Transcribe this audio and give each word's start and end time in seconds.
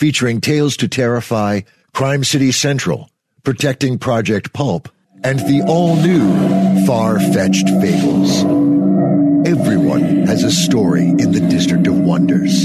featuring 0.00 0.40
Tales 0.40 0.78
to 0.78 0.88
Terrify, 0.88 1.60
Crime 1.92 2.24
City 2.24 2.52
Central, 2.52 3.10
Protecting 3.44 3.98
Project 3.98 4.54
Pulp, 4.54 4.88
and 5.22 5.38
the 5.40 5.62
all-new 5.68 6.86
Far-Fetched 6.86 7.68
Fables. 7.82 8.42
Everyone 9.46 10.26
has 10.26 10.42
a 10.42 10.50
story 10.50 11.04
in 11.04 11.32
the 11.32 11.46
District 11.50 11.86
of 11.86 11.98
Wonders. 11.98 12.64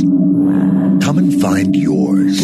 Come 1.04 1.18
and 1.18 1.42
find 1.42 1.76
yours. 1.76 2.40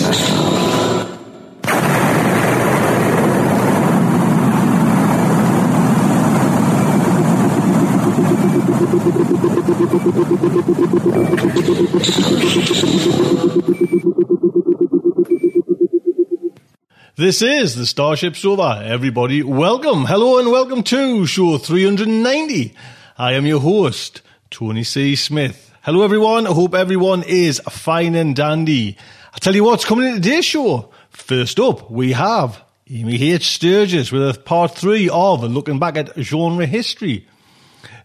This 17.18 17.42
is 17.42 17.76
the 17.76 17.86
Starship 17.86 18.38
Sofa. 18.38 18.82
Everybody, 18.86 19.44
welcome, 19.44 20.06
hello, 20.06 20.40
and 20.40 20.50
welcome 20.50 20.82
to 20.84 21.26
show 21.26 21.58
390. 21.58 22.74
I 23.18 23.34
am 23.34 23.46
your 23.46 23.60
host, 23.60 24.22
Tony 24.50 24.86
C. 24.86 25.18
Smith. 25.18 25.76
Hello, 25.82 26.04
everyone. 26.04 26.48
I 26.48 26.54
hope 26.54 26.74
everyone 26.74 27.24
is 27.24 27.60
fine 27.70 28.16
and 28.16 28.34
dandy. 28.34 28.96
I 29.34 29.40
tell 29.40 29.54
you 29.54 29.66
what's 29.66 29.84
coming 29.84 30.08
in 30.08 30.16
today's 30.22 30.46
show. 30.46 30.90
First 31.10 31.60
up, 31.60 31.92
we 31.92 32.14
have 32.14 32.64
Amy 32.90 33.22
H. 33.34 33.56
Sturgis 33.56 34.10
with 34.14 34.30
a 34.30 34.40
part 34.40 34.76
three 34.76 35.10
of 35.10 35.44
looking 35.44 35.80
back 35.80 35.98
at 35.98 36.18
genre 36.18 36.66
history. 36.66 37.28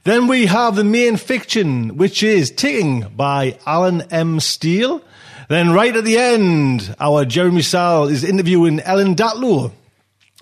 Then 0.02 0.26
we 0.26 0.46
have 0.46 0.74
the 0.74 0.82
main 0.82 1.16
fiction, 1.16 1.96
which 1.96 2.24
is 2.24 2.50
Ticking 2.50 3.02
by 3.14 3.56
Allen 3.66 4.02
M. 4.10 4.40
Steele. 4.40 5.00
Then 5.48 5.72
right 5.72 5.94
at 5.94 6.04
the 6.04 6.18
end, 6.18 6.94
our 6.98 7.24
Jeremy 7.24 7.60
Szal 7.60 8.10
is 8.10 8.24
interviewing 8.24 8.80
Ellen 8.80 9.14
Datlow, 9.14 9.70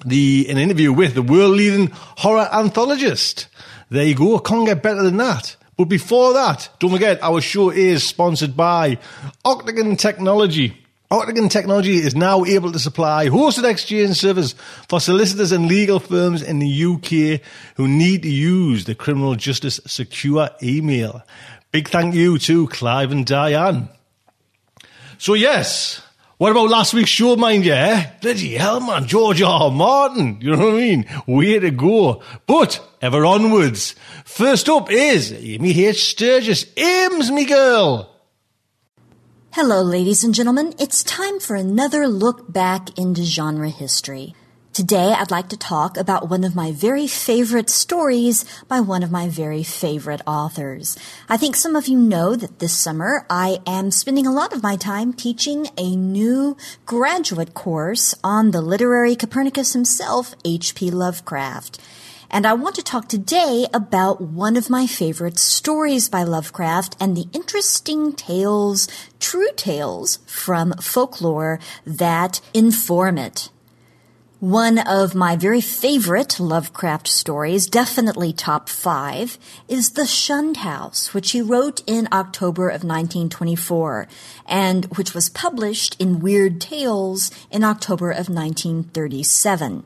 the 0.05 0.47
an 0.49 0.57
interview 0.57 0.95
with 0.95 1.15
the 1.15 1.23
world 1.23 1.57
leading 1.57 1.91
horror 1.93 2.49
anthologist. 2.51 3.47
There 3.91 4.05
you 4.05 4.15
go, 4.15 4.39
can't 4.39 4.67
get 4.67 4.83
better 4.83 5.03
than 5.03 5.19
that. 5.19 5.57
But 5.77 5.87
before 5.87 6.33
that, 6.33 6.71
don't 6.79 6.91
forget 6.91 7.23
our 7.23 7.43
show 7.43 7.69
is 7.69 8.03
sponsored 8.03 8.57
by 8.57 8.99
Octagon 9.45 9.97
Technology. 9.97 10.75
Octagon 11.11 11.51
Technology 11.51 11.97
is 11.97 12.17
now 12.17 12.45
able 12.47 12.73
to 12.73 12.79
supply 12.79 13.29
hosted 13.29 13.69
exchange 13.69 14.17
servers 14.17 14.55
for 14.89 15.01
solicitors 15.01 15.53
and 15.53 15.67
legal 15.67 16.01
firms 16.01 16.43
in 16.43 16.61
the 16.61 16.85
UK 16.85 17.43
who 17.77 17.87
need 17.87 18.23
to 18.23 18.31
use 18.31 18.87
the 18.87 18.95
criminal 18.95 19.35
justice 19.35 19.81
secure 19.87 20.49
email. 20.63 21.23
Big 21.73 21.89
thank 21.89 22.15
you 22.15 22.39
to 22.39 22.69
Clive 22.69 23.13
and 23.13 23.27
Diane. 23.27 23.91
So 25.25 25.33
yes, 25.33 26.03
what 26.37 26.51
about 26.51 26.69
last 26.69 26.93
week's 26.93 27.09
show, 27.09 27.35
mind 27.35 27.65
you? 27.65 27.73
Eh? 27.73 28.11
Bloody 28.21 28.57
hell, 28.57 28.79
man, 28.79 29.07
George 29.07 29.41
R. 29.41 29.71
Martin. 29.71 30.39
You 30.43 30.55
know 30.55 30.67
what 30.67 30.75
I 30.75 30.77
mean? 30.77 31.07
Way 31.27 31.59
to 31.61 31.71
go. 31.71 32.21
But 32.47 32.87
ever 33.01 33.25
onwards. 33.25 33.95
First 34.27 34.69
up 34.69 34.91
is 34.91 35.33
Amy 35.33 35.87
H. 35.87 36.11
Sturgis. 36.11 36.67
Ames, 36.77 37.31
me 37.31 37.47
girl. 37.47 38.15
Hello, 39.53 39.81
ladies 39.81 40.25
and 40.25 40.35
gentlemen. 40.35 40.75
It's 40.79 41.03
time 41.03 41.41
for 41.41 41.57
another 41.57 42.07
look 42.07 42.53
back 42.53 42.99
into 42.99 43.23
genre 43.23 43.71
history. 43.71 44.35
Today, 44.75 45.15
I'd 45.17 45.31
like 45.31 45.51
to 45.51 45.57
talk 45.57 45.97
about 45.97 46.29
one 46.29 46.43
of 46.43 46.57
my 46.57 46.73
very 46.73 47.07
favorite 47.07 47.71
stories 47.71 48.45
by 48.67 48.81
one 48.81 49.05
of 49.05 49.11
my 49.13 49.29
very 49.29 49.63
favorite 49.63 50.21
authors. 50.27 50.99
I 51.29 51.37
think 51.37 51.55
some 51.55 51.77
of 51.77 51.87
you 51.87 51.97
know 51.97 52.35
that 52.35 52.59
this 52.59 52.77
summer 52.77 53.25
I 53.31 53.59
am 53.69 53.93
spending 53.93 54.27
a 54.27 54.33
lot 54.33 54.53
of 54.53 54.65
my 54.65 54.75
time 54.75 55.13
teaching 55.13 55.69
a 55.79 55.95
new 55.95 56.57
graduate 56.87 57.55
course 57.55 58.17
on 58.25 58.51
the 58.51 58.61
literary 58.61 59.15
Copernicus 59.15 59.75
himself, 59.75 60.35
H.P. 60.45 60.91
Lovecraft. 60.91 61.81
And 62.29 62.45
I 62.45 62.55
want 62.55 62.75
to 62.75 62.83
talk 62.83 63.09
today 63.09 63.69
about 63.73 64.21
one 64.21 64.57
of 64.57 64.71
my 64.71 64.89
favorite 64.89 65.39
stories 65.39 66.09
by 66.09 66.25
Lovecraft 66.25 66.97
and 66.99 67.17
the 67.17 67.29
interesting 67.33 68.13
tales, 68.13 68.89
true 69.21 69.51
tales 69.55 70.19
from 70.27 70.73
folklore 70.81 71.61
that 71.87 72.41
inform 72.53 73.19
it. 73.19 73.51
One 74.45 74.77
of 74.79 75.15
my 75.15 75.37
very 75.37 75.63
favorite 75.63 76.39
Lovecraft 76.39 77.09
stories, 77.09 77.67
definitely 77.67 78.35
top 78.35 78.69
five, 78.69 79.39
is 79.69 79.93
The 79.93 80.05
Shunned 80.05 80.59
House, 80.59 81.15
which 81.15 81.31
he 81.31 81.41
wrote 81.41 81.81
in 81.87 82.09
October 82.13 82.69
of 82.69 82.85
1924, 82.85 84.07
and 84.45 84.85
which 84.97 85.15
was 85.15 85.31
published 85.31 85.99
in 85.99 86.21
Weird 86.21 86.61
Tales 86.61 87.31
in 87.51 87.65
October 87.65 88.11
of 88.11 88.29
1937. 88.29 89.85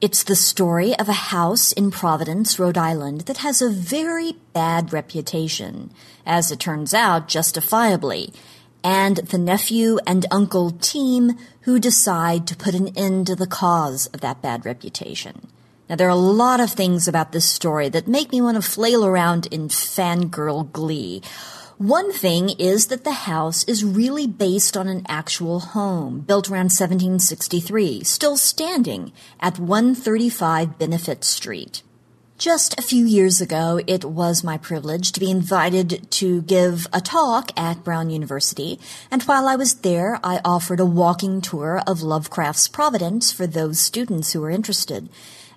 It's 0.00 0.22
the 0.22 0.34
story 0.34 0.98
of 0.98 1.10
a 1.10 1.28
house 1.34 1.70
in 1.70 1.90
Providence, 1.90 2.58
Rhode 2.58 2.78
Island 2.78 3.22
that 3.26 3.44
has 3.44 3.60
a 3.60 3.68
very 3.68 4.36
bad 4.54 4.94
reputation, 4.94 5.92
as 6.24 6.50
it 6.50 6.58
turns 6.58 6.94
out, 6.94 7.28
justifiably, 7.28 8.32
and 8.82 9.16
the 9.16 9.38
nephew 9.38 9.98
and 10.06 10.26
uncle 10.30 10.70
team 10.70 11.38
who 11.64 11.78
decide 11.78 12.46
to 12.46 12.56
put 12.56 12.74
an 12.74 12.88
end 12.96 13.26
to 13.26 13.36
the 13.36 13.46
cause 13.46 14.06
of 14.08 14.20
that 14.20 14.42
bad 14.42 14.64
reputation. 14.64 15.48
Now, 15.88 15.96
there 15.96 16.06
are 16.08 16.10
a 16.10 16.14
lot 16.14 16.60
of 16.60 16.70
things 16.70 17.06
about 17.06 17.32
this 17.32 17.48
story 17.48 17.88
that 17.90 18.08
make 18.08 18.32
me 18.32 18.40
want 18.40 18.56
to 18.56 18.62
flail 18.62 19.04
around 19.04 19.46
in 19.50 19.68
fangirl 19.68 20.72
glee. 20.72 21.22
One 21.76 22.12
thing 22.12 22.50
is 22.50 22.86
that 22.86 23.04
the 23.04 23.12
house 23.12 23.64
is 23.64 23.84
really 23.84 24.26
based 24.26 24.76
on 24.76 24.88
an 24.88 25.04
actual 25.08 25.60
home 25.60 26.20
built 26.20 26.48
around 26.48 26.70
1763, 26.70 28.04
still 28.04 28.36
standing 28.36 29.12
at 29.40 29.58
135 29.58 30.78
Benefit 30.78 31.24
Street. 31.24 31.82
Just 32.36 32.76
a 32.76 32.82
few 32.82 33.06
years 33.06 33.40
ago, 33.40 33.80
it 33.86 34.04
was 34.04 34.42
my 34.42 34.58
privilege 34.58 35.12
to 35.12 35.20
be 35.20 35.30
invited 35.30 36.10
to 36.10 36.42
give 36.42 36.88
a 36.92 37.00
talk 37.00 37.52
at 37.56 37.84
Brown 37.84 38.10
University, 38.10 38.80
and 39.08 39.22
while 39.22 39.46
I 39.46 39.54
was 39.54 39.76
there, 39.76 40.18
I 40.24 40.40
offered 40.44 40.80
a 40.80 40.84
walking 40.84 41.40
tour 41.40 41.80
of 41.86 42.02
Lovecraft's 42.02 42.66
Providence 42.66 43.30
for 43.30 43.46
those 43.46 43.78
students 43.78 44.32
who 44.32 44.40
were 44.40 44.50
interested. 44.50 45.08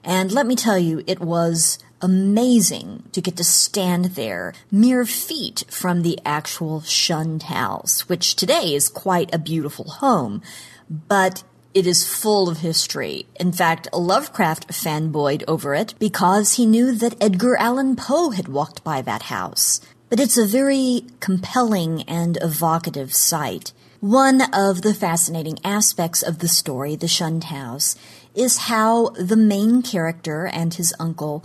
And 0.04 0.32
let 0.32 0.46
me 0.46 0.56
tell 0.56 0.78
you, 0.78 1.04
it 1.08 1.20
was 1.20 1.80
amazing 2.00 3.10
to 3.12 3.22
get 3.22 3.38
to 3.38 3.44
stand 3.44 4.06
there 4.06 4.54
mere 4.70 5.04
feet 5.04 5.64
from 5.72 6.04
the 6.04 6.20
actual 6.24 6.82
shunned 6.82 7.44
house, 7.44 8.08
which 8.08 8.36
today 8.36 8.76
is 8.76 8.88
quite 8.88 9.34
a 9.34 9.40
beautiful 9.40 9.90
home. 9.90 10.44
But 10.90 11.44
it 11.74 11.86
is 11.86 12.08
full 12.08 12.50
of 12.50 12.60
history. 12.60 13.26
In 13.40 13.52
fact, 13.52 13.88
Lovecraft 13.94 14.70
fanboyed 14.70 15.44
over 15.48 15.76
it 15.76 15.94
because 16.00 16.54
he 16.54 16.66
knew 16.66 16.94
that 16.94 17.22
Edgar 17.22 17.56
Allan 17.58 17.96
Poe 17.96 18.32
had 18.32 18.48
walked 18.48 18.84
by 18.84 19.02
that 19.02 19.24
house. 19.24 19.80
But 20.10 20.20
it's 20.20 20.38
a 20.38 20.46
very 20.46 21.04
compelling 21.20 22.04
and 22.04 22.38
evocative 22.42 23.14
sight. 23.14 23.74
One 24.00 24.42
of 24.54 24.84
the 24.84 24.94
fascinating 24.94 25.58
aspects 25.64 26.22
of 26.22 26.40
the 26.40 26.48
story, 26.48 26.96
The 26.96 27.08
Shunned 27.08 27.46
House, 27.46 27.96
is 28.36 28.58
how 28.58 29.10
the 29.10 29.36
main 29.36 29.82
character 29.82 30.46
and 30.46 30.74
his 30.74 30.94
uncle 31.00 31.44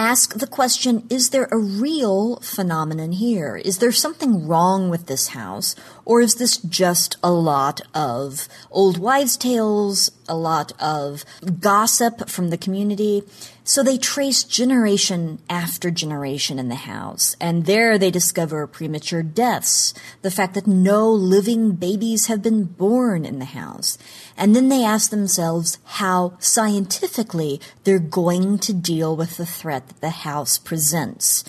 ask 0.00 0.38
the 0.38 0.46
question 0.46 1.06
is 1.10 1.28
there 1.28 1.48
a 1.52 1.58
real 1.58 2.36
phenomenon 2.40 3.12
here? 3.12 3.56
Is 3.56 3.78
there 3.78 3.92
something 3.92 4.48
wrong 4.48 4.88
with 4.88 5.06
this 5.06 5.28
house? 5.28 5.76
Or 6.06 6.22
is 6.22 6.36
this 6.36 6.56
just 6.56 7.16
a 7.22 7.30
lot 7.30 7.82
of 7.94 8.48
old 8.70 8.96
wives' 8.96 9.36
tales, 9.36 10.10
a 10.26 10.34
lot 10.34 10.72
of 10.80 11.24
gossip 11.60 12.30
from 12.30 12.48
the 12.48 12.56
community? 12.56 13.22
So 13.70 13.84
they 13.84 13.98
trace 13.98 14.42
generation 14.42 15.38
after 15.48 15.92
generation 15.92 16.58
in 16.58 16.68
the 16.68 16.74
house, 16.74 17.36
and 17.40 17.66
there 17.66 17.98
they 17.98 18.10
discover 18.10 18.66
premature 18.66 19.22
deaths, 19.22 19.94
the 20.22 20.30
fact 20.32 20.54
that 20.54 20.66
no 20.66 21.08
living 21.08 21.76
babies 21.76 22.26
have 22.26 22.42
been 22.42 22.64
born 22.64 23.24
in 23.24 23.38
the 23.38 23.44
house. 23.44 23.96
And 24.36 24.56
then 24.56 24.70
they 24.70 24.84
ask 24.84 25.10
themselves 25.10 25.78
how 25.84 26.36
scientifically 26.40 27.60
they're 27.84 28.00
going 28.00 28.58
to 28.58 28.72
deal 28.72 29.14
with 29.14 29.36
the 29.36 29.46
threat 29.46 29.86
that 29.86 30.00
the 30.00 30.10
house 30.10 30.58
presents 30.58 31.44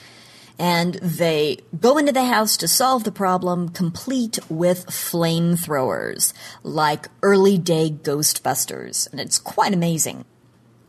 and 0.60 0.94
they 1.02 1.58
go 1.80 1.98
into 1.98 2.12
the 2.12 2.26
house 2.26 2.56
to 2.58 2.68
solve 2.68 3.04
the 3.04 3.12
problem 3.12 3.70
complete 3.70 4.38
with 4.48 4.86
flamethrowers, 4.86 6.34
like 6.62 7.08
early 7.24 7.58
day 7.58 7.90
Ghostbusters, 7.90 9.12
and 9.12 9.20
it's 9.20 9.40
quite 9.40 9.74
amazing. 9.74 10.24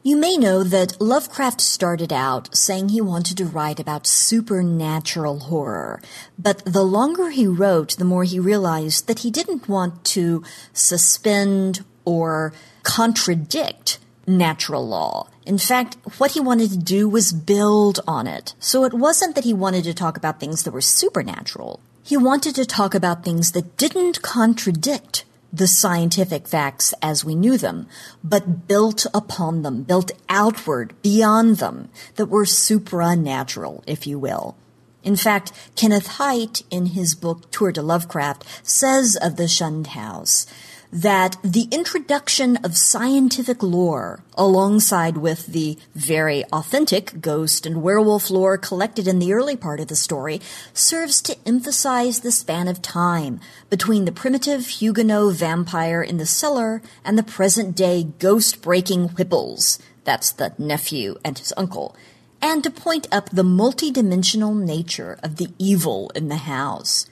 You 0.05 0.17
may 0.17 0.37
know 0.37 0.65
that 0.65 1.01
Lovecraft 1.01 1.61
started 1.61 2.13
out 2.13 2.57
saying 2.57 2.89
he 2.89 3.01
wanted 3.01 3.37
to 3.37 3.45
write 3.47 3.79
about 3.79 4.05
supernatural 4.05 5.39
horror, 5.39 6.03
but 6.37 6.65
the 6.65 6.83
longer 6.83 7.31
he 7.31 7.47
wrote, 7.47 7.97
the 7.97 8.05
more 8.05 8.25
he 8.25 8.41
realized 8.41 9.07
that 9.07 9.21
he 9.21 9.31
didn't 9.31 9.69
want 9.69 10.05
to 10.07 10.43
suspend 10.73 11.85
or 12.05 12.53
contradict 12.83 14.01
natural 14.27 14.85
law. 14.85 15.29
In 15.47 15.57
fact, 15.57 15.97
what 16.19 16.33
he 16.33 16.41
wanted 16.41 16.71
to 16.73 16.79
do 16.79 17.09
was 17.09 17.33
build 17.33 18.01
on 18.05 18.27
it. 18.27 18.55
So 18.59 18.83
it 18.83 18.93
wasn't 18.93 19.37
that 19.37 19.45
he 19.45 19.55
wanted 19.55 19.85
to 19.85 19.95
talk 19.95 20.17
about 20.17 20.41
things 20.41 20.65
that 20.65 20.73
were 20.73 20.81
supernatural. 20.81 21.79
He 22.03 22.17
wanted 22.17 22.57
to 22.57 22.67
talk 22.67 22.97
about 22.97 23.23
things 23.23 23.53
that 23.53 23.77
didn't 23.77 24.21
contradict 24.21 25.25
the 25.53 25.69
scientific 25.69 26.49
facts 26.49 26.95
as 27.03 27.25
we 27.25 27.35
knew 27.35 27.59
them, 27.59 27.87
but 28.25 28.67
built 28.67 29.07
upon 29.13 29.63
them, 29.63 29.83
built 29.83 30.13
outward 30.29 30.95
beyond 31.03 31.59
them, 31.59 31.91
that 32.17 32.27
were 32.27 32.47
supernatural, 32.47 33.85
if 33.87 34.07
you 34.07 34.19
will. 34.19 34.57
In 35.03 35.17
fact, 35.17 35.53
Kenneth 35.75 36.07
Hite, 36.07 36.63
in 36.71 36.87
his 36.87 37.15
book 37.15 37.51
Tour 37.51 37.73
de 37.73 37.83
Lovecraft, 37.83 38.45
says 38.63 39.17
of 39.21 39.37
the 39.37 39.49
shunned 39.49 39.89
house 39.89 40.47
that 40.93 41.39
the 41.43 41.69
introduction 41.71 42.59
of 42.59 42.77
scientific 42.77 43.63
lore 43.63 44.23
alongside 44.35 45.17
with 45.17 45.47
the 45.47 45.79
very 45.95 46.45
authentic 46.53 47.19
ghost 47.23 47.65
and 47.65 47.83
werewolf 47.83 48.29
lore 48.29 48.59
collected 48.59 49.09
in 49.09 49.19
the 49.19 49.33
early 49.33 49.57
part 49.57 49.81
of 49.81 49.89
the 49.89 49.97
story 49.97 50.39
serves 50.75 51.23
to 51.23 51.37
emphasize 51.47 52.21
the 52.21 52.31
span 52.31 52.69
of 52.69 52.83
time 52.83 53.41
between 53.71 54.05
the 54.05 54.13
primitive 54.13 54.67
Huguenot 54.67 55.35
vampire 55.35 56.03
in 56.03 56.19
the 56.19 56.27
cellar 56.27 56.83
and 57.03 57.17
the 57.17 57.23
present 57.23 57.75
day 57.75 58.05
ghost 58.19 58.61
breaking 58.61 59.09
Whipples. 59.09 59.79
That's 60.05 60.31
the 60.31 60.53
nephew 60.59 61.17
and 61.25 61.39
his 61.39 61.55
uncle. 61.57 61.97
And 62.43 62.63
to 62.65 62.71
point 62.71 63.09
up 63.11 63.31
the 63.31 63.45
multidimensional 63.45 64.63
nature 64.63 65.19
of 65.23 65.37
the 65.37 65.49
evil 65.59 66.11
in 66.15 66.29
the 66.29 66.37
house. 66.37 67.07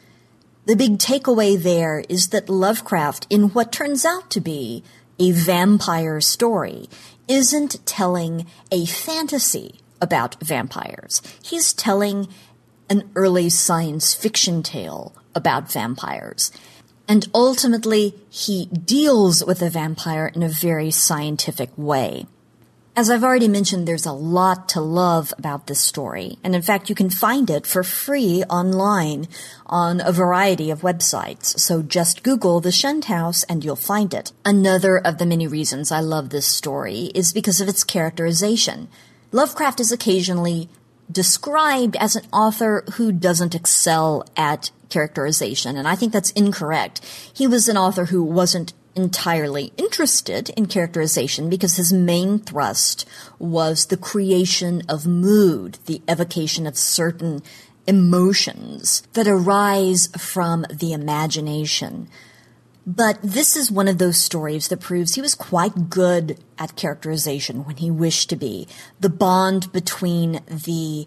The 0.67 0.77
big 0.77 0.99
takeaway 0.99 1.61
there 1.61 2.05
is 2.09 2.29
that 2.29 2.49
Lovecraft, 2.49 3.27
in 3.31 3.49
what 3.51 3.73
turns 3.73 4.05
out 4.05 4.31
to 4.31 4.41
be 4.41 4.85
a 5.19 5.33
vampire 5.33 6.21
story, 6.21 6.89
isn't 7.29 7.85
telling 7.87 8.47
a 8.71 8.87
fantasy 8.87 9.81
about 10.01 10.37
vampires. 10.43 11.23
He's 11.43 11.73
telling 11.73 12.29
an 12.89 13.11
early 13.15 13.49
science 13.49 14.15
fiction 14.15 14.63
tale 14.63 15.15
about 15.35 15.73
vampires. 15.73 16.53
And 17.09 17.29
ultimately, 17.35 18.15
he 18.29 18.67
deals 18.67 19.45
with 19.45 19.63
a 19.63 19.71
vampire 19.71 20.31
in 20.35 20.43
a 20.43 20.49
very 20.49 20.91
scientific 20.91 21.71
way. 21.77 22.27
As 22.97 23.09
I've 23.09 23.23
already 23.23 23.47
mentioned, 23.47 23.87
there's 23.87 24.05
a 24.05 24.13
lot 24.13 24.69
to 24.71 24.81
love 24.81 25.33
about 25.39 25.69
this 25.69 25.81
story. 25.81 26.39
And 26.43 26.57
in 26.57 26.63
fact, 26.63 26.89
you 26.89 26.95
can 26.95 27.09
find 27.09 27.49
it 27.49 27.65
for 27.67 27.85
free 27.85 28.43
online 28.51 29.29
on 29.67 30.01
a 30.01 30.11
variety 30.13 30.71
of 30.71 30.81
websites. 30.81 31.59
So 31.59 31.83
just 31.83 32.25
Google 32.25 32.61
The 32.61 32.73
Shunned 32.73 33.05
House 33.05 33.45
and 33.45 33.65
you'll 33.65 33.77
find 33.77 34.13
it. 34.13 34.33
Another 34.45 34.99
of 34.99 35.19
the 35.19 35.25
many 35.25 35.47
reasons 35.47 35.93
I 35.93 36.01
love 36.01 36.31
this 36.31 36.47
story 36.47 37.13
is 37.15 37.33
because 37.33 37.61
of 37.61 37.69
its 37.69 37.85
characterization. 37.85 38.89
Lovecraft 39.31 39.79
is 39.79 39.93
occasionally 39.93 40.69
described 41.11 41.97
as 41.97 42.17
an 42.17 42.27
author 42.33 42.85
who 42.95 43.13
doesn't 43.13 43.55
excel 43.55 44.25
at 44.37 44.73
characterization, 44.89 45.77
and 45.77 45.87
I 45.87 45.95
think 45.95 46.13
that's 46.13 46.33
incorrect. 46.33 47.05
He 47.33 47.47
was 47.47 47.69
an 47.69 47.77
author 47.77 48.07
who 48.07 48.23
wasn't 48.25 48.73
entirely 49.01 49.73
interested 49.77 50.51
in 50.51 50.67
characterization 50.67 51.49
because 51.49 51.77
his 51.77 51.93
main 51.93 52.39
thrust 52.39 53.07
was 53.39 53.87
the 53.87 53.97
creation 53.97 54.83
of 54.89 55.07
mood, 55.07 55.79
the 55.87 56.03
evocation 56.09 56.67
of 56.67 56.77
certain 56.77 57.43
emotions 57.87 59.03
that 59.15 59.27
arise 59.27 60.09
from 60.19 60.65
the 60.71 60.93
imagination. 60.93 62.09
But 62.87 63.19
this 63.23 63.57
is 63.57 63.71
one 63.71 63.89
of 63.89 63.99
those 63.99 64.17
stories 64.17 64.69
that 64.69 64.81
proves 64.81 65.15
he 65.15 65.21
was 65.21 65.35
quite 65.35 65.91
good 65.91 66.39
at 66.59 66.77
characterization 66.77 67.65
when 67.65 67.77
he 67.77 67.91
wished 67.91 68.31
to 68.31 68.37
be. 68.37 68.67
The 69.01 69.09
bond 69.09 69.71
between 69.73 70.41
the 70.47 71.07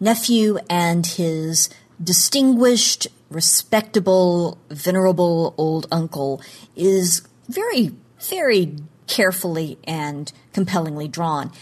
nephew 0.00 0.58
and 0.68 1.06
his 1.06 1.70
distinguished, 2.02 3.08
respectable, 3.30 4.58
venerable 4.70 5.54
old 5.56 5.86
uncle 5.90 6.42
is 6.76 7.22
very, 7.48 7.92
very 8.20 8.76
carefully 9.06 9.78
and 9.84 10.32
compellingly 10.52 11.08
drawn. 11.08 11.52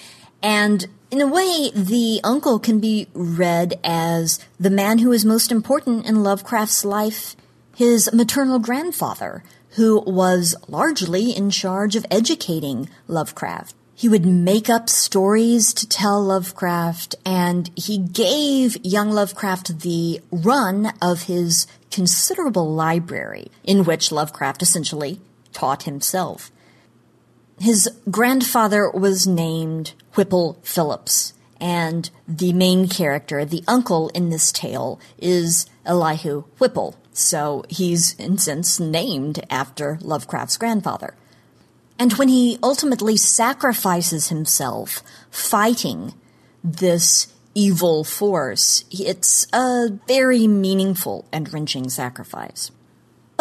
And 0.43 0.87
in 1.11 1.21
a 1.21 1.27
way, 1.27 1.71
the 1.75 2.21
uncle 2.25 2.59
can 2.59 2.81
be 2.81 3.09
read 3.13 3.79
as 3.85 4.41
the 4.59 4.71
man 4.71 4.99
who 4.99 5.13
is 5.13 5.25
most 5.25 5.53
important 5.53 6.07
in 6.07 6.23
Lovecraft's 6.23 6.85
life, 6.85 7.37
his 7.77 8.13
maternal 8.13 8.59
grandfather, 8.59 9.45
who 9.71 10.01
was 10.01 10.55
largely 10.69 11.31
in 11.31 11.51
charge 11.51 11.97
of 11.97 12.07
educating 12.11 12.89
Lovecraft. 13.09 13.75
He 13.95 14.09
would 14.09 14.27
make 14.27 14.69
up 14.69 14.89
stories 14.91 15.73
to 15.75 15.89
tell 15.89 16.21
Lovecraft, 16.23 17.15
and 17.25 17.71
he 17.77 17.99
gave 17.99 18.85
young 18.85 19.11
Lovecraft 19.11 19.81
the 19.81 20.21
run 20.31 20.93
of 21.01 21.25
his 21.25 21.67
considerable 21.91 22.73
library, 22.73 23.51
in 23.65 23.85
which 23.85 24.11
Lovecraft 24.11 24.63
essentially 24.63 25.21
taught 25.53 25.85
himself. 25.85 26.51
His 27.59 27.89
grandfather 28.11 28.91
was 28.91 29.27
named 29.27 29.93
Whipple 30.15 30.59
Phillips, 30.63 31.33
and 31.61 32.11
the 32.27 32.53
main 32.53 32.89
character, 32.89 33.45
the 33.45 33.63
uncle 33.69 34.09
in 34.09 34.31
this 34.31 34.51
tale, 34.51 34.99
is 35.19 35.67
Elihu 35.87 36.43
Whipple. 36.59 36.97
So 37.13 37.65
he's, 37.69 38.15
in 38.15 38.39
sense, 38.39 38.81
named 38.81 39.45
after 39.49 39.99
Lovecraft's 40.01 40.57
grandfather. 40.57 41.15
And 41.99 42.15
when 42.15 42.29
he 42.29 42.59
ultimately 42.63 43.17
sacrifices 43.17 44.29
himself 44.29 45.03
fighting 45.31 46.15
this 46.65 47.33
evil 47.55 48.03
force, 48.03 48.85
it's 48.91 49.47
a 49.53 49.89
very 50.09 50.49
meaningful 50.49 51.29
and 51.31 51.53
wrenching 51.53 51.91
sacrifice. 51.91 52.71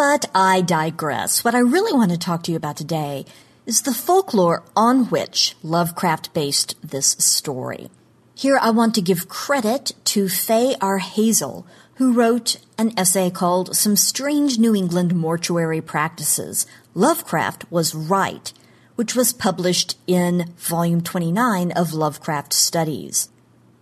But 0.02 0.28
I 0.34 0.62
digress. 0.62 1.44
What 1.44 1.54
I 1.54 1.60
really 1.60 1.92
want 1.92 2.10
to 2.10 2.18
talk 2.18 2.42
to 2.42 2.50
you 2.50 2.56
about 2.56 2.76
today 2.76 3.24
is 3.66 3.82
the 3.82 3.94
folklore 3.94 4.64
on 4.74 5.04
which 5.10 5.54
Lovecraft 5.62 6.34
based 6.34 6.74
this 6.82 7.12
story. 7.20 7.88
Here 8.34 8.58
I 8.60 8.70
want 8.70 8.96
to 8.96 9.00
give 9.00 9.28
credit 9.28 9.92
to 10.06 10.28
Faye 10.28 10.74
R. 10.80 10.98
Hazel, 10.98 11.64
who 11.98 12.12
wrote 12.12 12.56
an 12.76 12.92
essay 12.98 13.30
called 13.30 13.76
Some 13.76 13.94
Strange 13.94 14.58
New 14.58 14.74
England 14.74 15.14
Mortuary 15.14 15.80
Practices 15.80 16.66
Lovecraft 16.94 17.70
Was 17.70 17.94
Right, 17.94 18.52
which 18.96 19.14
was 19.14 19.32
published 19.32 19.96
in 20.08 20.52
Volume 20.56 21.02
29 21.02 21.70
of 21.70 21.94
Lovecraft 21.94 22.52
Studies. 22.52 23.28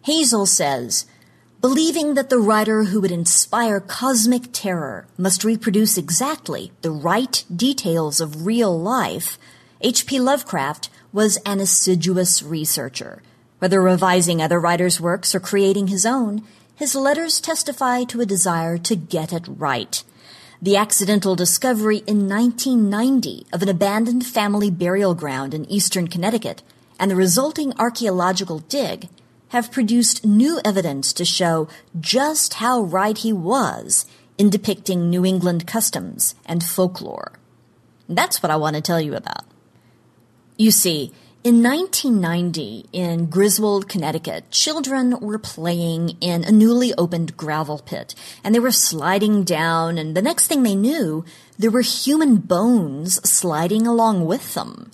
Hazel 0.02 0.44
says, 0.44 1.06
Believing 1.60 2.14
that 2.14 2.30
the 2.30 2.38
writer 2.38 2.84
who 2.84 3.02
would 3.02 3.10
inspire 3.10 3.80
cosmic 3.80 4.44
terror 4.50 5.06
must 5.18 5.44
reproduce 5.44 5.98
exactly 5.98 6.72
the 6.80 6.90
right 6.90 7.44
details 7.54 8.18
of 8.18 8.46
real 8.46 8.80
life, 8.80 9.38
H.P. 9.82 10.20
Lovecraft 10.20 10.88
was 11.12 11.36
an 11.44 11.60
assiduous 11.60 12.42
researcher. 12.42 13.20
Whether 13.58 13.82
revising 13.82 14.40
other 14.40 14.58
writers' 14.58 15.02
works 15.02 15.34
or 15.34 15.40
creating 15.40 15.88
his 15.88 16.06
own, 16.06 16.44
his 16.74 16.94
letters 16.94 17.42
testify 17.42 18.04
to 18.04 18.22
a 18.22 18.26
desire 18.26 18.78
to 18.78 18.96
get 18.96 19.30
it 19.30 19.44
right. 19.46 20.02
The 20.62 20.78
accidental 20.78 21.36
discovery 21.36 21.98
in 22.06 22.26
1990 22.26 23.48
of 23.52 23.60
an 23.60 23.68
abandoned 23.68 24.24
family 24.24 24.70
burial 24.70 25.14
ground 25.14 25.52
in 25.52 25.70
eastern 25.70 26.08
Connecticut 26.08 26.62
and 26.98 27.10
the 27.10 27.16
resulting 27.16 27.78
archaeological 27.78 28.60
dig 28.60 29.10
have 29.50 29.70
produced 29.70 30.24
new 30.24 30.60
evidence 30.64 31.12
to 31.12 31.24
show 31.24 31.68
just 31.98 32.54
how 32.54 32.80
right 32.80 33.18
he 33.18 33.32
was 33.32 34.06
in 34.38 34.50
depicting 34.50 35.10
New 35.10 35.24
England 35.24 35.66
customs 35.66 36.34
and 36.46 36.64
folklore. 36.64 37.32
That's 38.08 38.42
what 38.42 38.50
I 38.50 38.56
want 38.56 38.76
to 38.76 38.82
tell 38.82 39.00
you 39.00 39.14
about. 39.14 39.44
You 40.56 40.70
see, 40.70 41.12
in 41.42 41.62
1990, 41.62 42.86
in 42.92 43.26
Griswold, 43.26 43.88
Connecticut, 43.88 44.50
children 44.50 45.18
were 45.20 45.38
playing 45.38 46.18
in 46.20 46.44
a 46.44 46.52
newly 46.52 46.92
opened 46.98 47.34
gravel 47.36 47.78
pit, 47.78 48.14
and 48.44 48.54
they 48.54 48.60
were 48.60 48.70
sliding 48.70 49.44
down, 49.44 49.96
and 49.96 50.14
the 50.14 50.20
next 50.20 50.48
thing 50.48 50.62
they 50.62 50.74
knew, 50.74 51.24
there 51.58 51.70
were 51.70 51.80
human 51.80 52.36
bones 52.36 53.26
sliding 53.28 53.86
along 53.86 54.26
with 54.26 54.52
them. 54.52 54.90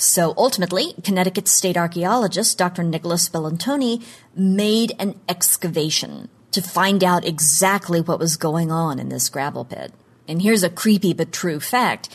So 0.00 0.32
ultimately, 0.38 0.94
Connecticut 1.04 1.46
state 1.46 1.76
archaeologist 1.76 2.56
Dr. 2.56 2.82
Nicholas 2.82 3.28
Bellantoni 3.28 4.02
made 4.34 4.92
an 4.98 5.20
excavation 5.28 6.30
to 6.52 6.62
find 6.62 7.04
out 7.04 7.26
exactly 7.26 8.00
what 8.00 8.18
was 8.18 8.38
going 8.38 8.72
on 8.72 8.98
in 8.98 9.10
this 9.10 9.28
gravel 9.28 9.66
pit. 9.66 9.92
And 10.26 10.40
here's 10.40 10.62
a 10.62 10.70
creepy 10.70 11.12
but 11.12 11.32
true 11.32 11.60
fact. 11.60 12.08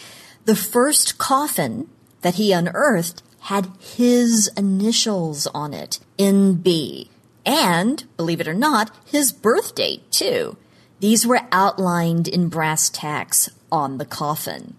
The 0.46 0.56
first 0.56 1.20
coffin 1.20 1.88
that 2.22 2.36
he 2.36 2.52
unearthed 2.52 3.22
had 3.42 3.70
his 3.80 4.48
initials 4.58 5.46
on 5.54 5.72
it, 5.76 6.00
NB. 6.18 7.08
And, 7.46 8.04
believe 8.18 8.42
it 8.42 8.48
or 8.48 8.56
not, 8.56 8.90
his 9.06 9.32
birth 9.32 9.76
date, 9.76 10.10
too. 10.10 10.58
These 11.02 11.28
were 11.28 11.42
outlined 11.52 12.28
in 12.28 12.50
brass 12.50 12.90
tacks 12.90 13.48
on 13.72 14.00
the 14.00 14.06
coffin. 14.06 14.76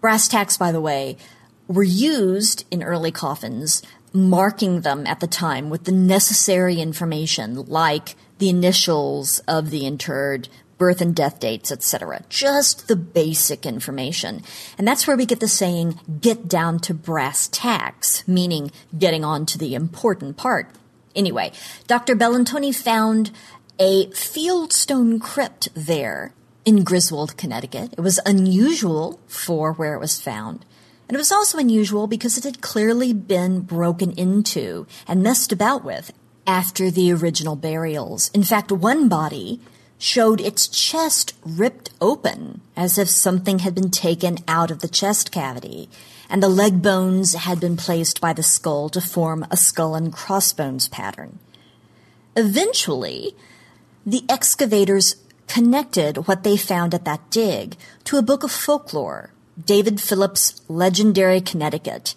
Brass 0.00 0.28
tacks, 0.28 0.56
by 0.56 0.72
the 0.72 0.80
way, 0.80 1.18
were 1.68 1.84
used 1.84 2.64
in 2.70 2.82
early 2.82 3.12
coffins, 3.12 3.82
marking 4.12 4.80
them 4.80 5.06
at 5.06 5.20
the 5.20 5.26
time 5.26 5.70
with 5.70 5.84
the 5.84 5.92
necessary 5.92 6.80
information, 6.80 7.66
like 7.66 8.16
the 8.38 8.48
initials 8.48 9.40
of 9.40 9.70
the 9.70 9.86
interred, 9.86 10.48
birth 10.78 11.00
and 11.00 11.14
death 11.14 11.40
dates, 11.40 11.70
etc. 11.70 12.22
Just 12.28 12.88
the 12.88 12.96
basic 12.96 13.66
information. 13.66 14.42
And 14.78 14.88
that's 14.88 15.06
where 15.06 15.16
we 15.16 15.26
get 15.26 15.40
the 15.40 15.48
saying, 15.48 16.00
get 16.20 16.48
down 16.48 16.78
to 16.80 16.94
brass 16.94 17.48
tacks, 17.48 18.26
meaning 18.26 18.70
getting 18.96 19.24
on 19.24 19.44
to 19.46 19.58
the 19.58 19.74
important 19.74 20.36
part. 20.36 20.70
Anyway, 21.14 21.52
Dr. 21.86 22.14
Bellantoni 22.14 22.74
found 22.74 23.30
a 23.78 24.06
fieldstone 24.06 25.20
crypt 25.20 25.68
there 25.74 26.32
in 26.64 26.84
Griswold, 26.84 27.36
Connecticut. 27.36 27.94
It 27.96 28.00
was 28.00 28.20
unusual 28.24 29.20
for 29.26 29.72
where 29.72 29.94
it 29.94 30.00
was 30.00 30.20
found. 30.20 30.64
And 31.08 31.14
it 31.14 31.18
was 31.18 31.32
also 31.32 31.58
unusual 31.58 32.06
because 32.06 32.36
it 32.36 32.44
had 32.44 32.60
clearly 32.60 33.14
been 33.14 33.62
broken 33.62 34.12
into 34.12 34.86
and 35.06 35.22
messed 35.22 35.52
about 35.52 35.82
with 35.82 36.12
after 36.46 36.90
the 36.90 37.12
original 37.12 37.56
burials. 37.56 38.30
In 38.34 38.44
fact, 38.44 38.70
one 38.70 39.08
body 39.08 39.60
showed 39.98 40.40
its 40.40 40.68
chest 40.68 41.34
ripped 41.44 41.90
open 42.00 42.60
as 42.76 42.98
if 42.98 43.08
something 43.08 43.60
had 43.60 43.74
been 43.74 43.90
taken 43.90 44.38
out 44.46 44.70
of 44.70 44.80
the 44.80 44.88
chest 44.88 45.32
cavity, 45.32 45.88
and 46.30 46.42
the 46.42 46.48
leg 46.48 46.82
bones 46.82 47.34
had 47.34 47.58
been 47.58 47.76
placed 47.76 48.20
by 48.20 48.32
the 48.32 48.42
skull 48.42 48.88
to 48.90 49.00
form 49.00 49.46
a 49.50 49.56
skull 49.56 49.94
and 49.94 50.12
crossbones 50.12 50.88
pattern. 50.88 51.38
Eventually, 52.36 53.34
the 54.06 54.24
excavators 54.28 55.16
connected 55.48 56.28
what 56.28 56.44
they 56.44 56.56
found 56.56 56.94
at 56.94 57.04
that 57.04 57.30
dig 57.30 57.76
to 58.04 58.18
a 58.18 58.22
book 58.22 58.44
of 58.44 58.52
folklore, 58.52 59.32
David 59.64 60.00
Phillips' 60.00 60.60
Legendary 60.68 61.40
Connecticut, 61.40 62.14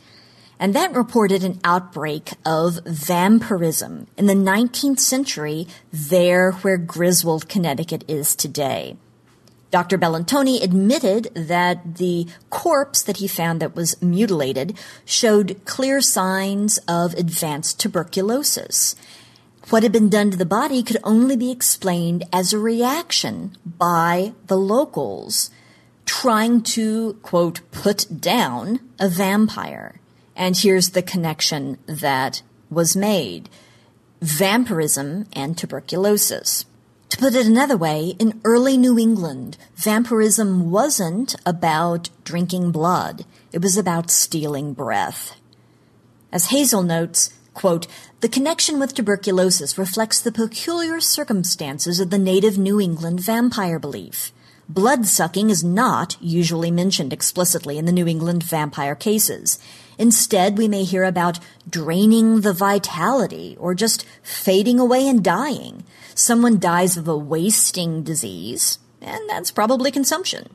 and 0.59 0.75
that 0.75 0.93
reported 0.93 1.43
an 1.43 1.59
outbreak 1.63 2.33
of 2.45 2.79
vampirism 2.85 4.05
in 4.15 4.27
the 4.27 4.35
19th 4.35 4.99
century 4.99 5.67
there 5.91 6.51
where 6.51 6.77
Griswold, 6.77 7.49
Connecticut 7.49 8.03
is 8.07 8.35
today. 8.35 8.95
Dr. 9.71 9.97
Bellantoni 9.97 10.61
admitted 10.61 11.31
that 11.33 11.95
the 11.95 12.27
corpse 12.49 13.01
that 13.01 13.17
he 13.17 13.27
found 13.27 13.61
that 13.61 13.75
was 13.75 13.99
mutilated 14.01 14.77
showed 15.05 15.61
clear 15.65 16.01
signs 16.01 16.77
of 16.89 17.13
advanced 17.13 17.79
tuberculosis. 17.79 18.95
What 19.69 19.83
had 19.83 19.93
been 19.93 20.09
done 20.09 20.29
to 20.29 20.37
the 20.37 20.45
body 20.45 20.83
could 20.83 20.97
only 21.03 21.37
be 21.37 21.51
explained 21.51 22.25
as 22.33 22.51
a 22.51 22.59
reaction 22.59 23.55
by 23.65 24.33
the 24.47 24.57
locals 24.57 25.49
trying 26.05 26.61
to, 26.61 27.13
quote, 27.21 27.61
put 27.71 28.07
down 28.21 28.79
a 28.99 29.09
vampire. 29.09 29.99
And 30.35 30.57
here's 30.57 30.89
the 30.89 31.01
connection 31.01 31.77
that 31.85 32.41
was 32.69 32.95
made 32.95 33.49
vampirism 34.21 35.25
and 35.33 35.57
tuberculosis. 35.57 36.65
To 37.09 37.17
put 37.17 37.35
it 37.35 37.45
another 37.45 37.75
way, 37.75 38.15
in 38.19 38.39
early 38.45 38.77
New 38.77 38.97
England, 38.97 39.57
vampirism 39.75 40.71
wasn't 40.71 41.35
about 41.45 42.09
drinking 42.23 42.71
blood, 42.71 43.25
it 43.51 43.61
was 43.61 43.77
about 43.77 44.09
stealing 44.09 44.73
breath. 44.73 45.35
As 46.31 46.47
Hazel 46.47 46.83
notes, 46.83 47.33
quote, 47.53 47.85
the 48.21 48.29
connection 48.29 48.79
with 48.79 48.93
tuberculosis 48.93 49.77
reflects 49.77 50.21
the 50.21 50.31
peculiar 50.31 51.01
circumstances 51.01 51.99
of 51.99 52.11
the 52.11 52.17
native 52.17 52.57
New 52.57 52.79
England 52.79 53.19
vampire 53.19 53.79
belief. 53.79 54.31
Blood 54.69 55.05
sucking 55.05 55.49
is 55.49 55.63
not 55.63 56.15
usually 56.21 56.71
mentioned 56.71 57.11
explicitly 57.11 57.77
in 57.77 57.85
the 57.85 57.91
New 57.91 58.07
England 58.07 58.43
vampire 58.43 58.95
cases. 58.95 59.59
Instead, 59.97 60.57
we 60.57 60.67
may 60.67 60.83
hear 60.83 61.03
about 61.03 61.39
draining 61.69 62.41
the 62.41 62.53
vitality 62.53 63.57
or 63.59 63.75
just 63.75 64.05
fading 64.23 64.79
away 64.79 65.07
and 65.07 65.23
dying. 65.23 65.83
Someone 66.15 66.59
dies 66.59 66.97
of 66.97 67.07
a 67.07 67.17
wasting 67.17 68.03
disease, 68.03 68.79
and 69.01 69.29
that's 69.29 69.51
probably 69.51 69.91
consumption. 69.91 70.49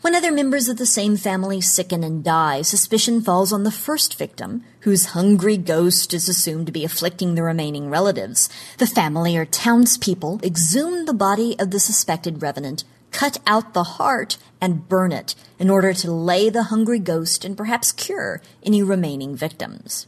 When 0.00 0.14
other 0.14 0.32
members 0.32 0.70
of 0.70 0.78
the 0.78 0.86
same 0.86 1.18
family 1.18 1.60
sicken 1.60 2.02
and 2.02 2.24
die, 2.24 2.62
suspicion 2.62 3.20
falls 3.20 3.52
on 3.52 3.64
the 3.64 3.70
first 3.70 4.16
victim, 4.16 4.64
whose 4.80 5.12
hungry 5.12 5.58
ghost 5.58 6.14
is 6.14 6.26
assumed 6.26 6.64
to 6.66 6.72
be 6.72 6.86
afflicting 6.86 7.34
the 7.34 7.42
remaining 7.42 7.90
relatives. 7.90 8.48
The 8.78 8.86
family 8.86 9.36
or 9.36 9.44
townspeople 9.44 10.40
exhume 10.42 11.04
the 11.04 11.12
body 11.12 11.54
of 11.58 11.70
the 11.70 11.78
suspected 11.78 12.40
revenant 12.40 12.84
cut 13.10 13.38
out 13.46 13.74
the 13.74 13.84
heart 13.84 14.38
and 14.58 14.88
burn 14.88 15.12
it 15.12 15.34
in 15.58 15.68
order 15.68 15.92
to 15.92 16.10
lay 16.10 16.48
the 16.48 16.64
hungry 16.64 16.98
ghost 16.98 17.44
and 17.44 17.54
perhaps 17.54 17.92
cure 17.92 18.40
any 18.62 18.82
remaining 18.82 19.36
victims. 19.36 20.06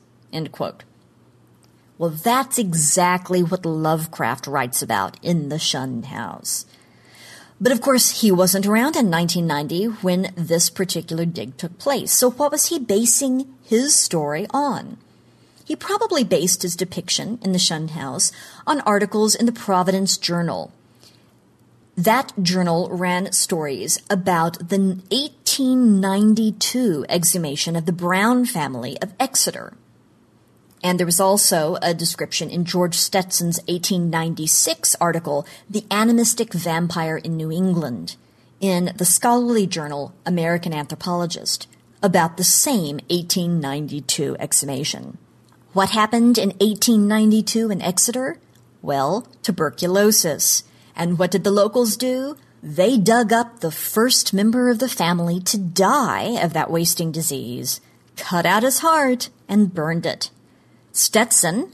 Well, 1.99 2.11
that's 2.11 2.59
exactly 2.59 3.43
what 3.43 3.67
Lovecraft 3.67 4.47
writes 4.47 4.81
about 4.81 5.23
in 5.23 5.51
The 5.51 5.59
Shunned 5.59 6.07
House. 6.07 6.65
But 7.62 7.71
of 7.71 7.81
course, 7.81 8.23
he 8.23 8.33
wasn't 8.33 8.66
around 8.66 8.97
in 8.97 9.09
1990 9.09 10.02
when 10.02 10.33
this 10.35 10.69
particular 10.69 11.25
dig 11.25 11.57
took 11.57 11.78
place. 11.78 12.11
So 12.11 12.33
what 12.33 12.50
was 12.50 12.66
he 12.66 12.81
basing 12.81 13.54
his 13.62 13.95
story 13.95 14.49
on? 14.50 14.97
He 15.64 15.76
probably 15.76 16.25
based 16.25 16.62
his 16.62 16.75
depiction 16.75 17.38
in 17.40 17.52
the 17.52 17.61
Shunned 17.61 17.90
House 17.90 18.33
on 18.66 18.81
articles 18.81 19.37
in 19.37 19.47
the 19.47 19.52
Providence 19.52 20.16
Journal, 20.16 20.73
that 21.97 22.33
journal 22.42 22.88
ran 22.90 23.31
stories 23.31 23.97
about 24.11 24.59
the 24.69 24.99
1892 25.12 27.07
exhumation 27.09 27.76
of 27.76 27.87
the 27.87 27.92
Brown 27.92 28.45
family 28.45 29.00
of 29.00 29.14
Exeter. 29.21 29.75
And 30.83 30.99
there 30.99 31.07
was 31.07 31.21
also 31.21 31.77
a 31.81 31.95
description 31.95 32.51
in 32.51 32.65
George 32.65 32.97
Stetson's 32.97 33.59
1896 33.69 34.97
article, 35.01 35.47
The 35.71 35.85
Animistic 35.91 36.53
Vampire 36.53 37.17
in 37.17 37.37
New 37.37 37.53
England, 37.53 38.17
in 38.61 38.93
the 38.97 39.05
scholarly 39.05 39.67
journal 39.67 40.12
American 40.27 40.73
Anthropologist, 40.73 41.69
about 42.03 42.37
the 42.37 42.45
same 42.45 42.97
1892 43.09 44.37
exhumation. 44.41 45.19
What 45.73 45.91
happened 45.91 46.37
in 46.37 46.51
1892 46.51 47.71
in 47.71 47.81
Exeter? 47.81 48.39
Well, 48.83 49.29
tuberculosis. 49.43 50.65
And 50.97 51.19
what 51.19 51.31
did 51.31 51.45
the 51.45 51.51
locals 51.53 51.97
do? 51.97 52.37
They 52.62 52.99
dug 52.99 53.33
up 53.33 53.61
the 53.61 53.71
first 53.71 54.35
member 54.35 54.69
of 54.69 54.81
the 54.81 54.89
family 54.89 55.41
to 55.41 55.59
die 55.59 56.43
of 56.43 56.53
that 56.53 56.71
wasting 56.71 57.11
disease, 57.11 57.81
cut 58.17 58.45
out 58.45 58.62
his 58.62 58.81
heart, 58.81 59.31
and 59.49 59.73
burned 59.73 60.07
it. 60.07 60.31
Stetson 60.93 61.73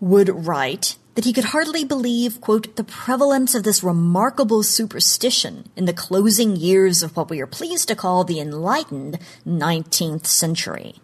would 0.00 0.46
write 0.46 0.96
that 1.14 1.24
he 1.24 1.32
could 1.32 1.46
hardly 1.46 1.84
believe, 1.84 2.40
quote, 2.40 2.76
the 2.76 2.84
prevalence 2.84 3.54
of 3.54 3.62
this 3.62 3.82
remarkable 3.82 4.62
superstition 4.62 5.68
in 5.76 5.84
the 5.84 5.92
closing 5.92 6.56
years 6.56 7.02
of 7.02 7.16
what 7.16 7.28
we 7.28 7.40
are 7.40 7.46
pleased 7.46 7.88
to 7.88 7.96
call 7.96 8.24
the 8.24 8.40
enlightened 8.40 9.18
19th 9.46 10.26
century. 10.26 10.94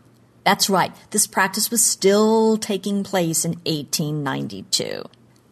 That's 0.44 0.70
right, 0.70 0.92
this 1.10 1.26
practice 1.26 1.70
was 1.70 1.84
still 1.84 2.56
taking 2.56 3.02
place 3.02 3.44
in 3.44 3.52
1892. 3.66 5.04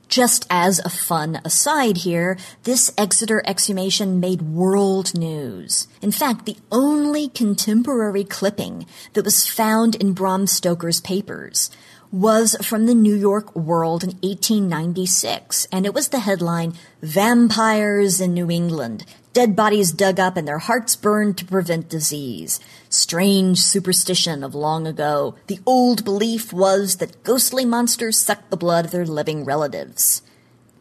Just 0.07 0.47
as 0.49 0.79
a 0.79 0.89
fun 0.89 1.41
aside 1.45 1.99
here, 1.99 2.39
this 2.63 2.93
Exeter 2.97 3.43
exhumation 3.47 4.21
made 4.21 4.43
world 4.43 5.19
news. 5.19 5.89
In 6.01 6.13
fact, 6.13 6.47
the 6.47 6.57
only 6.71 7.29
contemporary 7.29 8.23
clipping 8.23 8.87
that 9.15 9.25
was 9.25 9.49
found 9.49 9.97
in 9.97 10.13
Bram 10.13 10.47
Stoker's 10.47 11.01
papers 11.01 11.71
was 12.15 12.55
from 12.63 12.87
the 12.87 12.95
New 12.95 13.17
York 13.17 13.57
World 13.57 14.05
in 14.05 14.11
1896, 14.11 15.67
and 15.73 15.85
it 15.85 15.93
was 15.93 16.09
the 16.09 16.21
headline, 16.21 16.73
Vampires 17.03 18.21
in 18.21 18.33
New 18.33 18.49
England. 18.49 19.05
Dead 19.33 19.57
bodies 19.57 19.91
dug 19.91 20.21
up 20.21 20.37
and 20.37 20.47
their 20.47 20.61
hearts 20.61 20.95
burned 20.95 21.37
to 21.39 21.45
prevent 21.45 21.89
disease. 21.89 22.61
Strange 22.89 23.59
superstition 23.59 24.45
of 24.45 24.55
long 24.55 24.87
ago. 24.87 25.35
The 25.49 25.59
old 25.67 26.05
belief 26.05 26.53
was 26.53 26.99
that 26.99 27.25
ghostly 27.25 27.65
monsters 27.65 28.17
sucked 28.17 28.49
the 28.49 28.57
blood 28.57 28.85
of 28.85 28.91
their 28.93 29.05
living 29.05 29.45
relatives. 29.45 30.23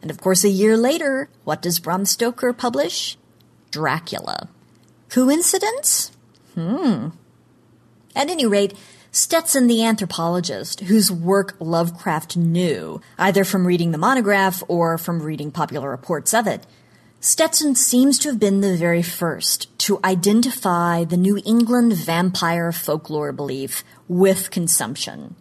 And 0.00 0.12
of 0.12 0.20
course, 0.20 0.44
a 0.44 0.48
year 0.48 0.76
later, 0.76 1.28
what 1.42 1.62
does 1.62 1.80
Bram 1.80 2.04
Stoker 2.04 2.52
publish? 2.52 3.18
Dracula. 3.72 4.48
Coincidence? 5.08 6.12
Hmm. 6.54 7.08
At 8.14 8.30
any 8.30 8.46
rate, 8.46 8.74
Stetson 9.14 9.68
the 9.68 9.84
anthropologist, 9.84 10.80
whose 10.80 11.08
work 11.08 11.54
Lovecraft 11.60 12.36
knew, 12.36 13.00
either 13.16 13.44
from 13.44 13.64
reading 13.64 13.92
the 13.92 13.96
monograph 13.96 14.60
or 14.66 14.98
from 14.98 15.22
reading 15.22 15.52
popular 15.52 15.88
reports 15.88 16.34
of 16.34 16.48
it, 16.48 16.66
Stetson 17.20 17.76
seems 17.76 18.18
to 18.18 18.30
have 18.30 18.40
been 18.40 18.60
the 18.60 18.76
very 18.76 19.02
first 19.02 19.68
to 19.78 20.00
identify 20.02 21.04
the 21.04 21.16
New 21.16 21.40
England 21.46 21.92
vampire 21.92 22.72
folklore 22.72 23.30
belief 23.30 23.84
with 24.08 24.50
consumption. 24.50 25.36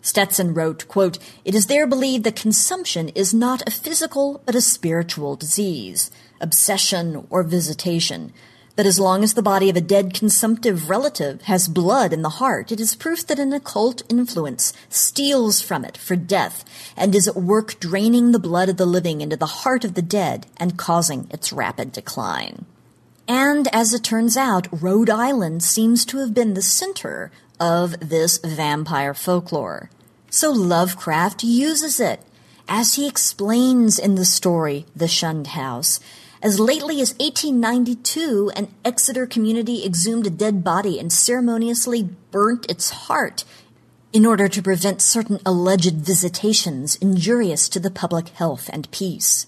Stetson 0.00 0.52
wrote, 0.52 0.88
quote, 0.88 1.20
It 1.44 1.54
is 1.54 1.66
there 1.66 1.86
believed 1.86 2.24
that 2.24 2.34
consumption 2.34 3.10
is 3.10 3.32
not 3.32 3.62
a 3.64 3.70
physical 3.70 4.42
but 4.44 4.56
a 4.56 4.60
spiritual 4.60 5.36
disease, 5.36 6.10
obsession, 6.40 7.28
or 7.30 7.44
visitation, 7.44 8.32
that 8.76 8.86
as 8.86 8.98
long 8.98 9.22
as 9.22 9.34
the 9.34 9.42
body 9.42 9.68
of 9.68 9.76
a 9.76 9.80
dead 9.80 10.14
consumptive 10.14 10.88
relative 10.88 11.42
has 11.42 11.68
blood 11.68 12.12
in 12.12 12.22
the 12.22 12.28
heart, 12.40 12.72
it 12.72 12.80
is 12.80 12.94
proof 12.94 13.26
that 13.26 13.38
an 13.38 13.52
occult 13.52 14.02
influence 14.08 14.72
steals 14.88 15.60
from 15.60 15.84
it 15.84 15.96
for 15.96 16.16
death 16.16 16.64
and 16.96 17.14
is 17.14 17.28
at 17.28 17.36
work 17.36 17.78
draining 17.78 18.32
the 18.32 18.38
blood 18.38 18.68
of 18.68 18.78
the 18.78 18.86
living 18.86 19.20
into 19.20 19.36
the 19.36 19.46
heart 19.46 19.84
of 19.84 19.94
the 19.94 20.02
dead 20.02 20.46
and 20.56 20.78
causing 20.78 21.28
its 21.30 21.52
rapid 21.52 21.92
decline. 21.92 22.64
And 23.28 23.68
as 23.74 23.94
it 23.94 24.02
turns 24.02 24.36
out, 24.36 24.68
Rhode 24.72 25.10
Island 25.10 25.62
seems 25.62 26.04
to 26.06 26.18
have 26.18 26.34
been 26.34 26.54
the 26.54 26.62
center 26.62 27.30
of 27.60 27.98
this 28.00 28.38
vampire 28.38 29.14
folklore. 29.14 29.90
So 30.30 30.50
Lovecraft 30.50 31.44
uses 31.44 32.00
it, 32.00 32.20
as 32.68 32.94
he 32.94 33.06
explains 33.06 33.98
in 33.98 34.14
the 34.14 34.24
story 34.24 34.86
The 34.96 35.08
Shunned 35.08 35.48
House, 35.48 36.00
as 36.42 36.58
lately 36.58 37.00
as 37.00 37.12
1892, 37.20 38.50
an 38.56 38.74
Exeter 38.84 39.26
community 39.26 39.86
exhumed 39.86 40.26
a 40.26 40.30
dead 40.30 40.64
body 40.64 40.98
and 40.98 41.12
ceremoniously 41.12 42.02
burnt 42.32 42.68
its 42.68 42.90
heart 42.90 43.44
in 44.12 44.26
order 44.26 44.48
to 44.48 44.60
prevent 44.60 45.00
certain 45.00 45.38
alleged 45.46 45.94
visitations 45.94 46.96
injurious 46.96 47.68
to 47.68 47.78
the 47.78 47.92
public 47.92 48.30
health 48.30 48.68
and 48.72 48.90
peace. 48.90 49.46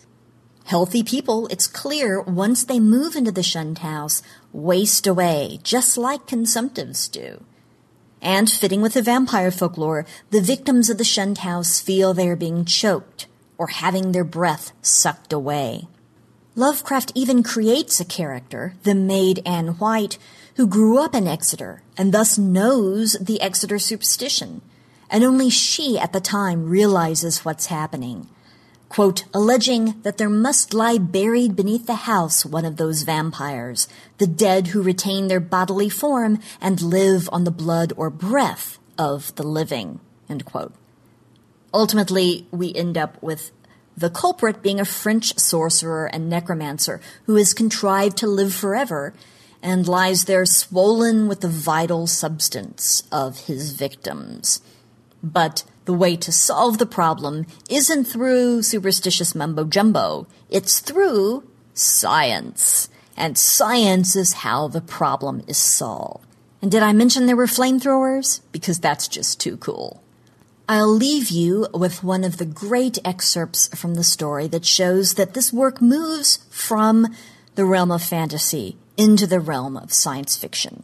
Healthy 0.67 1.03
people, 1.03 1.49
it's 1.49 1.67
clear, 1.67 2.23
once 2.23 2.65
they 2.65 2.79
move 2.79 3.17
into 3.17 3.33
the 3.33 3.43
shunned 3.43 3.79
house, 3.79 4.23
waste 4.53 5.07
away, 5.07 5.59
just 5.65 5.99
like 5.99 6.27
consumptives 6.27 7.11
do. 7.11 7.43
And 8.23 8.49
fitting 8.49 8.81
with 8.81 8.95
the 8.95 9.03
vampire 9.03 9.51
folklore, 9.51 10.07
the 10.31 10.41
victims 10.41 10.89
of 10.89 10.99
the 10.99 11.05
shunned 11.05 11.39
house 11.39 11.81
feel 11.81 12.15
they 12.15 12.29
are 12.29 12.37
being 12.37 12.65
choked 12.65 13.27
or 13.59 13.67
having 13.67 14.13
their 14.13 14.25
breath 14.25 14.73
sucked 14.81 15.33
away. 15.33 15.89
Lovecraft 16.57 17.11
even 17.17 17.43
creates 17.43 17.99
a 17.99 18.05
character, 18.05 18.75
the 18.85 18.95
maid 18.95 19.43
Anne 19.45 19.79
White, 19.79 20.19
who 20.57 20.69
grew 20.69 20.99
up 20.99 21.15
in 21.15 21.27
Exeter 21.27 21.83
and 21.97 22.13
thus 22.13 22.39
knows 22.39 23.15
the 23.21 23.41
Exeter 23.41 23.79
superstition. 23.79 24.63
And 25.11 25.25
only 25.25 25.51
she 25.51 25.99
at 25.99 26.13
the 26.13 26.21
time 26.21 26.69
realizes 26.69 27.45
what's 27.45 27.67
happening. 27.67 28.29
Quote, 28.89 29.25
alleging 29.35 30.01
that 30.03 30.19
there 30.19 30.31
must 30.31 30.73
lie 30.73 30.99
buried 30.99 31.57
beneath 31.57 31.87
the 31.87 32.07
house 32.07 32.47
one 32.47 32.65
of 32.65 32.77
those 32.77 33.03
vampires, 33.03 33.89
the 34.19 34.27
dead 34.27 34.69
who 34.69 34.81
retain 34.81 35.27
their 35.27 35.41
bodily 35.41 35.89
form 35.89 36.39
and 36.61 36.81
live 36.81 37.29
on 37.33 37.43
the 37.43 37.51
blood 37.51 37.93
or 37.97 38.11
breath 38.11 38.79
of 38.97 39.35
the 39.35 39.43
living. 39.43 39.99
Ultimately, 41.73 42.47
we 42.53 42.73
end 42.73 42.97
up 42.97 43.21
with 43.21 43.51
the 43.97 44.11
culprit 44.11 44.63
being 44.63 44.81
a 44.81 44.85
French 44.85 45.39
sorcerer 45.39 46.07
and 46.07 46.29
necromancer 46.29 47.01
who 47.27 47.37
has 47.37 47.55
contrived 47.55 48.17
to 48.19 48.27
live 48.27 48.55
forever 48.55 49.15
and 49.63 49.89
lies 49.89 50.25
there 50.25 50.45
swollen 50.45 51.27
with 51.27 51.41
the 51.41 51.49
vital 51.49 52.07
substance 52.07 53.03
of 53.11 53.47
his 53.47 53.73
victims. 53.73 54.61
But 55.23 55.65
the 55.87 55.95
way 55.95 56.17
to 56.17 56.33
solve 56.33 56.79
the 56.79 56.87
problem 56.87 57.47
isn't 57.71 58.05
through 58.05 58.63
superstitious 58.63 59.35
mumbo 59.35 59.65
jumbo, 59.65 60.27
it's 60.51 60.81
through 60.81 61.49
science. 61.73 62.89
And 63.17 63.39
science 63.39 64.17
is 64.17 64.45
how 64.45 64.69
the 64.69 64.81
problem 64.81 65.43
is 65.47 65.57
solved. 65.57 66.27
And 66.61 66.71
did 66.71 66.83
I 66.83 66.93
mention 66.93 67.27
there 67.27 67.37
were 67.37 67.47
flamethrowers? 67.47 68.41
Because 68.53 68.81
that's 68.81 69.09
just 69.09 69.41
too 69.41 69.57
cool. 69.57 70.04
I'll 70.67 70.95
leave 70.95 71.29
you 71.29 71.67
with 71.75 72.03
one 72.03 72.25
of 72.25 72.39
the 72.39 72.47
great 72.47 72.99
excerpts 73.05 73.69
from 73.79 73.97
the 73.97 74.05
story 74.05 74.47
that 74.49 74.65
shows 74.65 75.15
that 75.15 75.35
this 75.35 75.53
work 75.53 75.83
moves 75.83 76.39
from 76.49 77.15
the 77.55 77.67
realm 77.67 77.91
of 77.91 78.03
fantasy 78.03 78.79
into 78.97 79.27
the 79.27 79.41
realm 79.41 79.77
of 79.77 79.93
science 79.93 80.37
fiction. 80.37 80.83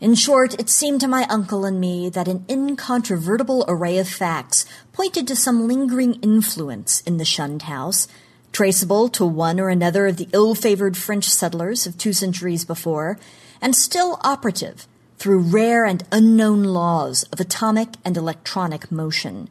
In 0.00 0.16
short, 0.16 0.58
it 0.58 0.68
seemed 0.68 1.00
to 1.02 1.06
my 1.06 1.26
uncle 1.30 1.64
and 1.64 1.80
me 1.80 2.08
that 2.08 2.26
an 2.26 2.44
incontrovertible 2.48 3.64
array 3.68 3.98
of 3.98 4.08
facts 4.08 4.66
pointed 4.92 5.28
to 5.28 5.36
some 5.36 5.68
lingering 5.68 6.14
influence 6.14 7.02
in 7.02 7.18
the 7.18 7.24
shunned 7.24 7.62
house, 7.62 8.08
traceable 8.50 9.08
to 9.10 9.24
one 9.24 9.60
or 9.60 9.68
another 9.68 10.08
of 10.08 10.16
the 10.16 10.28
ill-favored 10.32 10.96
French 10.96 11.26
settlers 11.26 11.86
of 11.86 11.96
two 11.96 12.12
centuries 12.12 12.64
before, 12.64 13.16
and 13.60 13.76
still 13.76 14.18
operative 14.24 14.88
through 15.20 15.38
rare 15.38 15.84
and 15.84 16.02
unknown 16.10 16.64
laws 16.64 17.24
of 17.24 17.38
atomic 17.38 17.90
and 18.06 18.16
electronic 18.16 18.90
motion, 18.90 19.50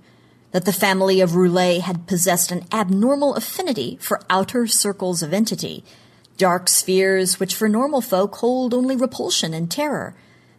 that 0.52 0.66
the 0.66 0.74
family 0.74 1.22
of 1.22 1.36
Roulet 1.36 1.82
had 1.82 2.08
possessed 2.08 2.52
an 2.52 2.66
abnormal 2.72 3.36
affinity 3.36 3.96
for 4.02 4.20
outer 4.32 4.66
circles 4.66 5.22
of 5.22 5.32
entity, 5.32 5.84
dark 6.38 6.70
spheres 6.70 7.40
which 7.40 7.54
for 7.54 7.70
normal 7.70 8.02
folk 8.02 8.38
hold 8.38 8.74
only 8.74 8.96
repulsion 8.96 9.54
and 9.54 9.70
terror. 9.70 10.16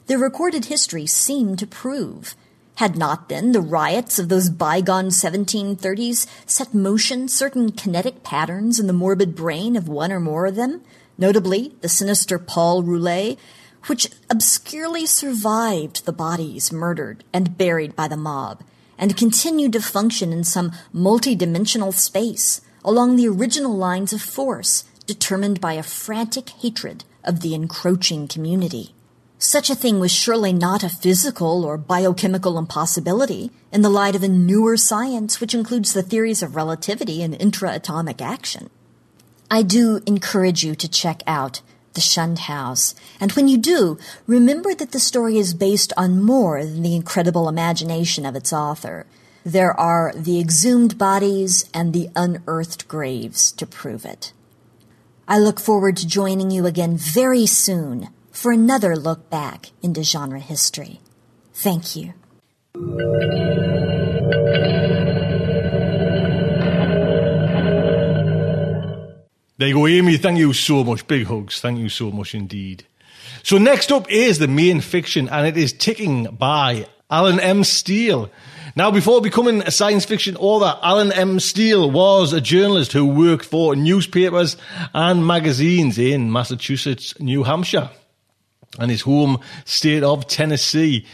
Their 0.06 0.18
recorded 0.18 0.66
history 0.66 1.06
seemed 1.06 1.58
to 1.58 1.66
prove. 1.66 2.36
Had 2.76 2.96
not 2.96 3.28
then 3.28 3.50
the 3.50 3.60
riots 3.60 4.20
of 4.20 4.28
those 4.28 4.48
bygone 4.48 5.08
1730s 5.08 6.28
set 6.46 6.72
motion 6.72 7.26
certain 7.26 7.72
kinetic 7.72 8.22
patterns 8.22 8.78
in 8.78 8.86
the 8.86 8.92
morbid 8.92 9.34
brain 9.34 9.74
of 9.74 9.88
one 9.88 10.12
or 10.12 10.20
more 10.20 10.46
of 10.46 10.54
them, 10.54 10.82
notably 11.18 11.74
the 11.80 11.88
sinister 11.88 12.38
Paul 12.38 12.84
Roulet, 12.84 13.36
which 13.86 14.10
obscurely 14.28 15.06
survived 15.06 16.04
the 16.04 16.12
bodies 16.12 16.72
murdered 16.72 17.24
and 17.32 17.56
buried 17.56 17.96
by 17.96 18.06
the 18.08 18.16
mob, 18.16 18.62
and 18.98 19.16
continued 19.16 19.72
to 19.72 19.80
function 19.80 20.32
in 20.32 20.44
some 20.44 20.72
multi-dimensional 20.92 21.92
space 21.92 22.60
along 22.84 23.16
the 23.16 23.28
original 23.28 23.76
lines 23.76 24.12
of 24.12 24.20
force 24.20 24.84
determined 25.06 25.60
by 25.60 25.72
a 25.74 25.82
frantic 25.82 26.50
hatred 26.50 27.04
of 27.24 27.40
the 27.40 27.54
encroaching 27.54 28.28
community. 28.28 28.94
Such 29.38 29.70
a 29.70 29.74
thing 29.74 30.00
was 30.00 30.12
surely 30.12 30.52
not 30.52 30.84
a 30.84 30.90
physical 30.90 31.64
or 31.64 31.78
biochemical 31.78 32.58
impossibility 32.58 33.50
in 33.72 33.80
the 33.80 33.88
light 33.88 34.14
of 34.14 34.22
a 34.22 34.28
newer 34.28 34.76
science 34.76 35.40
which 35.40 35.54
includes 35.54 35.94
the 35.94 36.02
theories 36.02 36.42
of 36.42 36.56
relativity 36.56 37.22
and 37.22 37.34
intra-atomic 37.34 38.20
action. 38.20 38.68
I 39.50 39.62
do 39.62 40.02
encourage 40.06 40.62
you 40.62 40.74
to 40.74 40.88
check 40.88 41.22
out 41.26 41.62
the 42.00 42.04
Shunned 42.04 42.38
House. 42.40 42.94
And 43.20 43.30
when 43.32 43.46
you 43.46 43.58
do, 43.58 43.98
remember 44.26 44.74
that 44.74 44.92
the 44.92 44.98
story 44.98 45.36
is 45.36 45.52
based 45.52 45.92
on 45.98 46.22
more 46.22 46.64
than 46.64 46.82
the 46.82 46.96
incredible 46.96 47.46
imagination 47.46 48.24
of 48.24 48.34
its 48.34 48.54
author. 48.54 49.04
There 49.44 49.78
are 49.78 50.14
the 50.16 50.40
exhumed 50.40 50.96
bodies 50.96 51.68
and 51.74 51.92
the 51.92 52.08
unearthed 52.16 52.88
graves 52.88 53.52
to 53.52 53.66
prove 53.66 54.06
it. 54.06 54.32
I 55.28 55.38
look 55.38 55.60
forward 55.60 55.98
to 55.98 56.06
joining 56.06 56.50
you 56.50 56.64
again 56.64 56.96
very 56.96 57.44
soon 57.44 58.08
for 58.32 58.50
another 58.50 58.96
look 58.96 59.28
back 59.28 59.70
into 59.82 60.02
genre 60.02 60.40
history. 60.40 61.00
Thank 61.52 61.96
you. 61.96 62.14
There 69.60 69.68
you 69.68 69.74
go, 69.74 69.86
Amy. 69.86 70.16
Thank 70.16 70.38
you 70.38 70.54
so 70.54 70.82
much. 70.84 71.06
Big 71.06 71.26
hugs. 71.26 71.60
Thank 71.60 71.80
you 71.80 71.90
so 71.90 72.10
much 72.10 72.34
indeed. 72.34 72.86
So 73.42 73.58
next 73.58 73.92
up 73.92 74.10
is 74.10 74.38
the 74.38 74.48
main 74.48 74.80
fiction, 74.80 75.28
and 75.28 75.46
it 75.46 75.54
is 75.54 75.74
Ticking 75.74 76.24
by 76.24 76.86
Allen 77.10 77.38
M. 77.38 77.62
Steele. 77.64 78.30
Now, 78.74 78.90
before 78.90 79.20
becoming 79.20 79.60
a 79.60 79.70
science 79.70 80.06
fiction 80.06 80.34
author, 80.38 80.78
Allen 80.82 81.12
M. 81.12 81.38
Steele 81.40 81.90
was 81.90 82.32
a 82.32 82.40
journalist 82.40 82.92
who 82.92 83.04
worked 83.04 83.44
for 83.44 83.76
newspapers 83.76 84.56
and 84.94 85.26
magazines 85.26 85.98
in 85.98 86.32
Massachusetts, 86.32 87.20
New 87.20 87.42
Hampshire 87.42 87.90
and 88.78 88.90
his 88.90 89.02
home 89.02 89.40
state 89.66 90.02
of 90.02 90.26
Tennessee. 90.26 91.04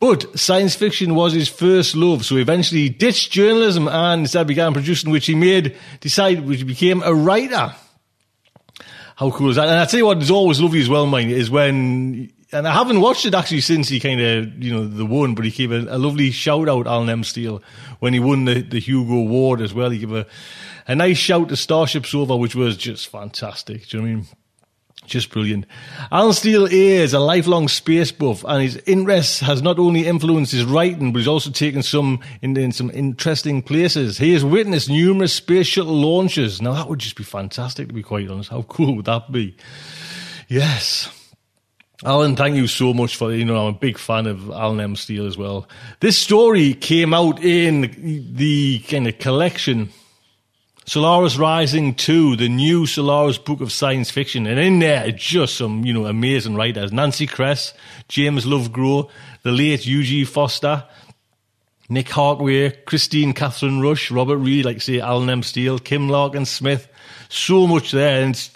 But 0.00 0.36
science 0.36 0.74
fiction 0.74 1.14
was 1.14 1.34
his 1.34 1.48
first 1.48 1.94
love, 1.94 2.24
so 2.24 2.34
eventually 2.34 2.80
he 2.80 2.88
ditched 2.88 3.30
journalism 3.30 3.86
and 3.86 4.22
instead 4.22 4.48
began 4.48 4.72
producing, 4.72 5.12
which 5.12 5.26
he 5.26 5.36
made, 5.36 5.76
decided, 6.00 6.44
which 6.44 6.58
he 6.58 6.64
became 6.64 7.00
a 7.04 7.14
writer. 7.14 7.76
How 9.22 9.30
cool 9.30 9.50
is 9.50 9.56
that? 9.56 9.68
And 9.68 9.78
I 9.78 9.84
tell 9.84 9.98
you 9.98 10.06
what 10.06 10.20
is 10.20 10.32
always 10.32 10.60
lovely 10.60 10.80
as 10.80 10.88
well, 10.88 11.06
mine, 11.06 11.30
is 11.30 11.48
when, 11.48 12.32
and 12.50 12.66
I 12.66 12.72
haven't 12.72 13.00
watched 13.00 13.24
it 13.24 13.34
actually 13.34 13.60
since 13.60 13.88
he 13.88 14.00
kind 14.00 14.20
of, 14.20 14.60
you 14.60 14.74
know, 14.74 14.84
the 14.84 15.06
won, 15.06 15.36
but 15.36 15.44
he 15.44 15.52
gave 15.52 15.70
a, 15.70 15.94
a 15.94 15.96
lovely 15.96 16.32
shout 16.32 16.68
out, 16.68 16.88
Allen 16.88 17.08
M. 17.08 17.22
Steele, 17.22 17.62
when 18.00 18.14
he 18.14 18.18
won 18.18 18.46
the, 18.46 18.62
the 18.62 18.80
Hugo 18.80 19.12
Award 19.12 19.60
as 19.60 19.72
well. 19.72 19.90
He 19.90 20.00
gave 20.00 20.12
a, 20.12 20.26
a 20.88 20.96
nice 20.96 21.18
shout 21.18 21.50
to 21.50 21.56
Starship 21.56 22.04
Sofa, 22.04 22.36
which 22.36 22.56
was 22.56 22.76
just 22.76 23.06
fantastic. 23.06 23.86
Do 23.86 23.98
you 23.98 24.02
know 24.02 24.08
what 24.08 24.12
I 24.12 24.16
mean? 24.16 24.26
Just 25.04 25.30
brilliant. 25.30 25.66
Allen 26.12 26.32
Steele 26.32 26.66
is 26.70 27.12
a 27.12 27.18
lifelong 27.18 27.68
space 27.68 28.12
buff, 28.12 28.44
and 28.44 28.62
his 28.62 28.76
interest 28.86 29.40
has 29.40 29.60
not 29.60 29.78
only 29.78 30.06
influenced 30.06 30.52
his 30.52 30.64
writing, 30.64 31.12
but 31.12 31.18
he's 31.18 31.28
also 31.28 31.50
taken 31.50 31.82
some 31.82 32.20
in, 32.40 32.56
in, 32.56 32.70
some 32.72 32.90
interesting 32.90 33.62
places. 33.62 34.16
He 34.18 34.32
has 34.32 34.44
witnessed 34.44 34.88
numerous 34.88 35.34
space 35.34 35.66
shuttle 35.66 36.00
launches. 36.00 36.62
Now 36.62 36.74
that 36.74 36.88
would 36.88 37.00
just 37.00 37.16
be 37.16 37.24
fantastic, 37.24 37.88
to 37.88 37.94
be 37.94 38.02
quite 38.02 38.30
honest. 38.30 38.50
How 38.50 38.62
cool 38.62 38.96
would 38.96 39.06
that 39.06 39.32
be? 39.32 39.56
Yes. 40.48 41.10
Allen, 42.04 42.34
thank 42.34 42.56
you 42.56 42.66
so 42.66 42.92
much 42.92 43.16
for, 43.16 43.32
you 43.32 43.44
know, 43.44 43.66
I'm 43.66 43.74
a 43.74 43.78
big 43.78 43.96
fan 43.96 44.26
of 44.26 44.50
Allen 44.50 44.80
M. 44.80 44.96
Steele 44.96 45.26
as 45.26 45.36
well. 45.36 45.68
This 46.00 46.18
story 46.18 46.74
came 46.74 47.14
out 47.14 47.42
in 47.42 48.34
the 48.34 48.80
kind 48.80 49.06
of 49.06 49.18
collection 49.18 49.90
Solaris 50.84 51.36
Rising 51.36 51.94
2, 51.94 52.36
the 52.36 52.48
new 52.48 52.86
Solaris 52.86 53.38
book 53.38 53.60
of 53.60 53.70
science 53.70 54.10
fiction. 54.10 54.46
And 54.46 54.58
in 54.58 54.80
there, 54.80 55.12
just 55.12 55.56
some, 55.56 55.84
you 55.84 55.92
know, 55.92 56.06
amazing 56.06 56.56
writers. 56.56 56.92
Nancy 56.92 57.26
Kress, 57.26 57.72
James 58.08 58.44
Lovegrove, 58.44 59.08
the 59.42 59.52
late 59.52 59.86
Eugene 59.86 60.26
Foster, 60.26 60.84
Nick 61.88 62.06
Harkaway, 62.06 62.84
Kristine 62.84 63.32
Kathryn 63.32 63.80
Rusch, 63.80 64.10
Robert 64.10 64.38
Reed, 64.38 64.64
like 64.64 64.82
say 64.82 64.98
Allen 64.98 65.30
M. 65.30 65.42
Steele, 65.42 65.78
Kim 65.78 66.08
Lakin-Smith. 66.08 66.88
So 67.28 67.66
much 67.66 67.92
there. 67.92 68.22
And 68.22 68.50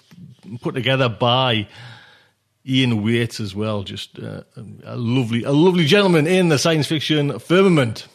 put 0.61 0.75
together 0.75 1.07
by 1.07 1.67
Ian 2.67 3.03
Whates 3.03 3.39
as 3.39 3.55
well. 3.55 3.83
Just 3.83 4.19
uh, 4.19 4.41
a 4.83 4.97
lovely, 4.97 5.43
a 5.43 5.51
lovely 5.51 5.85
gentleman 5.85 6.27
in 6.27 6.49
the 6.49 6.57
science 6.57 6.87
fiction 6.87 7.39
firmament. 7.39 8.07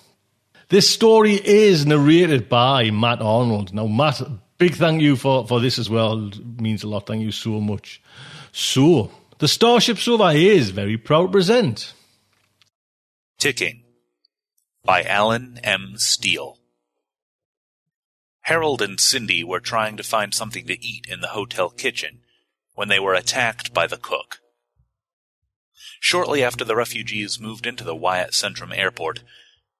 This 0.72 0.88
story 0.88 1.34
is 1.34 1.84
narrated 1.84 2.48
by 2.48 2.90
Matt 2.90 3.20
Arnold. 3.20 3.74
Now, 3.74 3.86
Matt, 3.86 4.22
big 4.56 4.72
thank 4.72 5.02
you 5.02 5.16
for, 5.16 5.46
for 5.46 5.60
this 5.60 5.78
as 5.78 5.90
well. 5.90 6.28
It 6.28 6.62
means 6.62 6.82
a 6.82 6.88
lot. 6.88 7.06
Thank 7.06 7.20
you 7.20 7.30
so 7.30 7.60
much. 7.60 8.00
So, 8.52 9.10
the 9.36 9.48
Starship 9.48 9.98
Sofa 9.98 10.30
is 10.30 10.70
very 10.70 10.96
proud 10.96 11.26
to 11.26 11.32
present 11.32 11.92
Ticking 13.38 13.82
by 14.82 15.02
Allen 15.02 15.60
M. 15.62 15.96
Steele. 15.96 16.56
Harold 18.40 18.80
and 18.80 18.98
Cindy 18.98 19.44
were 19.44 19.60
trying 19.60 19.98
to 19.98 20.02
find 20.02 20.32
something 20.32 20.66
to 20.68 20.82
eat 20.82 21.04
in 21.06 21.20
the 21.20 21.34
hotel 21.36 21.68
kitchen 21.68 22.20
when 22.72 22.88
they 22.88 22.98
were 22.98 23.12
attacked 23.12 23.74
by 23.74 23.86
the 23.86 23.98
cook. 23.98 24.38
Shortly 26.00 26.42
after 26.42 26.64
the 26.64 26.76
refugees 26.76 27.38
moved 27.38 27.66
into 27.66 27.84
the 27.84 27.94
Wyatt 27.94 28.30
Centrum 28.30 28.74
airport, 28.74 29.22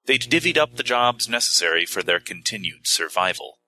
They'd 0.05 0.21
divvied 0.21 0.57
up 0.57 0.75
the 0.75 0.83
jobs 0.83 1.29
necessary 1.29 1.85
for 1.85 2.03
their 2.03 2.19
continued 2.19 2.87
survival. 2.87 3.59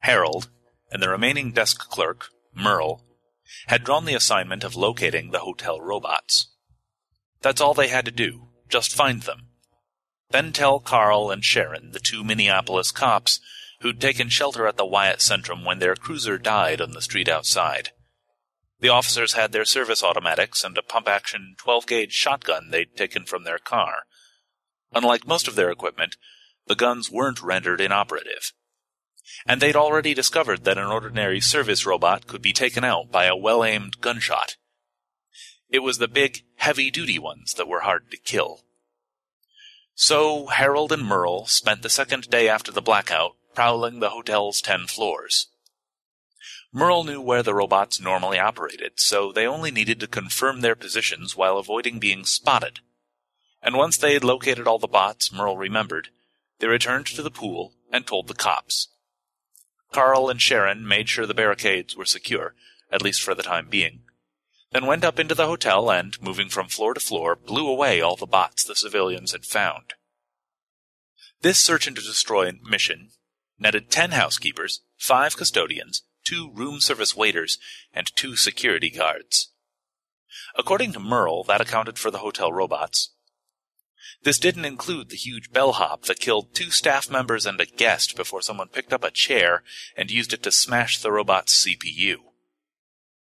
Harold, 0.00 0.48
and 0.90 1.02
the 1.02 1.08
remaining 1.08 1.52
desk 1.52 1.88
clerk, 1.88 2.28
Merle, 2.54 3.04
had 3.66 3.84
drawn 3.84 4.04
the 4.04 4.14
assignment 4.14 4.64
of 4.64 4.74
locating 4.74 5.30
the 5.30 5.40
hotel 5.40 5.80
robots. 5.80 6.48
That's 7.42 7.60
all 7.60 7.74
they 7.74 7.88
had 7.88 8.04
to 8.06 8.10
do, 8.10 8.48
just 8.68 8.94
find 8.94 9.22
them. 9.22 9.48
Then 10.30 10.52
tell 10.52 10.80
Carl 10.80 11.30
and 11.30 11.44
Sharon, 11.44 11.92
the 11.92 12.00
two 12.00 12.24
Minneapolis 12.24 12.90
cops, 12.90 13.40
who'd 13.80 14.00
taken 14.00 14.28
shelter 14.28 14.66
at 14.66 14.76
the 14.76 14.86
Wyatt 14.86 15.20
Centrum 15.20 15.64
when 15.64 15.78
their 15.78 15.94
cruiser 15.94 16.38
died 16.38 16.80
on 16.80 16.92
the 16.92 17.02
street 17.02 17.28
outside. 17.28 17.90
The 18.80 18.88
officers 18.88 19.34
had 19.34 19.52
their 19.52 19.64
service 19.64 20.02
automatics 20.02 20.64
and 20.64 20.76
a 20.76 20.82
pump 20.82 21.08
action 21.08 21.54
12 21.58 21.86
gauge 21.86 22.12
shotgun 22.12 22.70
they'd 22.70 22.96
taken 22.96 23.24
from 23.24 23.44
their 23.44 23.58
car. 23.58 24.06
Unlike 24.94 25.26
most 25.26 25.48
of 25.48 25.56
their 25.56 25.70
equipment, 25.70 26.16
the 26.66 26.74
guns 26.74 27.10
weren't 27.10 27.42
rendered 27.42 27.80
inoperative. 27.80 28.52
And 29.46 29.60
they'd 29.60 29.76
already 29.76 30.14
discovered 30.14 30.64
that 30.64 30.78
an 30.78 30.86
ordinary 30.86 31.40
service 31.40 31.84
robot 31.84 32.26
could 32.26 32.42
be 32.42 32.52
taken 32.52 32.84
out 32.84 33.10
by 33.10 33.26
a 33.26 33.36
well 33.36 33.64
aimed 33.64 34.00
gunshot. 34.00 34.56
It 35.68 35.80
was 35.80 35.98
the 35.98 36.08
big, 36.08 36.44
heavy 36.56 36.90
duty 36.90 37.18
ones 37.18 37.54
that 37.54 37.68
were 37.68 37.80
hard 37.80 38.10
to 38.10 38.16
kill. 38.16 38.64
So 39.94 40.46
Harold 40.46 40.92
and 40.92 41.04
Merle 41.04 41.46
spent 41.46 41.82
the 41.82 41.90
second 41.90 42.30
day 42.30 42.48
after 42.48 42.70
the 42.70 42.82
blackout 42.82 43.36
prowling 43.54 44.00
the 44.00 44.10
hotel's 44.10 44.60
ten 44.60 44.86
floors. 44.86 45.48
Merle 46.72 47.04
knew 47.04 47.20
where 47.20 47.42
the 47.42 47.54
robots 47.54 48.00
normally 48.00 48.38
operated, 48.38 49.00
so 49.00 49.32
they 49.32 49.46
only 49.46 49.70
needed 49.70 49.98
to 50.00 50.06
confirm 50.06 50.60
their 50.60 50.76
positions 50.76 51.34
while 51.34 51.56
avoiding 51.56 51.98
being 51.98 52.24
spotted 52.24 52.80
and 53.66 53.76
once 53.76 53.98
they 53.98 54.14
had 54.14 54.22
located 54.22 54.68
all 54.68 54.78
the 54.78 54.86
bots 54.86 55.32
Merle 55.32 55.56
remembered, 55.56 56.10
they 56.60 56.68
returned 56.68 57.06
to 57.06 57.22
the 57.22 57.32
pool 57.32 57.74
and 57.90 58.06
told 58.06 58.28
the 58.28 58.34
cops. 58.34 58.88
Carl 59.92 60.30
and 60.30 60.40
Sharon 60.40 60.86
made 60.86 61.08
sure 61.08 61.26
the 61.26 61.34
barricades 61.34 61.96
were 61.96 62.04
secure, 62.04 62.54
at 62.92 63.02
least 63.02 63.20
for 63.20 63.34
the 63.34 63.42
time 63.42 63.66
being, 63.68 64.02
then 64.70 64.86
went 64.86 65.04
up 65.04 65.18
into 65.18 65.34
the 65.34 65.46
hotel 65.46 65.90
and, 65.90 66.20
moving 66.22 66.48
from 66.48 66.68
floor 66.68 66.94
to 66.94 67.00
floor, 67.00 67.34
blew 67.34 67.66
away 67.66 68.00
all 68.00 68.14
the 68.14 68.24
bots 68.24 68.62
the 68.62 68.76
civilians 68.76 69.32
had 69.32 69.44
found. 69.44 69.94
This 71.42 71.58
search 71.58 71.88
and 71.88 71.96
destroy 71.96 72.52
mission 72.62 73.10
netted 73.58 73.90
ten 73.90 74.12
housekeepers, 74.12 74.82
five 74.96 75.36
custodians, 75.36 76.02
two 76.24 76.52
room 76.52 76.78
service 76.78 77.16
waiters, 77.16 77.58
and 77.92 78.06
two 78.14 78.36
security 78.36 78.90
guards. 78.90 79.52
According 80.54 80.92
to 80.92 81.00
Merle, 81.00 81.42
that 81.44 81.60
accounted 81.60 81.98
for 81.98 82.10
the 82.10 82.18
hotel 82.18 82.52
robots, 82.52 83.10
this 84.22 84.38
didn't 84.38 84.64
include 84.64 85.08
the 85.08 85.16
huge 85.16 85.52
bellhop 85.52 86.02
that 86.04 86.20
killed 86.20 86.54
two 86.54 86.70
staff 86.70 87.10
members 87.10 87.46
and 87.46 87.60
a 87.60 87.66
guest 87.66 88.16
before 88.16 88.42
someone 88.42 88.68
picked 88.68 88.92
up 88.92 89.04
a 89.04 89.10
chair 89.10 89.62
and 89.96 90.10
used 90.10 90.32
it 90.32 90.42
to 90.42 90.52
smash 90.52 91.00
the 91.00 91.12
robot's 91.12 91.64
CPU. 91.64 92.16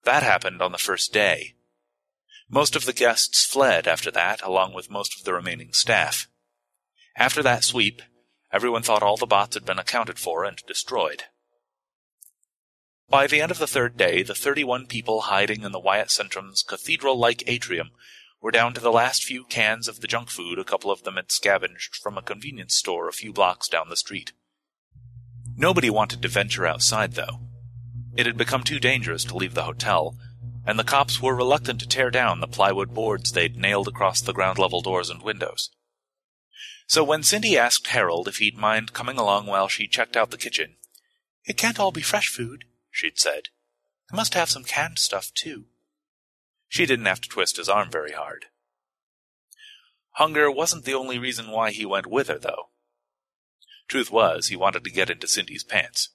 That 0.04 0.24
happened 0.24 0.62
on 0.62 0.72
the 0.72 0.78
first 0.78 1.12
day. 1.12 1.56
Most 2.50 2.76
of 2.76 2.86
the 2.86 2.94
guests 2.94 3.46
fled 3.46 3.88
after 3.88 4.10
that, 4.12 4.42
along 4.42 4.74
with 4.74 4.90
most 4.90 5.20
of 5.20 5.26
the 5.26 5.34
remaining 5.34 5.74
staff. 5.74 6.30
After 7.18 7.44
that 7.44 7.66
sweep, 7.66 8.02
everyone 8.54 8.84
thought 8.84 9.04
all 9.04 9.18
the 9.18 9.26
bots 9.26 9.56
had 9.56 9.66
been 9.66 9.80
accounted 9.80 10.18
for 10.18 10.46
and 10.46 10.58
destroyed. 10.66 11.24
By 13.10 13.28
the 13.28 13.42
end 13.42 13.52
of 13.52 13.60
the 13.60 13.68
third 13.68 13.98
day, 13.98 14.22
the 14.22 14.36
31 14.36 14.88
people 14.88 15.22
hiding 15.22 15.64
in 15.64 15.72
the 15.72 15.80
Wyatt 15.80 16.10
Centrum's 16.10 16.62
cathedral-like 16.62 17.44
atrium 17.48 17.92
were 18.42 18.52
down 18.52 18.74
to 18.74 18.82
the 18.82 18.92
last 18.92 19.24
few 19.24 19.44
cans 19.46 19.88
of 19.88 20.02
the 20.02 20.08
junk 20.08 20.30
food 20.30 20.60
a 20.60 20.64
couple 20.64 20.92
of 20.92 21.04
them 21.04 21.16
had 21.16 21.32
scavenged 21.32 21.96
from 21.96 22.18
a 22.18 22.22
convenience 22.22 22.76
store 22.76 23.08
a 23.08 23.14
few 23.14 23.34
blocks 23.34 23.68
down 23.68 23.90
the 23.90 23.98
street. 23.98 24.32
Nobody 25.56 25.90
wanted 25.90 26.22
to 26.22 26.28
venture 26.28 26.68
outside, 26.68 27.14
though. 27.14 27.40
It 28.16 28.26
had 28.26 28.38
become 28.38 28.64
too 28.64 28.80
dangerous 28.80 29.24
to 29.26 29.38
leave 29.38 29.54
the 29.54 29.64
hotel, 29.64 30.16
and 30.66 30.78
the 30.78 30.84
cops 30.84 31.22
were 31.22 31.36
reluctant 31.36 31.80
to 31.80 31.88
tear 31.88 32.12
down 32.12 32.40
the 32.40 32.48
plywood 32.48 32.94
boards 32.94 33.32
they'd 33.32 33.58
nailed 33.58 33.88
across 33.88 34.22
the 34.22 34.34
ground 34.34 34.60
level 34.60 34.82
doors 34.82 35.10
and 35.10 35.24
windows. 35.24 35.72
So 36.88 37.04
when 37.04 37.24
Cindy 37.24 37.58
asked 37.58 37.88
Harold 37.88 38.28
if 38.28 38.38
he'd 38.38 38.58
mind 38.58 38.94
coming 38.94 39.18
along 39.18 39.48
while 39.48 39.68
she 39.68 39.88
checked 39.88 40.16
out 40.16 40.32
the 40.32 40.38
kitchen, 40.38 40.76
It 41.46 41.58
can't 41.58 41.80
all 41.80 41.92
be 41.92 42.02
fresh 42.02 42.28
food, 42.28 42.66
she'd 42.92 43.20
said. 43.20 43.44
I 44.12 44.16
must 44.16 44.34
have 44.34 44.50
some 44.50 44.64
canned 44.64 45.00
stuff, 45.00 45.32
too. 45.34 45.66
She 46.68 46.86
didn't 46.86 47.06
have 47.06 47.22
to 47.22 47.30
twist 47.30 47.58
his 47.58 47.70
arm 47.70 47.90
very 47.90 48.12
hard. 48.12 48.46
Hunger 50.12 50.50
wasn't 50.50 50.86
the 50.86 50.96
only 50.96 51.20
reason 51.20 51.52
why 51.52 51.72
he 51.72 51.86
went 51.86 52.08
with 52.08 52.28
her, 52.28 52.40
though. 52.40 52.70
Truth 53.88 54.12
was, 54.12 54.48
he 54.48 54.56
wanted 54.56 54.84
to 54.84 54.90
get 54.90 55.10
into 55.10 55.28
Cindy's 55.28 55.64
pants. 55.64 56.10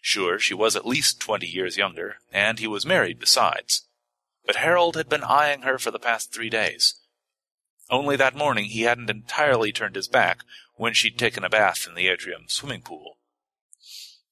Sure, 0.00 0.38
she 0.38 0.54
was 0.54 0.76
at 0.76 0.86
least 0.86 1.20
twenty 1.20 1.46
years 1.46 1.76
younger, 1.76 2.16
and 2.32 2.58
he 2.58 2.66
was 2.66 2.86
married 2.86 3.18
besides. 3.18 3.86
But 4.46 4.56
Harold 4.56 4.96
had 4.96 5.08
been 5.08 5.24
eyeing 5.24 5.62
her 5.62 5.78
for 5.78 5.90
the 5.90 5.98
past 5.98 6.32
three 6.32 6.50
days. 6.50 7.00
Only 7.90 8.16
that 8.16 8.36
morning 8.36 8.66
he 8.66 8.82
hadn't 8.82 9.10
entirely 9.10 9.72
turned 9.72 9.96
his 9.96 10.08
back 10.08 10.44
when 10.76 10.94
she'd 10.94 11.18
taken 11.18 11.42
a 11.42 11.50
bath 11.50 11.86
in 11.88 11.94
the 11.94 12.08
atrium 12.08 12.44
swimming 12.46 12.82
pool. 12.82 13.16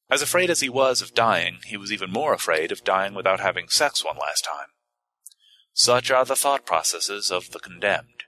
As 0.08 0.22
afraid 0.22 0.50
as 0.50 0.60
he 0.60 0.68
was 0.68 1.02
of 1.02 1.14
dying, 1.14 1.58
he 1.64 1.76
was 1.76 1.92
even 1.92 2.12
more 2.12 2.32
afraid 2.32 2.70
of 2.70 2.84
dying 2.84 3.14
without 3.14 3.40
having 3.40 3.68
sex 3.68 4.04
one 4.04 4.18
last 4.18 4.44
time. 4.44 4.68
Such 5.78 6.10
are 6.10 6.24
the 6.24 6.36
thought 6.36 6.64
processes 6.64 7.30
of 7.30 7.50
the 7.50 7.58
condemned. 7.58 8.24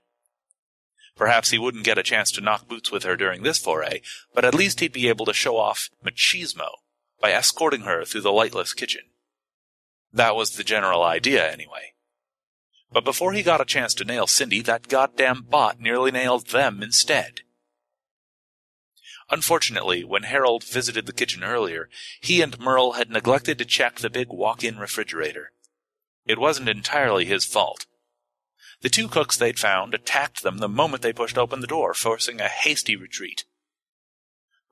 Perhaps 1.15 1.49
he 1.49 1.57
wouldn't 1.57 1.83
get 1.83 1.97
a 1.97 2.03
chance 2.03 2.31
to 2.33 2.41
knock 2.41 2.67
boots 2.67 2.91
with 2.91 3.01
her 3.01 3.15
during 3.15 3.41
this 3.41 3.57
foray, 3.57 4.01
but 4.35 4.45
at 4.45 4.53
least 4.53 4.81
he'd 4.81 4.93
be 4.93 5.09
able 5.09 5.25
to 5.25 5.33
show 5.33 5.57
off 5.57 5.89
machismo 6.05 6.69
by 7.19 7.31
escorting 7.31 7.81
her 7.81 8.05
through 8.05 8.21
the 8.21 8.31
lightless 8.31 8.75
kitchen. 8.75 9.01
That 10.13 10.35
was 10.35 10.51
the 10.51 10.63
general 10.63 11.01
idea, 11.01 11.51
anyway. 11.51 11.93
But 12.91 13.03
before 13.03 13.33
he 13.33 13.41
got 13.41 13.61
a 13.61 13.65
chance 13.65 13.95
to 13.95 14.05
nail 14.05 14.27
Cindy, 14.27 14.61
that 14.61 14.87
goddamn 14.87 15.47
bot 15.49 15.79
nearly 15.79 16.11
nailed 16.11 16.49
them 16.49 16.83
instead. 16.83 17.41
Unfortunately, 19.31 20.03
when 20.03 20.23
Harold 20.23 20.63
visited 20.63 21.07
the 21.07 21.13
kitchen 21.13 21.43
earlier, 21.43 21.89
he 22.21 22.43
and 22.43 22.59
Merle 22.59 22.91
had 22.91 23.09
neglected 23.09 23.57
to 23.57 23.65
check 23.65 23.95
the 23.95 24.11
big 24.11 24.27
walk-in 24.29 24.77
refrigerator. 24.77 25.51
It 26.29 26.37
wasn't 26.37 26.69
entirely 26.69 27.25
his 27.25 27.43
fault. 27.43 27.87
The 28.81 28.89
two 28.89 29.07
cooks 29.07 29.35
they'd 29.35 29.57
found 29.57 29.95
attacked 29.95 30.43
them 30.43 30.59
the 30.59 30.69
moment 30.69 31.01
they 31.01 31.11
pushed 31.11 31.39
open 31.39 31.59
the 31.59 31.65
door, 31.65 31.95
forcing 31.95 32.39
a 32.39 32.47
hasty 32.47 32.95
retreat. 32.95 33.45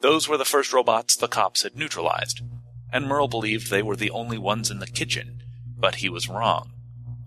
Those 0.01 0.27
were 0.27 0.37
the 0.37 0.45
first 0.45 0.71
robots 0.71 1.15
the 1.15 1.27
cops 1.27 1.63
had 1.63 1.75
neutralized, 1.75 2.41
and 2.93 3.07
Merle 3.07 3.27
believed 3.27 3.71
they 3.71 3.81
were 3.81 3.95
the 3.95 4.11
only 4.11 4.37
ones 4.37 4.69
in 4.69 4.77
the 4.77 4.85
kitchen, 4.85 5.41
but 5.75 5.95
he 5.95 6.09
was 6.09 6.29
wrong. 6.29 6.73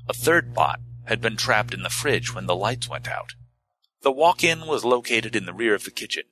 A 0.09 0.15
third 0.15 0.55
bot 0.55 0.79
had 1.07 1.21
been 1.21 1.37
trapped 1.37 1.75
in 1.75 1.83
the 1.83 1.91
fridge 1.91 2.33
when 2.33 2.47
the 2.47 2.55
lights 2.55 2.89
went 2.89 3.09
out. 3.09 3.35
The 4.03 4.13
walk-in 4.13 4.69
was 4.69 4.85
located 4.85 5.35
in 5.35 5.45
the 5.45 5.53
rear 5.53 5.75
of 5.75 5.83
the 5.83 5.91
kitchen, 5.91 6.27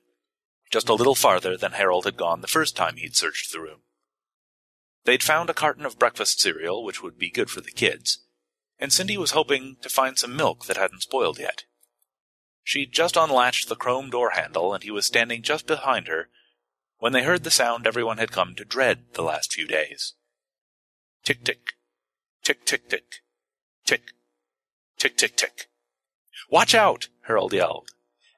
just 0.71 0.87
a 0.87 0.93
little 0.93 1.15
farther 1.15 1.57
than 1.57 1.73
Harold 1.73 2.05
had 2.05 2.15
gone 2.15 2.39
the 2.39 2.47
first 2.47 2.77
time 2.77 2.95
he'd 2.95 3.17
searched 3.17 3.51
the 3.51 3.59
room. 3.59 3.81
They'd 5.09 5.23
found 5.23 5.49
a 5.49 5.55
carton 5.55 5.87
of 5.87 5.97
breakfast 5.97 6.39
cereal, 6.39 6.83
which 6.83 7.01
would 7.01 7.17
be 7.17 7.31
good 7.31 7.49
for 7.49 7.61
the 7.61 7.71
kids, 7.71 8.19
and 8.77 8.93
Cindy 8.93 9.17
was 9.17 9.31
hoping 9.31 9.77
to 9.81 9.89
find 9.89 10.19
some 10.19 10.35
milk 10.35 10.67
that 10.67 10.77
hadn't 10.77 11.01
spoiled 11.01 11.39
yet. 11.39 11.63
She'd 12.63 12.91
just 12.91 13.17
unlatched 13.17 13.69
the 13.69 13.75
chrome 13.75 14.11
door 14.11 14.33
handle, 14.35 14.71
and 14.71 14.83
he 14.83 14.91
was 14.91 15.07
standing 15.07 15.41
just 15.41 15.65
behind 15.65 16.07
her 16.09 16.29
when 16.99 17.11
they 17.11 17.23
heard 17.23 17.43
the 17.43 17.49
sound 17.49 17.87
everyone 17.87 18.19
had 18.19 18.31
come 18.31 18.53
to 18.53 18.63
dread 18.63 19.05
the 19.13 19.23
last 19.23 19.51
few 19.51 19.65
days. 19.65 20.13
Tick 21.23 21.43
tick, 21.43 21.73
tick 22.43 22.63
tick 22.67 22.87
tick, 22.87 23.23
tick, 23.87 24.11
tick 24.99 25.17
tick 25.17 25.35
tick. 25.35 25.71
Watch 26.51 26.75
out! 26.75 27.07
Harold 27.23 27.53
yelled, 27.53 27.89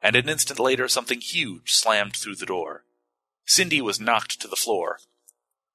and 0.01 0.15
an 0.15 0.29
instant 0.29 0.57
later 0.57 0.87
something 0.87 1.19
huge 1.19 1.73
slammed 1.73 2.15
through 2.15 2.35
the 2.35 2.45
door. 2.45 2.85
Cindy 3.43 3.81
was 3.81 3.99
knocked 3.99 4.39
to 4.39 4.47
the 4.47 4.55
floor. 4.55 4.99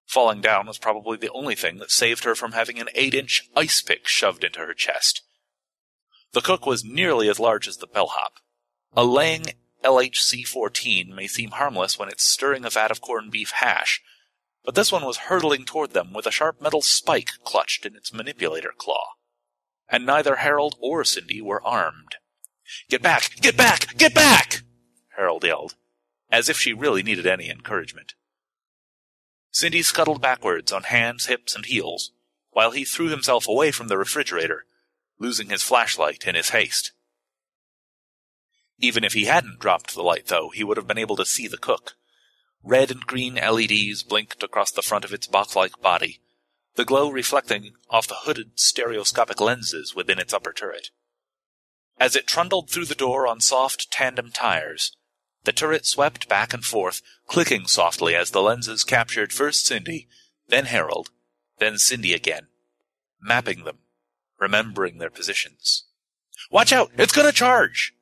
Falling 0.07 0.41
down 0.41 0.67
was 0.67 0.79
probably 0.79 1.17
the 1.17 1.31
only 1.31 1.57
thing 1.57 1.79
that 1.79 1.91
saved 1.91 2.25
her 2.25 2.35
from 2.35 2.53
having 2.53 2.79
an 2.79 2.89
eight-inch 2.95 3.51
ice 3.57 3.83
pick 3.83 4.07
shoved 4.07 4.45
into 4.45 4.61
her 4.61 4.73
chest. 4.73 5.23
The 6.33 6.41
cook 6.41 6.65
was 6.65 6.85
nearly 6.85 7.29
as 7.29 7.41
large 7.41 7.67
as 7.67 7.79
the 7.79 7.87
bellhop. 7.87 8.35
A 8.95 9.05
Lang 9.05 9.47
LHC-14 9.85 11.09
may 11.09 11.27
seem 11.27 11.51
harmless 11.51 11.99
when 11.99 12.09
it's 12.09 12.25
stirring 12.25 12.65
a 12.65 12.71
vat 12.71 12.91
of 12.91 13.01
corned 13.01 13.33
beef 13.33 13.51
hash, 13.51 14.01
but 14.65 14.75
this 14.75 14.93
one 14.93 15.05
was 15.05 15.17
hurtling 15.17 15.65
toward 15.65 15.93
them 15.93 16.13
with 16.13 16.27
a 16.27 16.31
sharp 16.31 16.61
metal 16.61 16.83
spike 16.83 17.31
clutched 17.45 17.85
in 17.85 17.95
its 17.97 18.13
manipulator 18.13 18.73
claw. 18.77 19.15
And 19.89 20.07
neither 20.07 20.37
Harold 20.37 20.77
or 20.81 21.05
Cindy 21.05 21.41
were 21.41 21.65
armed. 21.65 22.17
Get 22.89 23.03
back! 23.03 23.37
Get 23.41 23.57
back! 23.57 23.97
Get 23.97 24.15
back! 24.15 24.63
Harold 25.17 25.45
yelled, 25.45 25.75
as 26.31 26.49
if 26.49 26.59
she 26.59 26.73
really 26.73 27.03
needed 27.03 27.27
any 27.27 27.49
encouragement. 27.49 28.15
Cindy 29.57 29.81
scuttled 29.81 30.21
backwards 30.21 30.71
on 30.71 30.83
hands, 30.83 31.29
hips, 31.29 31.57
and 31.57 31.65
heels, 31.65 32.13
while 32.51 32.73
he 32.73 32.85
threw 32.85 33.09
himself 33.09 33.49
away 33.49 33.71
from 33.71 33.89
the 33.89 33.97
refrigerator, 33.97 34.67
losing 35.19 35.49
his 35.49 35.63
flashlight 35.63 36.27
in 36.27 36.35
his 36.35 36.51
haste. 36.51 36.93
Even 38.79 39.03
if 39.03 39.15
he 39.15 39.25
hadn't 39.25 39.59
dropped 39.59 39.95
the 39.95 40.03
light, 40.03 40.27
though, 40.27 40.51
he 40.51 40.63
would 40.63 40.77
have 40.77 40.87
been 40.87 40.99
able 40.99 41.17
to 41.17 41.25
see 41.25 41.49
the 41.49 41.57
cook. 41.57 41.95
Red 42.63 42.91
and 42.91 43.07
green 43.07 43.37
LEDs 43.37 44.03
blinked 44.03 44.43
across 44.43 44.71
the 44.71 44.83
front 44.83 45.07
of 45.07 45.15
its 45.15 45.27
box-like 45.27 45.81
body, 45.81 46.21
the 46.75 46.85
glow 46.85 47.09
reflecting 47.09 47.77
off 47.89 48.07
the 48.07 48.25
hooded 48.25 48.61
stereoscopic 48.61 49.41
lenses 49.41 49.95
within 49.95 50.19
its 50.19 50.35
upper 50.35 50.53
turret. 50.53 50.91
As 51.97 52.15
it 52.15 52.27
trundled 52.27 52.69
through 52.69 52.85
the 52.85 52.95
door 52.95 53.27
on 53.27 53.41
soft 53.41 53.91
tandem 53.91 54.33
tires, 54.33 54.95
the 55.47 55.53
turret 55.53 55.87
swept 55.87 56.29
back 56.29 56.53
and 56.53 56.65
forth, 56.65 57.01
clicking 57.27 57.67
softly 57.67 58.17
as 58.17 58.33
the 58.33 58.43
lenses 58.43 58.83
captured 58.83 59.33
first 59.33 59.65
Cindy, 59.65 60.09
then 60.49 60.67
Harold, 60.67 61.11
then 61.59 61.79
Cindy 61.79 62.13
again, 62.13 62.49
mapping 63.21 63.63
them, 63.63 63.79
remembering 64.39 64.99
their 64.99 65.09
positions. 65.09 65.85
Watch 66.51 66.73
out! 66.73 66.91
It's 66.99 67.15
gonna 67.15 67.31
charge! 67.31 67.95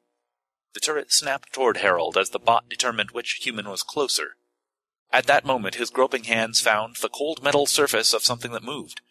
The 0.72 0.80
turret 0.80 1.12
snapped 1.12 1.52
toward 1.52 1.76
Harold 1.76 2.16
as 2.16 2.30
the 2.30 2.38
bot 2.38 2.68
determined 2.68 3.10
which 3.10 3.40
human 3.42 3.68
was 3.68 3.82
closer. 3.82 4.36
At 5.12 5.26
that 5.26 5.44
moment, 5.44 5.76
his 5.76 5.90
groping 5.90 6.24
hands 6.24 6.60
found 6.60 6.96
the 6.96 7.10
cold 7.10 7.42
metal 7.42 7.66
surface 7.66 8.14
of 8.14 8.24
something 8.24 8.52
that 8.52 8.64
moved. 8.64 9.02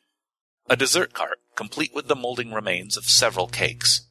A 0.68 0.76
dessert 0.76 1.14
cart, 1.14 1.40
complete 1.56 1.94
with 1.94 2.08
the 2.08 2.16
molding 2.16 2.52
remains 2.52 2.98
of 2.98 3.06
several 3.06 3.48
cakes. 3.48 4.08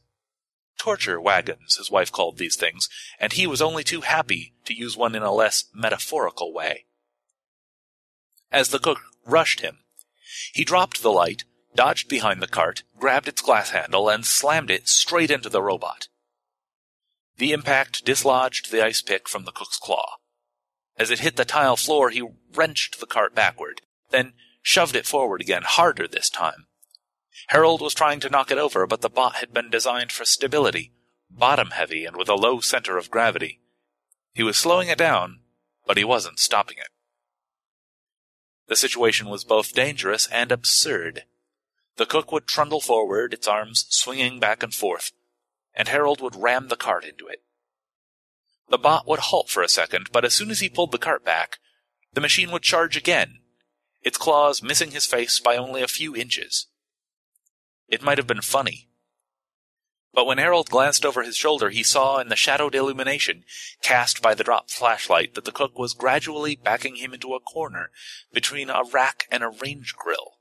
Torture 0.82 1.20
wagons, 1.20 1.76
his 1.76 1.92
wife 1.92 2.10
called 2.10 2.38
these 2.38 2.56
things, 2.56 2.88
and 3.20 3.32
he 3.32 3.46
was 3.46 3.62
only 3.62 3.84
too 3.84 4.00
happy 4.00 4.52
to 4.64 4.74
use 4.74 4.96
one 4.96 5.14
in 5.14 5.22
a 5.22 5.30
less 5.30 5.66
metaphorical 5.72 6.52
way. 6.52 6.86
As 8.50 8.70
the 8.70 8.80
cook 8.80 8.98
rushed 9.24 9.60
him, 9.60 9.84
he 10.52 10.64
dropped 10.64 11.00
the 11.00 11.12
light, 11.12 11.44
dodged 11.72 12.08
behind 12.08 12.42
the 12.42 12.48
cart, 12.48 12.82
grabbed 12.98 13.28
its 13.28 13.40
glass 13.40 13.70
handle, 13.70 14.08
and 14.08 14.26
slammed 14.26 14.72
it 14.72 14.88
straight 14.88 15.30
into 15.30 15.48
the 15.48 15.62
robot. 15.62 16.08
The 17.36 17.52
impact 17.52 18.04
dislodged 18.04 18.72
the 18.72 18.84
ice 18.84 19.02
pick 19.02 19.28
from 19.28 19.44
the 19.44 19.52
cook's 19.52 19.78
claw. 19.78 20.16
As 20.96 21.12
it 21.12 21.20
hit 21.20 21.36
the 21.36 21.44
tile 21.44 21.76
floor, 21.76 22.10
he 22.10 22.28
wrenched 22.52 22.98
the 22.98 23.06
cart 23.06 23.36
backward, 23.36 23.82
then 24.10 24.32
shoved 24.62 24.96
it 24.96 25.06
forward 25.06 25.42
again, 25.42 25.62
harder 25.62 26.08
this 26.08 26.28
time. 26.28 26.66
Harold 27.48 27.80
was 27.80 27.94
trying 27.94 28.20
to 28.20 28.30
knock 28.30 28.50
it 28.50 28.58
over, 28.58 28.86
but 28.86 29.00
the 29.00 29.08
bot 29.08 29.36
had 29.36 29.52
been 29.52 29.70
designed 29.70 30.12
for 30.12 30.24
stability, 30.24 30.92
bottom 31.30 31.70
heavy 31.70 32.04
and 32.04 32.16
with 32.16 32.28
a 32.28 32.34
low 32.34 32.60
center 32.60 32.96
of 32.98 33.10
gravity. 33.10 33.60
He 34.34 34.42
was 34.42 34.56
slowing 34.56 34.88
it 34.88 34.98
down, 34.98 35.40
but 35.86 35.96
he 35.96 36.04
wasn't 36.04 36.38
stopping 36.38 36.78
it. 36.78 36.88
The 38.68 38.76
situation 38.76 39.28
was 39.28 39.44
both 39.44 39.74
dangerous 39.74 40.26
and 40.28 40.52
absurd. 40.52 41.24
The 41.96 42.06
cook 42.06 42.32
would 42.32 42.46
trundle 42.46 42.80
forward, 42.80 43.34
its 43.34 43.46
arms 43.46 43.86
swinging 43.90 44.40
back 44.40 44.62
and 44.62 44.74
forth, 44.74 45.12
and 45.74 45.88
Harold 45.88 46.20
would 46.20 46.36
ram 46.36 46.68
the 46.68 46.76
cart 46.76 47.04
into 47.04 47.26
it. 47.26 47.42
The 48.68 48.78
bot 48.78 49.06
would 49.06 49.20
halt 49.20 49.50
for 49.50 49.62
a 49.62 49.68
second, 49.68 50.08
but 50.12 50.24
as 50.24 50.32
soon 50.32 50.50
as 50.50 50.60
he 50.60 50.70
pulled 50.70 50.92
the 50.92 50.98
cart 50.98 51.24
back, 51.24 51.58
the 52.14 52.20
machine 52.20 52.50
would 52.50 52.62
charge 52.62 52.96
again, 52.96 53.40
its 54.02 54.18
claws 54.18 54.62
missing 54.62 54.92
his 54.92 55.06
face 55.06 55.40
by 55.40 55.56
only 55.56 55.82
a 55.82 55.88
few 55.88 56.16
inches. 56.16 56.66
It 57.88 58.02
might 58.02 58.18
have 58.18 58.26
been 58.26 58.40
funny. 58.40 58.88
But 60.14 60.26
when 60.26 60.38
Harold 60.38 60.68
glanced 60.68 61.06
over 61.06 61.22
his 61.22 61.36
shoulder, 61.36 61.70
he 61.70 61.82
saw 61.82 62.18
in 62.18 62.28
the 62.28 62.36
shadowed 62.36 62.74
illumination 62.74 63.44
cast 63.82 64.20
by 64.20 64.34
the 64.34 64.44
dropped 64.44 64.70
flashlight 64.70 65.34
that 65.34 65.46
the 65.46 65.52
cook 65.52 65.78
was 65.78 65.94
gradually 65.94 66.54
backing 66.54 66.96
him 66.96 67.14
into 67.14 67.34
a 67.34 67.40
corner 67.40 67.90
between 68.32 68.68
a 68.68 68.82
rack 68.92 69.26
and 69.30 69.42
a 69.42 69.48
range 69.48 69.94
grill. 69.96 70.38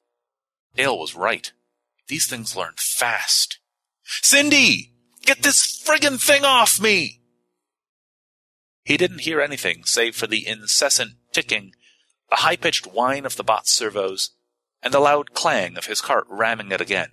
Dale 0.75 0.97
was 0.97 1.15
right. 1.15 1.51
These 2.07 2.27
things 2.27 2.55
learn 2.55 2.73
fast. 2.77 3.59
Cindy! 4.03 4.93
Get 5.23 5.43
this 5.43 5.81
friggin' 5.85 6.19
thing 6.19 6.43
off 6.43 6.81
me! 6.81 7.21
He 8.83 8.97
didn't 8.97 9.21
hear 9.21 9.39
anything 9.39 9.83
save 9.85 10.15
for 10.15 10.27
the 10.27 10.45
incessant 10.45 11.13
ticking, 11.31 11.73
the 12.29 12.37
high-pitched 12.37 12.87
whine 12.87 13.25
of 13.25 13.37
the 13.37 13.43
bot's 13.43 13.71
servos, 13.71 14.31
and 14.81 14.93
the 14.93 14.99
loud 14.99 15.33
clang 15.33 15.77
of 15.77 15.85
his 15.85 16.01
cart 16.01 16.25
ramming 16.27 16.71
it 16.71 16.81
again. 16.81 17.11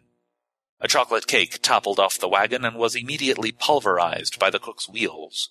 A 0.81 0.89
chocolate 0.89 1.27
cake 1.27 1.61
toppled 1.61 1.99
off 1.99 2.19
the 2.19 2.29
wagon 2.29 2.65
and 2.65 2.77
was 2.77 2.95
immediately 2.95 3.51
pulverized 3.51 4.39
by 4.39 4.51
the 4.51 4.61
cook's 4.61 4.89
wheels. 4.89 5.51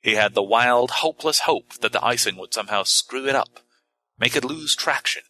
He 0.00 0.14
had 0.14 0.34
the 0.34 0.42
wild, 0.42 0.90
hopeless 0.90 1.40
hope 1.40 1.74
that 1.80 1.92
the 1.92 2.04
icing 2.04 2.36
would 2.36 2.54
somehow 2.54 2.82
screw 2.82 3.28
it 3.28 3.34
up, 3.34 3.60
make 4.18 4.34
it 4.34 4.44
lose 4.44 4.74
traction. 4.74 5.22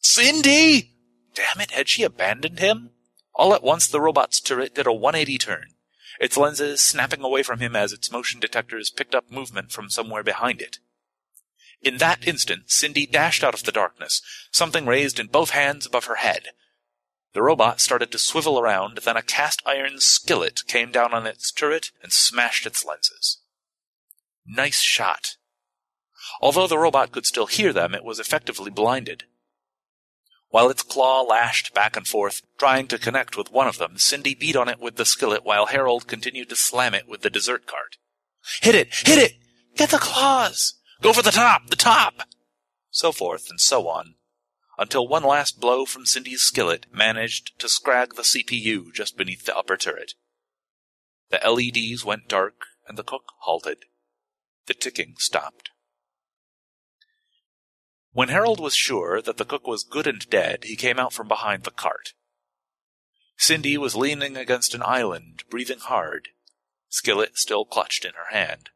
Cindy! 0.00 0.92
Damn 1.34 1.60
it, 1.60 1.72
had 1.72 1.88
she 1.88 2.04
abandoned 2.04 2.60
him? 2.60 2.90
All 3.34 3.54
at 3.54 3.62
once 3.64 3.88
the 3.88 4.00
robot's 4.00 4.40
turret 4.40 4.74
did 4.74 4.86
a 4.86 4.92
180 4.92 5.38
turn, 5.38 5.74
its 6.20 6.36
lenses 6.36 6.80
snapping 6.80 7.22
away 7.22 7.42
from 7.42 7.58
him 7.58 7.74
as 7.74 7.92
its 7.92 8.12
motion 8.12 8.38
detectors 8.38 8.90
picked 8.90 9.16
up 9.16 9.30
movement 9.30 9.72
from 9.72 9.90
somewhere 9.90 10.22
behind 10.22 10.60
it. 10.62 10.78
In 11.82 11.98
that 11.98 12.26
instant, 12.26 12.70
Cindy 12.70 13.06
dashed 13.06 13.42
out 13.42 13.54
of 13.54 13.64
the 13.64 13.72
darkness, 13.72 14.22
something 14.52 14.86
raised 14.86 15.18
in 15.18 15.26
both 15.26 15.50
hands 15.50 15.86
above 15.86 16.04
her 16.04 16.16
head. 16.16 16.48
The 17.34 17.42
robot 17.42 17.80
started 17.80 18.12
to 18.12 18.18
swivel 18.18 18.60
around, 18.60 18.98
then 18.98 19.16
a 19.16 19.22
cast 19.22 19.60
iron 19.66 19.98
skillet 19.98 20.62
came 20.68 20.92
down 20.92 21.12
on 21.12 21.26
its 21.26 21.50
turret 21.50 21.90
and 22.00 22.12
smashed 22.12 22.64
its 22.64 22.84
lenses. 22.84 23.38
Nice 24.46 24.80
shot. 24.80 25.36
Although 26.40 26.68
the 26.68 26.78
robot 26.78 27.10
could 27.10 27.26
still 27.26 27.46
hear 27.46 27.72
them, 27.72 27.92
it 27.92 28.04
was 28.04 28.20
effectively 28.20 28.70
blinded. 28.70 29.24
While 30.50 30.70
its 30.70 30.84
claw 30.84 31.22
lashed 31.22 31.74
back 31.74 31.96
and 31.96 32.06
forth, 32.06 32.42
trying 32.56 32.86
to 32.86 32.98
connect 32.98 33.36
with 33.36 33.50
one 33.50 33.66
of 33.66 33.78
them, 33.78 33.98
Cindy 33.98 34.36
beat 34.36 34.54
on 34.54 34.68
it 34.68 34.78
with 34.78 34.94
the 34.94 35.04
skillet 35.04 35.44
while 35.44 35.66
Harold 35.66 36.06
continued 36.06 36.48
to 36.50 36.56
slam 36.56 36.94
it 36.94 37.08
with 37.08 37.22
the 37.22 37.30
dessert 37.30 37.66
cart. 37.66 37.96
Hit 38.62 38.76
it! 38.76 38.94
Hit 38.94 39.18
it! 39.18 39.32
Get 39.76 39.90
the 39.90 39.98
claws! 39.98 40.74
Go 41.02 41.12
for 41.12 41.22
the 41.22 41.32
top! 41.32 41.68
The 41.70 41.76
top! 41.76 42.22
So 42.90 43.10
forth 43.10 43.50
and 43.50 43.60
so 43.60 43.88
on, 43.88 44.14
until 44.78 45.06
one 45.06 45.22
last 45.22 45.60
blow 45.60 45.84
from 45.84 46.06
Cindy's 46.06 46.42
skillet 46.42 46.86
managed 46.92 47.58
to 47.58 47.68
scrag 47.68 48.14
the 48.14 48.22
CPU 48.22 48.92
just 48.92 49.16
beneath 49.16 49.46
the 49.46 49.56
upper 49.56 49.76
turret. 49.76 50.14
The 51.30 51.40
LEDs 51.48 52.04
went 52.04 52.28
dark 52.28 52.66
and 52.88 52.98
the 52.98 53.04
cook 53.04 53.24
halted. 53.40 53.84
The 54.66 54.74
ticking 54.74 55.14
stopped. 55.18 55.70
When 58.12 58.28
Harold 58.28 58.60
was 58.60 58.76
sure 58.76 59.20
that 59.20 59.38
the 59.38 59.44
cook 59.44 59.66
was 59.66 59.82
good 59.82 60.06
and 60.06 60.28
dead, 60.30 60.64
he 60.64 60.76
came 60.76 60.98
out 60.98 61.12
from 61.12 61.26
behind 61.26 61.64
the 61.64 61.70
cart. 61.70 62.12
Cindy 63.36 63.76
was 63.76 63.96
leaning 63.96 64.36
against 64.36 64.74
an 64.74 64.82
island, 64.84 65.42
breathing 65.50 65.80
hard, 65.80 66.28
skillet 66.88 67.36
still 67.36 67.64
clutched 67.64 68.04
in 68.04 68.12
her 68.12 68.32
hand. 68.36 68.70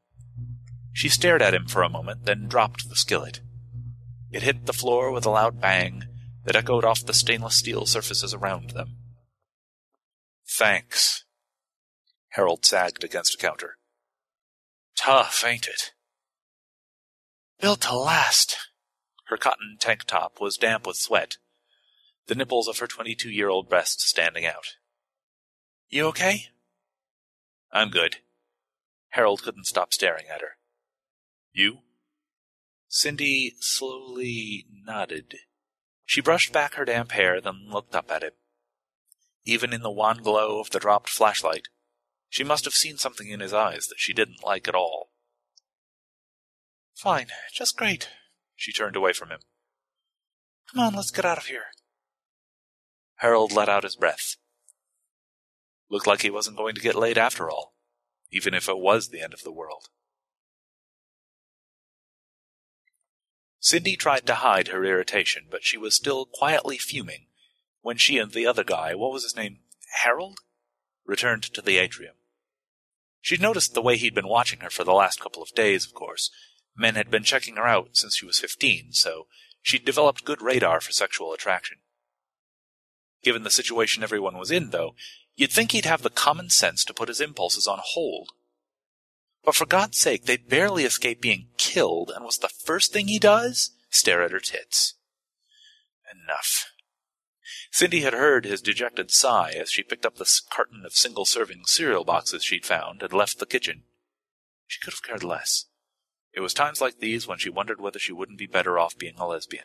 She 0.92 1.08
stared 1.08 1.40
at 1.40 1.54
him 1.54 1.68
for 1.68 1.82
a 1.82 1.88
moment, 1.88 2.24
then 2.24 2.48
dropped 2.48 2.88
the 2.88 2.96
skillet. 2.96 3.40
It 4.30 4.42
hit 4.42 4.66
the 4.66 4.72
floor 4.72 5.10
with 5.10 5.24
a 5.26 5.30
loud 5.30 5.60
bang 5.60 6.04
that 6.44 6.56
echoed 6.56 6.84
off 6.84 7.04
the 7.04 7.14
stainless 7.14 7.56
steel 7.56 7.86
surfaces 7.86 8.34
around 8.34 8.70
them. 8.70 8.96
Thanks. 10.46 11.24
Harold 12.30 12.64
sagged 12.64 13.04
against 13.04 13.34
a 13.34 13.38
counter. 13.38 13.78
Tough, 14.96 15.44
ain't 15.46 15.66
it? 15.66 15.92
Built 17.60 17.82
to 17.82 17.96
last. 17.96 18.56
Her 19.26 19.36
cotton 19.36 19.76
tank 19.78 20.04
top 20.04 20.40
was 20.40 20.56
damp 20.56 20.86
with 20.86 20.96
sweat, 20.96 21.36
the 22.26 22.34
nipples 22.34 22.68
of 22.68 22.78
her 22.78 22.86
twenty-two 22.86 23.30
year 23.30 23.48
old 23.48 23.68
breast 23.68 24.00
standing 24.00 24.46
out. 24.46 24.76
You 25.88 26.06
okay? 26.06 26.46
I'm 27.72 27.90
good. 27.90 28.16
Harold 29.10 29.42
couldn't 29.42 29.66
stop 29.66 29.92
staring 29.92 30.26
at 30.32 30.40
her. 30.40 30.56
You? 31.52 31.78
Cindy 32.88 33.54
slowly 33.60 34.66
nodded. 34.70 35.36
She 36.06 36.22
brushed 36.22 36.52
back 36.52 36.74
her 36.74 36.86
damp 36.86 37.12
hair, 37.12 37.40
then 37.40 37.68
looked 37.68 37.94
up 37.94 38.10
at 38.10 38.22
him. 38.22 38.32
Even 39.44 39.72
in 39.72 39.82
the 39.82 39.90
wan 39.90 40.18
glow 40.18 40.58
of 40.58 40.70
the 40.70 40.80
dropped 40.80 41.10
flashlight, 41.10 41.68
she 42.28 42.44
must 42.44 42.64
have 42.64 42.74
seen 42.74 42.96
something 42.96 43.28
in 43.28 43.40
his 43.40 43.52
eyes 43.52 43.86
that 43.88 43.98
she 44.00 44.12
didn't 44.12 44.44
like 44.44 44.66
at 44.68 44.74
all. 44.74 45.10
Fine, 46.94 47.28
just 47.54 47.76
great. 47.76 48.08
She 48.56 48.72
turned 48.72 48.96
away 48.96 49.12
from 49.12 49.30
him. 49.30 49.40
Come 50.72 50.80
on, 50.80 50.94
let's 50.94 51.10
get 51.10 51.24
out 51.24 51.38
of 51.38 51.46
here. 51.46 51.66
Harold 53.16 53.52
let 53.52 53.68
out 53.68 53.84
his 53.84 53.96
breath. 53.96 54.36
Looked 55.90 56.06
like 56.06 56.22
he 56.22 56.30
wasn't 56.30 56.56
going 56.56 56.74
to 56.74 56.80
get 56.80 56.94
laid 56.94 57.16
after 57.16 57.50
all, 57.50 57.74
even 58.30 58.52
if 58.52 58.68
it 58.68 58.78
was 58.78 59.08
the 59.08 59.20
end 59.20 59.32
of 59.32 59.42
the 59.42 59.52
world. 59.52 59.88
Cindy 63.60 63.96
tried 63.96 64.26
to 64.26 64.36
hide 64.36 64.68
her 64.68 64.84
irritation, 64.84 65.46
but 65.50 65.64
she 65.64 65.76
was 65.76 65.94
still 65.94 66.26
quietly 66.26 66.78
fuming 66.78 67.26
when 67.80 67.96
she 67.96 68.18
and 68.18 68.32
the 68.32 68.46
other 68.46 68.64
guy, 68.64 68.94
what 68.94 69.12
was 69.12 69.22
his 69.22 69.36
name, 69.36 69.58
Harold, 70.02 70.38
returned 71.04 71.42
to 71.42 71.62
the 71.62 71.78
atrium. 71.78 72.14
She'd 73.20 73.40
noticed 73.40 73.74
the 73.74 73.82
way 73.82 73.96
he'd 73.96 74.14
been 74.14 74.28
watching 74.28 74.60
her 74.60 74.70
for 74.70 74.84
the 74.84 74.92
last 74.92 75.20
couple 75.20 75.42
of 75.42 75.50
days, 75.54 75.84
of 75.84 75.94
course. 75.94 76.30
Men 76.76 76.94
had 76.94 77.10
been 77.10 77.24
checking 77.24 77.56
her 77.56 77.66
out 77.66 77.90
since 77.96 78.16
she 78.16 78.26
was 78.26 78.38
fifteen, 78.38 78.92
so 78.92 79.26
she'd 79.62 79.84
developed 79.84 80.24
good 80.24 80.40
radar 80.40 80.80
for 80.80 80.92
sexual 80.92 81.32
attraction. 81.32 81.78
Given 83.22 83.42
the 83.42 83.50
situation 83.50 84.02
everyone 84.02 84.38
was 84.38 84.50
in, 84.50 84.70
though, 84.70 84.94
you'd 85.34 85.50
think 85.50 85.72
he'd 85.72 85.84
have 85.84 86.02
the 86.02 86.10
common 86.10 86.50
sense 86.50 86.84
to 86.84 86.94
put 86.94 87.08
his 87.08 87.20
impulses 87.20 87.66
on 87.66 87.80
hold. 87.82 88.30
But 89.44 89.54
for 89.54 89.66
God's 89.66 89.98
sake, 89.98 90.24
they 90.24 90.36
barely 90.36 90.84
escape 90.84 91.20
being 91.20 91.48
killed, 91.56 92.10
and 92.14 92.24
what's 92.24 92.38
the 92.38 92.48
first 92.48 92.92
thing 92.92 93.08
he 93.08 93.18
does? 93.18 93.70
Stare 93.90 94.22
at 94.22 94.32
her 94.32 94.40
tits. 94.40 94.94
Enough. 96.10 96.72
Cindy 97.70 98.00
had 98.00 98.12
heard 98.12 98.44
his 98.44 98.60
dejected 98.60 99.10
sigh 99.10 99.52
as 99.52 99.70
she 99.70 99.82
picked 99.82 100.04
up 100.04 100.16
the 100.16 100.40
carton 100.50 100.84
of 100.84 100.94
single 100.94 101.24
serving 101.24 101.62
cereal 101.66 102.04
boxes 102.04 102.44
she'd 102.44 102.66
found 102.66 103.02
and 103.02 103.12
left 103.12 103.38
the 103.38 103.46
kitchen. 103.46 103.84
She 104.66 104.80
could 104.80 104.92
have 104.92 105.02
cared 105.02 105.24
less. 105.24 105.66
It 106.32 106.40
was 106.40 106.54
times 106.54 106.80
like 106.80 106.98
these 106.98 107.26
when 107.26 107.38
she 107.38 107.50
wondered 107.50 107.80
whether 107.80 107.98
she 107.98 108.12
wouldn't 108.12 108.38
be 108.38 108.46
better 108.46 108.78
off 108.78 108.98
being 108.98 109.18
a 109.18 109.26
lesbian. 109.26 109.64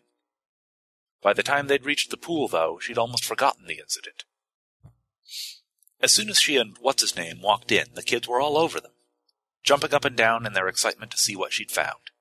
By 1.21 1.33
the 1.33 1.43
time 1.43 1.67
they'd 1.67 1.85
reached 1.85 2.09
the 2.09 2.17
pool, 2.17 2.47
though, 2.47 2.79
she'd 2.79 2.97
almost 2.97 3.25
forgotten 3.25 3.65
the 3.65 3.79
incident. 3.79 4.25
As 6.01 6.11
soon 6.11 6.29
as 6.29 6.39
she 6.39 6.57
and 6.57 6.77
what's 6.79 7.01
his 7.01 7.15
name 7.15 7.41
walked 7.41 7.71
in, 7.71 7.87
the 7.93 8.03
kids 8.03 8.27
were 8.27 8.41
all 8.41 8.57
over 8.57 8.79
them, 8.81 8.91
jumping 9.63 9.93
up 9.93 10.05
and 10.05 10.15
down 10.15 10.45
in 10.45 10.53
their 10.53 10.67
excitement 10.67 11.11
to 11.11 11.17
see 11.17 11.35
what 11.35 11.53
she'd 11.53 11.71
found. 11.71 12.11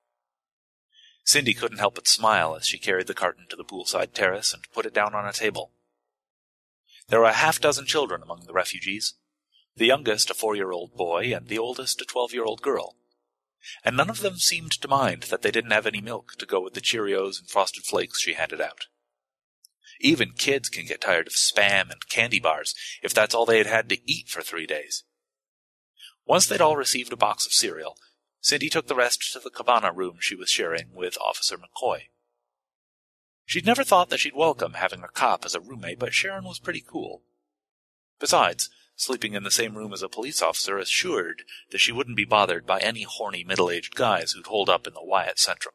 Cindy 1.24 1.55
couldn't 1.55 1.78
help 1.78 1.94
but 1.94 2.09
smile 2.09 2.57
as 2.57 2.66
she 2.66 2.78
carried 2.78 3.07
the 3.07 3.14
carton 3.14 3.46
to 3.48 3.57
the 3.57 3.64
poolside 3.64 4.12
terrace 4.12 4.52
and 4.52 4.62
put 4.74 4.87
it 4.87 4.94
down 4.94 5.14
on 5.14 5.26
a 5.26 5.33
table. 5.33 5.72
There 7.09 7.20
were 7.20 7.26
a 7.26 7.33
half 7.33 7.61
dozen 7.61 7.87
children 7.87 8.22
among 8.22 8.46
the 8.46 8.52
refugees, 8.52 9.14
the 9.76 9.87
youngest 9.87 10.31
a 10.31 10.35
four-year-old 10.35 10.96
boy 10.96 11.33
and 11.35 11.48
the 11.48 11.59
oldest 11.59 12.00
a 12.00 12.05
twelve-year-old 12.05 12.62
girl. 12.62 12.96
And 13.85 13.96
none 13.96 14.11
of 14.11 14.20
them 14.20 14.37
seemed 14.38 14.72
to 14.72 14.88
mind 14.88 15.24
that 15.24 15.42
they 15.42 15.52
didn't 15.52 15.70
have 15.70 15.87
any 15.87 16.00
milk 16.00 16.33
to 16.38 16.46
go 16.46 16.61
with 16.61 16.74
the 16.74 16.81
Cheerios 16.81 17.38
and 17.38 17.48
Frosted 17.48 17.85
Flakes 17.85 18.20
she 18.20 18.35
handed 18.35 18.61
out. 18.61 18.87
Even 20.00 20.33
kids 20.33 20.68
can 20.68 20.87
get 20.87 21.00
tired 21.00 21.28
of 21.28 21.35
spam 21.35 21.90
and 21.90 22.09
candy 22.09 22.40
bars 22.40 22.74
if 23.02 23.14
that's 23.14 23.35
all 23.35 23.46
they 23.46 23.59
had 23.59 23.68
had 23.68 23.88
to 23.88 24.11
eat 24.11 24.28
for 24.28 24.42
three 24.42 24.66
days. 24.66 25.05
Once 26.26 26.46
they'd 26.46 26.61
all 26.61 26.76
received 26.76 27.12
a 27.12 27.16
box 27.16 27.46
of 27.46 27.52
cereal, 27.52 27.96
Cindy 28.40 28.68
took 28.68 28.87
the 28.87 28.94
rest 28.94 29.32
to 29.32 29.38
the 29.38 29.50
cabana 29.50 29.92
room 29.92 30.16
she 30.20 30.35
was 30.35 30.50
sharing 30.50 30.92
with 30.94 31.18
Officer 31.18 31.56
McCoy. 31.56 32.08
She'd 33.44 33.66
never 33.66 33.85
thought 33.85 34.08
that 34.11 34.20
she'd 34.20 34.35
welcome 34.35 34.74
having 34.74 35.02
a 35.02 35.08
cop 35.08 35.44
as 35.44 35.54
a 35.54 35.61
roommate, 35.61 35.98
but 35.98 36.14
Sharon 36.14 36.44
was 36.44 36.58
pretty 36.58 36.82
cool. 36.87 37.22
Besides, 38.18 38.70
sleeping 38.94 39.35
in 39.35 39.42
the 39.42 39.50
same 39.50 39.76
room 39.76 39.92
as 39.92 40.02
a 40.02 40.08
police 40.08 40.40
officer 40.40 40.78
assured 40.78 41.42
that 41.70 41.78
she 41.78 41.92
wouldn't 41.92 42.16
be 42.16 42.24
bothered 42.24 42.66
by 42.66 42.78
any 42.78 43.02
horny 43.02 43.44
middle-aged 43.44 43.94
guys 43.94 44.32
who'd 44.32 44.46
holed 44.46 44.70
up 44.70 44.87
in 44.87 44.94
the 44.94 45.04
Wyatt 45.04 45.37
Centrum. 45.37 45.74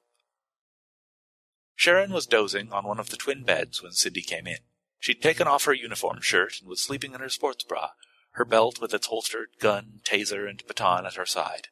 Sharon 1.75 2.11
was 2.11 2.25
dozing 2.25 2.71
on 2.71 2.85
one 2.85 2.99
of 2.99 3.09
the 3.09 3.17
twin 3.17 3.43
beds 3.43 3.83
when 3.83 3.91
Cindy 3.91 4.21
came 4.21 4.47
in. 4.47 4.59
She'd 4.99 5.21
taken 5.21 5.47
off 5.47 5.65
her 5.65 5.73
uniform 5.73 6.21
shirt 6.21 6.55
and 6.59 6.69
was 6.69 6.81
sleeping 6.81 7.13
in 7.13 7.19
her 7.19 7.29
sports 7.29 7.63
bra, 7.63 7.91
her 8.37 8.45
belt 8.45 8.79
with 8.79 8.93
its 8.93 9.07
holstered 9.07 9.49
gun, 9.59 9.99
taser, 10.03 10.47
and 10.49 10.65
baton 10.67 11.05
at 11.05 11.15
her 11.15 11.25
side. 11.25 11.67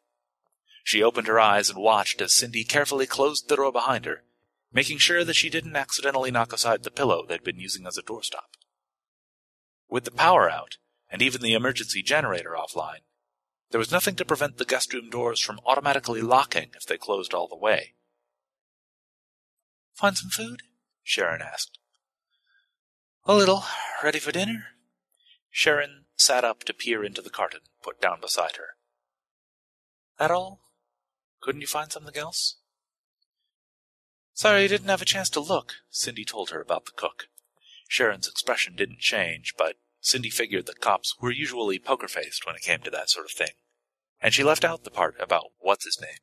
She 0.83 1.01
opened 1.01 1.27
her 1.27 1.39
eyes 1.39 1.69
and 1.69 1.79
watched 1.79 2.21
as 2.21 2.33
Cindy 2.33 2.63
carefully 2.63 3.05
closed 3.05 3.47
the 3.47 3.55
door 3.55 3.71
behind 3.71 4.05
her, 4.05 4.23
making 4.73 4.97
sure 4.97 5.23
that 5.23 5.35
she 5.35 5.49
didn't 5.49 5.75
accidentally 5.75 6.31
knock 6.31 6.53
aside 6.53 6.83
the 6.83 6.91
pillow 6.91 7.25
they'd 7.25 7.43
been 7.43 7.59
using 7.59 7.87
as 7.87 7.97
a 7.97 8.03
doorstop. 8.03 8.57
With 9.89 10.05
the 10.05 10.11
power 10.11 10.49
out, 10.49 10.77
and 11.09 11.21
even 11.21 11.41
the 11.41 11.53
emergency 11.53 12.03
generator 12.03 12.55
offline, 12.57 13.01
there 13.71 13.79
was 13.79 13.91
nothing 13.91 14.15
to 14.15 14.25
prevent 14.25 14.57
the 14.57 14.65
guest 14.65 14.93
room 14.93 15.09
doors 15.09 15.39
from 15.39 15.59
automatically 15.65 16.21
locking 16.21 16.71
if 16.75 16.85
they 16.85 16.97
closed 16.97 17.33
all 17.33 17.47
the 17.47 17.55
way. 17.55 17.93
Find 19.93 20.17
some 20.17 20.29
food? 20.29 20.61
Sharon 21.03 21.41
asked. 21.41 21.77
A 23.25 23.35
little. 23.35 23.63
Ready 24.03 24.19
for 24.19 24.31
dinner? 24.31 24.67
Sharon 25.49 26.04
sat 26.15 26.43
up 26.43 26.63
to 26.63 26.73
peer 26.73 27.03
into 27.03 27.21
the 27.21 27.29
carton 27.29 27.61
put 27.83 28.01
down 28.01 28.19
beside 28.21 28.55
her. 28.55 28.75
That 30.17 30.31
all? 30.31 30.61
Couldn't 31.41 31.61
you 31.61 31.67
find 31.67 31.91
something 31.91 32.17
else? 32.17 32.57
Sorry 34.33 34.63
you 34.63 34.67
didn't 34.67 34.89
have 34.89 35.01
a 35.01 35.05
chance 35.05 35.29
to 35.31 35.39
look, 35.39 35.73
Cindy 35.89 36.25
told 36.25 36.49
her 36.49 36.61
about 36.61 36.85
the 36.85 36.91
cook. 36.95 37.27
Sharon's 37.87 38.27
expression 38.27 38.75
didn't 38.75 38.99
change, 38.99 39.53
but 39.57 39.75
Cindy 40.01 40.29
figured 40.29 40.65
that 40.65 40.81
cops 40.81 41.15
were 41.21 41.31
usually 41.31 41.79
poker-faced 41.79 42.45
when 42.45 42.55
it 42.55 42.61
came 42.61 42.79
to 42.81 42.91
that 42.91 43.09
sort 43.09 43.25
of 43.25 43.31
thing. 43.31 43.53
And 44.21 44.33
she 44.33 44.43
left 44.43 44.65
out 44.65 44.83
the 44.83 44.91
part 44.91 45.15
about 45.19 45.51
what's 45.59 45.85
his 45.85 45.99
name. 46.01 46.19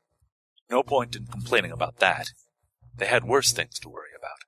No 0.70 0.82
point 0.82 1.14
in 1.16 1.26
complaining 1.26 1.72
about 1.72 1.98
that. 1.98 2.28
They 2.94 3.06
had 3.06 3.24
worse 3.24 3.52
things 3.52 3.78
to 3.80 3.88
worry 3.88 4.10
about. 4.18 4.38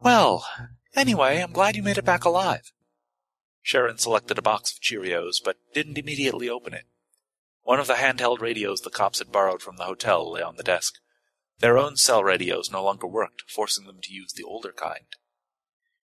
Well, 0.00 0.46
anyway, 0.94 1.40
I'm 1.40 1.52
glad 1.52 1.76
you 1.76 1.82
made 1.82 1.98
it 1.98 2.04
back 2.04 2.24
alive. 2.24 2.72
Sharon 3.66 3.98
selected 3.98 4.38
a 4.38 4.42
box 4.42 4.70
of 4.70 4.80
Cheerios, 4.80 5.42
but 5.44 5.56
didn't 5.74 5.98
immediately 5.98 6.48
open 6.48 6.72
it. 6.72 6.84
One 7.64 7.80
of 7.80 7.88
the 7.88 7.94
handheld 7.94 8.40
radios 8.40 8.82
the 8.82 8.90
cops 8.90 9.18
had 9.18 9.32
borrowed 9.32 9.60
from 9.60 9.76
the 9.76 9.86
hotel 9.86 10.30
lay 10.30 10.40
on 10.40 10.54
the 10.54 10.62
desk. 10.62 11.00
Their 11.58 11.76
own 11.76 11.96
cell 11.96 12.22
radios 12.22 12.70
no 12.70 12.84
longer 12.84 13.08
worked, 13.08 13.42
forcing 13.50 13.84
them 13.84 13.98
to 14.04 14.12
use 14.12 14.32
the 14.32 14.44
older 14.44 14.72
kind. 14.72 15.06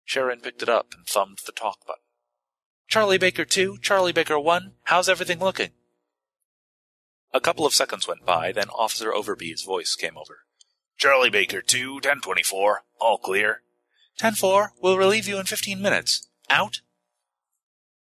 Sharon 0.03 0.41
picked 0.41 0.61
it 0.61 0.67
up 0.67 0.87
and 0.93 1.07
thumbed 1.07 1.37
the 1.45 1.53
talk 1.53 1.77
button. 1.87 2.03
Charlie 2.89 3.17
Baker 3.17 3.45
2, 3.45 3.77
Charlie 3.81 4.11
Baker 4.11 4.37
1, 4.37 4.73
how's 4.83 5.07
everything 5.07 5.39
looking? 5.39 5.69
A 7.33 7.39
couple 7.39 7.65
of 7.65 7.73
seconds 7.73 8.09
went 8.09 8.25
by, 8.25 8.51
then 8.51 8.67
Officer 8.71 9.13
Overby's 9.13 9.61
voice 9.61 9.95
came 9.95 10.17
over. 10.17 10.39
Charlie 10.97 11.29
Baker 11.29 11.61
2, 11.61 11.93
1024. 11.93 12.83
All 12.99 13.17
clear. 13.19 13.61
10-4, 14.19 14.71
we'll 14.81 14.97
relieve 14.97 15.29
you 15.29 15.39
in 15.39 15.45
15 15.45 15.81
minutes. 15.81 16.27
Out? 16.49 16.81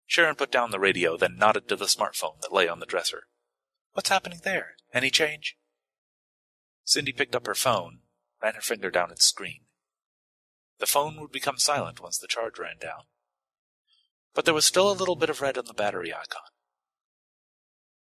Sharon 0.08 0.36
put 0.36 0.50
down 0.50 0.70
the 0.70 0.80
radio, 0.80 1.18
then 1.18 1.36
nodded 1.36 1.68
to 1.68 1.76
the 1.76 1.84
smartphone 1.84 2.40
that 2.40 2.52
lay 2.52 2.66
on 2.66 2.80
the 2.80 2.86
dresser. 2.86 3.24
What's 3.92 4.08
happening 4.08 4.40
there? 4.42 4.76
Any 4.92 5.10
change? 5.10 5.58
Cindy 6.82 7.12
picked 7.12 7.36
up 7.36 7.46
her 7.46 7.54
phone, 7.54 8.00
ran 8.42 8.54
her 8.54 8.62
finger 8.62 8.90
down 8.90 9.10
its 9.10 9.26
screen. 9.26 9.66
The 10.78 10.86
phone 10.86 11.20
would 11.20 11.30
become 11.30 11.58
silent 11.58 12.00
once 12.00 12.16
the 12.16 12.26
charge 12.26 12.58
ran 12.58 12.78
down. 12.80 13.02
But 14.34 14.46
there 14.46 14.54
was 14.54 14.64
still 14.64 14.90
a 14.90 14.96
little 14.96 15.14
bit 15.14 15.28
of 15.28 15.42
red 15.42 15.58
on 15.58 15.66
the 15.66 15.74
battery 15.74 16.10
icon. 16.10 16.40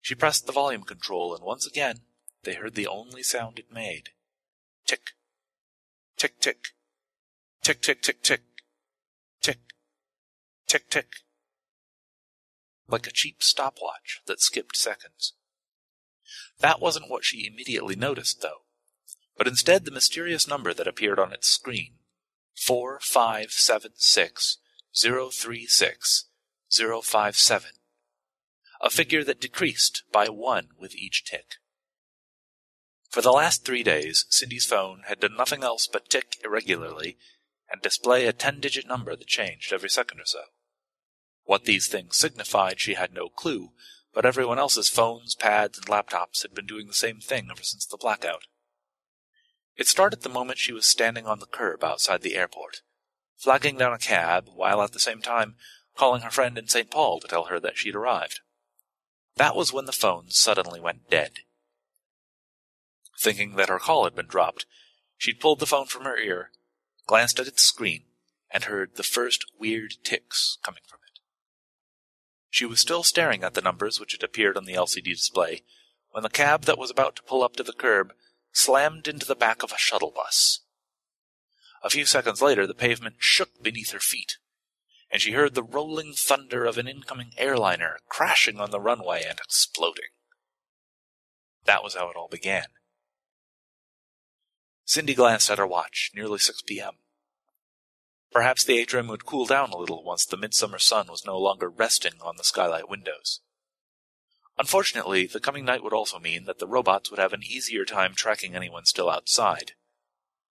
She 0.01 0.13
pressed 0.13 0.45
the 0.45 0.51
volume 0.51 0.83
control, 0.83 1.33
and 1.33 1.45
once 1.45 1.65
again 1.65 2.01
they 2.43 2.55
heard 2.55 2.75
the 2.75 2.87
only 2.87 3.23
sound 3.23 3.59
it 3.59 3.71
made. 3.71 4.09
Tick. 4.85 5.11
Tick 6.17 6.41
tick. 6.41 6.73
Tick 7.61 7.81
tick 7.81 8.01
tick 8.01 8.21
tick. 8.21 8.41
Tick. 9.41 9.59
Tick 10.67 10.89
tick. 10.89 11.07
Like 12.87 13.07
a 13.07 13.11
cheap 13.11 13.41
stopwatch 13.41 14.21
that 14.25 14.41
skipped 14.41 14.75
seconds. 14.75 15.33
That 16.59 16.79
wasn't 16.81 17.09
what 17.09 17.23
she 17.23 17.47
immediately 17.47 17.95
noticed, 17.95 18.41
though, 18.41 18.63
but 19.37 19.47
instead 19.47 19.85
the 19.85 19.91
mysterious 19.91 20.47
number 20.47 20.73
that 20.73 20.87
appeared 20.87 21.19
on 21.19 21.33
its 21.33 21.47
screen. 21.47 21.95
Four 22.55 22.99
five 23.01 23.51
seven 23.51 23.91
six 23.95 24.57
zero 24.95 25.29
three 25.29 25.65
six 25.65 26.25
zero 26.71 27.01
five 27.01 27.35
seven. 27.35 27.71
A 28.81 28.89
figure 28.89 29.23
that 29.23 29.41
decreased 29.41 30.03
by 30.11 30.27
one 30.27 30.69
with 30.77 30.93
each 30.95 31.23
tick. 31.23 31.55
For 33.09 33.21
the 33.21 33.31
last 33.31 33.63
three 33.63 33.83
days, 33.83 34.25
Cindy's 34.29 34.65
phone 34.65 35.03
had 35.07 35.19
done 35.19 35.35
nothing 35.37 35.63
else 35.63 35.87
but 35.87 36.09
tick 36.09 36.37
irregularly 36.43 37.17
and 37.71 37.81
display 37.81 38.25
a 38.27 38.33
ten 38.33 38.59
digit 38.59 38.87
number 38.87 39.15
that 39.15 39.27
changed 39.27 39.71
every 39.71 39.89
second 39.89 40.19
or 40.19 40.25
so. 40.25 40.41
What 41.45 41.65
these 41.65 41.87
things 41.87 42.17
signified 42.17 42.79
she 42.79 42.93
had 42.93 43.13
no 43.13 43.29
clue, 43.29 43.71
but 44.13 44.25
everyone 44.25 44.59
else's 44.59 44.89
phones, 44.89 45.35
pads, 45.35 45.77
and 45.77 45.87
laptops 45.87 46.41
had 46.41 46.53
been 46.53 46.65
doing 46.65 46.87
the 46.87 46.93
same 46.93 47.19
thing 47.19 47.49
ever 47.51 47.63
since 47.63 47.85
the 47.85 47.97
blackout. 47.97 48.43
It 49.75 49.87
started 49.87 50.21
the 50.21 50.29
moment 50.29 50.59
she 50.59 50.71
was 50.71 50.85
standing 50.85 51.25
on 51.25 51.39
the 51.39 51.45
curb 51.45 51.83
outside 51.83 52.21
the 52.21 52.35
airport, 52.35 52.81
flagging 53.35 53.77
down 53.77 53.93
a 53.93 53.97
cab 53.97 54.47
while 54.53 54.81
at 54.81 54.93
the 54.93 54.99
same 54.99 55.21
time 55.21 55.55
calling 55.95 56.21
her 56.21 56.31
friend 56.31 56.57
in 56.57 56.67
St. 56.67 56.89
Paul 56.89 57.19
to 57.19 57.27
tell 57.27 57.45
her 57.45 57.59
that 57.59 57.77
she'd 57.77 57.95
arrived. 57.95 58.41
That 59.35 59.55
was 59.55 59.73
when 59.73 59.85
the 59.85 59.91
phone 59.91 60.29
suddenly 60.29 60.79
went 60.79 61.09
dead. 61.09 61.39
Thinking 63.19 63.55
that 63.55 63.69
her 63.69 63.79
call 63.79 64.03
had 64.03 64.15
been 64.15 64.27
dropped, 64.27 64.65
she'd 65.17 65.39
pulled 65.39 65.59
the 65.59 65.65
phone 65.65 65.87
from 65.87 66.03
her 66.03 66.17
ear, 66.17 66.51
glanced 67.07 67.39
at 67.39 67.47
its 67.47 67.63
screen, 67.63 68.05
and 68.51 68.65
heard 68.65 68.95
the 68.95 69.03
first 69.03 69.45
weird 69.57 69.95
ticks 70.03 70.57
coming 70.63 70.83
from. 70.87 70.99
She 72.53 72.67
was 72.67 72.79
still 72.79 73.01
staring 73.01 73.43
at 73.43 73.55
the 73.55 73.63
numbers 73.63 73.99
which 73.99 74.11
had 74.11 74.21
appeared 74.21 74.57
on 74.57 74.65
the 74.65 74.75
LCD 74.75 75.05
display 75.05 75.63
when 76.11 76.21
the 76.21 76.29
cab 76.29 76.65
that 76.65 76.77
was 76.77 76.91
about 76.91 77.15
to 77.15 77.23
pull 77.23 77.41
up 77.41 77.55
to 77.55 77.63
the 77.63 77.73
curb 77.73 78.13
slammed 78.51 79.07
into 79.07 79.25
the 79.25 79.35
back 79.35 79.63
of 79.63 79.71
a 79.71 79.77
shuttle 79.79 80.11
bus. 80.11 80.59
A 81.81 81.89
few 81.89 82.05
seconds 82.05 82.43
later, 82.43 82.67
the 82.67 82.75
pavement 82.75 83.15
shook 83.17 83.63
beneath 83.63 83.89
her 83.89 83.99
feet, 83.99 84.37
and 85.09 85.19
she 85.19 85.31
heard 85.31 85.55
the 85.55 85.63
rolling 85.63 86.13
thunder 86.13 86.63
of 86.65 86.77
an 86.77 86.87
incoming 86.87 87.31
airliner 87.37 87.97
crashing 88.07 88.59
on 88.59 88.69
the 88.69 88.79
runway 88.79 89.23
and 89.27 89.39
exploding. 89.39 90.11
That 91.65 91.83
was 91.83 91.95
how 91.95 92.11
it 92.11 92.15
all 92.15 92.27
began. 92.27 92.67
Cindy 94.85 95.15
glanced 95.15 95.49
at 95.49 95.57
her 95.57 95.65
watch, 95.65 96.11
nearly 96.13 96.37
6 96.37 96.61
p.m. 96.67 96.97
Perhaps 98.33 98.63
the 98.63 98.79
atrium 98.79 99.07
would 99.09 99.27
cool 99.27 99.45
down 99.45 99.69
a 99.69 99.77
little 99.77 100.03
once 100.03 100.25
the 100.25 100.35
midsummer 100.35 100.79
sun 100.79 101.05
was 101.07 101.23
no 101.23 101.37
longer 101.37 101.69
resting 101.69 102.13
on 102.19 102.35
the 102.35 102.43
skylight 102.43 102.89
windows. 102.89 103.41
Unfortunately, 104.57 105.27
the 105.27 105.39
coming 105.39 105.65
night 105.65 105.83
would 105.83 105.93
also 105.93 106.17
mean 106.17 106.45
that 106.45 106.57
the 106.57 106.67
robots 106.67 107.11
would 107.11 107.19
have 107.19 107.33
an 107.33 107.43
easier 107.43 107.85
time 107.85 108.15
tracking 108.15 108.55
anyone 108.55 108.85
still 108.85 109.07
outside. 109.07 109.73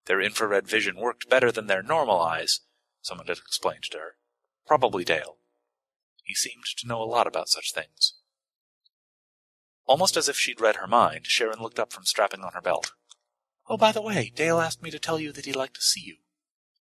Their 0.07 0.21
infrared 0.21 0.69
vision 0.69 0.97
worked 0.97 1.29
better 1.29 1.51
than 1.51 1.67
their 1.67 1.83
normal 1.83 2.21
eyes, 2.21 2.61
someone 3.01 3.27
had 3.27 3.39
explained 3.39 3.85
to 3.91 3.99
her. 3.99 4.17
Probably 4.65 5.05
Dale. 5.05 5.39
He 6.23 6.35
seemed 6.35 6.65
to 6.79 6.87
know 6.87 7.03
a 7.03 7.05
lot 7.05 7.27
about 7.27 7.49
such 7.49 7.73
things. 7.73 8.15
Almost 9.87 10.17
as 10.17 10.29
if 10.29 10.37
she'd 10.37 10.61
read 10.61 10.77
her 10.77 10.87
mind, 10.87 11.27
Sharon 11.27 11.61
looked 11.61 11.81
up 11.81 11.93
from 11.93 12.05
strapping 12.05 12.43
on 12.43 12.53
her 12.53 12.61
belt. 12.61 12.93
Oh, 13.69 13.77
by 13.77 13.91
the 13.91 14.03
way, 14.03 14.33
Dale 14.35 14.61
asked 14.61 14.83
me 14.83 14.93
to 14.93 15.01
tell 15.01 15.19
you 15.19 15.33
that 15.33 15.47
he'd 15.47 15.57
like 15.57 15.75
to 15.75 15.83
see 15.83 16.01
you. 16.01 16.17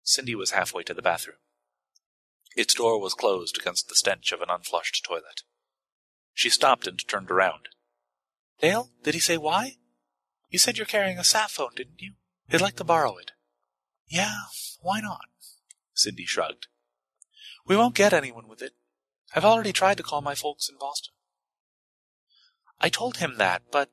Cindy 0.03 0.34
was 0.34 0.53
halfway 0.53 0.82
to 0.84 0.94
the 0.94 1.03
bathroom. 1.03 1.36
Its 2.57 2.74
door 2.74 3.01
was 3.01 3.14
closed 3.14 3.59
against 3.59 3.88
the 3.88 3.94
stench 3.94 4.32
of 4.32 4.40
an 4.40 4.51
unflushed 4.51 5.05
toilet. 5.05 5.42
She 6.34 6.51
stopped 6.51 6.86
and 6.86 7.07
turned 7.07 7.30
around. 7.30 7.68
Dale, 8.61 8.90
did 9.03 9.14
he 9.14 9.20
say 9.20 9.36
why? 9.36 9.76
You 10.48 10.59
said 10.59 10.76
you're 10.76 10.86
carrying 10.86 11.18
a 11.18 11.24
sat 11.24 11.51
phone, 11.51 11.74
didn't 11.76 12.01
you? 12.01 12.14
He'd 12.48 12.61
like 12.61 12.76
to 12.76 12.84
borrow 12.84 13.16
it. 13.16 13.32
Yeah, 14.09 14.34
why 14.80 15.01
not? 15.01 15.26
Cindy 15.94 16.26
shrugged. 16.26 16.66
We 17.66 17.76
won't 17.76 17.94
get 17.94 18.12
anyone 18.12 18.48
with 18.48 18.62
it. 18.62 18.72
I've 19.34 19.44
already 19.44 19.72
tried 19.72 19.96
to 19.98 20.03
call 20.03 20.22
my 20.22 20.34
folks 20.34 20.68
in 20.68 20.76
Boston. 20.78 21.14
I 22.80 22.88
told 22.88 23.18
him 23.18 23.36
that, 23.36 23.62
but 23.70 23.90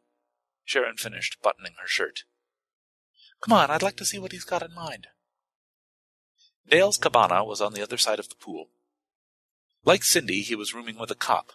Sharon 0.65 0.97
finished 0.97 1.37
buttoning 1.43 1.73
her 1.81 1.87
shirt. 1.87 2.23
Come 3.43 3.53
on, 3.53 3.69
I'd 3.69 3.83
like 3.83 3.97
to 3.97 4.05
see 4.05 4.17
what 4.17 4.31
he's 4.31 4.45
got 4.45 4.63
in 4.63 4.73
mind. 4.73 5.07
Dale's 6.69 6.97
cabana 6.97 7.43
was 7.43 7.61
on 7.61 7.73
the 7.73 7.81
other 7.81 7.97
side 7.97 8.19
of 8.19 8.29
the 8.29 8.35
pool. 8.35 8.69
Like 9.85 10.03
Cindy, 10.03 10.41
he 10.41 10.55
was 10.55 10.73
rooming 10.73 10.97
with 10.97 11.11
a 11.11 11.15
cop, 11.15 11.53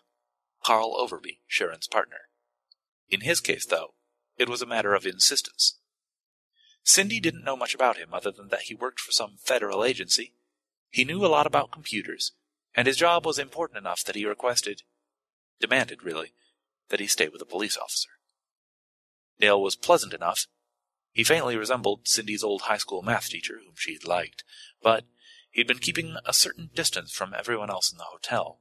Carl 0.64 0.96
Overby, 0.96 1.40
Sharon's 1.46 1.86
partner. 1.86 2.28
In 3.10 3.20
his 3.20 3.40
case, 3.40 3.66
though, 3.66 3.94
it 4.38 4.48
was 4.48 4.62
a 4.62 4.66
matter 4.66 4.94
of 4.94 5.04
insistence. 5.04 5.78
Cindy 6.82 7.20
didn't 7.20 7.44
know 7.44 7.56
much 7.56 7.74
about 7.74 7.98
him 7.98 8.12
other 8.12 8.32
than 8.32 8.48
that 8.48 8.62
he 8.62 8.74
worked 8.74 9.00
for 9.00 9.12
some 9.12 9.36
federal 9.38 9.84
agency. 9.84 10.32
He 10.88 11.04
knew 11.04 11.24
a 11.24 11.28
lot 11.28 11.46
about 11.46 11.70
computers, 11.70 12.32
and 12.74 12.86
his 12.86 12.96
job 12.96 13.26
was 13.26 13.38
important 13.38 13.78
enough 13.78 14.02
that 14.04 14.16
he 14.16 14.24
requested, 14.24 14.82
demanded 15.60 16.02
really, 16.02 16.32
that 16.88 17.00
he 17.00 17.06
stay 17.06 17.28
with 17.28 17.42
a 17.42 17.46
police 17.46 17.76
officer. 17.76 18.08
Dale 19.38 19.60
was 19.60 19.76
pleasant 19.76 20.14
enough. 20.14 20.46
He 21.12 21.24
faintly 21.24 21.56
resembled 21.56 22.08
Cindy's 22.08 22.42
old 22.42 22.62
high 22.62 22.78
school 22.78 23.02
math 23.02 23.28
teacher, 23.28 23.60
whom 23.64 23.74
she 23.76 23.92
had 23.92 24.06
liked, 24.06 24.44
but 24.82 25.04
he'd 25.50 25.66
been 25.66 25.78
keeping 25.78 26.16
a 26.24 26.32
certain 26.32 26.70
distance 26.74 27.12
from 27.12 27.34
everyone 27.34 27.70
else 27.70 27.92
in 27.92 27.98
the 27.98 28.04
hotel. 28.04 28.60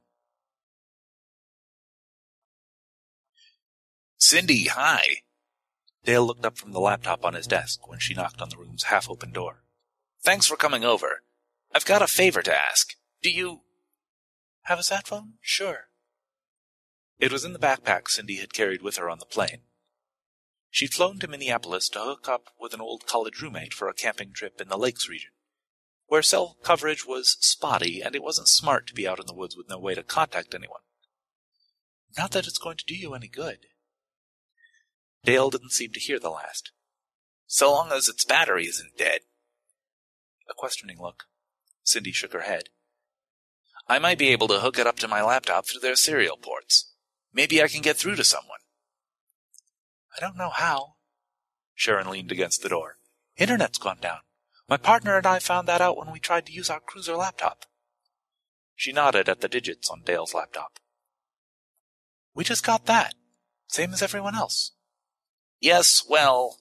Cindy, 4.18 4.66
hi. 4.66 5.22
Dale 6.04 6.26
looked 6.26 6.44
up 6.44 6.58
from 6.58 6.72
the 6.72 6.80
laptop 6.80 7.24
on 7.24 7.34
his 7.34 7.46
desk 7.46 7.88
when 7.88 7.98
she 7.98 8.14
knocked 8.14 8.40
on 8.40 8.50
the 8.50 8.56
room's 8.56 8.84
half 8.84 9.08
open 9.08 9.32
door. 9.32 9.62
Thanks 10.22 10.46
for 10.46 10.56
coming 10.56 10.84
over. 10.84 11.22
I've 11.74 11.84
got 11.84 12.02
a 12.02 12.06
favor 12.06 12.42
to 12.42 12.54
ask. 12.54 12.94
Do 13.22 13.30
you 13.30 13.60
have 14.62 14.78
a 14.78 14.82
sat 14.82 15.06
phone? 15.06 15.34
Sure. 15.40 15.88
It 17.18 17.32
was 17.32 17.44
in 17.44 17.52
the 17.52 17.58
backpack 17.58 18.08
Cindy 18.08 18.36
had 18.36 18.52
carried 18.52 18.82
with 18.82 18.96
her 18.96 19.08
on 19.08 19.18
the 19.18 19.26
plane. 19.26 19.62
She'd 20.74 20.94
flown 20.94 21.18
to 21.18 21.28
Minneapolis 21.28 21.90
to 21.90 22.00
hook 22.00 22.30
up 22.30 22.48
with 22.58 22.72
an 22.72 22.80
old 22.80 23.06
college 23.06 23.42
roommate 23.42 23.74
for 23.74 23.88
a 23.88 23.94
camping 23.94 24.32
trip 24.32 24.58
in 24.58 24.68
the 24.68 24.78
Lakes 24.78 25.06
region, 25.06 25.32
where 26.06 26.22
cell 26.22 26.56
coverage 26.62 27.06
was 27.06 27.36
spotty 27.40 28.00
and 28.00 28.16
it 28.16 28.22
wasn't 28.22 28.48
smart 28.48 28.86
to 28.86 28.94
be 28.94 29.06
out 29.06 29.20
in 29.20 29.26
the 29.26 29.34
woods 29.34 29.54
with 29.54 29.68
no 29.68 29.78
way 29.78 29.94
to 29.94 30.02
contact 30.02 30.54
anyone. 30.54 30.80
Not 32.16 32.30
that 32.30 32.46
it's 32.46 32.56
going 32.56 32.78
to 32.78 32.86
do 32.86 32.94
you 32.94 33.12
any 33.12 33.28
good. 33.28 33.66
Dale 35.22 35.50
didn't 35.50 35.72
seem 35.72 35.92
to 35.92 36.00
hear 36.00 36.18
the 36.18 36.30
last. 36.30 36.72
So 37.46 37.70
long 37.70 37.92
as 37.92 38.08
its 38.08 38.24
battery 38.24 38.64
isn't 38.64 38.96
dead. 38.96 39.20
A 40.48 40.54
questioning 40.54 40.96
look. 40.98 41.24
Cindy 41.82 42.12
shook 42.12 42.32
her 42.32 42.40
head. 42.40 42.70
I 43.86 43.98
might 43.98 44.18
be 44.18 44.28
able 44.28 44.48
to 44.48 44.60
hook 44.60 44.78
it 44.78 44.86
up 44.86 44.96
to 45.00 45.08
my 45.08 45.22
laptop 45.22 45.66
through 45.66 45.80
their 45.80 45.96
serial 45.96 46.38
ports. 46.38 46.94
Maybe 47.30 47.62
I 47.62 47.68
can 47.68 47.82
get 47.82 47.98
through 47.98 48.16
to 48.16 48.24
someone. 48.24 48.61
I 50.16 50.20
don't 50.20 50.36
know 50.36 50.50
how. 50.50 50.94
Sharon 51.74 52.10
leaned 52.10 52.32
against 52.32 52.62
the 52.62 52.68
door. 52.68 52.98
Internet's 53.36 53.78
gone 53.78 53.98
down. 54.00 54.18
My 54.68 54.76
partner 54.76 55.16
and 55.16 55.26
I 55.26 55.38
found 55.38 55.66
that 55.68 55.80
out 55.80 55.96
when 55.96 56.12
we 56.12 56.20
tried 56.20 56.46
to 56.46 56.52
use 56.52 56.70
our 56.70 56.80
cruiser 56.80 57.16
laptop. 57.16 57.66
She 58.74 58.92
nodded 58.92 59.28
at 59.28 59.40
the 59.40 59.48
digits 59.48 59.90
on 59.90 60.02
Dale's 60.04 60.34
laptop. 60.34 60.78
We 62.34 62.44
just 62.44 62.64
got 62.64 62.86
that. 62.86 63.14
Same 63.68 63.92
as 63.92 64.02
everyone 64.02 64.34
else. 64.34 64.72
Yes, 65.60 66.04
well. 66.08 66.58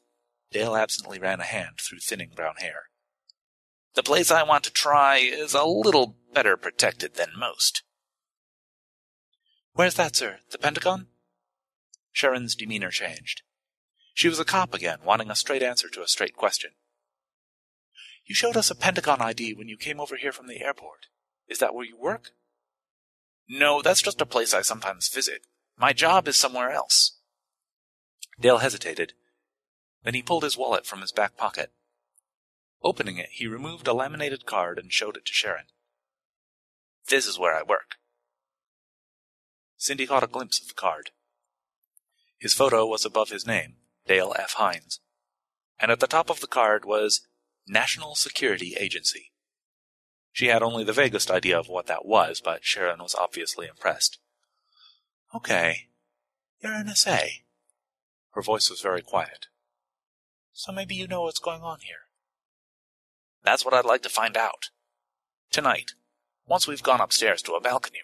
Dale 0.52 0.76
absently 0.76 1.20
ran 1.20 1.40
a 1.40 1.46
hand 1.46 1.80
through 1.80 2.00
thinning 2.00 2.32
brown 2.36 2.56
hair. 2.58 2.84
The 3.96 4.04
place 4.04 4.32
I 4.32 4.44
want 4.44 4.64
to 4.66 4.72
try 4.72 5.18
is 5.18 5.54
a 5.54 5.64
little 5.64 6.18
better 6.34 6.58
protected 6.58 7.16
than 7.16 7.32
most. 7.38 7.84
Where's 9.74 9.96
that, 9.96 10.16
sir? 10.16 10.40
The 10.52 10.58
Pentagon? 10.58 11.08
Sharon's 12.12 12.56
demeanor 12.56 12.92
changed. 12.92 13.42
She 14.14 14.28
was 14.28 14.40
a 14.40 14.46
cop 14.46 14.74
again, 14.74 15.00
wanting 15.04 15.32
a 15.32 15.36
straight 15.36 15.64
answer 15.64 15.90
to 15.90 16.02
a 16.02 16.08
straight 16.08 16.36
question. 16.36 16.72
You 18.26 18.36
showed 18.36 18.58
us 18.58 18.70
a 18.70 18.76
Pentagon 18.76 19.22
ID 19.22 19.54
when 19.54 19.68
you 19.68 19.78
came 19.78 20.00
over 20.00 20.16
here 20.16 20.32
from 20.32 20.48
the 20.48 20.62
airport. 20.62 21.08
Is 21.48 21.60
that 21.60 21.74
where 21.74 21.86
you 21.86 21.98
work? 21.98 22.32
No, 23.48 23.82
that's 23.82 24.02
just 24.02 24.22
a 24.22 24.26
place 24.26 24.54
I 24.54 24.62
sometimes 24.62 25.10
visit. 25.10 25.48
My 25.78 25.94
job 25.94 26.28
is 26.28 26.38
somewhere 26.38 26.72
else. 26.72 27.18
Dale 28.40 28.60
hesitated. 28.60 29.14
Then 30.04 30.14
he 30.14 30.22
pulled 30.22 30.44
his 30.44 30.58
wallet 30.58 30.86
from 30.86 31.02
his 31.02 31.12
back 31.12 31.38
pocket. 31.38 31.72
Opening 32.84 33.18
it, 33.18 33.30
he 33.32 33.48
removed 33.48 33.88
a 33.88 33.94
laminated 33.94 34.46
card 34.46 34.80
and 34.80 34.92
showed 34.92 35.18
it 35.18 35.26
to 35.26 35.34
Sharon. 35.34 35.66
This 37.10 37.28
is 37.28 37.38
where 37.38 37.56
I 37.56 37.64
work. 37.64 37.98
Cindy 39.78 40.08
caught 40.08 40.24
a 40.24 40.28
glimpse 40.28 40.62
of 40.62 40.68
the 40.68 40.74
card. 40.74 41.12
His 42.42 42.56
photo 42.56 42.88
was 42.88 43.06
above 43.06 43.30
his 43.30 43.46
name, 43.46 43.76
Dale 44.08 44.34
F. 44.36 44.54
Hines, 44.54 45.00
and 45.80 45.92
at 45.92 46.00
the 46.00 46.08
top 46.08 46.28
of 46.28 46.40
the 46.40 46.48
card 46.48 46.86
was 46.86 47.22
National 47.68 48.16
Security 48.16 48.74
Agency. 48.80 49.32
She 50.32 50.48
had 50.48 50.64
only 50.64 50.84
the 50.84 50.92
vaguest 50.92 51.30
idea 51.30 51.60
of 51.60 51.68
what 51.68 51.86
that 51.86 52.04
was, 52.04 52.42
but 52.44 52.66
Sharon 52.66 52.98
was 52.98 53.14
obviously 53.14 53.68
impressed. 53.68 54.18
Okay, 55.36 55.90
you're 56.64 56.72
NSA. 56.72 57.44
Her 58.32 58.42
voice 58.42 58.72
was 58.72 58.82
very 58.82 59.04
quiet. 59.04 59.46
So 60.52 60.72
maybe 60.72 60.96
you 60.96 61.08
know 61.08 61.22
what's 61.22 61.38
going 61.38 61.62
on 61.62 61.82
here. 61.82 62.08
That's 63.44 63.64
what 63.64 63.76
I'd 63.76 63.86
like 63.86 64.02
to 64.02 64.10
find 64.10 64.36
out. 64.36 64.72
Tonight, 65.52 65.92
once 66.48 66.68
we've 66.68 66.82
gone 66.82 67.02
upstairs 67.02 67.44
to 67.44 67.54
a 67.54 67.62
balcony 67.62 68.00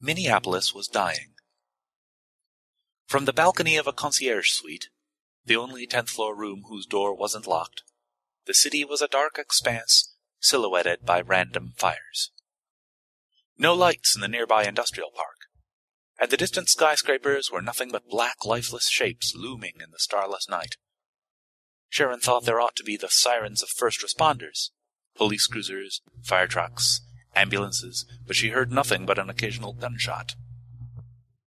Minneapolis 0.00 0.74
was 0.74 0.88
dying. 0.88 1.34
From 3.06 3.24
the 3.24 3.32
balcony 3.32 3.76
of 3.76 3.86
a 3.86 3.92
concierge 3.92 4.50
suite, 4.50 4.88
the 5.44 5.56
only 5.56 5.86
tenth 5.86 6.10
floor 6.10 6.36
room 6.36 6.64
whose 6.68 6.86
door 6.86 7.14
wasn't 7.14 7.46
locked, 7.46 7.82
the 8.46 8.54
city 8.54 8.84
was 8.84 9.00
a 9.00 9.08
dark 9.08 9.38
expanse 9.38 10.14
silhouetted 10.40 11.04
by 11.04 11.20
random 11.20 11.72
fires. 11.76 12.30
No 13.56 13.74
lights 13.74 14.14
in 14.14 14.20
the 14.20 14.28
nearby 14.28 14.64
industrial 14.64 15.10
park, 15.14 15.36
and 16.18 16.30
the 16.30 16.36
distant 16.36 16.68
skyscrapers 16.68 17.50
were 17.50 17.62
nothing 17.62 17.90
but 17.90 18.08
black, 18.08 18.44
lifeless 18.44 18.88
shapes 18.88 19.34
looming 19.34 19.74
in 19.82 19.90
the 19.92 19.98
starless 19.98 20.48
night. 20.48 20.76
Sharon 21.88 22.20
thought 22.20 22.44
there 22.44 22.60
ought 22.60 22.76
to 22.76 22.84
be 22.84 22.96
the 22.96 23.08
sirens 23.08 23.62
of 23.62 23.70
first 23.70 24.04
responders, 24.04 24.70
police 25.16 25.46
cruisers, 25.46 26.02
fire 26.22 26.46
trucks, 26.46 27.00
ambulances, 27.36 28.04
but 28.26 28.34
she 28.34 28.48
heard 28.48 28.72
nothing 28.72 29.06
but 29.06 29.18
an 29.18 29.30
occasional 29.30 29.72
gunshot. 29.72 30.34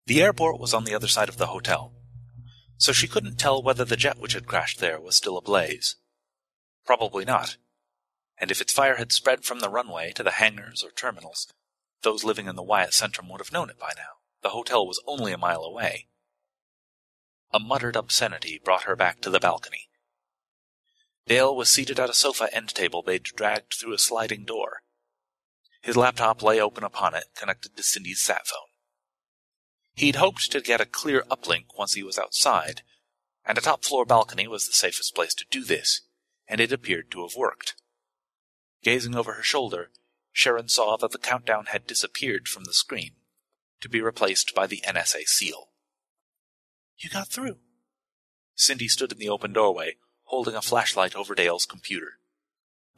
The 0.07 0.23
airport 0.23 0.61
was 0.61 0.75
on 0.75 0.85
the 0.85 0.95
other 0.95 1.09
side 1.09 1.29
of 1.29 1.39
the 1.39 1.49
hotel, 1.49 1.93
so 2.77 2.93
she 2.93 3.09
couldn't 3.09 3.37
tell 3.39 3.63
whether 3.63 3.85
the 3.85 3.97
jet 3.97 4.19
which 4.19 4.33
had 4.33 4.47
crashed 4.47 4.79
there 4.79 5.01
was 5.01 5.17
still 5.17 5.37
ablaze. 5.37 5.97
Probably 6.85 7.25
not. 7.25 7.57
And 8.39 8.51
if 8.51 8.61
its 8.61 8.73
fire 8.73 8.97
had 8.97 9.13
spread 9.13 9.45
from 9.45 9.61
the 9.61 9.69
runway 9.69 10.13
to 10.13 10.23
the 10.23 10.33
hangars 10.33 10.83
or 10.83 10.91
terminals, 10.91 11.53
those 12.03 12.25
living 12.25 12.47
in 12.47 12.57
the 12.57 12.63
Wyatt 12.63 12.93
Centrum 12.93 13.31
would 13.31 13.41
have 13.41 13.53
known 13.53 13.69
it 13.69 13.79
by 13.79 13.93
now. 13.97 14.21
The 14.43 14.51
hotel 14.51 14.87
was 14.87 15.03
only 15.07 15.33
a 15.33 15.39
mile 15.39 15.63
away. 15.63 16.09
A 17.53 17.61
muttered 17.61 17.97
obscenity 17.97 18.61
brought 18.65 18.85
her 18.85 18.97
back 18.97 19.21
to 19.21 19.31
the 19.31 19.41
balcony. 19.41 19.91
Dale 21.27 21.55
was 21.55 21.69
seated 21.69 22.01
at 22.01 22.11
a 22.11 22.15
sofa 22.15 22.49
end 22.55 22.71
table 22.71 23.03
they'd 23.03 23.23
dragged 23.23 23.75
through 23.75 23.93
a 23.93 23.99
sliding 23.99 24.45
door. 24.45 24.83
His 25.81 25.97
laptop 25.97 26.43
lay 26.43 26.61
open 26.61 26.85
upon 26.85 27.15
it, 27.15 27.25
connected 27.35 27.77
to 27.77 27.83
Cindy's 27.83 28.21
sat 28.21 28.47
phone. 28.47 28.69
He'd 29.95 30.17
hoped 30.17 30.51
to 30.53 30.61
get 30.61 30.81
a 30.81 30.87
clear 30.87 31.25
uplink 31.31 31.77
once 31.77 31.95
he 31.95 32.03
was 32.03 32.19
outside, 32.19 32.83
and 33.45 33.57
a 33.57 33.63
top 33.63 33.85
floor 33.85 34.05
balcony 34.05 34.47
was 34.47 34.67
the 34.67 34.73
safest 34.73 35.15
place 35.15 35.35
to 35.35 35.45
do 35.51 35.65
this, 35.65 36.03
and 36.47 36.61
it 36.61 36.73
appeared 36.73 37.11
to 37.11 37.23
have 37.23 37.37
worked. 37.37 37.75
Gazing 38.83 39.15
over 39.15 39.35
her 39.35 39.43
shoulder, 39.43 39.91
Sharon 40.33 40.69
saw 40.69 40.97
that 40.97 41.11
the 41.11 41.19
countdown 41.19 41.67
had 41.67 41.87
disappeared 41.87 42.47
from 42.47 42.65
the 42.65 42.73
screen, 42.73 43.17
to 43.81 43.89
be 43.89 44.01
replaced 44.01 44.55
by 44.55 44.67
the 44.67 44.83
NSA 44.87 45.25
seal. 45.27 45.71
You 46.99 47.11
got 47.11 47.29
through. 47.29 47.59
Cindy 48.55 48.89
stood 48.89 49.13
in 49.13 49.19
the 49.19 49.29
open 49.29 49.53
doorway, 49.53 49.97
holding 50.25 50.55
a 50.55 50.63
flashlight 50.63 51.17
over 51.17 51.35
Dale's 51.35 51.65
computer. 51.65 52.20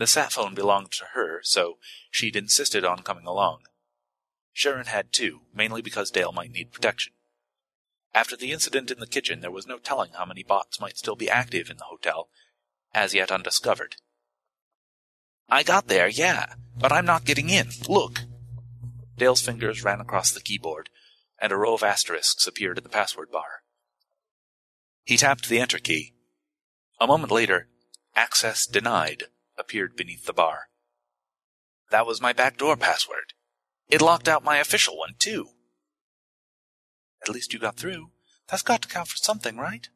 The 0.03 0.09
sat 0.09 0.33
phone 0.33 0.57
belonged 0.57 0.91
to 0.95 1.05
her, 1.15 1.43
so 1.45 1.79
she'd 2.11 2.35
insisted 2.35 2.85
on 2.85 3.05
coming 3.05 3.25
along. 3.25 3.61
Sharon 4.53 4.87
had 4.87 5.13
too, 5.13 5.43
mainly 5.55 5.81
because 5.81 6.11
Dale 6.11 6.33
might 6.33 6.51
need 6.51 6.73
protection. 6.73 7.13
After 8.13 8.37
the 8.37 8.51
incident 8.51 8.91
in 8.91 8.99
the 8.99 9.07
kitchen, 9.07 9.39
there 9.39 9.53
was 9.53 9.65
no 9.65 9.79
telling 9.79 10.11
how 10.15 10.25
many 10.25 10.43
bots 10.43 10.81
might 10.81 10.99
still 10.99 11.15
be 11.15 11.31
active 11.31 11.71
in 11.71 11.77
the 11.77 11.85
hotel, 11.85 12.31
as 12.93 13.15
yet 13.15 13.31
undiscovered. 13.31 13.95
I 15.49 15.63
got 15.63 15.87
there, 15.87 16.09
yeah, 16.09 16.55
but 16.77 16.91
I'm 16.91 17.07
not 17.07 17.25
getting 17.25 17.49
in. 17.49 17.69
Look. 17.89 18.23
Dale's 19.17 19.41
fingers 19.41 19.85
ran 19.85 20.01
across 20.01 20.33
the 20.33 20.41
keyboard, 20.41 20.91
and 21.41 21.53
a 21.53 21.57
row 21.57 21.75
of 21.75 21.85
asterisks 21.85 22.49
appeared 22.49 22.77
at 22.77 22.83
the 22.83 22.91
password 22.91 23.31
bar. 23.31 23.63
He 25.05 25.17
tapped 25.17 25.49
the 25.49 25.61
enter 25.61 25.79
key. 25.79 26.13
A 26.99 27.07
moment 27.07 27.31
later, 27.31 27.69
access 28.17 28.67
denied 28.67 29.27
appeared 29.63 29.97
beneath 29.97 30.27
the 30.27 30.33
bar. 30.33 30.65
That 31.91 32.07
was 32.07 32.21
my 32.21 32.33
backdoor 32.33 32.77
password. 32.77 33.33
It 33.89 34.03
locked 34.03 34.29
out 34.29 34.45
my 34.45 34.59
official 34.59 34.99
one, 34.99 35.15
too. 35.19 35.49
At 37.23 37.29
least 37.29 37.53
you 37.53 37.59
got 37.59 37.77
through. 37.77 38.11
That's 38.49 38.63
got 38.63 38.83
to 38.83 38.89
count 38.89 39.09
for 39.09 39.17
something, 39.17 39.57
right? 39.57 39.89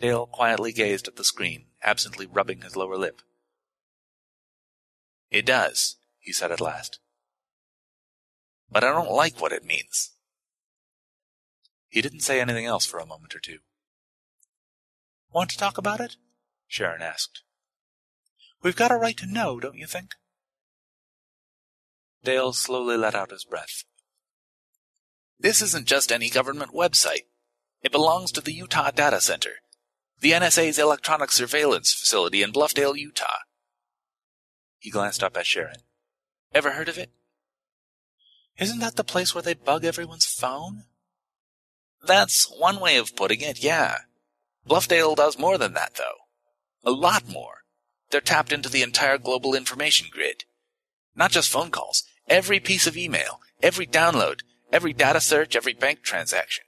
Dale 0.00 0.26
quietly 0.26 0.72
gazed 0.72 1.08
at 1.08 1.16
the 1.16 1.24
screen, 1.24 1.66
absently 1.82 2.26
rubbing 2.26 2.62
his 2.62 2.76
lower 2.76 2.96
lip. 2.96 3.22
It 5.30 5.44
does, 5.46 5.96
he 6.20 6.32
said 6.32 6.52
at 6.52 6.60
last. 6.60 7.00
But 8.70 8.84
I 8.84 8.92
don't 8.92 9.10
like 9.10 9.40
what 9.40 9.52
it 9.52 9.64
means. 9.64 10.12
He 11.88 12.02
didn't 12.02 12.20
say 12.20 12.40
anything 12.40 12.66
else 12.66 12.84
for 12.84 12.98
a 12.98 13.06
moment 13.06 13.34
or 13.34 13.40
two. 13.40 13.58
Want 15.32 15.50
to 15.50 15.58
talk 15.58 15.78
about 15.78 16.00
it? 16.00 16.16
Sharon 16.66 17.02
asked. 17.02 17.42
We've 18.62 18.76
got 18.76 18.90
a 18.90 18.96
right 18.96 19.16
to 19.18 19.26
know, 19.26 19.60
don't 19.60 19.76
you 19.76 19.86
think? 19.86 20.14
Dale 22.24 22.52
slowly 22.52 22.96
let 22.96 23.14
out 23.14 23.30
his 23.30 23.44
breath. 23.44 23.84
This 25.38 25.62
isn't 25.62 25.86
just 25.86 26.10
any 26.10 26.30
government 26.30 26.72
website. 26.72 27.26
It 27.82 27.92
belongs 27.92 28.32
to 28.32 28.40
the 28.40 28.52
Utah 28.52 28.90
Data 28.90 29.20
Center, 29.20 29.60
the 30.20 30.32
NSA's 30.32 30.78
electronic 30.78 31.30
surveillance 31.30 31.92
facility 31.92 32.42
in 32.42 32.52
Bluffdale, 32.52 32.96
Utah. 32.96 33.38
He 34.78 34.90
glanced 34.90 35.22
up 35.22 35.36
at 35.36 35.46
Sharon. 35.46 35.82
Ever 36.54 36.72
heard 36.72 36.88
of 36.88 36.98
it? 36.98 37.10
Isn't 38.58 38.78
that 38.80 38.96
the 38.96 39.04
place 39.04 39.34
where 39.34 39.42
they 39.42 39.54
bug 39.54 39.84
everyone's 39.84 40.24
phone? 40.24 40.84
That's 42.06 42.50
one 42.58 42.80
way 42.80 42.96
of 42.96 43.14
putting 43.14 43.40
it, 43.40 43.62
yeah. 43.62 43.98
Bluffdale 44.66 45.14
does 45.14 45.38
more 45.38 45.58
than 45.58 45.74
that, 45.74 45.94
though. 45.96 46.90
A 46.90 46.90
lot 46.90 47.28
more. 47.28 47.65
They're 48.10 48.20
tapped 48.20 48.52
into 48.52 48.68
the 48.68 48.82
entire 48.82 49.18
global 49.18 49.54
information 49.54 50.08
grid. 50.10 50.44
Not 51.14 51.30
just 51.30 51.50
phone 51.50 51.70
calls, 51.70 52.04
every 52.28 52.60
piece 52.60 52.86
of 52.86 52.96
email, 52.96 53.40
every 53.62 53.86
download, 53.86 54.40
every 54.72 54.92
data 54.92 55.20
search, 55.20 55.56
every 55.56 55.72
bank 55.72 56.02
transaction. 56.02 56.64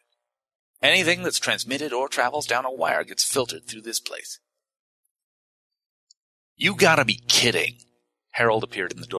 Anything 0.82 1.22
that's 1.22 1.38
transmitted 1.38 1.92
or 1.92 2.08
travels 2.08 2.46
down 2.46 2.64
a 2.64 2.72
wire 2.72 3.04
gets 3.04 3.24
filtered 3.24 3.66
through 3.66 3.82
this 3.82 4.00
place. 4.00 4.38
You 6.56 6.74
gotta 6.74 7.04
be 7.04 7.20
kidding. 7.28 7.78
Harold 8.30 8.64
appeared 8.64 8.92
in 8.92 9.00
the 9.00 9.06
door. 9.06 9.18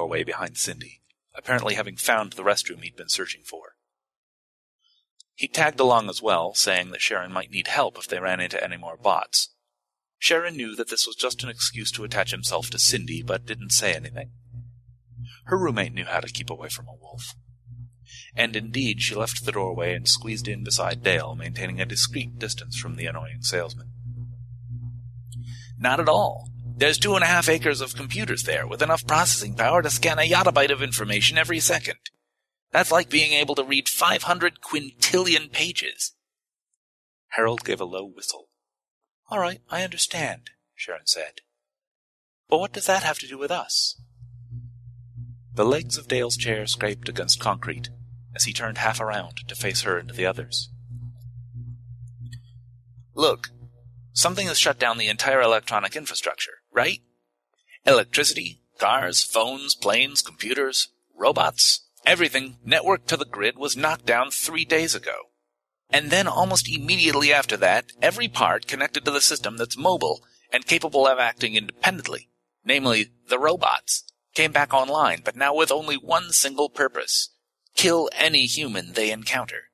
Doorway 0.00 0.24
behind 0.24 0.56
Cindy, 0.56 1.02
apparently 1.34 1.74
having 1.74 1.94
found 1.94 2.32
the 2.32 2.42
restroom 2.42 2.82
he'd 2.82 2.96
been 2.96 3.10
searching 3.10 3.42
for. 3.44 3.74
He 5.34 5.46
tagged 5.46 5.78
along 5.78 6.08
as 6.08 6.22
well, 6.22 6.54
saying 6.54 6.90
that 6.92 7.02
Sharon 7.02 7.30
might 7.30 7.50
need 7.50 7.66
help 7.66 7.98
if 7.98 8.08
they 8.08 8.18
ran 8.18 8.40
into 8.40 8.64
any 8.64 8.78
more 8.78 8.96
bots. 8.96 9.50
Sharon 10.18 10.56
knew 10.56 10.74
that 10.74 10.88
this 10.88 11.06
was 11.06 11.16
just 11.16 11.42
an 11.42 11.50
excuse 11.50 11.92
to 11.92 12.04
attach 12.04 12.30
himself 12.30 12.70
to 12.70 12.78
Cindy, 12.78 13.22
but 13.22 13.44
didn't 13.44 13.72
say 13.72 13.92
anything. 13.92 14.30
Her 15.44 15.58
roommate 15.58 15.92
knew 15.92 16.06
how 16.06 16.20
to 16.20 16.32
keep 16.32 16.48
away 16.48 16.70
from 16.70 16.88
a 16.88 16.96
wolf. 16.98 17.34
And 18.34 18.56
indeed, 18.56 19.02
she 19.02 19.14
left 19.14 19.44
the 19.44 19.52
doorway 19.52 19.94
and 19.94 20.08
squeezed 20.08 20.48
in 20.48 20.64
beside 20.64 21.02
Dale, 21.02 21.34
maintaining 21.34 21.78
a 21.78 21.84
discreet 21.84 22.38
distance 22.38 22.78
from 22.78 22.96
the 22.96 23.04
annoying 23.04 23.42
salesman. 23.42 23.90
Not 25.78 26.00
at 26.00 26.08
all. 26.08 26.49
There's 26.80 26.96
two 26.96 27.14
and 27.14 27.22
a 27.22 27.26
half 27.26 27.50
acres 27.50 27.82
of 27.82 27.94
computers 27.94 28.44
there, 28.44 28.66
with 28.66 28.80
enough 28.80 29.06
processing 29.06 29.54
power 29.54 29.82
to 29.82 29.90
scan 29.90 30.18
a 30.18 30.26
yottabyte 30.26 30.72
of 30.72 30.82
information 30.82 31.36
every 31.36 31.60
second. 31.60 31.98
That's 32.72 32.90
like 32.90 33.10
being 33.10 33.34
able 33.34 33.54
to 33.56 33.62
read 33.62 33.86
500 33.86 34.62
quintillion 34.62 35.52
pages. 35.52 36.14
Harold 37.32 37.64
gave 37.64 37.82
a 37.82 37.84
low 37.84 38.06
whistle. 38.06 38.48
All 39.28 39.38
right, 39.38 39.60
I 39.68 39.84
understand, 39.84 40.52
Sharon 40.74 41.06
said. 41.06 41.42
But 42.48 42.60
what 42.60 42.72
does 42.72 42.86
that 42.86 43.02
have 43.02 43.18
to 43.18 43.28
do 43.28 43.36
with 43.36 43.50
us? 43.50 44.00
The 45.52 45.66
legs 45.66 45.98
of 45.98 46.08
Dale's 46.08 46.38
chair 46.38 46.66
scraped 46.66 47.10
against 47.10 47.40
concrete 47.40 47.90
as 48.34 48.44
he 48.44 48.54
turned 48.54 48.78
half 48.78 49.00
around 49.00 49.46
to 49.48 49.54
face 49.54 49.82
her 49.82 49.98
and 49.98 50.08
the 50.08 50.24
others. 50.24 50.70
Look, 53.14 53.50
something 54.14 54.46
has 54.46 54.58
shut 54.58 54.78
down 54.78 54.96
the 54.96 55.08
entire 55.08 55.42
electronic 55.42 55.94
infrastructure, 55.94 56.59
right? 56.72 57.00
Electricity, 57.86 58.60
cars, 58.78 59.22
phones, 59.22 59.74
planes, 59.74 60.22
computers, 60.22 60.88
robots, 61.16 61.82
everything 62.06 62.56
networked 62.66 63.06
to 63.06 63.16
the 63.16 63.24
grid 63.24 63.58
was 63.58 63.76
knocked 63.76 64.06
down 64.06 64.30
three 64.30 64.64
days 64.64 64.94
ago. 64.94 65.30
And 65.90 66.10
then 66.10 66.28
almost 66.28 66.68
immediately 66.68 67.32
after 67.32 67.56
that, 67.58 67.92
every 68.00 68.28
part 68.28 68.66
connected 68.66 69.04
to 69.04 69.10
the 69.10 69.20
system 69.20 69.56
that's 69.56 69.76
mobile 69.76 70.22
and 70.52 70.66
capable 70.66 71.06
of 71.06 71.18
acting 71.18 71.56
independently, 71.56 72.28
namely 72.64 73.10
the 73.28 73.38
robots, 73.38 74.04
came 74.34 74.52
back 74.52 74.72
online, 74.72 75.22
but 75.24 75.36
now 75.36 75.54
with 75.54 75.72
only 75.72 75.96
one 75.96 76.30
single 76.30 76.68
purpose 76.68 77.30
kill 77.74 78.10
any 78.16 78.46
human 78.46 78.92
they 78.92 79.10
encounter. 79.10 79.70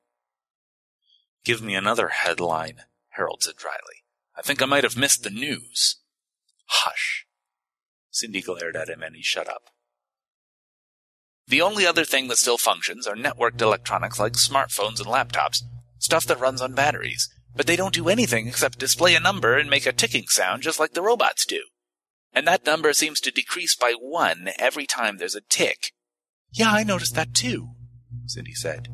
Give 1.43 1.61
me 1.61 1.75
another 1.75 2.09
headline, 2.09 2.81
Harold 3.09 3.43
said 3.43 3.55
dryly. 3.55 4.03
I 4.35 4.41
think 4.41 4.61
I 4.61 4.65
might 4.65 4.83
have 4.83 4.97
missed 4.97 5.23
the 5.23 5.29
news. 5.29 5.97
Hush. 6.67 7.25
Cindy 8.11 8.41
glared 8.41 8.75
at 8.75 8.89
him 8.89 9.03
and 9.03 9.15
he 9.15 9.21
shut 9.21 9.47
up. 9.47 9.69
The 11.47 11.61
only 11.61 11.85
other 11.85 12.03
thing 12.03 12.27
that 12.27 12.37
still 12.37 12.57
functions 12.57 13.07
are 13.07 13.15
networked 13.15 13.61
electronics 13.61 14.19
like 14.19 14.33
smartphones 14.33 14.99
and 14.99 15.07
laptops, 15.07 15.63
stuff 15.97 16.25
that 16.25 16.39
runs 16.39 16.61
on 16.61 16.73
batteries, 16.73 17.29
but 17.55 17.67
they 17.67 17.77
don't 17.77 17.93
do 17.93 18.09
anything 18.09 18.47
except 18.47 18.79
display 18.79 19.15
a 19.15 19.19
number 19.19 19.57
and 19.57 19.69
make 19.69 19.85
a 19.85 19.93
ticking 19.93 20.27
sound 20.27 20.61
just 20.61 20.79
like 20.79 20.93
the 20.93 21.01
robots 21.01 21.45
do. 21.45 21.61
And 22.33 22.45
that 22.47 22.65
number 22.65 22.91
seems 22.91 23.21
to 23.21 23.31
decrease 23.31 23.75
by 23.75 23.93
one 23.97 24.49
every 24.59 24.85
time 24.85 25.17
there's 25.17 25.35
a 25.35 25.41
tick. 25.41 25.93
Yeah, 26.51 26.71
I 26.71 26.83
noticed 26.83 27.15
that 27.15 27.33
too, 27.33 27.69
Cindy 28.25 28.53
said. 28.53 28.89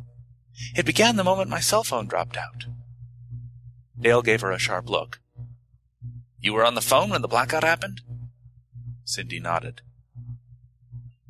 It 0.76 0.86
began 0.86 1.16
the 1.16 1.24
moment 1.24 1.50
my 1.50 1.60
cell 1.60 1.84
phone 1.84 2.08
dropped 2.08 2.38
out. 2.38 2.66
Dale 4.00 4.22
gave 4.22 4.42
her 4.42 4.52
a 4.52 4.60
sharp 4.60 4.90
look. 4.90 5.20
You 6.44 6.52
were 6.52 6.66
on 6.66 6.76
the 6.76 6.82
phone 6.82 7.10
when 7.10 7.22
the 7.22 7.30
blackout 7.30 7.64
happened? 7.64 8.02
Cindy 9.06 9.40
nodded. 9.40 9.82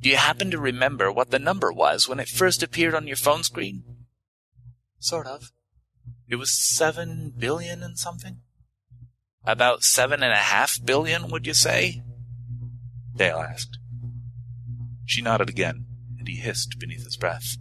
Do 0.01 0.09
you 0.09 0.17
happen 0.17 0.49
to 0.49 0.57
remember 0.57 1.11
what 1.11 1.29
the 1.29 1.37
number 1.37 1.71
was 1.71 2.09
when 2.09 2.19
it 2.19 2.27
first 2.27 2.63
appeared 2.63 2.95
on 2.95 3.05
your 3.05 3.15
phone 3.15 3.43
screen? 3.43 3.83
Sort 4.99 5.27
of. 5.27 5.51
It 6.27 6.37
was 6.37 6.49
seven 6.49 7.31
billion 7.37 7.83
and 7.83 7.95
something? 7.97 8.39
About 9.45 9.83
seven 9.83 10.23
and 10.23 10.33
a 10.33 10.37
half 10.37 10.83
billion, 10.83 11.29
would 11.29 11.45
you 11.45 11.53
say? 11.53 12.01
Dale 13.15 13.37
asked. 13.37 13.77
She 15.05 15.21
nodded 15.21 15.47
again, 15.47 15.85
and 16.17 16.27
he 16.27 16.37
hissed 16.37 16.79
beneath 16.79 17.03
his 17.03 17.17
breath. 17.17 17.57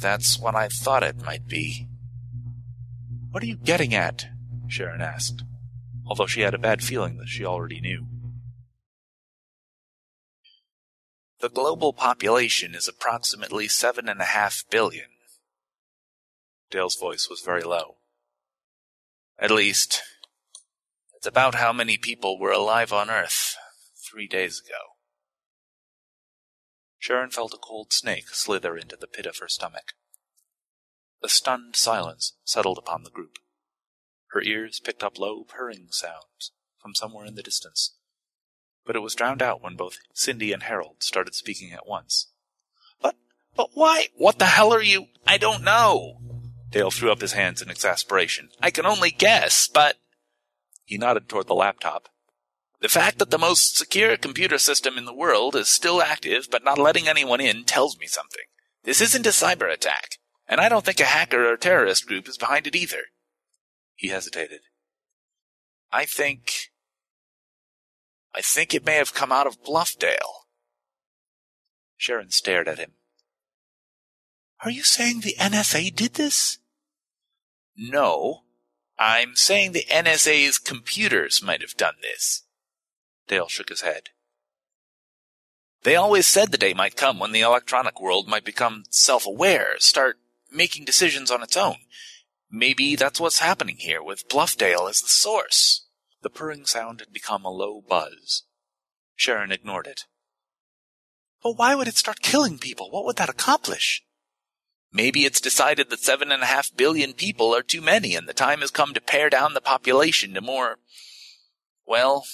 That's 0.00 0.38
what 0.38 0.54
I 0.54 0.68
thought 0.68 1.02
it 1.02 1.22
might 1.22 1.46
be. 1.46 1.86
What 3.30 3.42
are 3.42 3.46
you 3.46 3.56
getting 3.56 3.94
at? 3.94 4.28
Sharon 4.68 5.02
asked, 5.02 5.44
although 6.06 6.26
she 6.26 6.42
had 6.42 6.54
a 6.54 6.58
bad 6.58 6.82
feeling 6.82 7.16
that 7.18 7.28
she 7.28 7.44
already 7.44 7.80
knew. 7.80 8.06
The 11.40 11.50
global 11.50 11.92
population 11.92 12.74
is 12.74 12.88
approximately 12.88 13.68
seven 13.68 14.08
and 14.08 14.20
a 14.20 14.24
half 14.24 14.64
billion. 14.70 15.08
Dale's 16.70 16.96
voice 16.96 17.28
was 17.28 17.40
very 17.40 17.62
low. 17.62 17.96
At 19.38 19.50
least, 19.50 20.02
it's 21.14 21.26
about 21.26 21.56
how 21.56 21.72
many 21.72 21.98
people 21.98 22.38
were 22.38 22.52
alive 22.52 22.92
on 22.92 23.10
Earth 23.10 23.56
three 24.10 24.26
days 24.26 24.62
ago. 24.64 24.94
Sharon 26.98 27.30
felt 27.30 27.52
a 27.52 27.58
cold 27.58 27.92
snake 27.92 28.28
slither 28.28 28.76
into 28.78 28.96
the 28.96 29.06
pit 29.06 29.26
of 29.26 29.36
her 29.38 29.48
stomach. 29.48 29.92
A 31.22 31.28
stunned 31.28 31.76
silence 31.76 32.34
settled 32.44 32.78
upon 32.78 33.02
the 33.02 33.10
group. 33.10 33.38
Her 34.34 34.42
ears 34.42 34.80
picked 34.80 35.04
up 35.04 35.16
low 35.16 35.44
purring 35.44 35.86
sounds 35.92 36.50
from 36.82 36.96
somewhere 36.96 37.24
in 37.24 37.36
the 37.36 37.42
distance, 37.42 37.94
but 38.84 38.96
it 38.96 38.98
was 38.98 39.14
drowned 39.14 39.40
out 39.40 39.62
when 39.62 39.76
both 39.76 39.98
Cindy 40.12 40.52
and 40.52 40.64
Harold 40.64 41.04
started 41.04 41.36
speaking 41.36 41.72
at 41.72 41.86
once. 41.86 42.32
But, 43.00 43.14
but 43.54 43.70
why? 43.74 44.08
What 44.16 44.40
the 44.40 44.46
hell 44.46 44.74
are 44.74 44.82
you? 44.82 45.06
I 45.24 45.38
don't 45.38 45.62
know. 45.62 46.18
Dale 46.68 46.90
threw 46.90 47.12
up 47.12 47.20
his 47.20 47.34
hands 47.34 47.62
in 47.62 47.70
exasperation. 47.70 48.48
I 48.60 48.72
can 48.72 48.86
only 48.86 49.12
guess, 49.12 49.68
but. 49.68 49.98
He 50.84 50.98
nodded 50.98 51.28
toward 51.28 51.46
the 51.46 51.54
laptop. 51.54 52.08
The 52.80 52.88
fact 52.88 53.20
that 53.20 53.30
the 53.30 53.38
most 53.38 53.76
secure 53.76 54.16
computer 54.16 54.58
system 54.58 54.98
in 54.98 55.04
the 55.04 55.14
world 55.14 55.54
is 55.54 55.68
still 55.68 56.02
active 56.02 56.48
but 56.50 56.64
not 56.64 56.76
letting 56.76 57.06
anyone 57.06 57.40
in 57.40 57.62
tells 57.62 57.96
me 58.00 58.08
something. 58.08 58.46
This 58.82 59.00
isn't 59.00 59.26
a 59.26 59.30
cyber 59.30 59.72
attack, 59.72 60.18
and 60.48 60.60
I 60.60 60.68
don't 60.68 60.84
think 60.84 60.98
a 60.98 61.04
hacker 61.04 61.48
or 61.48 61.56
terrorist 61.56 62.08
group 62.08 62.26
is 62.28 62.36
behind 62.36 62.66
it 62.66 62.74
either. 62.74 63.04
He 63.94 64.08
hesitated. 64.08 64.60
I 65.92 66.04
think. 66.04 66.70
I 68.34 68.40
think 68.40 68.74
it 68.74 68.84
may 68.84 68.96
have 68.96 69.14
come 69.14 69.30
out 69.30 69.46
of 69.46 69.62
Bluffdale. 69.62 70.44
Sharon 71.96 72.30
stared 72.30 72.68
at 72.68 72.78
him. 72.78 72.92
Are 74.64 74.70
you 74.70 74.82
saying 74.82 75.20
the 75.20 75.36
NSA 75.38 75.94
did 75.94 76.14
this? 76.14 76.58
No. 77.76 78.40
I'm 78.98 79.36
saying 79.36 79.72
the 79.72 79.86
NSA's 79.90 80.58
computers 80.58 81.42
might 81.42 81.60
have 81.60 81.76
done 81.76 81.94
this. 82.02 82.44
Dale 83.28 83.48
shook 83.48 83.68
his 83.68 83.82
head. 83.82 84.10
They 85.82 85.96
always 85.96 86.26
said 86.26 86.50
the 86.50 86.58
day 86.58 86.72
might 86.72 86.96
come 86.96 87.18
when 87.18 87.32
the 87.32 87.42
electronic 87.42 88.00
world 88.00 88.26
might 88.26 88.44
become 88.44 88.84
self-aware, 88.90 89.74
start 89.78 90.18
making 90.50 90.84
decisions 90.84 91.30
on 91.30 91.42
its 91.42 91.56
own. 91.56 91.76
Maybe 92.56 92.94
that's 92.94 93.18
what's 93.18 93.40
happening 93.40 93.78
here, 93.78 94.00
with 94.00 94.28
Bluffdale 94.28 94.88
as 94.88 95.00
the 95.00 95.08
source. 95.08 95.88
The 96.22 96.30
purring 96.30 96.66
sound 96.66 97.00
had 97.00 97.12
become 97.12 97.44
a 97.44 97.50
low 97.50 97.80
buzz. 97.80 98.44
Sharon 99.16 99.50
ignored 99.50 99.88
it. 99.88 100.04
But 101.42 101.58
why 101.58 101.74
would 101.74 101.88
it 101.88 101.96
start 101.96 102.20
killing 102.20 102.58
people? 102.58 102.92
What 102.92 103.04
would 103.06 103.16
that 103.16 103.28
accomplish? 103.28 104.04
Maybe 104.92 105.24
it's 105.24 105.40
decided 105.40 105.90
that 105.90 106.04
seven 106.04 106.30
and 106.30 106.44
a 106.44 106.46
half 106.46 106.70
billion 106.76 107.12
people 107.12 107.52
are 107.56 107.62
too 107.64 107.80
many 107.80 108.14
and 108.14 108.28
the 108.28 108.32
time 108.32 108.60
has 108.60 108.70
come 108.70 108.94
to 108.94 109.00
pare 109.00 109.28
down 109.28 109.54
the 109.54 109.60
population 109.60 110.32
to 110.34 110.40
more, 110.40 110.78
well, 111.84 112.24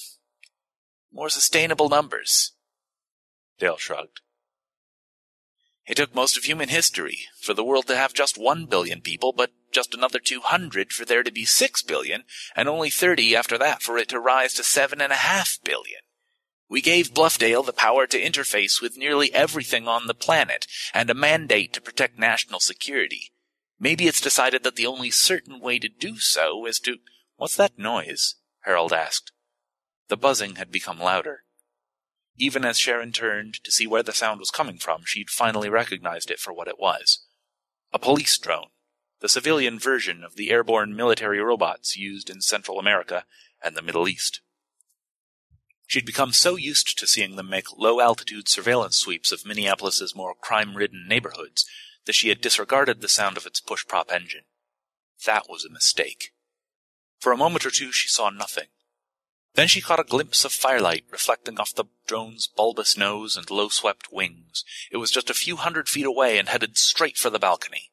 more 1.10 1.30
sustainable 1.30 1.88
numbers. 1.88 2.52
Dale 3.58 3.78
shrugged. 3.78 4.20
It 5.90 5.96
took 5.96 6.14
most 6.14 6.38
of 6.38 6.44
human 6.44 6.68
history 6.68 7.22
for 7.40 7.52
the 7.52 7.64
world 7.64 7.88
to 7.88 7.96
have 7.96 8.14
just 8.14 8.38
one 8.38 8.66
billion 8.66 9.00
people, 9.00 9.32
but 9.32 9.50
just 9.72 9.92
another 9.92 10.20
200 10.20 10.92
for 10.92 11.04
there 11.04 11.24
to 11.24 11.32
be 11.32 11.44
six 11.44 11.82
billion, 11.82 12.22
and 12.54 12.68
only 12.68 12.90
30 12.90 13.34
after 13.34 13.58
that 13.58 13.82
for 13.82 13.98
it 13.98 14.08
to 14.10 14.20
rise 14.20 14.54
to 14.54 14.62
seven 14.62 15.00
and 15.00 15.10
a 15.12 15.16
half 15.16 15.58
billion. 15.64 15.98
We 16.68 16.80
gave 16.80 17.12
Bluffdale 17.12 17.66
the 17.66 17.72
power 17.72 18.06
to 18.06 18.22
interface 18.22 18.80
with 18.80 18.96
nearly 18.96 19.34
everything 19.34 19.88
on 19.88 20.06
the 20.06 20.14
planet, 20.14 20.68
and 20.94 21.10
a 21.10 21.14
mandate 21.14 21.72
to 21.72 21.80
protect 21.80 22.16
national 22.16 22.60
security. 22.60 23.32
Maybe 23.80 24.06
it's 24.06 24.20
decided 24.20 24.62
that 24.62 24.76
the 24.76 24.86
only 24.86 25.10
certain 25.10 25.58
way 25.58 25.80
to 25.80 25.88
do 25.88 26.20
so 26.20 26.66
is 26.66 26.78
to. 26.80 26.98
What's 27.34 27.56
that 27.56 27.80
noise? 27.80 28.36
Harold 28.60 28.92
asked. 28.92 29.32
The 30.06 30.16
buzzing 30.16 30.54
had 30.54 30.70
become 30.70 31.00
louder. 31.00 31.42
Even 32.42 32.64
as 32.64 32.78
Sharon 32.78 33.12
turned 33.12 33.62
to 33.64 33.70
see 33.70 33.86
where 33.86 34.02
the 34.02 34.14
sound 34.14 34.40
was 34.40 34.50
coming 34.50 34.78
from, 34.78 35.02
she'd 35.04 35.28
finally 35.28 35.68
recognized 35.68 36.30
it 36.30 36.40
for 36.40 36.54
what 36.54 36.68
it 36.68 36.78
was. 36.78 37.26
A 37.92 37.98
police 37.98 38.38
drone, 38.38 38.70
the 39.20 39.28
civilian 39.28 39.78
version 39.78 40.24
of 40.24 40.36
the 40.36 40.50
airborne 40.50 40.96
military 40.96 41.38
robots 41.38 41.98
used 41.98 42.30
in 42.30 42.40
Central 42.40 42.78
America 42.78 43.26
and 43.62 43.76
the 43.76 43.82
Middle 43.82 44.08
East. 44.08 44.40
She'd 45.86 46.06
become 46.06 46.32
so 46.32 46.56
used 46.56 46.98
to 46.98 47.06
seeing 47.06 47.36
them 47.36 47.50
make 47.50 47.76
low 47.76 48.00
altitude 48.00 48.48
surveillance 48.48 48.96
sweeps 48.96 49.32
of 49.32 49.44
Minneapolis's 49.44 50.16
more 50.16 50.34
crime 50.34 50.78
ridden 50.78 51.04
neighborhoods 51.06 51.66
that 52.06 52.14
she 52.14 52.30
had 52.30 52.40
disregarded 52.40 53.02
the 53.02 53.08
sound 53.10 53.36
of 53.36 53.44
its 53.44 53.60
push 53.60 53.86
prop 53.86 54.10
engine. 54.10 54.44
That 55.26 55.44
was 55.50 55.66
a 55.66 55.70
mistake. 55.70 56.32
For 57.18 57.32
a 57.32 57.36
moment 57.36 57.66
or 57.66 57.70
two 57.70 57.92
she 57.92 58.08
saw 58.08 58.30
nothing. 58.30 58.68
Then 59.54 59.68
she 59.68 59.80
caught 59.80 60.00
a 60.00 60.04
glimpse 60.04 60.44
of 60.44 60.52
firelight 60.52 61.04
reflecting 61.10 61.58
off 61.58 61.74
the 61.74 61.86
drone's 62.06 62.46
bulbous 62.46 62.96
nose 62.96 63.36
and 63.36 63.50
low 63.50 63.68
swept 63.68 64.12
wings. 64.12 64.64
It 64.90 64.98
was 64.98 65.10
just 65.10 65.28
a 65.28 65.34
few 65.34 65.56
hundred 65.56 65.88
feet 65.88 66.06
away 66.06 66.38
and 66.38 66.48
headed 66.48 66.78
straight 66.78 67.18
for 67.18 67.30
the 67.30 67.38
balcony. 67.38 67.90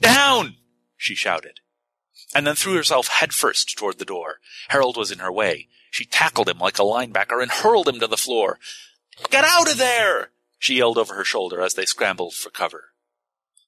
Down! 0.00 0.56
she 0.96 1.14
shouted, 1.14 1.60
and 2.34 2.46
then 2.46 2.56
threw 2.56 2.74
herself 2.74 3.08
headfirst 3.08 3.76
toward 3.76 3.98
the 3.98 4.04
door. 4.04 4.40
Harold 4.68 4.96
was 4.96 5.10
in 5.10 5.20
her 5.20 5.32
way. 5.32 5.68
She 5.90 6.04
tackled 6.04 6.48
him 6.48 6.58
like 6.58 6.78
a 6.78 6.82
linebacker 6.82 7.40
and 7.40 7.50
hurled 7.50 7.88
him 7.88 8.00
to 8.00 8.06
the 8.06 8.16
floor. 8.16 8.58
Get 9.30 9.44
out 9.44 9.70
of 9.70 9.78
there! 9.78 10.30
She 10.58 10.76
yelled 10.76 10.98
over 10.98 11.14
her 11.14 11.24
shoulder 11.24 11.60
as 11.60 11.74
they 11.74 11.86
scrambled 11.86 12.34
for 12.34 12.50
cover. 12.50 12.92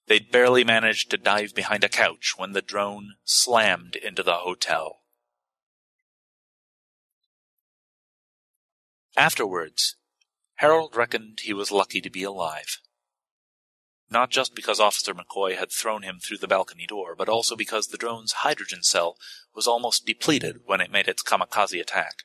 They'd 0.07 0.33
barely 0.33 0.65
managed 0.65 1.11
to 1.11 1.17
dive 1.17 1.55
behind 1.55 1.85
a 1.85 1.89
couch 1.89 2.35
when 2.37 2.53
the 2.53 2.63
drone 2.63 3.15
slammed 3.25 3.95
into 3.95 4.23
the 4.23 4.37
hotel. 4.37 5.03
Afterwards, 9.19 9.97
Harold 10.59 10.95
reckoned 10.95 11.41
he 11.43 11.53
was 11.53 11.73
lucky 11.73 12.01
to 12.01 12.09
be 12.09 12.23
alive. 12.23 12.79
Not 14.09 14.31
just 14.31 14.55
because 14.55 14.79
Officer 14.79 15.13
McCoy 15.13 15.59
had 15.59 15.73
thrown 15.73 16.03
him 16.03 16.21
through 16.21 16.39
the 16.39 16.47
balcony 16.47 16.87
door, 16.87 17.17
but 17.17 17.29
also 17.29 17.57
because 17.57 17.89
the 17.89 17.99
drone's 17.99 18.45
hydrogen 18.45 18.85
cell 18.85 19.17
was 19.57 19.67
almost 19.67 20.07
depleted 20.07 20.61
when 20.67 20.81
it 20.81 20.93
made 20.93 21.09
its 21.09 21.25
kamikaze 21.25 21.81
attack. 21.81 22.23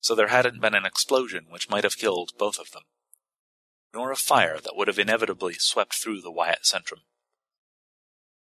So 0.00 0.14
there 0.14 0.28
hadn't 0.28 0.60
been 0.60 0.76
an 0.76 0.86
explosion 0.86 1.46
which 1.50 1.68
might 1.68 1.82
have 1.82 1.98
killed 1.98 2.30
both 2.38 2.60
of 2.60 2.70
them, 2.70 2.84
nor 3.92 4.12
a 4.12 4.16
fire 4.16 4.60
that 4.60 4.76
would 4.76 4.86
have 4.86 5.00
inevitably 5.00 5.54
swept 5.54 5.96
through 5.96 6.20
the 6.20 6.30
Wyatt 6.30 6.62
Centrum. 6.62 7.02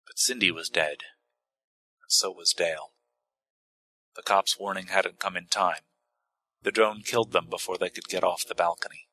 But 0.07 0.19
Cindy 0.19 0.51
was 0.51 0.71
dead, 0.71 1.03
and 2.01 2.09
so 2.09 2.31
was 2.31 2.55
Dale. 2.55 2.93
The 4.17 4.23
cop's 4.23 4.59
warning 4.59 4.87
hadn't 4.87 5.21
come 5.21 5.37
in 5.37 5.49
time. 5.49 5.83
The 6.63 6.73
drone 6.73 7.03
killed 7.03 7.33
them 7.33 7.49
before 7.49 7.79
they 7.79 7.91
could 7.91 8.09
get 8.09 8.25
off 8.25 8.47
the 8.47 8.55
balcony. 8.55 9.09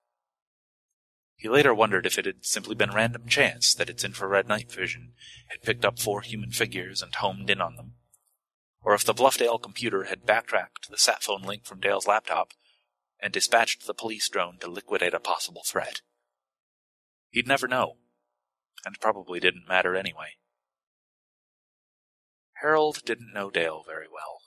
He 1.36 1.50
later 1.50 1.74
wondered 1.74 2.06
if 2.06 2.18
it 2.18 2.26
had 2.26 2.46
simply 2.46 2.76
been 2.76 2.92
random 2.92 3.28
chance 3.28 3.74
that 3.76 3.90
its 3.90 4.04
infrared 4.04 4.48
night 4.48 4.72
vision 4.72 5.14
had 5.50 5.62
picked 5.62 5.86
up 5.86 6.00
four 6.00 6.22
human 6.22 6.52
figures 6.52 7.02
and 7.02 7.14
homed 7.14 7.50
in 7.50 7.62
on 7.62 7.76
them, 7.76 7.96
or 8.82 8.94
if 8.94 9.04
the 9.04 9.14
Bluffdale 9.14 9.62
computer 9.62 10.06
had 10.06 10.26
backtracked 10.26 10.90
the 10.90 10.98
sat 10.98 11.24
phone 11.24 11.44
link 11.44 11.66
from 11.66 11.80
Dale's 11.80 12.08
laptop 12.08 12.52
and 13.20 13.32
dispatched 13.32 13.86
the 13.86 13.94
police 13.94 14.28
drone 14.30 14.58
to 14.60 14.68
liquidate 14.70 15.14
a 15.14 15.20
possible 15.20 15.64
threat. 15.66 16.02
He'd 17.30 17.48
never 17.48 17.68
know, 17.68 17.98
and 18.86 19.00
probably 19.00 19.40
didn't 19.40 19.68
matter 19.68 19.96
anyway. 19.96 20.38
Harold 22.62 23.02
didn't 23.06 23.34
know 23.34 23.50
Dale 23.50 23.84
very 23.86 24.08
well, 24.12 24.40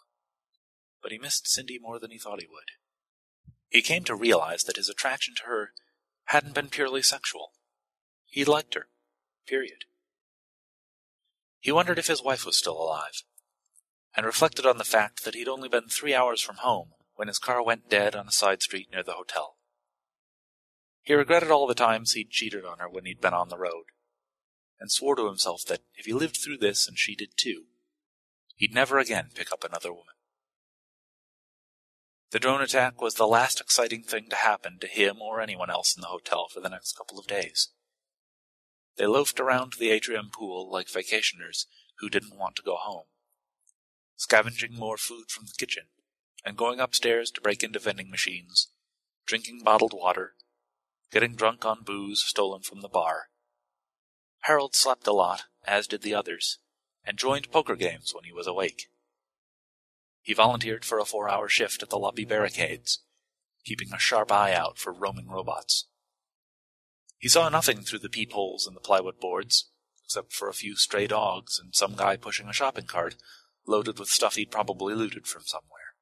but 1.02 1.12
he 1.12 1.18
missed 1.18 1.48
Cindy 1.48 1.78
more 1.78 1.98
than 1.98 2.10
he 2.10 2.18
thought 2.18 2.40
he 2.40 2.48
would. 2.48 2.70
He 3.68 3.82
came 3.82 4.04
to 4.04 4.14
realize 4.14 4.64
that 4.64 4.76
his 4.76 4.88
attraction 4.88 5.34
to 5.36 5.42
her 5.44 5.72
hadn't 6.24 6.54
been 6.54 6.68
purely 6.68 7.02
sexual. 7.02 7.52
He 8.26 8.44
liked 8.44 8.74
her. 8.74 8.88
Period. 9.46 9.84
He 11.58 11.72
wondered 11.72 11.98
if 11.98 12.06
his 12.06 12.22
wife 12.22 12.46
was 12.46 12.56
still 12.56 12.80
alive, 12.80 13.24
and 14.16 14.24
reflected 14.24 14.64
on 14.64 14.78
the 14.78 14.84
fact 14.84 15.24
that 15.24 15.34
he'd 15.34 15.48
only 15.48 15.68
been 15.68 15.88
three 15.88 16.14
hours 16.14 16.40
from 16.40 16.56
home 16.56 16.92
when 17.14 17.28
his 17.28 17.38
car 17.38 17.62
went 17.62 17.90
dead 17.90 18.14
on 18.14 18.28
a 18.28 18.32
side 18.32 18.62
street 18.62 18.88
near 18.92 19.02
the 19.02 19.14
hotel. 19.14 19.56
He 21.02 21.14
regretted 21.14 21.50
all 21.50 21.66
the 21.66 21.74
times 21.74 22.12
he'd 22.12 22.30
cheated 22.30 22.64
on 22.64 22.78
her 22.78 22.88
when 22.88 23.06
he'd 23.06 23.20
been 23.20 23.34
on 23.34 23.48
the 23.48 23.58
road, 23.58 23.86
and 24.78 24.92
swore 24.92 25.16
to 25.16 25.26
himself 25.26 25.64
that 25.64 25.80
if 25.94 26.06
he 26.06 26.12
lived 26.12 26.36
through 26.36 26.58
this 26.58 26.86
and 26.86 26.98
she 26.98 27.16
did 27.16 27.30
too, 27.36 27.64
he'd 28.54 28.74
never 28.74 28.98
again 28.98 29.30
pick 29.34 29.52
up 29.52 29.64
another 29.64 29.92
woman. 29.92 30.14
The 32.30 32.38
drone 32.38 32.60
attack 32.60 33.00
was 33.00 33.14
the 33.14 33.26
last 33.26 33.58
exciting 33.58 34.02
thing 34.02 34.28
to 34.28 34.36
happen 34.36 34.78
to 34.80 34.86
him 34.86 35.22
or 35.22 35.40
anyone 35.40 35.70
else 35.70 35.96
in 35.96 36.02
the 36.02 36.08
hotel 36.08 36.48
for 36.52 36.60
the 36.60 36.68
next 36.68 36.96
couple 36.96 37.18
of 37.18 37.26
days. 37.26 37.70
They 38.96 39.06
loafed 39.06 39.40
around 39.40 39.74
the 39.78 39.90
atrium 39.90 40.28
pool 40.30 40.70
like 40.70 40.88
vacationers 40.88 41.66
who 42.00 42.10
didn't 42.10 42.36
want 42.36 42.56
to 42.56 42.62
go 42.62 42.76
home, 42.76 43.06
scavenging 44.16 44.74
more 44.74 44.98
food 44.98 45.30
from 45.30 45.46
the 45.46 45.54
kitchen, 45.56 45.84
and 46.44 46.56
going 46.56 46.80
upstairs 46.80 47.30
to 47.30 47.40
break 47.40 47.62
into 47.62 47.78
vending 47.78 48.10
machines, 48.10 48.68
drinking 49.24 49.62
bottled 49.64 49.94
water, 49.94 50.34
getting 51.10 51.34
drunk 51.34 51.64
on 51.64 51.82
booze 51.82 52.20
stolen 52.20 52.60
from 52.60 52.82
the 52.82 52.88
bar. 52.88 53.28
Harold 54.40 54.74
slept 54.74 55.06
a 55.06 55.12
lot, 55.12 55.44
as 55.66 55.86
did 55.86 56.02
the 56.02 56.14
others, 56.14 56.58
and 57.04 57.18
joined 57.18 57.50
poker 57.50 57.74
games 57.74 58.12
when 58.14 58.24
he 58.24 58.32
was 58.32 58.46
awake. 58.46 58.88
He 60.28 60.34
volunteered 60.34 60.84
for 60.84 60.98
a 60.98 61.06
four 61.06 61.30
hour 61.30 61.48
shift 61.48 61.82
at 61.82 61.88
the 61.88 61.98
lobby 61.98 62.26
barricades, 62.26 63.02
keeping 63.64 63.94
a 63.94 63.98
sharp 63.98 64.30
eye 64.30 64.52
out 64.52 64.76
for 64.76 64.92
roaming 64.92 65.26
robots. 65.26 65.86
He 67.16 67.30
saw 67.30 67.48
nothing 67.48 67.80
through 67.80 68.00
the 68.00 68.10
peepholes 68.10 68.66
in 68.66 68.74
the 68.74 68.80
plywood 68.80 69.18
boards, 69.20 69.70
except 70.04 70.34
for 70.34 70.50
a 70.50 70.52
few 70.52 70.76
stray 70.76 71.06
dogs 71.06 71.58
and 71.58 71.74
some 71.74 71.94
guy 71.94 72.18
pushing 72.18 72.46
a 72.46 72.52
shopping 72.52 72.84
cart 72.84 73.16
loaded 73.66 73.98
with 73.98 74.10
stuff 74.10 74.34
he'd 74.34 74.50
probably 74.50 74.94
looted 74.94 75.26
from 75.26 75.44
somewhere. 75.46 75.94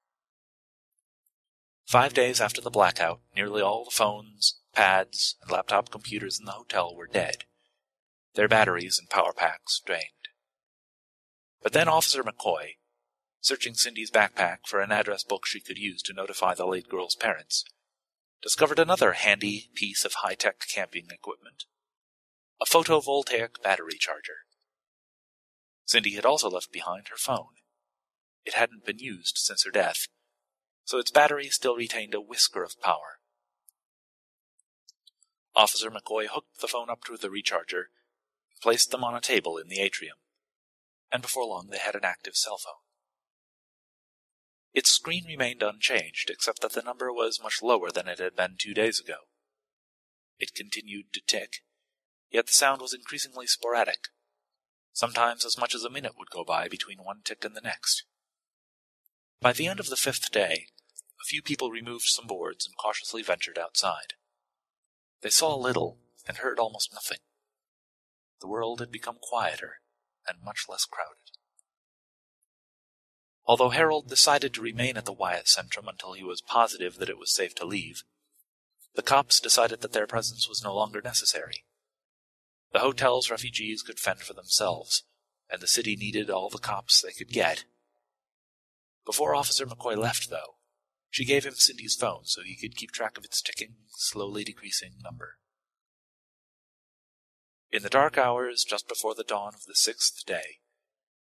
Five 1.84 2.12
days 2.12 2.40
after 2.40 2.60
the 2.60 2.68
blackout, 2.68 3.20
nearly 3.36 3.62
all 3.62 3.84
the 3.84 3.92
phones, 3.92 4.58
pads, 4.74 5.36
and 5.40 5.52
laptop 5.52 5.92
computers 5.92 6.36
in 6.36 6.46
the 6.46 6.50
hotel 6.50 6.96
were 6.96 7.06
dead, 7.06 7.44
their 8.34 8.48
batteries 8.48 8.98
and 8.98 9.08
power 9.08 9.32
packs 9.32 9.80
drained. 9.86 10.02
But 11.62 11.72
then 11.72 11.86
Officer 11.86 12.24
McCoy, 12.24 12.75
searching 13.46 13.74
Cindy's 13.74 14.10
backpack 14.10 14.66
for 14.66 14.80
an 14.80 14.90
address 14.90 15.22
book 15.22 15.46
she 15.46 15.60
could 15.60 15.78
use 15.78 16.02
to 16.02 16.12
notify 16.12 16.52
the 16.52 16.66
late 16.66 16.88
girl's 16.88 17.14
parents, 17.14 17.64
discovered 18.42 18.80
another 18.80 19.12
handy 19.12 19.70
piece 19.72 20.04
of 20.04 20.14
high 20.14 20.34
tech 20.34 20.66
camping 20.68 21.06
equipment 21.12 21.64
a 22.60 22.64
photovoltaic 22.64 23.62
battery 23.62 23.98
charger. 24.00 24.38
Cindy 25.84 26.14
had 26.14 26.24
also 26.24 26.48
left 26.48 26.72
behind 26.72 27.08
her 27.08 27.16
phone. 27.16 27.54
It 28.44 28.54
hadn't 28.54 28.86
been 28.86 28.98
used 28.98 29.36
since 29.36 29.64
her 29.64 29.70
death, 29.70 30.08
so 30.84 30.98
its 30.98 31.10
battery 31.12 31.48
still 31.50 31.76
retained 31.76 32.14
a 32.14 32.20
whisker 32.20 32.64
of 32.64 32.80
power. 32.80 33.20
Officer 35.54 35.90
McCoy 35.90 36.26
hooked 36.32 36.60
the 36.60 36.66
phone 36.66 36.90
up 36.90 37.04
to 37.04 37.16
the 37.16 37.28
recharger, 37.28 37.84
placed 38.60 38.90
them 38.90 39.04
on 39.04 39.14
a 39.14 39.20
table 39.20 39.56
in 39.56 39.68
the 39.68 39.80
atrium, 39.80 40.16
and 41.12 41.22
before 41.22 41.44
long 41.44 41.68
they 41.70 41.78
had 41.78 41.94
an 41.94 42.04
active 42.04 42.34
cell 42.34 42.58
phone. 42.58 42.85
Its 44.76 44.90
screen 44.90 45.24
remained 45.24 45.62
unchanged, 45.62 46.28
except 46.28 46.60
that 46.60 46.74
the 46.74 46.82
number 46.82 47.10
was 47.10 47.42
much 47.42 47.62
lower 47.62 47.90
than 47.90 48.06
it 48.06 48.18
had 48.18 48.36
been 48.36 48.56
two 48.58 48.74
days 48.74 49.00
ago. 49.00 49.20
It 50.38 50.54
continued 50.54 51.14
to 51.14 51.22
tick, 51.26 51.62
yet 52.30 52.46
the 52.46 52.52
sound 52.52 52.82
was 52.82 52.92
increasingly 52.92 53.46
sporadic. 53.46 54.08
Sometimes 54.92 55.46
as 55.46 55.56
much 55.56 55.74
as 55.74 55.82
a 55.82 55.88
minute 55.88 56.12
would 56.18 56.28
go 56.28 56.44
by 56.44 56.68
between 56.68 56.98
one 56.98 57.22
tick 57.24 57.42
and 57.42 57.56
the 57.56 57.62
next. 57.62 58.04
By 59.40 59.54
the 59.54 59.66
end 59.66 59.80
of 59.80 59.86
the 59.86 59.96
fifth 59.96 60.30
day, 60.30 60.66
a 61.18 61.24
few 61.24 61.40
people 61.40 61.70
removed 61.70 62.04
some 62.08 62.26
boards 62.26 62.66
and 62.66 62.76
cautiously 62.76 63.22
ventured 63.22 63.56
outside. 63.56 64.12
They 65.22 65.30
saw 65.30 65.54
little 65.54 66.00
and 66.28 66.36
heard 66.36 66.58
almost 66.58 66.92
nothing. 66.92 67.20
The 68.42 68.48
world 68.48 68.80
had 68.80 68.92
become 68.92 69.16
quieter 69.22 69.76
and 70.28 70.44
much 70.44 70.66
less 70.68 70.84
crowded. 70.84 71.25
Although 73.46 73.70
Harold 73.70 74.08
decided 74.08 74.52
to 74.54 74.60
remain 74.60 74.96
at 74.96 75.04
the 75.04 75.12
Wyatt 75.12 75.46
Centrum 75.46 75.88
until 75.88 76.14
he 76.14 76.24
was 76.24 76.40
positive 76.40 76.96
that 76.96 77.08
it 77.08 77.18
was 77.18 77.32
safe 77.32 77.54
to 77.56 77.64
leave, 77.64 78.02
the 78.94 79.02
cops 79.02 79.38
decided 79.38 79.82
that 79.82 79.92
their 79.92 80.06
presence 80.06 80.48
was 80.48 80.64
no 80.64 80.74
longer 80.74 81.00
necessary. 81.00 81.64
The 82.72 82.80
hotel's 82.80 83.30
refugees 83.30 83.82
could 83.82 84.00
fend 84.00 84.20
for 84.20 84.32
themselves, 84.32 85.04
and 85.48 85.62
the 85.62 85.68
city 85.68 85.94
needed 85.94 86.28
all 86.28 86.50
the 86.50 86.58
cops 86.58 87.00
they 87.00 87.12
could 87.12 87.28
get. 87.28 87.64
Before 89.04 89.34
Officer 89.34 89.64
McCoy 89.64 89.96
left, 89.96 90.28
though, 90.28 90.56
she 91.08 91.24
gave 91.24 91.46
him 91.46 91.54
Cindy's 91.54 91.94
phone 91.94 92.24
so 92.24 92.42
he 92.42 92.56
could 92.56 92.76
keep 92.76 92.90
track 92.90 93.16
of 93.16 93.24
its 93.24 93.40
ticking, 93.40 93.76
slowly 93.90 94.42
decreasing 94.42 94.94
number. 95.04 95.38
In 97.70 97.82
the 97.82 97.88
dark 97.88 98.18
hours 98.18 98.64
just 98.64 98.88
before 98.88 99.14
the 99.14 99.24
dawn 99.24 99.54
of 99.54 99.64
the 99.66 99.76
sixth 99.76 100.24
day, 100.26 100.58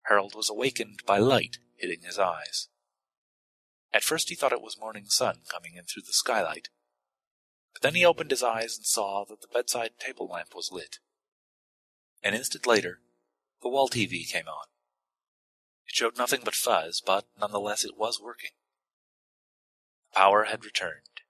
Harold 0.06 0.34
was 0.36 0.50
awakened 0.50 1.02
by 1.06 1.20
light 1.20 1.60
hitting 1.78 2.02
his 2.02 2.20
eyes. 2.20 2.68
At 3.94 4.04
first 4.04 4.30
he 4.30 4.36
thought 4.36 4.52
it 4.52 4.62
was 4.62 4.78
morning 4.80 5.06
sun 5.08 5.42
coming 5.50 5.76
in 5.76 5.86
through 5.86 6.04
the 6.04 6.14
skylight, 6.14 6.70
but 7.74 7.82
then 7.82 7.96
he 7.96 8.06
opened 8.06 8.32
his 8.32 8.44
eyes 8.44 8.76
and 8.78 8.86
saw 8.86 9.26
that 9.26 9.42
the 9.42 9.48
bedside 9.54 9.92
table 10.00 10.28
lamp 10.28 10.56
was 10.56 10.72
lit. 10.72 11.00
An 12.24 12.34
instant 12.34 12.66
later, 12.66 13.00
the 13.62 13.70
wall 13.70 13.90
TV 13.90 14.28
came 14.28 14.48
on. 14.48 14.66
It 15.88 15.96
showed 15.96 16.18
nothing 16.18 16.42
but 16.44 16.56
fuzz, 16.56 17.02
but 17.02 17.28
nonetheless 17.40 17.86
it 17.86 17.98
was 17.98 18.20
working. 18.22 18.52
The 20.10 20.20
power 20.20 20.46
had 20.46 20.66
returned. 20.66 21.22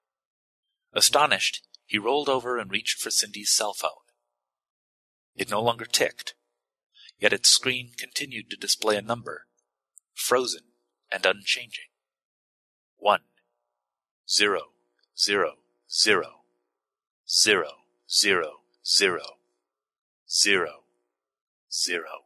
Astonished, 0.93 1.68
he 1.86 1.98
rolled 1.98 2.30
over 2.30 2.58
and 2.58 2.72
reached 2.72 3.02
for 3.02 3.12
Cindy's 3.12 3.52
cell 3.52 3.74
phone. 3.74 3.91
It 5.36 5.50
no 5.50 5.62
longer 5.62 5.86
ticked, 5.86 6.34
yet 7.20 7.34
its 7.34 7.50
screen 7.50 7.91
continued 7.98 8.50
to 8.50 8.58
display 8.58 8.98
a 8.98 9.02
number, 9.02 9.47
frozen 10.18 10.63
and 11.11 11.26
unchanging. 11.26 11.86
One, 12.97 13.22
zero, 14.30 14.61
zero, 15.18 15.53
zero, 15.89 16.41
zero, 17.30 17.70
zero, 18.09 18.49
zero, 18.86 19.22
zero, 20.28 20.84
zero, 21.72 22.26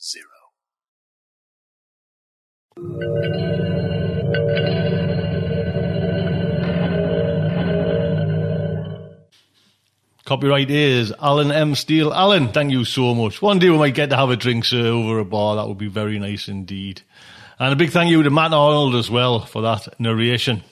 zero. 0.00 0.36
Copyright 10.26 10.72
is 10.72 11.14
Allen 11.20 11.52
M. 11.52 11.76
Steele. 11.76 12.12
Allen, 12.12 12.48
thank 12.48 12.72
you 12.72 12.84
so 12.84 13.14
much. 13.14 13.40
One 13.40 13.60
day 13.60 13.70
we 13.70 13.78
might 13.78 13.94
get 13.94 14.10
to 14.10 14.16
have 14.16 14.28
a 14.28 14.34
drink 14.34 14.64
sir, 14.64 14.88
over 14.88 15.20
a 15.20 15.24
bar. 15.24 15.54
That 15.54 15.68
would 15.68 15.78
be 15.78 15.86
very 15.86 16.18
nice 16.18 16.48
indeed. 16.48 17.02
And 17.60 17.72
a 17.72 17.76
big 17.76 17.90
thank 17.90 18.10
you 18.10 18.24
to 18.24 18.30
Matt 18.30 18.52
Arnold 18.52 18.96
as 18.96 19.08
well 19.08 19.46
for 19.46 19.62
that 19.62 20.00
narration. 20.00 20.64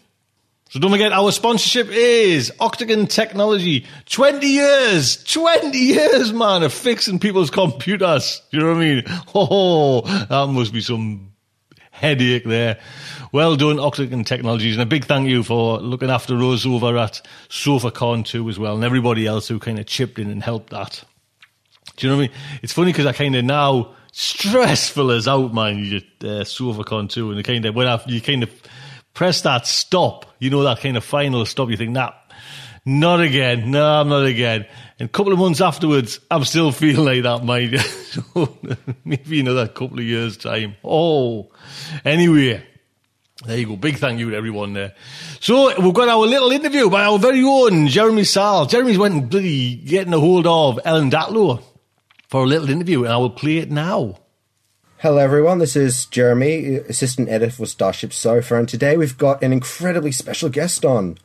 So 0.71 0.81
don't 0.81 0.91
forget, 0.91 1.13
our 1.13 1.31
sponsorship 1.31 1.87
is 1.89 2.53
Octagon 2.59 3.07
Technology. 3.07 3.87
20 4.07 4.45
years, 4.45 5.23
20 5.23 5.79
years, 5.79 6.33
man, 6.33 6.65
of 6.65 6.73
fixing 6.73 7.21
people's 7.21 7.51
computers. 7.51 8.43
You 8.51 8.59
know 8.59 8.73
what 8.73 8.79
I 8.79 8.81
mean? 8.81 9.05
Oh, 9.37 10.01
that 10.01 10.53
must 10.53 10.73
be 10.73 10.81
some 10.81 11.31
headache 11.95 12.45
there. 12.45 12.79
Well 13.33 13.57
done, 13.57 13.79
Octagon 13.79 14.25
Technologies, 14.25 14.75
and 14.75 14.83
a 14.83 14.87
big 14.87 15.05
thank 15.05 15.29
you 15.29 15.43
for 15.43 15.79
looking 15.79 16.11
after 16.11 16.37
us 16.43 16.67
over 16.67 16.97
at 16.99 17.23
SofaCon 17.49 18.27
too 18.27 18.49
as 18.49 18.59
well, 18.59 18.75
and 18.75 18.85
everybody 18.85 19.27
else 19.27 19.49
who 19.49 19.59
kind 19.59 19.79
of 19.79 19.87
chipped 19.87 20.19
in 20.19 20.31
and 20.31 20.43
helped 20.43 20.71
that. 20.71 21.05
Do 21.97 22.07
you 22.07 22.13
know 22.13 22.19
what 22.19 22.25
I 22.25 22.27
mean? 22.29 22.37
It's 22.63 22.73
funny 22.73 22.93
because 22.93 23.07
I 23.07 23.13
kind 23.13 23.37
of 23.37 23.45
now 23.45 23.95
stressful 24.13 25.13
as 25.13 25.29
out, 25.29 25.55
man. 25.55 25.79
You 25.79 25.99
uh, 25.99 26.43
SofaCon 26.43 27.09
too, 27.09 27.31
and 27.31 27.39
the 27.39 27.43
kind 27.45 27.65
of 27.65 27.75
when 27.75 27.87
I, 27.87 28.03
you 28.07 28.21
kind 28.21 28.43
of 28.43 28.51
press 29.15 29.43
that 29.43 29.67
stop, 29.67 30.27
you 30.41 30.51
know 30.51 30.65
that 30.65 30.81
kind 30.81 30.97
of 30.97 31.05
final 31.05 31.47
stop. 31.47 31.71
You 31.71 31.77
think, 31.77 31.93
nah, 31.93 32.13
not 32.85 33.21
again. 33.21 33.71
No, 33.71 34.01
I'm 34.01 34.09
not 34.09 34.27
again. 34.27 34.67
And 34.99 35.09
a 35.09 35.13
couple 35.13 35.33
of 35.33 35.41
months 35.41 35.61
afterwards, 35.61 36.21
I'm 36.31 36.45
still 36.45 36.71
feeling 36.71 37.05
like 37.05 37.23
that, 37.25 37.45
mate. 37.45 37.81
maybe 39.05 39.41
another 39.41 39.67
couple 39.67 39.99
of 39.99 40.05
years' 40.05 40.37
time. 40.37 40.77
Oh, 40.85 41.51
anyway. 42.05 42.65
There 43.45 43.59
you 43.59 43.67
go. 43.67 43.77
Big 43.77 43.99
thank 43.99 44.21
you 44.21 44.31
to 44.31 44.37
everyone 44.37 44.75
there. 44.75 44.95
So 45.41 45.79
we've 45.81 45.93
got 45.93 46.09
our 46.09 46.25
little 46.25 46.53
interview 46.53 46.89
by 46.89 47.05
our 47.05 47.19
very 47.19 47.43
own 47.43 47.89
Jeremy 47.89 48.23
Szal. 48.23 48.67
Jeremy's 48.67 48.97
went 48.97 49.29
bloody 49.29 49.75
getting 49.75 50.15
a 50.15 50.21
hold 50.21 50.47
of 50.47 50.79
Ellen 50.85 51.11
Datlow 51.11 51.61
for 52.29 52.45
a 52.45 52.47
little 52.47 52.71
interview, 52.71 53.03
and 53.03 53.13
I 53.13 53.17
will 53.17 53.31
play 53.31 53.59
it 53.59 53.73
now. 53.73 54.21
Hello, 54.99 55.19
everyone. 55.19 55.59
This 55.59 55.75
is 55.75 56.07
Jeremy, 56.07 56.77
assistant 56.77 57.29
editor 57.29 57.51
for 57.51 57.67
Starship 57.67 58.13
Sofa, 58.13 58.57
and 58.57 58.69
today 58.69 58.97
we've 58.97 59.19
got 59.19 59.43
an 59.43 59.53
incredibly 59.53 60.13
special 60.13 60.49
guest 60.49 60.85
on. 60.85 61.19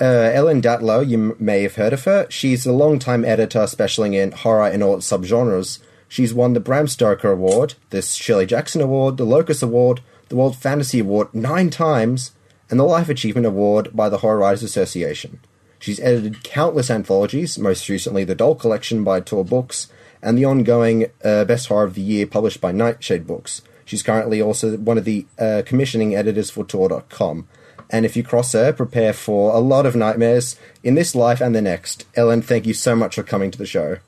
Uh, 0.00 0.30
Ellen 0.34 0.60
Datlow, 0.60 1.08
you 1.08 1.36
may 1.38 1.62
have 1.62 1.76
heard 1.76 1.92
of 1.92 2.04
her. 2.04 2.26
She's 2.28 2.66
a 2.66 2.72
long-time 2.72 3.24
editor 3.24 3.66
specializing 3.66 4.14
in 4.14 4.32
horror 4.32 4.66
and 4.66 4.82
all 4.82 4.96
its 4.96 5.10
subgenres. 5.10 5.78
She's 6.08 6.34
won 6.34 6.52
the 6.52 6.60
Bram 6.60 6.88
Stoker 6.88 7.30
Award, 7.30 7.74
the 7.90 8.02
Shirley 8.02 8.46
Jackson 8.46 8.80
Award, 8.80 9.16
the 9.16 9.24
Locus 9.24 9.62
Award, 9.62 10.00
the 10.28 10.36
World 10.36 10.56
Fantasy 10.56 11.00
Award 11.00 11.32
nine 11.32 11.70
times, 11.70 12.32
and 12.70 12.80
the 12.80 12.84
Life 12.84 13.08
Achievement 13.08 13.46
Award 13.46 13.90
by 13.94 14.08
the 14.08 14.18
Horror 14.18 14.38
Writers 14.38 14.62
Association. 14.62 15.40
She's 15.78 16.00
edited 16.00 16.42
countless 16.42 16.90
anthologies, 16.90 17.58
most 17.58 17.88
recently 17.88 18.24
the 18.24 18.34
Doll 18.34 18.54
Collection 18.54 19.04
by 19.04 19.20
Tor 19.20 19.44
Books, 19.44 19.88
and 20.22 20.38
the 20.38 20.44
ongoing 20.44 21.06
uh, 21.22 21.44
Best 21.44 21.68
Horror 21.68 21.84
of 21.84 21.94
the 21.94 22.00
Year 22.00 22.26
published 22.26 22.60
by 22.60 22.72
Nightshade 22.72 23.26
Books. 23.26 23.62
She's 23.84 24.02
currently 24.02 24.40
also 24.40 24.76
one 24.78 24.98
of 24.98 25.04
the 25.04 25.26
uh, 25.38 25.62
commissioning 25.66 26.14
editors 26.14 26.50
for 26.50 26.64
Tor.com. 26.64 27.46
And 27.94 28.04
if 28.04 28.16
you 28.16 28.24
cross 28.24 28.50
her, 28.54 28.72
prepare 28.72 29.12
for 29.12 29.54
a 29.54 29.60
lot 29.60 29.86
of 29.86 29.94
nightmares 29.94 30.56
in 30.82 30.96
this 30.96 31.14
life 31.14 31.40
and 31.40 31.54
the 31.54 31.62
next. 31.62 32.06
Ellen, 32.16 32.42
thank 32.42 32.66
you 32.66 32.74
so 32.74 32.96
much 32.96 33.14
for 33.14 33.22
coming 33.22 33.52
to 33.52 33.56
the 33.56 33.66
show. 33.66 33.98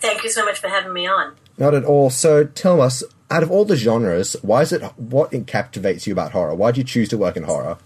Thank 0.00 0.22
you 0.22 0.30
so 0.30 0.44
much 0.44 0.60
for 0.60 0.68
having 0.68 0.92
me 0.92 1.08
on. 1.08 1.34
Not 1.58 1.74
at 1.74 1.82
all. 1.82 2.10
So 2.10 2.44
tell 2.44 2.80
us, 2.80 3.02
out 3.28 3.42
of 3.42 3.50
all 3.50 3.64
the 3.64 3.74
genres, 3.74 4.36
why 4.42 4.62
is 4.62 4.72
it 4.72 4.82
what 4.96 5.32
captivates 5.48 6.06
you 6.06 6.12
about 6.12 6.30
horror? 6.30 6.54
Why 6.54 6.70
do 6.70 6.78
you 6.78 6.84
choose 6.84 7.08
to 7.08 7.18
work 7.18 7.36
in 7.36 7.42
horror? 7.42 7.78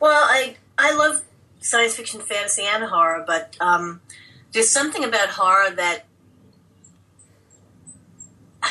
Well, 0.00 0.20
I 0.24 0.56
I 0.76 0.92
love 0.96 1.22
science 1.60 1.94
fiction, 1.94 2.22
fantasy, 2.22 2.64
and 2.64 2.82
horror, 2.82 3.22
but 3.24 3.56
um, 3.60 4.00
there's 4.50 4.68
something 4.68 5.04
about 5.04 5.28
horror 5.28 5.70
that 5.76 6.06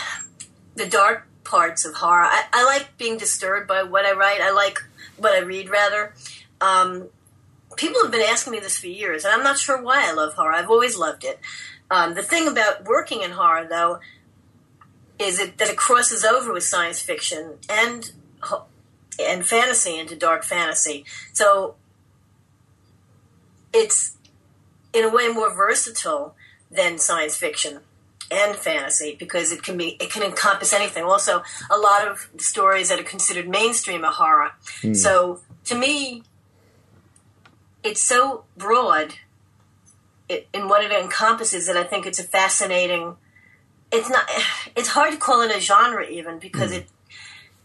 the 0.76 0.90
dark 0.90 1.26
parts 1.46 1.86
of 1.86 1.94
horror. 1.94 2.26
I, 2.26 2.44
I 2.52 2.66
like 2.66 2.98
being 2.98 3.18
disturbed 3.18 3.70
by 3.70 3.84
what 3.84 4.06
I 4.06 4.12
write. 4.12 4.42
I 4.42 4.52
like 4.52 4.84
what 5.22 5.34
I 5.34 5.40
read, 5.40 5.70
rather. 5.70 6.14
Um, 6.60 7.10
people 7.76 8.02
have 8.04 8.12
been 8.12 8.28
asking 8.28 8.52
me 8.52 8.60
this 8.60 8.78
for 8.78 8.88
years, 8.88 9.24
and 9.26 9.34
I'm 9.34 9.44
not 9.44 9.58
sure 9.58 9.82
why 9.82 10.08
I 10.08 10.14
love 10.14 10.34
horror. 10.34 10.54
I've 10.54 10.70
always 10.70 10.98
loved 10.98 11.24
it. 11.24 11.40
Um, 11.90 12.14
the 12.14 12.24
thing 12.24 12.48
about 12.48 12.86
working 12.86 13.22
in 13.22 13.32
horror, 13.32 13.68
though, 13.70 14.00
is 15.20 15.40
it, 15.40 15.58
that 15.58 15.70
it 15.70 15.78
crosses 15.78 16.24
over 16.24 16.52
with 16.54 16.64
science 16.64 17.00
fiction 17.00 17.58
and 17.70 18.12
and 19.20 19.46
fantasy 19.46 20.00
into 20.00 20.16
dark 20.16 20.44
fantasy. 20.44 21.06
So 21.32 21.76
it's 23.74 24.18
in 24.94 25.06
a 25.06 25.10
way 25.10 25.28
more 25.28 25.54
versatile 25.54 26.36
than 26.72 26.98
science 26.98 27.38
fiction 27.38 27.82
and 28.32 28.56
fantasy 28.56 29.16
because 29.20 29.52
it 29.52 29.62
can 29.64 29.78
be 29.78 29.98
it 30.00 30.10
can 30.12 30.24
encompass 30.24 30.74
anything. 30.74 31.04
Also, 31.04 31.44
a 31.70 31.78
lot 31.78 32.08
of 32.08 32.30
stories 32.38 32.90
that 32.90 33.00
are 33.00 33.04
considered 33.04 33.50
mainstream 33.50 34.04
are 34.06 34.12
horror. 34.12 34.52
Hmm. 34.82 34.94
So 34.94 35.42
to 35.66 35.76
me, 35.76 36.24
it's 37.84 38.02
so 38.02 38.46
broad 38.58 39.16
in 40.30 40.70
what 40.70 40.84
it 40.84 40.92
encompasses 40.92 41.68
that 41.68 41.76
I 41.76 41.84
think 41.84 42.06
it's 42.06 42.20
a 42.20 42.24
fascinating. 42.24 43.18
It's 43.92 44.10
not. 44.10 44.30
It's 44.74 44.88
hard 44.90 45.12
to 45.12 45.18
call 45.18 45.42
it 45.42 45.54
a 45.54 45.60
genre 45.60 46.08
even 46.08 46.40
because 46.40 46.72
it 46.72 46.88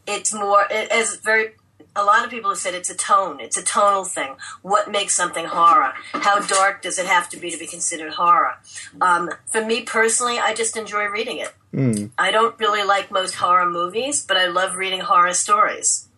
it's 0.09 0.35
more 0.35 0.67
it, 0.69 0.91
as 0.91 1.17
very 1.17 1.53
a 1.97 2.05
lot 2.05 2.25
of 2.25 2.31
people 2.31 2.51
have 2.51 2.59
said 2.59 2.75
it's 2.75 2.91
a 2.91 2.95
tone. 2.95 3.41
It's 3.41 3.57
a 3.57 3.63
tonal 3.63 4.05
thing. 4.05 4.37
What 4.63 4.91
makes 4.91 5.15
something 5.15 5.47
horror? 5.47 5.93
How 6.13 6.41
dark 6.41 6.83
does 6.83 6.99
it 6.99 7.07
have 7.07 7.29
to 7.31 7.37
be 7.37 7.51
to 7.51 7.59
be 7.59 7.67
considered 7.67 8.13
horror? 8.15 8.59
Um, 9.01 9.31
for 9.47 9.65
me 9.65 9.83
personally 9.83 10.39
i 10.39 10.55
just 10.55 10.77
enjoy 10.77 11.07
reading 11.07 11.39
it. 11.39 11.55
Mm. 11.75 12.11
i 12.17 12.31
don't 12.31 12.59
really 12.59 12.85
like 12.85 13.11
most 13.11 13.35
horror 13.35 13.69
movies 13.69 14.25
but 14.25 14.37
i 14.37 14.47
love 14.47 14.77
reading 14.77 15.01
horror 15.01 15.35
stories 15.35 16.09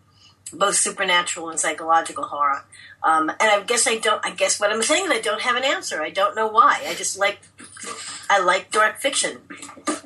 both 0.53 0.75
supernatural 0.75 1.49
and 1.49 1.59
psychological 1.59 2.23
horror. 2.23 2.63
Um, 3.03 3.29
and 3.29 3.41
i 3.41 3.63
guess 3.63 3.87
i 3.87 3.97
don't 3.97 4.25
i 4.25 4.31
guess 4.31 4.59
what 4.59 4.71
i'm 4.71 4.81
saying 4.83 5.05
is 5.05 5.11
i 5.11 5.21
don't 5.21 5.41
have 5.41 5.55
an 5.55 5.63
answer. 5.63 6.01
I 6.01 6.09
don't 6.09 6.35
know 6.35 6.47
why. 6.47 6.81
I 6.87 6.95
just 6.95 7.17
like 7.17 7.39
i 8.29 8.39
like 8.39 8.71
dark 8.71 8.99
fiction. 8.99 9.39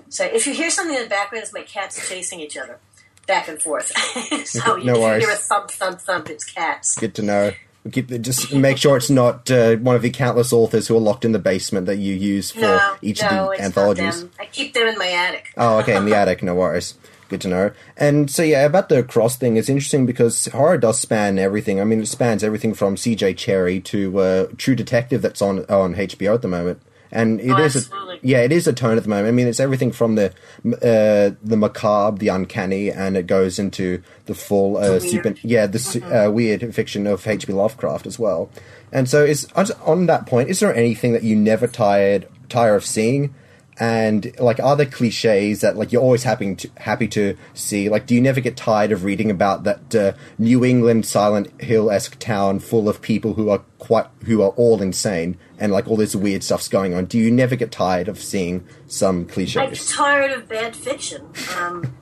So 0.09 0.23
if 0.25 0.45
you 0.45 0.53
hear 0.53 0.69
something 0.69 0.95
in 0.95 1.03
the 1.03 1.09
background 1.09 1.43
it's 1.43 1.53
my 1.53 1.63
cats 1.63 2.07
chasing 2.07 2.39
each 2.39 2.57
other 2.57 2.79
back 3.27 3.47
and 3.47 3.61
forth. 3.61 3.87
so 4.45 4.75
No 4.77 4.93
if 4.95 4.99
worries. 4.99 5.21
you 5.23 5.27
hear 5.27 5.35
a 5.35 5.39
thump, 5.39 5.71
thump, 5.71 5.99
thump, 6.01 6.29
it's 6.29 6.43
cats. 6.45 6.97
Good 6.97 7.15
to 7.15 7.21
know. 7.21 7.51
We 7.83 7.91
keep, 7.91 8.07
just 8.21 8.53
make 8.53 8.77
sure 8.77 8.95
it's 8.95 9.09
not 9.09 9.51
uh, 9.51 9.75
one 9.75 9.95
of 9.95 10.01
the 10.01 10.09
countless 10.09 10.53
authors 10.53 10.87
who 10.87 10.95
are 10.95 11.01
locked 11.01 11.25
in 11.25 11.33
the 11.33 11.39
basement 11.39 11.85
that 11.87 11.97
you 11.97 12.13
use 12.15 12.51
for 12.51 12.61
No, 12.61 12.95
each 13.01 13.21
no, 13.21 13.51
of 13.51 13.57
the 13.57 13.63
anthologies. 13.63 14.25
I 14.39 14.45
keep 14.45 14.73
them 14.73 14.87
in 14.87 14.97
my 14.97 15.07
attic. 15.09 15.51
Oh, 15.57 15.79
okay, 15.79 15.97
in 15.97 16.05
the 16.05 16.15
attic, 16.15 16.41
no 16.43 16.55
worries. 16.55 16.93
Good 17.27 17.41
to 17.41 17.47
know. 17.49 17.71
And 17.97 18.29
so, 18.31 18.41
yeah, 18.43 18.65
about 18.65 18.87
the 18.89 19.03
cross 19.03 19.35
thing, 19.35 19.57
it's 19.57 19.67
interesting 19.67 20.05
because 20.05 20.45
horror 20.47 20.77
does 20.77 20.99
span 21.01 21.37
everything. 21.39 21.81
I 21.81 21.83
mean, 21.83 21.99
it 22.01 22.05
spans 22.07 22.41
everything 22.43 22.73
from 22.73 22.95
CJ 22.95 23.35
Cherryh 23.35 23.83
to 23.85 24.19
uh, 24.19 24.47
True 24.57 24.75
Detective 24.75 25.21
that's 25.21 25.41
on 25.41 25.65
on 25.65 25.95
HBO 25.95 26.35
at 26.35 26.41
the 26.41 26.47
moment. 26.47 26.81
And 27.15 27.39
it 27.39 27.45
is, 27.45 27.51
Oh, 27.51 27.55
a, 27.57 27.63
absolutely. 27.65 28.19
yeah, 28.23 28.39
it 28.39 28.51
is 28.51 28.67
a 28.67 28.73
tone 28.73 28.97
at 28.97 29.03
the 29.03 29.09
moment. 29.09 29.27
I 29.27 29.31
mean, 29.31 29.47
it's 29.47 29.59
everything 29.59 29.91
from 29.91 30.15
the 30.15 30.31
uh, 30.65 31.35
the 31.43 31.55
macabre, 31.57 32.17
the 32.17 32.29
uncanny, 32.29 32.89
and 32.91 33.15
it 33.15 33.27
goes 33.27 33.59
into 33.59 34.01
the 34.25 34.33
full 34.33 34.77
uh, 34.77 34.99
super, 34.99 35.35
yeah, 35.43 35.67
the 35.67 35.77
su- 35.79 36.03
uh, 36.03 36.29
weird 36.31 36.73
fiction 36.73 37.05
of 37.07 37.25
H.P. 37.27 37.53
Lovecraft 37.53 38.07
as 38.07 38.17
well. 38.17 38.49
And 38.91 39.07
so, 39.07 39.23
is 39.23 39.45
on 39.85 40.07
that 40.07 40.25
point, 40.25 40.49
is 40.49 40.59
there 40.59 40.73
anything 40.75 41.13
that 41.13 41.23
you 41.23 41.35
never 41.35 41.67
tired 41.67 42.27
tire 42.49 42.75
of 42.75 42.83
seeing? 42.85 43.33
And 43.79 44.37
like, 44.39 44.59
are 44.59 44.75
there 44.75 44.85
cliches 44.85 45.61
that 45.61 45.75
like 45.75 45.91
you're 45.91 46.01
always 46.01 46.23
happy 46.23 46.55
to 46.55 46.69
happy 46.77 47.07
to 47.09 47.37
see? 47.53 47.89
Like, 47.89 48.05
do 48.05 48.15
you 48.15 48.21
never 48.21 48.39
get 48.39 48.55
tired 48.55 48.91
of 48.91 49.03
reading 49.03 49.31
about 49.31 49.63
that 49.63 49.95
uh, 49.95 50.13
New 50.37 50.63
England 50.63 51.05
Silent 51.05 51.61
Hill 51.61 51.89
esque 51.89 52.19
town 52.19 52.59
full 52.59 52.87
of 52.87 53.01
people 53.01 53.33
who 53.33 53.49
are 53.49 53.59
quite 53.79 54.07
who 54.25 54.41
are 54.41 54.51
all 54.51 54.81
insane 54.81 55.37
and 55.57 55.71
like 55.71 55.87
all 55.87 55.97
this 55.97 56.15
weird 56.15 56.43
stuff's 56.43 56.67
going 56.67 56.93
on? 56.93 57.05
Do 57.05 57.17
you 57.17 57.31
never 57.31 57.55
get 57.55 57.71
tired 57.71 58.07
of 58.07 58.19
seeing 58.19 58.65
some 58.87 59.25
cliches? 59.25 59.57
I 59.57 59.67
get 59.67 59.79
tired 59.87 60.31
of 60.31 60.47
bad 60.47 60.75
fiction. 60.75 61.27
Um, 61.57 61.95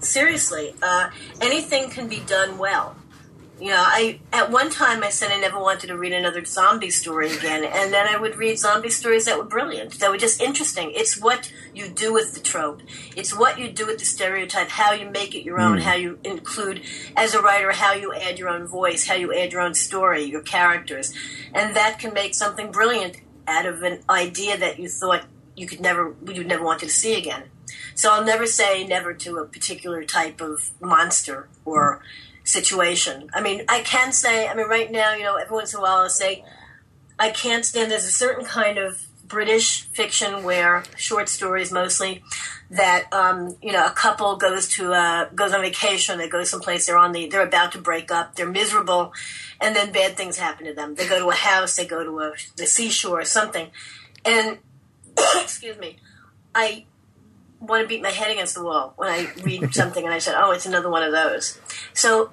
seriously, 0.00 0.74
uh, 0.82 1.10
anything 1.40 1.90
can 1.90 2.08
be 2.08 2.20
done 2.20 2.58
well. 2.58 2.96
You 3.60 3.68
know, 3.68 3.82
I 3.84 4.18
at 4.32 4.50
one 4.50 4.68
time 4.68 5.04
I 5.04 5.10
said 5.10 5.30
I 5.30 5.38
never 5.38 5.60
wanted 5.60 5.86
to 5.86 5.96
read 5.96 6.12
another 6.12 6.44
zombie 6.44 6.90
story 6.90 7.32
again, 7.32 7.62
and 7.64 7.92
then 7.92 8.08
I 8.08 8.18
would 8.18 8.36
read 8.36 8.58
zombie 8.58 8.90
stories 8.90 9.26
that 9.26 9.38
were 9.38 9.44
brilliant, 9.44 10.00
that 10.00 10.10
were 10.10 10.18
just 10.18 10.42
interesting. 10.42 10.90
It's 10.92 11.20
what 11.20 11.52
you 11.72 11.88
do 11.88 12.12
with 12.12 12.34
the 12.34 12.40
trope. 12.40 12.82
It's 13.16 13.36
what 13.36 13.58
you 13.58 13.70
do 13.70 13.86
with 13.86 13.98
the 13.98 14.04
stereotype, 14.04 14.70
how 14.70 14.92
you 14.92 15.08
make 15.08 15.36
it 15.36 15.44
your 15.44 15.60
own, 15.60 15.78
hmm. 15.78 15.84
how 15.84 15.94
you 15.94 16.18
include, 16.24 16.82
as 17.16 17.32
a 17.32 17.40
writer, 17.40 17.70
how 17.70 17.92
you 17.92 18.12
add 18.12 18.40
your 18.40 18.48
own 18.48 18.66
voice, 18.66 19.06
how 19.06 19.14
you 19.14 19.32
add 19.32 19.52
your 19.52 19.60
own 19.60 19.74
story, 19.74 20.24
your 20.24 20.42
characters, 20.42 21.14
and 21.52 21.76
that 21.76 22.00
can 22.00 22.12
make 22.12 22.34
something 22.34 22.72
brilliant 22.72 23.20
out 23.46 23.66
of 23.66 23.82
an 23.82 24.00
idea 24.10 24.58
that 24.58 24.80
you 24.80 24.88
thought 24.88 25.26
you 25.54 25.68
could 25.68 25.80
never, 25.80 26.16
you'd 26.26 26.48
never 26.48 26.64
wanted 26.64 26.86
to 26.86 26.92
see 26.92 27.16
again. 27.16 27.44
So 27.94 28.12
I'll 28.12 28.24
never 28.24 28.46
say 28.46 28.84
never 28.84 29.14
to 29.14 29.38
a 29.38 29.46
particular 29.46 30.02
type 30.04 30.40
of 30.40 30.72
monster 30.80 31.48
or 31.64 32.02
situation. 32.44 33.30
I 33.34 33.40
mean, 33.40 33.64
I 33.68 33.80
can 33.80 34.12
say, 34.12 34.46
I 34.48 34.54
mean, 34.54 34.68
right 34.68 34.90
now, 34.90 35.14
you 35.14 35.24
know, 35.24 35.36
every 35.36 35.54
once 35.54 35.72
in 35.72 35.80
a 35.80 35.82
while 35.82 36.02
I'll 36.02 36.08
say, 36.08 36.44
I 37.18 37.30
can't 37.30 37.64
stand, 37.64 37.90
there's 37.90 38.04
a 38.04 38.10
certain 38.10 38.44
kind 38.44 38.78
of 38.78 39.06
British 39.26 39.82
fiction 39.86 40.44
where 40.44 40.84
short 40.96 41.28
stories 41.28 41.72
mostly 41.72 42.22
that 42.70 43.12
um, 43.12 43.56
you 43.62 43.72
know 43.72 43.86
a 43.86 43.90
couple 43.90 44.36
goes 44.36 44.68
to 44.68 44.92
uh, 44.92 45.28
goes 45.34 45.52
on 45.52 45.60
vacation 45.60 46.18
they 46.18 46.28
go 46.28 46.44
someplace 46.44 46.86
they're 46.86 46.98
on 46.98 47.12
the 47.12 47.28
they're 47.28 47.46
about 47.46 47.72
to 47.72 47.78
break 47.78 48.10
up 48.10 48.34
they're 48.34 48.48
miserable 48.48 49.12
and 49.60 49.74
then 49.74 49.92
bad 49.92 50.16
things 50.16 50.38
happen 50.38 50.66
to 50.66 50.74
them 50.74 50.94
they 50.94 51.08
go 51.08 51.18
to 51.18 51.28
a 51.30 51.34
house 51.34 51.76
they 51.76 51.86
go 51.86 52.04
to 52.04 52.20
a, 52.20 52.32
the 52.56 52.66
seashore 52.66 53.20
or 53.20 53.24
something 53.24 53.68
and 54.24 54.58
excuse 55.36 55.78
me 55.78 55.96
I 56.54 56.84
want 57.66 57.82
to 57.82 57.88
beat 57.88 58.02
my 58.02 58.10
head 58.10 58.30
against 58.30 58.54
the 58.54 58.64
wall 58.64 58.94
when 58.96 59.08
I 59.08 59.30
read 59.42 59.74
something 59.74 60.04
and 60.04 60.14
I 60.14 60.18
said, 60.18 60.34
oh, 60.36 60.52
it's 60.52 60.66
another 60.66 60.90
one 60.90 61.02
of 61.02 61.12
those. 61.12 61.58
So 61.92 62.30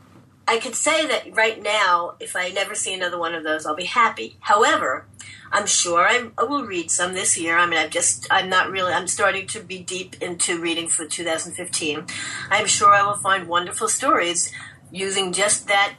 I 0.47 0.59
could 0.59 0.75
say 0.75 1.05
that 1.07 1.36
right 1.36 1.61
now, 1.61 2.15
if 2.19 2.36
I 2.36 2.49
never 2.49 2.75
see 2.75 2.93
another 2.93 3.17
one 3.17 3.34
of 3.34 3.43
those, 3.43 3.65
I'll 3.65 3.75
be 3.75 3.86
happy. 3.86 4.38
However, 4.41 5.07
I'm 5.51 5.65
sure 5.65 6.07
I, 6.07 6.29
I 6.38 6.43
will 6.43 6.65
read 6.65 6.89
some 6.89 7.13
this 7.13 7.38
year. 7.38 7.57
I 7.57 7.65
mean, 7.65 7.79
I've 7.79 7.89
just, 7.89 8.27
I'm 8.32 8.49
not 8.49 8.71
really, 8.71 8.93
I'm 8.93 9.07
starting 9.07 9.47
to 9.47 9.61
be 9.61 9.79
deep 9.79 10.21
into 10.21 10.59
reading 10.59 10.88
for 10.88 11.05
2015. 11.05 12.05
I'm 12.49 12.65
sure 12.67 12.93
I 12.93 13.03
will 13.03 13.17
find 13.17 13.47
wonderful 13.47 13.88
stories 13.88 14.51
using 14.91 15.34
just 15.34 15.67
that 15.67 15.95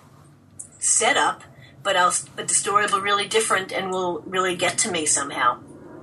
setup, 0.78 1.42
but 1.82 1.96
I'll, 1.96 2.14
but 2.34 2.48
the 2.48 2.54
story 2.54 2.86
will 2.86 2.98
be 2.98 3.04
really 3.04 3.28
different 3.28 3.72
and 3.72 3.90
will 3.90 4.20
really 4.20 4.56
get 4.56 4.78
to 4.78 4.90
me 4.90 5.06
somehow. 5.06 5.60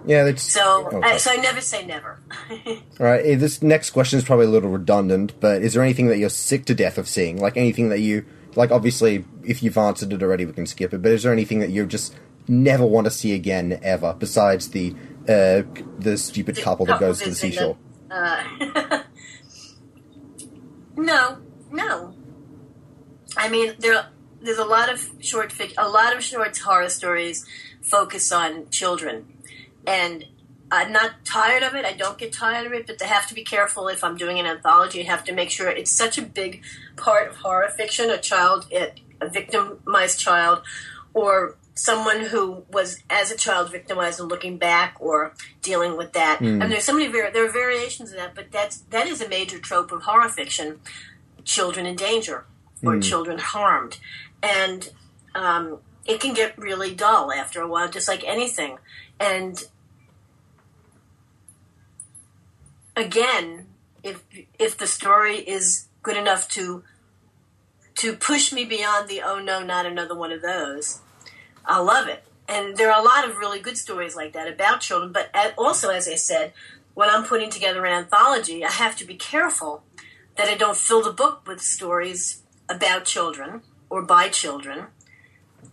Yeah, 0.10 0.24
that's 0.24 0.42
So, 0.42 0.88
Okay. 0.88 1.08
I, 1.08 1.18
so 1.18 1.32
I 1.32 1.36
never 1.36 1.62
say 1.62 1.86
never. 1.86 2.20
All 2.50 2.76
right. 2.98 3.24
eh, 3.24 3.36
This 3.36 3.62
next 3.62 3.92
question 3.92 4.18
is 4.18 4.26
probably 4.26 4.48
a 4.48 4.50
little 4.50 4.72
redundant, 4.72 5.34
but 5.40 5.62
is 5.62 5.74
there 5.76 5.84
anything 5.84 6.08
that 6.08 6.18
you're 6.18 6.30
sick 6.32 6.66
to 6.66 6.74
death 6.74 6.98
of 6.98 7.08
seeing? 7.08 7.40
Like 7.40 7.58
anything 7.58 7.90
that 7.90 8.00
you 8.00 8.26
like? 8.56 8.72
Obviously, 8.72 9.24
if 9.44 9.62
you've 9.62 9.78
answered 9.78 10.12
it 10.12 10.24
already, 10.24 10.48
we 10.48 10.54
can 10.54 10.66
skip 10.66 10.96
it. 10.96 11.04
But 11.04 11.12
is 11.12 11.22
there 11.22 11.32
anything 11.32 11.60
that 11.60 11.70
you 11.70 11.86
just 11.86 12.16
never 12.48 12.88
want 12.88 13.06
to 13.06 13.12
see 13.12 13.34
again 13.34 13.80
ever, 13.84 14.16
besides 14.18 14.70
the 14.70 14.96
uh, 15.28 15.62
the 16.00 16.18
stupid 16.18 16.58
couple 16.58 16.88
that 16.88 17.00
goes 17.00 17.20
to 17.22 17.30
the 17.30 17.36
seashore? 17.36 17.78
Uh, 18.10 18.44
no, 20.98 21.38
no. 21.72 22.16
I 23.38 23.48
mean, 23.50 23.76
there 23.78 24.08
there's 24.42 24.58
a 24.58 24.66
lot 24.66 24.92
of 24.92 25.08
short 25.20 25.52
fic, 25.52 25.74
a 25.78 25.88
lot 25.88 26.16
of 26.16 26.24
short 26.24 26.58
horror 26.58 26.90
stories 26.90 27.46
focus 27.84 28.32
on 28.32 28.70
children, 28.70 29.26
and 29.90 30.26
I'm 30.72 30.92
not 30.92 31.26
tired 31.26 31.64
of 31.64 31.74
it. 31.74 31.84
I 31.84 31.94
don't 31.94 32.18
get 32.18 32.32
tired 32.32 32.68
of 32.68 32.74
it, 32.74 32.86
but 32.86 33.00
they 33.00 33.08
have 33.08 33.28
to 33.30 33.34
be 33.34 33.44
careful. 33.44 33.88
If 33.88 34.04
I'm 34.04 34.16
doing 34.16 34.38
an 34.40 34.46
anthology, 34.46 35.02
I 35.02 35.06
have 35.06 35.24
to 35.26 35.34
make 35.34 35.50
sure 35.50 35.68
it's 35.68 35.92
such 35.92 36.18
a 36.20 36.22
big 36.22 36.62
part 36.96 37.28
of 37.30 37.38
horror 37.38 37.70
fiction. 37.76 38.10
A 38.12 38.20
child, 38.20 38.68
a 38.72 39.30
victimized 39.30 40.20
child, 40.20 40.62
or 41.14 41.56
someone 41.74 42.22
who 42.26 42.64
was 42.72 43.02
as 43.10 43.32
a 43.32 43.38
child 43.38 43.72
victimized 43.72 44.20
and 44.20 44.30
looking 44.30 44.58
back 44.58 44.96
or 45.00 45.34
dealing 45.64 45.98
with 45.98 46.14
that. 46.14 46.40
Mm. 46.40 46.62
And 46.62 46.72
there's 46.72 46.84
so 46.84 46.94
many 46.94 47.08
var- 47.08 47.32
there 47.32 47.46
are 47.46 47.52
variations 47.52 48.12
of 48.12 48.18
that, 48.18 48.36
but 48.36 48.52
that's 48.52 48.78
that 48.92 49.08
is 49.08 49.22
a 49.22 49.30
major 49.30 49.58
trope 49.58 49.92
of 49.92 50.04
horror 50.04 50.30
fiction: 50.30 50.82
children 51.46 51.88
in 51.88 51.96
danger 51.96 52.46
or 52.84 52.94
Mm. 52.96 53.04
children 53.04 53.38
harmed, 53.40 53.98
and 54.44 54.92
um, 55.34 55.80
it 56.06 56.20
can 56.22 56.34
get 56.34 56.58
really 56.58 56.94
dull 56.94 57.32
after 57.32 57.60
a 57.62 57.68
while, 57.68 57.90
just 57.90 58.08
like 58.08 58.24
anything. 58.24 58.78
And 59.20 59.64
again, 63.00 63.68
if 64.04 64.24
if 64.58 64.78
the 64.78 64.88
story 64.88 65.38
is 65.38 65.88
good 66.04 66.18
enough 66.18 66.48
to 66.50 66.84
to 67.96 68.16
push 68.16 68.54
me 68.54 68.66
beyond 68.66 69.10
the 69.10 69.22
oh 69.22 69.40
no, 69.40 69.64
not 69.64 69.86
another 69.86 70.16
one 70.16 70.32
of 70.32 70.42
those, 70.42 71.02
I 71.66 71.80
love 71.80 72.08
it. 72.08 72.24
And 72.48 72.78
there 72.78 72.92
are 72.92 73.00
a 73.00 73.06
lot 73.06 73.30
of 73.30 73.38
really 73.38 73.60
good 73.60 73.78
stories 73.78 74.16
like 74.16 74.34
that 74.34 74.52
about 74.52 74.82
children. 74.82 75.12
But 75.12 75.30
also, 75.58 75.90
as 75.90 76.08
I 76.08 76.16
said, 76.16 76.54
when 76.96 77.10
I'm 77.10 77.24
putting 77.24 77.52
together 77.52 77.86
an 77.86 77.94
anthology, 77.94 78.66
I 78.66 78.72
have 78.72 78.96
to 78.98 79.06
be 79.06 79.16
careful 79.16 79.84
that 80.36 80.48
I 80.48 80.56
don't 80.56 80.78
fill 80.78 81.04
the 81.04 81.12
book 81.12 81.48
with 81.48 81.62
stories 81.62 82.42
about 82.68 83.06
children 83.06 83.62
or 83.90 84.02
by 84.02 84.30
children, 84.30 84.86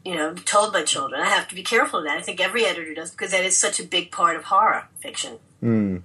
you 0.05 0.14
know, 0.14 0.35
told 0.35 0.72
by 0.72 0.83
children. 0.83 1.20
I 1.20 1.29
have 1.29 1.49
to 1.49 1.55
be 1.55 1.62
careful 1.62 2.01
of 2.01 2.05
that. 2.07 2.18
I 2.18 2.22
think 2.22 2.41
every 2.41 2.66
editor 2.66 2.93
does 2.95 3.11
because 3.11 3.31
that 3.31 3.45
is 3.45 3.57
such 3.57 3.81
a 3.81 3.85
big 3.85 4.11
part 4.11 4.37
of 4.37 4.45
horror 4.45 4.89
fiction. 5.01 5.39
Hmm. 5.61 5.99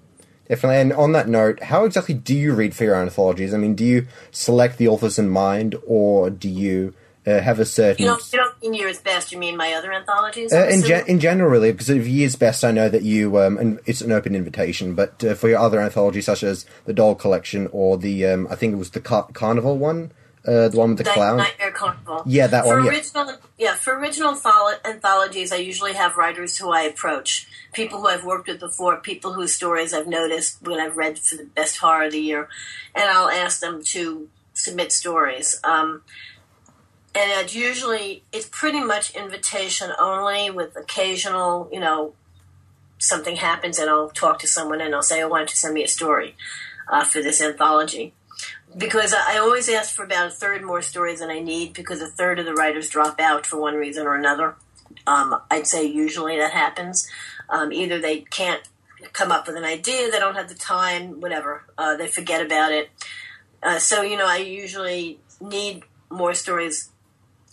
Definitely. 0.51 0.81
And 0.81 0.91
on 0.91 1.13
that 1.13 1.29
note, 1.29 1.63
how 1.63 1.85
exactly 1.85 2.13
do 2.13 2.35
you 2.35 2.53
read 2.53 2.75
for 2.75 2.83
your 2.83 2.95
anthologies? 2.95 3.53
I 3.53 3.57
mean, 3.57 3.73
do 3.73 3.85
you 3.85 4.07
select 4.31 4.77
the 4.77 4.89
authors 4.89 5.17
in 5.17 5.29
mind, 5.29 5.75
or 5.87 6.29
do 6.29 6.49
you 6.49 6.93
uh, 7.25 7.39
have 7.39 7.61
a 7.61 7.65
certain? 7.65 8.03
You 8.03 8.11
don't, 8.11 8.33
you 8.33 8.39
don't 8.39 8.61
mean 8.61 8.73
Year's 8.73 8.99
Best, 8.99 9.31
you 9.31 9.37
mean 9.37 9.55
my 9.55 9.71
other 9.71 9.93
anthologies? 9.93 10.51
Uh, 10.51 10.67
in, 10.69 10.81
gen- 10.81 11.07
in 11.07 11.21
general, 11.21 11.49
really, 11.49 11.71
because 11.71 11.89
of 11.89 12.05
years 12.05 12.35
best, 12.35 12.65
I 12.65 12.71
know 12.71 12.89
that 12.89 13.03
you, 13.03 13.39
um, 13.39 13.57
and 13.57 13.79
it's 13.85 14.01
an 14.01 14.11
open 14.11 14.35
invitation. 14.35 14.93
But 14.93 15.23
uh, 15.23 15.35
for 15.35 15.47
your 15.47 15.59
other 15.59 15.79
anthologies, 15.79 16.25
such 16.25 16.43
as 16.43 16.65
the 16.83 16.91
Doll 16.91 17.15
Collection 17.15 17.69
or 17.71 17.97
the, 17.97 18.25
um, 18.25 18.47
I 18.51 18.55
think 18.55 18.73
it 18.73 18.77
was 18.77 18.89
the 18.89 18.99
Car- 18.99 19.29
Carnival 19.31 19.77
one, 19.77 20.11
uh, 20.45 20.67
the 20.67 20.77
one 20.77 20.89
with 20.89 20.97
the 20.97 21.03
Night- 21.05 21.13
clown. 21.13 21.37
Nightmare 21.37 21.71
Carnival. 21.71 22.23
Yeah, 22.25 22.47
that 22.47 22.65
for 22.65 22.75
one, 22.75 22.85
yeah. 22.85 22.91
Original, 22.91 23.37
yeah, 23.57 23.75
for 23.75 23.97
original 23.97 24.33
antholo- 24.33 24.83
anthologies, 24.83 25.53
I 25.53 25.57
usually 25.57 25.93
have 25.93 26.17
writers 26.17 26.57
who 26.57 26.71
I 26.71 26.81
approach, 26.81 27.47
people 27.73 27.99
who 27.99 28.07
I've 28.07 28.25
worked 28.25 28.47
with 28.47 28.59
before, 28.59 28.97
people 28.97 29.33
whose 29.33 29.53
stories 29.53 29.93
I've 29.93 30.07
noticed 30.07 30.61
when 30.61 30.79
I've 30.79 30.97
read 30.97 31.19
for 31.19 31.35
the 31.35 31.45
best 31.45 31.77
horror 31.77 32.05
of 32.05 32.11
the 32.11 32.19
year, 32.19 32.49
and 32.95 33.05
I'll 33.09 33.29
ask 33.29 33.59
them 33.59 33.83
to 33.85 34.29
submit 34.53 34.91
stories. 34.91 35.59
Um, 35.63 36.03
and 37.13 37.53
usually 37.53 38.23
it's 38.31 38.47
pretty 38.47 38.81
much 38.81 39.15
invitation 39.15 39.91
only, 39.99 40.49
with 40.49 40.75
occasional, 40.75 41.69
you 41.71 41.79
know, 41.79 42.13
something 42.97 43.37
happens 43.37 43.79
and 43.79 43.89
I'll 43.89 44.09
talk 44.09 44.39
to 44.39 44.47
someone 44.47 44.79
and 44.79 44.93
I'll 44.93 45.01
say, 45.01 45.21
"I 45.21 45.25
want 45.25 45.41
you 45.41 45.47
to 45.47 45.57
send 45.57 45.73
me 45.73 45.83
a 45.83 45.87
story 45.87 46.35
uh, 46.87 47.03
for 47.03 47.21
this 47.21 47.41
anthology." 47.41 48.13
because 48.77 49.13
I 49.13 49.35
I 49.35 49.37
always 49.37 49.69
ask 49.69 49.95
for 49.95 50.03
about 50.03 50.27
a 50.27 50.31
third 50.31 50.63
more 50.63 50.81
stories 50.81 51.19
than 51.19 51.29
I 51.29 51.39
need 51.39 51.73
because 51.73 52.01
a 52.01 52.07
third 52.07 52.39
of 52.39 52.45
the 52.45 52.53
writers 52.53 52.89
drop 52.89 53.19
out 53.19 53.45
for 53.45 53.59
one 53.59 53.75
reason 53.75 54.05
or 54.05 54.15
another. 54.15 54.55
Um, 55.07 55.41
I'd 55.49 55.67
say 55.67 55.85
usually 55.85 56.37
that 56.37 56.51
happens. 56.51 57.09
Um, 57.51 57.71
either 57.71 57.99
they 57.99 58.21
can't 58.21 58.63
come 59.13 59.31
up 59.31 59.45
with 59.45 59.55
an 59.55 59.63
idea, 59.63 60.09
they 60.09 60.19
don't 60.19 60.35
have 60.35 60.49
the 60.49 60.55
time, 60.55 61.21
whatever. 61.21 61.65
Uh, 61.77 61.97
they 61.97 62.07
forget 62.07 62.43
about 62.43 62.71
it. 62.71 62.89
Uh, 63.61 63.77
so 63.77 64.01
you 64.01 64.17
know, 64.17 64.27
I 64.27 64.37
usually 64.37 65.19
need 65.39 65.83
more 66.09 66.33
stories. 66.33 66.89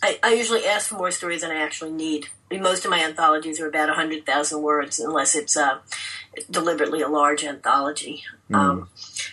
I, 0.01 0.17
I 0.23 0.33
usually 0.33 0.65
ask 0.65 0.89
for 0.89 0.95
more 0.95 1.11
stories 1.11 1.41
than 1.41 1.51
I 1.51 1.61
actually 1.61 1.91
need. 1.91 2.27
I 2.49 2.55
mean, 2.55 2.63
most 2.63 2.85
of 2.85 2.91
my 2.91 3.03
anthologies 3.03 3.59
are 3.59 3.67
about 3.67 3.89
hundred 3.89 4.25
thousand 4.25 4.61
words, 4.61 4.99
unless 4.99 5.35
it's 5.35 5.57
uh, 5.57 5.79
deliberately 6.49 7.01
a 7.01 7.07
large 7.07 7.43
anthology. 7.43 8.23
Um, 8.51 8.89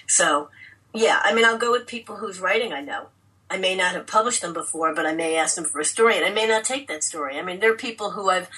so, 0.06 0.50
yeah, 0.92 1.20
I 1.22 1.32
mean, 1.34 1.44
I'll 1.44 1.56
go 1.56 1.70
with 1.70 1.86
people 1.86 2.16
whose 2.16 2.40
writing 2.40 2.72
I 2.72 2.80
know. 2.80 3.08
I 3.48 3.58
may 3.58 3.76
not 3.76 3.94
have 3.94 4.06
published 4.06 4.42
them 4.42 4.52
before, 4.52 4.94
but 4.94 5.06
I 5.06 5.14
may 5.14 5.36
ask 5.36 5.54
them 5.54 5.64
for 5.64 5.80
a 5.80 5.84
story, 5.84 6.16
and 6.16 6.24
I 6.24 6.30
may 6.30 6.46
not 6.46 6.64
take 6.64 6.88
that 6.88 7.04
story. 7.04 7.38
I 7.38 7.42
mean, 7.42 7.60
there 7.60 7.72
are 7.72 7.76
people 7.76 8.10
who 8.10 8.28
I've 8.28 8.48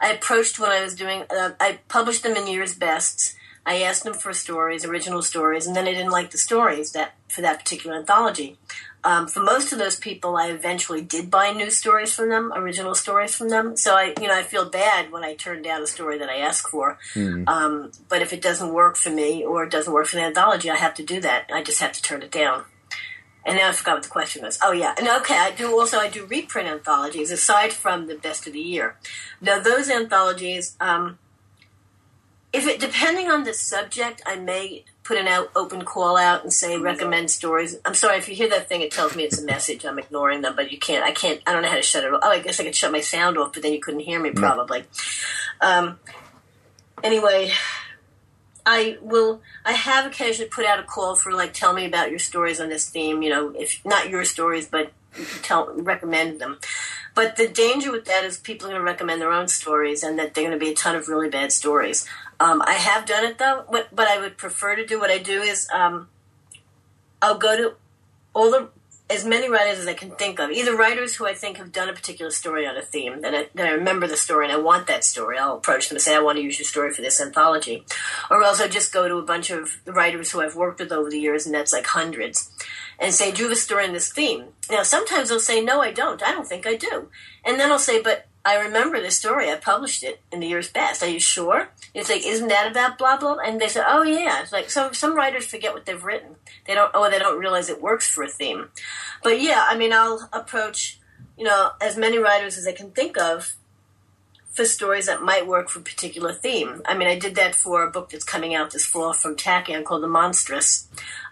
I 0.00 0.12
approached 0.12 0.58
when 0.58 0.70
I 0.70 0.82
was 0.82 0.94
doing. 0.94 1.24
Uh, 1.30 1.52
I 1.60 1.80
published 1.88 2.22
them 2.22 2.36
in 2.36 2.46
years 2.46 2.74
bests. 2.74 3.34
I 3.64 3.82
asked 3.82 4.04
them 4.04 4.14
for 4.14 4.32
stories, 4.32 4.84
original 4.84 5.22
stories, 5.22 5.66
and 5.66 5.74
then 5.74 5.88
I 5.88 5.92
didn't 5.92 6.12
like 6.12 6.30
the 6.30 6.38
stories 6.38 6.92
that 6.92 7.14
for 7.28 7.40
that 7.40 7.58
particular 7.58 7.96
anthology. 7.96 8.58
Um, 9.02 9.28
for 9.28 9.40
most 9.40 9.72
of 9.72 9.78
those 9.78 9.96
people, 9.96 10.36
I 10.36 10.48
eventually 10.48 11.00
did 11.00 11.30
buy 11.30 11.52
new 11.52 11.70
stories 11.70 12.12
from 12.12 12.28
them, 12.28 12.52
original 12.54 12.94
stories 12.94 13.34
from 13.34 13.48
them. 13.50 13.76
So 13.76 13.94
I, 13.94 14.14
you 14.20 14.26
know, 14.26 14.34
I 14.34 14.42
feel 14.42 14.68
bad 14.68 15.12
when 15.12 15.22
I 15.24 15.34
turn 15.34 15.62
down 15.62 15.82
a 15.82 15.86
story 15.86 16.18
that 16.18 16.28
I 16.28 16.38
ask 16.38 16.68
for. 16.68 16.98
Um, 17.48 17.92
but 18.08 18.20
if 18.22 18.32
it 18.32 18.42
doesn't 18.42 18.72
work 18.72 18.96
for 18.96 19.10
me 19.10 19.44
or 19.44 19.64
it 19.64 19.70
doesn't 19.70 19.92
work 19.92 20.06
for 20.06 20.16
the 20.16 20.22
anthology, 20.22 20.70
I 20.70 20.76
have 20.76 20.94
to 20.94 21.04
do 21.04 21.20
that. 21.20 21.50
I 21.52 21.62
just 21.62 21.80
have 21.80 21.92
to 21.92 22.02
turn 22.02 22.22
it 22.22 22.32
down. 22.32 22.64
And 23.46 23.56
now 23.56 23.68
I 23.68 23.72
forgot 23.72 23.94
what 23.94 24.02
the 24.02 24.08
question 24.08 24.42
was. 24.42 24.58
Oh 24.60 24.72
yeah, 24.72 24.92
and 24.98 25.06
okay, 25.20 25.38
I 25.38 25.52
do 25.52 25.78
also 25.78 25.98
I 25.98 26.08
do 26.08 26.26
reprint 26.26 26.68
anthologies 26.68 27.30
aside 27.30 27.72
from 27.72 28.08
the 28.08 28.16
best 28.16 28.46
of 28.48 28.52
the 28.52 28.60
year. 28.60 28.96
Now 29.40 29.60
those 29.60 29.88
anthologies, 29.88 30.76
um, 30.80 31.18
if 32.52 32.66
it 32.66 32.80
depending 32.80 33.30
on 33.30 33.44
the 33.44 33.54
subject, 33.54 34.20
I 34.26 34.34
may 34.34 34.84
put 35.04 35.16
an 35.16 35.28
out 35.28 35.52
open 35.54 35.84
call 35.84 36.16
out 36.16 36.42
and 36.42 36.52
say 36.52 36.76
recommend 36.76 37.30
stories. 37.30 37.78
I'm 37.84 37.94
sorry 37.94 38.18
if 38.18 38.28
you 38.28 38.34
hear 38.34 38.48
that 38.48 38.68
thing, 38.68 38.80
it 38.80 38.90
tells 38.90 39.14
me 39.14 39.22
it's 39.22 39.40
a 39.40 39.44
message. 39.44 39.86
I'm 39.86 40.00
ignoring 40.00 40.42
them, 40.42 40.56
but 40.56 40.72
you 40.72 40.78
can't. 40.78 41.04
I 41.04 41.12
can't. 41.12 41.40
I 41.46 41.52
don't 41.52 41.62
know 41.62 41.68
how 41.68 41.76
to 41.76 41.82
shut 41.82 42.02
it 42.02 42.12
off. 42.12 42.20
Oh, 42.24 42.30
I 42.30 42.40
guess 42.40 42.58
I 42.58 42.64
could 42.64 42.74
shut 42.74 42.90
my 42.90 43.00
sound 43.00 43.38
off, 43.38 43.52
but 43.52 43.62
then 43.62 43.72
you 43.72 43.80
couldn't 43.80 44.00
hear 44.00 44.18
me 44.18 44.32
probably. 44.32 44.84
Um, 45.60 46.00
anyway, 47.04 47.52
I 48.66 48.98
will. 49.00 49.40
I 49.64 49.72
have 49.72 50.04
occasionally 50.04 50.50
put 50.50 50.66
out 50.66 50.80
a 50.80 50.82
call 50.82 51.14
for 51.14 51.32
like, 51.32 51.54
tell 51.54 51.72
me 51.72 51.86
about 51.86 52.10
your 52.10 52.18
stories 52.18 52.60
on 52.60 52.68
this 52.68 52.90
theme. 52.90 53.22
You 53.22 53.30
know, 53.30 53.54
if 53.56 53.80
not 53.84 54.10
your 54.10 54.24
stories, 54.24 54.66
but 54.66 54.92
tell 55.42 55.72
recommend 55.72 56.40
them. 56.40 56.58
But 57.14 57.36
the 57.36 57.48
danger 57.48 57.90
with 57.92 58.04
that 58.06 58.24
is 58.24 58.36
people 58.36 58.66
are 58.66 58.70
going 58.70 58.80
to 58.80 58.84
recommend 58.84 59.22
their 59.22 59.32
own 59.32 59.48
stories, 59.48 60.02
and 60.02 60.18
that 60.18 60.34
they're 60.34 60.44
going 60.44 60.58
to 60.58 60.62
be 60.62 60.72
a 60.72 60.74
ton 60.74 60.96
of 60.96 61.08
really 61.08 61.30
bad 61.30 61.52
stories. 61.52 62.06
Um, 62.38 62.60
I 62.66 62.74
have 62.74 63.06
done 63.06 63.24
it 63.24 63.38
though, 63.38 63.64
but, 63.70 63.88
but 63.94 64.08
I 64.08 64.20
would 64.20 64.36
prefer 64.36 64.76
to 64.76 64.84
do 64.84 65.00
what 65.00 65.10
I 65.10 65.16
do 65.16 65.40
is 65.40 65.66
um, 65.72 66.08
I'll 67.22 67.38
go 67.38 67.56
to 67.56 67.74
all 68.34 68.50
the 68.50 68.68
as 69.08 69.24
many 69.24 69.48
writers 69.48 69.78
as 69.78 69.86
I 69.86 69.94
can 69.94 70.10
think 70.10 70.40
of, 70.40 70.50
either 70.50 70.76
writers 70.76 71.14
who 71.14 71.26
I 71.26 71.34
think 71.34 71.58
have 71.58 71.70
done 71.70 71.88
a 71.88 71.92
particular 71.92 72.30
story 72.30 72.66
on 72.66 72.76
a 72.76 72.82
theme, 72.82 73.20
that 73.20 73.34
I, 73.34 73.62
I 73.62 73.70
remember 73.70 74.08
the 74.08 74.16
story 74.16 74.46
and 74.46 74.52
I 74.52 74.58
want 74.58 74.88
that 74.88 75.04
story. 75.04 75.38
I'll 75.38 75.56
approach 75.56 75.88
them 75.88 75.96
and 75.96 76.02
say, 76.02 76.16
I 76.16 76.20
want 76.20 76.38
to 76.38 76.42
use 76.42 76.58
your 76.58 76.66
story 76.66 76.92
for 76.92 77.02
this 77.02 77.20
anthology. 77.20 77.84
Or 78.30 78.42
else 78.42 78.60
I 78.60 78.66
just 78.66 78.92
go 78.92 79.06
to 79.06 79.16
a 79.16 79.22
bunch 79.22 79.50
of 79.50 79.80
writers 79.86 80.32
who 80.32 80.40
I've 80.40 80.56
worked 80.56 80.80
with 80.80 80.90
over 80.90 81.08
the 81.08 81.20
years, 81.20 81.46
and 81.46 81.54
that's 81.54 81.72
like 81.72 81.86
hundreds, 81.86 82.50
and 82.98 83.14
say, 83.14 83.30
Do 83.30 83.42
you 83.42 83.48
have 83.48 83.56
a 83.56 83.60
story 83.60 83.84
in 83.84 83.92
this 83.92 84.12
theme? 84.12 84.46
Now, 84.70 84.82
sometimes 84.82 85.28
they'll 85.28 85.38
say, 85.38 85.60
No, 85.60 85.80
I 85.80 85.92
don't. 85.92 86.22
I 86.22 86.32
don't 86.32 86.48
think 86.48 86.66
I 86.66 86.74
do. 86.74 87.08
And 87.44 87.60
then 87.60 87.70
I'll 87.70 87.78
say, 87.78 88.02
But 88.02 88.25
I 88.46 88.60
remember 88.60 89.00
this 89.00 89.18
story. 89.18 89.50
I 89.50 89.56
published 89.56 90.04
it 90.04 90.20
in 90.30 90.38
the 90.38 90.46
years 90.46 90.70
past. 90.70 91.02
Are 91.02 91.08
you 91.08 91.18
sure? 91.18 91.68
It's 91.94 92.08
like, 92.08 92.24
isn't 92.24 92.46
that 92.46 92.70
about 92.70 92.96
blah 92.96 93.16
blah? 93.18 93.38
And 93.44 93.60
they 93.60 93.66
say, 93.66 93.82
oh 93.84 94.04
yeah. 94.04 94.40
It's 94.40 94.52
like 94.52 94.70
some 94.70 94.94
some 94.94 95.16
writers 95.16 95.46
forget 95.46 95.74
what 95.74 95.84
they've 95.84 96.04
written. 96.04 96.36
They 96.66 96.74
don't, 96.74 96.94
or 96.94 97.10
they 97.10 97.18
don't 97.18 97.40
realize 97.40 97.68
it 97.68 97.82
works 97.82 98.08
for 98.08 98.22
a 98.22 98.28
theme. 98.28 98.68
But 99.24 99.40
yeah, 99.40 99.66
I 99.68 99.76
mean, 99.76 99.92
I'll 99.92 100.28
approach, 100.32 101.00
you 101.36 101.44
know, 101.44 101.72
as 101.80 101.96
many 101.96 102.18
writers 102.18 102.56
as 102.56 102.68
I 102.68 102.72
can 102.72 102.92
think 102.92 103.18
of 103.18 103.56
for 104.52 104.64
stories 104.64 105.06
that 105.06 105.22
might 105.22 105.46
work 105.46 105.68
for 105.68 105.80
a 105.80 105.82
particular 105.82 106.32
theme. 106.32 106.82
I 106.86 106.96
mean, 106.96 107.08
I 107.08 107.18
did 107.18 107.34
that 107.34 107.54
for 107.54 107.82
a 107.82 107.90
book 107.90 108.10
that's 108.10 108.24
coming 108.24 108.54
out 108.54 108.70
this 108.70 108.86
fall 108.86 109.12
from 109.12 109.36
Tachyon 109.36 109.84
called 109.84 110.02
The 110.02 110.08
Monstrous. 110.08 110.88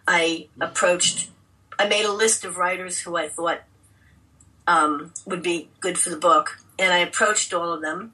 I 0.07 0.49
approached, 0.61 1.31
I 1.79 1.89
made 1.89 2.05
a 2.05 2.13
list 2.13 2.45
of 2.45 2.59
writers 2.59 2.99
who 3.01 3.17
I 3.17 3.29
thought 3.29 3.63
um, 4.67 5.15
would 5.25 5.43
be 5.43 5.71
good 5.81 5.99
for 5.99 6.11
the 6.11 6.19
book, 6.19 6.59
and 6.79 6.93
I 6.93 6.99
approached 6.99 7.53
all 7.53 7.73
of 7.73 7.83
them. 7.83 8.13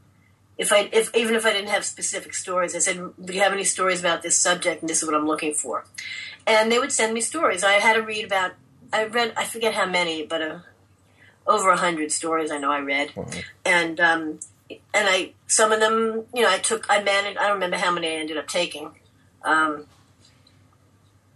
If 0.58 0.72
I, 0.72 0.90
if 0.92 1.14
even 1.14 1.34
if 1.34 1.46
I 1.46 1.52
didn't 1.52 1.70
have 1.70 1.84
specific 1.84 2.34
stories, 2.34 2.74
I 2.76 2.80
said, 2.80 2.96
"Do 3.22 3.32
you 3.32 3.40
have 3.40 3.52
any 3.52 3.64
stories 3.64 4.00
about 4.00 4.22
this 4.22 4.36
subject?" 4.36 4.82
And 4.82 4.88
this 4.90 5.02
is 5.02 5.08
what 5.08 5.14
I'm 5.14 5.26
looking 5.26 5.54
for. 5.54 5.84
And 6.46 6.70
they 6.70 6.78
would 6.78 6.92
send 6.92 7.14
me 7.14 7.20
stories. 7.20 7.64
I 7.64 7.74
had 7.74 7.94
to 7.94 8.02
read 8.02 8.24
about. 8.24 8.52
I 8.92 9.04
read. 9.04 9.32
I 9.36 9.44
forget 9.44 9.74
how 9.74 9.86
many, 9.86 10.26
but 10.26 10.42
uh, 10.42 10.58
over 11.46 11.70
a 11.70 11.76
hundred 11.76 12.12
stories. 12.12 12.50
I 12.50 12.58
know 12.58 12.70
I 12.70 12.80
read, 12.80 13.12
and 13.64 13.98
um, 14.00 14.40
and 14.68 15.08
I 15.08 15.32
some 15.46 15.72
of 15.72 15.80
them, 15.80 16.24
you 16.34 16.42
know, 16.42 16.50
I 16.50 16.58
took. 16.58 16.86
I 16.90 17.02
managed. 17.02 17.38
I 17.38 17.44
don't 17.44 17.54
remember 17.54 17.76
how 17.76 17.92
many 17.92 18.08
I 18.08 18.20
ended 18.20 18.36
up 18.36 18.46
taking. 18.46 18.90
Um, 19.42 19.86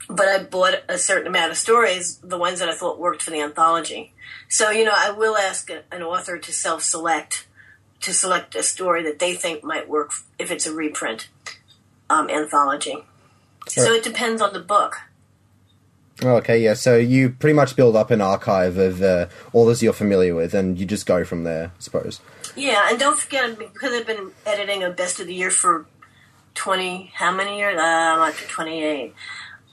but 0.09 0.29
I 0.29 0.43
bought 0.43 0.83
a 0.89 0.99
certain 0.99 1.27
amount 1.27 1.51
of 1.51 1.57
stories, 1.57 2.19
the 2.19 2.39
ones 2.39 2.59
that 2.61 2.69
I 2.69 2.75
thought 2.75 2.99
worked 2.99 3.23
for 3.23 3.31
the 3.31 3.41
anthology. 3.41 4.13
So, 4.49 4.71
you 4.71 4.85
know, 4.85 4.95
I 4.95 5.11
will 5.11 5.37
ask 5.37 5.71
an 5.71 6.03
author 6.03 6.39
to 6.39 6.53
self 6.53 6.83
select, 6.83 7.47
to 8.01 8.13
select 8.13 8.55
a 8.55 8.63
story 8.63 9.03
that 9.05 9.19
they 9.19 9.35
think 9.35 9.65
might 9.65 9.89
work 9.89 10.13
if 10.39 10.51
it's 10.51 10.67
a 10.67 10.75
reprint 10.75 11.29
um, 12.11 12.29
anthology. 12.29 12.97
So 13.67 13.93
it 13.93 14.05
depends 14.05 14.43
on 14.43 14.53
the 14.53 14.61
book. 14.61 14.99
Okay, 16.23 16.63
yeah. 16.63 16.75
So 16.75 16.97
you 16.97 17.31
pretty 17.31 17.55
much 17.55 17.75
build 17.75 17.97
up 17.97 18.11
an 18.11 18.21
archive 18.21 18.79
of 18.79 19.03
uh, 19.03 19.27
all 19.53 19.67
those 19.67 19.83
you're 19.83 19.93
familiar 19.93 20.35
with, 20.35 20.55
and 20.55 20.79
you 20.79 20.87
just 20.87 21.07
go 21.07 21.25
from 21.25 21.45
there, 21.45 21.73
I 21.77 21.81
suppose. 21.81 22.21
Yeah, 22.55 22.89
and 22.89 22.99
don't 23.01 23.19
forget, 23.19 23.59
because 23.59 23.93
I've 23.93 24.07
been 24.07 24.31
editing 24.47 24.83
a 24.85 24.91
best 24.91 25.19
of 25.19 25.27
the 25.27 25.35
year 25.35 25.51
for 25.51 25.87
20, 26.55 27.11
how 27.15 27.33
many 27.33 27.59
years? 27.59 27.79
Uh, 27.79 27.83
I'm 27.83 28.21
up 28.21 28.37
to 28.37 28.47
28. 28.47 29.13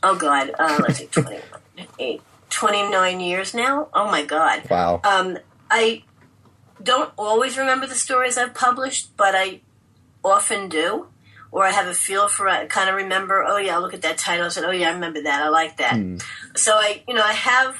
Oh, 0.03 0.15
God. 0.15 0.51
Uh, 0.57 0.79
let's 0.81 0.99
see, 0.99 1.07
28, 1.07 2.21
29 2.49 3.19
years 3.19 3.53
now? 3.53 3.89
Oh, 3.93 4.05
my 4.05 4.23
God. 4.25 4.69
Wow. 4.69 5.01
Um, 5.03 5.37
I 5.69 6.03
don't 6.81 7.11
always 7.17 7.57
remember 7.57 7.87
the 7.87 7.95
stories 7.95 8.37
I've 8.37 8.53
published, 8.53 9.15
but 9.15 9.35
I 9.35 9.61
often 10.23 10.69
do. 10.69 11.07
Or 11.51 11.65
I 11.65 11.71
have 11.71 11.87
a 11.87 11.93
feel 11.93 12.29
for. 12.29 12.47
I 12.47 12.65
kind 12.65 12.89
of 12.89 12.95
remember, 12.95 13.43
oh, 13.45 13.57
yeah, 13.57 13.75
I'll 13.75 13.81
look 13.81 13.93
at 13.93 14.01
that 14.03 14.17
title. 14.17 14.45
I 14.45 14.49
said, 14.49 14.63
oh, 14.63 14.71
yeah, 14.71 14.89
I 14.89 14.93
remember 14.93 15.21
that. 15.23 15.43
I 15.43 15.49
like 15.49 15.77
that. 15.77 15.95
So 16.55 16.73
I, 16.75 17.03
you 17.07 17.13
know, 17.13 17.23
I 17.23 17.33
have 17.33 17.75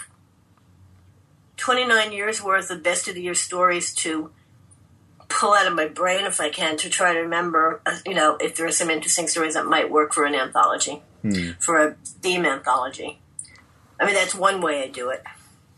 29 1.56 2.12
years 2.12 2.44
worth 2.44 2.70
of 2.70 2.84
best 2.84 3.08
of 3.08 3.16
the 3.16 3.22
year 3.22 3.34
stories 3.34 3.94
to 3.96 4.32
pull 5.30 5.54
out 5.54 5.68
of 5.68 5.74
my 5.74 5.88
brain 5.88 6.26
if 6.26 6.42
I 6.42 6.50
can 6.50 6.76
to 6.78 6.90
try 6.90 7.14
to 7.14 7.20
remember, 7.20 7.82
uh, 7.86 7.98
you 8.06 8.14
know, 8.14 8.36
if 8.42 8.56
there 8.56 8.66
are 8.68 8.72
some 8.72 8.90
interesting 8.90 9.28
stories 9.28 9.54
that 9.54 9.66
might 9.66 9.90
work 9.90 10.14
for 10.14 10.26
an 10.26 10.36
anthology, 10.36 11.02
for 11.60 11.78
a 11.78 11.96
theme 12.04 12.46
anthology. 12.46 13.20
I 14.00 14.06
mean, 14.06 14.16
that's 14.16 14.34
one 14.34 14.62
way 14.62 14.84
I 14.84 14.88
do 14.88 15.10
it. 15.10 15.24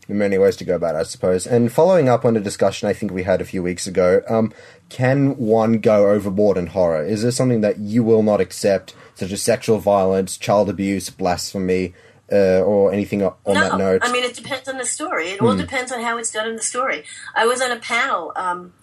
There 0.06 0.16
are 0.16 0.18
many 0.18 0.36
ways 0.36 0.56
to 0.56 0.64
go 0.64 0.76
about 0.76 0.96
it, 0.96 0.98
I 0.98 1.02
suppose. 1.04 1.46
And 1.46 1.72
following 1.72 2.08
up 2.08 2.24
on 2.24 2.36
a 2.36 2.40
discussion 2.40 2.88
I 2.88 2.92
think 2.92 3.12
we 3.12 3.22
had 3.22 3.40
a 3.40 3.44
few 3.44 3.62
weeks 3.62 3.86
ago, 3.86 4.22
um, 4.28 4.52
can 4.88 5.36
one 5.36 5.78
go 5.78 6.10
overboard 6.10 6.58
in 6.58 6.68
horror? 6.68 7.04
Is 7.04 7.22
there 7.22 7.30
something 7.30 7.62
that 7.62 7.78
you 7.78 8.02
will 8.02 8.22
not 8.22 8.40
accept, 8.40 8.94
such 9.14 9.32
as 9.32 9.40
sexual 9.42 9.78
violence, 9.78 10.36
child 10.36 10.68
abuse, 10.68 11.08
blasphemy, 11.08 11.94
uh, 12.30 12.60
or 12.60 12.92
anything 12.92 13.22
on 13.22 13.34
no, 13.46 13.54
that 13.54 13.78
note? 13.78 14.02
I 14.04 14.12
mean, 14.12 14.24
it 14.24 14.34
depends 14.34 14.68
on 14.68 14.76
the 14.76 14.84
story. 14.84 15.28
It 15.28 15.40
all 15.40 15.56
depends 15.56 15.90
on 15.90 16.02
how 16.02 16.18
it's 16.18 16.32
done 16.32 16.48
in 16.48 16.56
the 16.56 16.62
story. 16.62 17.04
I 17.34 17.46
was 17.46 17.62
on 17.62 17.72
a 17.72 17.78
panel 17.78 18.32
um, 18.36 18.74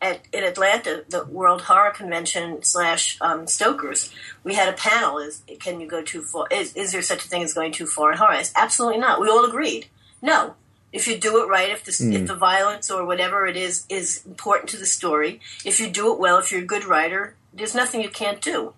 at 0.00 0.20
in 0.32 0.44
Atlanta, 0.44 1.04
the 1.08 1.24
World 1.24 1.62
Horror 1.62 1.90
Convention 1.90 2.62
slash 2.62 3.18
um, 3.20 3.46
Stokers. 3.46 4.12
We 4.44 4.54
had 4.54 4.68
a 4.68 4.76
panel: 4.76 5.18
is 5.18 5.42
can 5.60 5.80
you 5.80 5.86
go 5.86 6.02
too 6.02 6.22
far? 6.22 6.46
Is, 6.50 6.74
is 6.74 6.92
there 6.92 7.02
such 7.02 7.24
a 7.24 7.28
thing 7.28 7.42
as 7.42 7.54
going 7.54 7.72
too 7.72 7.86
far 7.86 8.12
in 8.12 8.18
horror? 8.18 8.34
It's 8.34 8.52
absolutely 8.54 9.00
not. 9.00 9.20
We 9.20 9.28
all 9.28 9.44
agreed. 9.44 9.86
No. 10.20 10.54
If 10.92 11.06
you 11.08 11.18
do 11.18 11.42
it 11.42 11.48
right, 11.48 11.70
if 11.70 11.84
the 11.84 11.90
if 11.90 12.20
hmm. 12.20 12.26
the 12.26 12.34
violence 12.34 12.90
or 12.90 13.04
whatever 13.04 13.46
it 13.46 13.56
is 13.56 13.84
is 13.88 14.24
important 14.24 14.70
to 14.70 14.76
the 14.76 14.86
story, 14.86 15.40
if 15.64 15.80
you 15.80 15.90
do 15.90 16.12
it 16.12 16.18
well, 16.18 16.38
if 16.38 16.50
you're 16.50 16.62
a 16.62 16.66
good 16.66 16.84
writer, 16.84 17.34
there's 17.52 17.74
nothing 17.74 18.00
you 18.00 18.08
can't 18.08 18.40
do. 18.40 18.72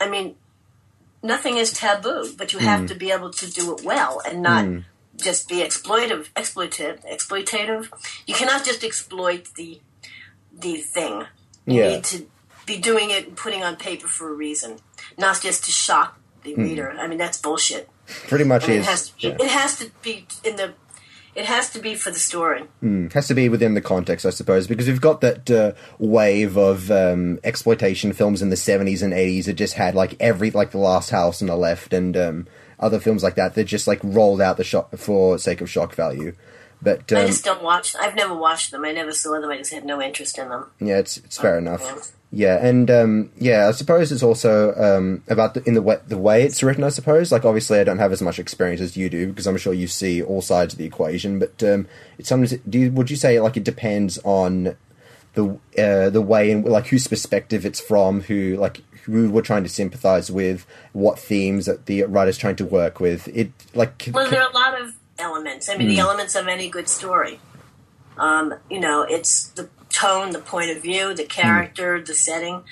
I 0.00 0.08
mean, 0.08 0.34
nothing 1.22 1.58
is 1.58 1.72
taboo, 1.72 2.34
but 2.36 2.52
you 2.52 2.58
have 2.60 2.80
hmm. 2.80 2.86
to 2.86 2.94
be 2.94 3.12
able 3.12 3.30
to 3.30 3.50
do 3.50 3.76
it 3.76 3.84
well 3.84 4.20
and 4.26 4.42
not 4.42 4.64
hmm. 4.64 4.78
just 5.16 5.48
be 5.48 5.56
exploitive, 5.56 6.30
exploitive, 6.32 7.06
exploitative. 7.08 7.88
You 8.26 8.34
cannot 8.34 8.64
just 8.64 8.82
exploit 8.82 9.54
the 9.54 9.80
the 10.62 10.76
thing. 10.78 11.24
You 11.66 11.82
Yeah. 11.82 11.88
need 11.90 12.04
to 12.04 12.26
be 12.66 12.78
doing 12.78 13.10
it 13.10 13.26
and 13.28 13.36
putting 13.36 13.62
on 13.62 13.76
paper 13.76 14.08
for 14.08 14.30
a 14.30 14.32
reason, 14.32 14.78
not 15.18 15.40
just 15.42 15.64
to 15.66 15.70
shock 15.70 16.18
the 16.44 16.54
reader. 16.54 16.90
I 16.98 17.06
mean, 17.06 17.18
that's 17.18 17.38
bullshit. 17.38 17.88
Pretty 18.28 18.44
much 18.44 18.64
I 18.64 18.68
mean, 18.68 18.78
is. 18.78 18.86
it 18.86 18.90
has 18.90 19.08
to, 19.08 19.14
yeah. 19.28 19.36
it 19.40 19.50
has 19.50 19.78
to 19.78 19.90
be 20.02 20.26
in 20.44 20.56
the. 20.56 20.74
It 21.34 21.46
has 21.46 21.70
to 21.70 21.78
be 21.78 21.94
for 21.94 22.10
the 22.10 22.18
story. 22.18 22.64
It 22.82 23.12
has 23.14 23.26
to 23.28 23.34
be 23.34 23.48
within 23.48 23.72
the 23.72 23.80
context, 23.80 24.26
I 24.26 24.30
suppose, 24.30 24.66
because 24.66 24.86
we've 24.86 25.00
got 25.00 25.22
that 25.22 25.50
uh, 25.50 25.72
wave 25.98 26.58
of 26.58 26.90
um, 26.90 27.38
exploitation 27.42 28.12
films 28.12 28.42
in 28.42 28.50
the 28.50 28.56
seventies 28.56 29.00
and 29.00 29.14
eighties 29.14 29.46
that 29.46 29.54
just 29.54 29.74
had 29.74 29.94
like 29.94 30.14
every 30.20 30.50
like 30.50 30.72
the 30.72 30.78
Last 30.78 31.08
House 31.08 31.40
on 31.40 31.48
the 31.48 31.56
left 31.56 31.94
and 31.94 32.14
um, 32.18 32.46
other 32.78 33.00
films 33.00 33.22
like 33.22 33.36
that. 33.36 33.54
They're 33.54 33.64
just 33.64 33.86
like 33.86 34.00
rolled 34.02 34.42
out 34.42 34.58
the 34.58 34.64
shock 34.64 34.94
for 34.98 35.38
sake 35.38 35.62
of 35.62 35.70
shock 35.70 35.94
value. 35.94 36.34
But 36.82 37.12
I 37.12 37.20
um, 37.20 37.26
just 37.28 37.44
don't 37.44 37.62
watch. 37.62 37.94
I've 37.96 38.16
never 38.16 38.34
watched 38.34 38.72
them. 38.72 38.84
I 38.84 38.92
never 38.92 39.12
saw 39.12 39.40
them. 39.40 39.50
I 39.50 39.58
just 39.58 39.72
had 39.72 39.84
no 39.84 40.02
interest 40.02 40.36
in 40.38 40.48
them. 40.48 40.66
yeah, 40.80 40.98
it's 40.98 41.16
it's 41.18 41.38
fair 41.38 41.56
enough. 41.58 42.12
Yeah, 42.34 42.66
and 42.66 42.90
um, 42.90 43.30
yeah, 43.38 43.68
I 43.68 43.72
suppose 43.72 44.10
it's 44.10 44.22
also 44.22 44.74
um, 44.74 45.22
about 45.28 45.52
the, 45.52 45.62
in 45.64 45.74
the 45.74 45.82
way, 45.82 45.98
the 46.08 46.16
way 46.16 46.42
it's 46.44 46.62
written. 46.62 46.82
I 46.82 46.88
suppose, 46.88 47.30
like 47.30 47.44
obviously, 47.44 47.78
I 47.78 47.84
don't 47.84 47.98
have 47.98 48.10
as 48.10 48.22
much 48.22 48.38
experience 48.38 48.80
as 48.80 48.96
you 48.96 49.10
do 49.10 49.28
because 49.28 49.46
I'm 49.46 49.58
sure 49.58 49.74
you 49.74 49.86
see 49.86 50.22
all 50.22 50.40
sides 50.40 50.72
of 50.72 50.78
the 50.78 50.86
equation. 50.86 51.38
But 51.38 51.62
um, 51.62 51.86
it's 52.18 52.30
sometimes, 52.30 52.52
do 52.68 52.78
you, 52.78 52.90
would 52.92 53.10
you 53.10 53.16
say 53.16 53.38
like 53.38 53.58
it 53.58 53.64
depends 53.64 54.18
on 54.24 54.76
the 55.34 55.58
uh, 55.78 56.08
the 56.08 56.22
way 56.22 56.50
and 56.50 56.64
like 56.64 56.86
whose 56.86 57.06
perspective 57.06 57.66
it's 57.66 57.80
from, 57.80 58.22
who 58.22 58.56
like 58.56 58.80
who 59.04 59.30
we're 59.30 59.42
trying 59.42 59.64
to 59.64 59.68
sympathize 59.68 60.30
with, 60.30 60.66
what 60.92 61.18
themes 61.18 61.66
that 61.66 61.84
the 61.84 62.04
writer's 62.04 62.38
trying 62.38 62.56
to 62.56 62.64
work 62.64 62.98
with. 62.98 63.28
It 63.28 63.52
like 63.74 64.08
Well, 64.12 64.30
there 64.30 64.42
are 64.42 64.50
a 64.50 64.54
lot 64.54 64.80
of 64.80 64.94
elements. 65.22 65.68
I 65.70 65.76
mean, 65.76 65.88
the 65.88 65.96
Mm. 65.96 66.06
elements 66.06 66.34
of 66.34 66.46
any 66.48 66.68
good 66.68 66.88
story. 66.88 67.40
Um, 68.18 68.54
you 68.68 68.80
know, 68.80 69.02
it's 69.02 69.48
the 69.48 69.68
tone, 69.88 70.30
the 70.30 70.38
point 70.38 70.70
of 70.70 70.82
view, 70.82 71.14
the 71.14 71.24
character, 71.24 72.00
the 72.02 72.14
setting. 72.14 72.64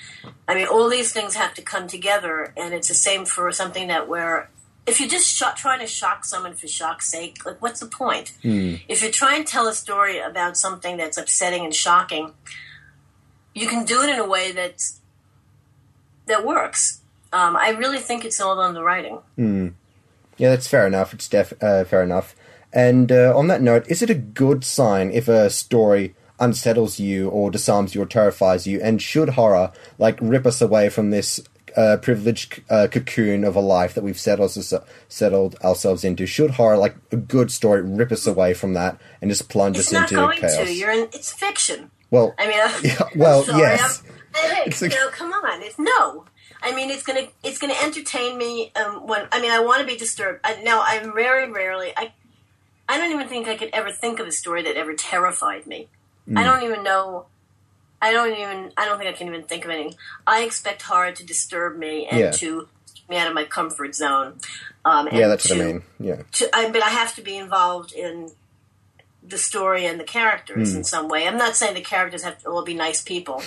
I 0.47 0.53
mean, 0.55 0.67
all 0.67 0.89
these 0.89 1.11
things 1.13 1.35
have 1.35 1.53
to 1.55 1.61
come 1.61 1.87
together, 1.87 2.53
and 2.57 2.73
it's 2.73 2.87
the 2.89 2.93
same 2.93 3.25
for 3.25 3.51
something 3.51 3.87
that 3.87 4.07
where 4.07 4.49
if 4.87 4.99
you're 4.99 5.09
just 5.09 5.27
sho- 5.27 5.53
trying 5.55 5.79
to 5.79 5.87
shock 5.87 6.25
someone 6.25 6.55
for 6.55 6.67
shock's 6.67 7.07
sake, 7.07 7.45
like 7.45 7.61
what's 7.61 7.79
the 7.79 7.85
point? 7.85 8.33
If 8.43 9.01
you're 9.01 9.11
trying 9.11 9.43
to 9.45 9.51
tell 9.51 9.67
a 9.67 9.73
story 9.73 10.17
about 10.19 10.57
something 10.57 10.97
that's 10.97 11.17
upsetting 11.17 11.63
and 11.63 11.73
shocking, 11.73 12.33
you 13.53 13.67
can 13.67 13.85
do 13.85 14.01
it 14.01 14.09
in 14.09 14.19
a 14.19 14.25
way 14.27 14.51
that's 14.51 14.99
that 16.27 16.45
works. 16.45 17.01
Um, 17.33 17.55
I 17.55 17.69
really 17.69 17.99
think 17.99 18.25
it's 18.25 18.39
all 18.41 18.59
on 18.59 18.73
the 18.73 18.83
writing. 18.83 19.19
Mm. 19.37 19.73
Yeah, 20.37 20.49
that's 20.49 20.67
fair 20.67 20.87
enough. 20.87 21.13
It's 21.13 21.27
def- 21.27 21.61
uh, 21.61 21.83
fair 21.83 22.01
enough. 22.03 22.35
And 22.73 23.11
uh, 23.11 23.33
on 23.37 23.47
that 23.47 23.61
note, 23.61 23.85
is 23.89 24.01
it 24.01 24.09
a 24.09 24.15
good 24.15 24.63
sign 24.63 25.11
if 25.11 25.27
a 25.27 25.49
story 25.49 26.15
unsettles 26.39 26.99
you 26.99 27.29
or 27.29 27.51
disarms 27.51 27.93
you 27.95 28.01
or 28.01 28.05
terrifies 28.05 28.65
you? 28.65 28.79
And 28.81 29.01
should 29.01 29.29
horror 29.29 29.71
like 29.97 30.17
rip 30.21 30.45
us 30.45 30.61
away 30.61 30.89
from 30.89 31.09
this 31.11 31.39
uh, 31.77 31.97
privileged 32.01 32.61
uh, 32.69 32.87
cocoon 32.91 33.43
of 33.43 33.55
a 33.55 33.61
life 33.61 33.93
that 33.93 34.03
we've 34.03 34.19
settled 34.19 34.51
settled 35.07 35.55
ourselves 35.63 36.03
into? 36.03 36.25
Should 36.25 36.51
horror 36.51 36.77
like 36.77 36.95
a 37.11 37.17
good 37.17 37.51
story 37.51 37.81
rip 37.81 38.11
us 38.11 38.25
away 38.25 38.53
from 38.53 38.73
that 38.73 38.99
and 39.21 39.29
just 39.29 39.49
plunge 39.49 39.77
It's 39.77 39.87
us 39.89 39.93
not 39.93 40.03
into 40.11 40.15
going 40.15 40.39
chaos? 40.39 40.55
to. 40.67 40.73
You're 40.73 40.91
in. 40.91 41.09
It's 41.13 41.31
fiction. 41.33 41.91
Well, 42.09 42.33
I 42.39 42.47
mean, 42.47 42.59
I, 42.59 42.79
Yeah, 42.83 43.09
well, 43.15 43.39
I'm 43.39 43.45
sorry, 43.47 43.59
yes. 43.61 44.03
I'm- 44.05 44.15
hey, 44.55 44.63
It's 44.65 44.81
you 44.81 44.89
know, 44.89 45.09
come 45.11 45.31
on. 45.33 45.61
It's 45.61 45.77
no. 45.77 46.25
I 46.63 46.75
mean, 46.75 46.89
it's 46.91 47.03
gonna 47.03 47.27
it's 47.43 47.57
gonna 47.57 47.73
entertain 47.83 48.37
me. 48.37 48.71
Um, 48.75 49.07
when 49.07 49.27
I 49.31 49.41
mean, 49.41 49.51
I 49.51 49.59
want 49.59 49.81
to 49.81 49.87
be 49.87 49.97
disturbed. 49.97 50.39
I, 50.43 50.61
now, 50.61 50.83
I'm 50.85 51.13
very 51.13 51.51
rarely. 51.51 51.91
I 51.97 52.11
I 52.91 52.97
don't 52.97 53.11
even 53.11 53.27
think 53.27 53.47
I 53.47 53.55
could 53.55 53.69
ever 53.73 53.91
think 53.91 54.19
of 54.19 54.27
a 54.27 54.31
story 54.31 54.63
that 54.63 54.75
ever 54.75 54.93
terrified 54.93 55.65
me. 55.65 55.87
I 56.27 56.31
Mm. 56.41 56.43
don't 56.45 56.63
even 56.63 56.83
know. 56.83 57.25
I 58.01 58.11
don't 58.11 58.31
even. 58.37 58.71
I 58.77 58.85
don't 58.85 58.97
think 58.97 59.09
I 59.09 59.13
can 59.13 59.27
even 59.27 59.43
think 59.43 59.63
of 59.65 59.71
any. 59.71 59.95
I 60.27 60.41
expect 60.43 60.81
horror 60.83 61.11
to 61.11 61.23
disturb 61.25 61.77
me 61.77 62.07
and 62.07 62.19
Yeah. 62.19 62.31
to 62.31 62.67
get 62.95 63.09
me 63.09 63.17
out 63.17 63.27
of 63.27 63.33
my 63.33 63.45
comfort 63.45 63.95
zone. 63.95 64.39
Um, 64.83 65.07
yeah, 65.11 65.27
that's 65.27 65.49
what 65.49 65.59
I 65.61 65.63
mean. 65.65 65.83
Yeah. 65.99 66.23
to, 66.33 66.55
I, 66.55 66.69
but 66.71 66.83
I 66.83 66.89
have 66.89 67.13
to 67.15 67.21
be 67.21 67.37
involved 67.37 67.91
in 67.93 68.31
the 69.23 69.37
story 69.37 69.85
and 69.85 69.99
the 69.99 70.03
characters 70.03 70.71
Hmm. 70.71 70.77
in 70.79 70.83
some 70.83 71.07
way. 71.07 71.27
I'm 71.27 71.37
not 71.37 71.55
saying 71.55 71.75
the 71.75 71.81
characters 71.81 72.23
have 72.23 72.39
to 72.39 72.49
all 72.49 72.63
be 72.63 72.73
nice 72.73 73.01
people, 73.01 73.43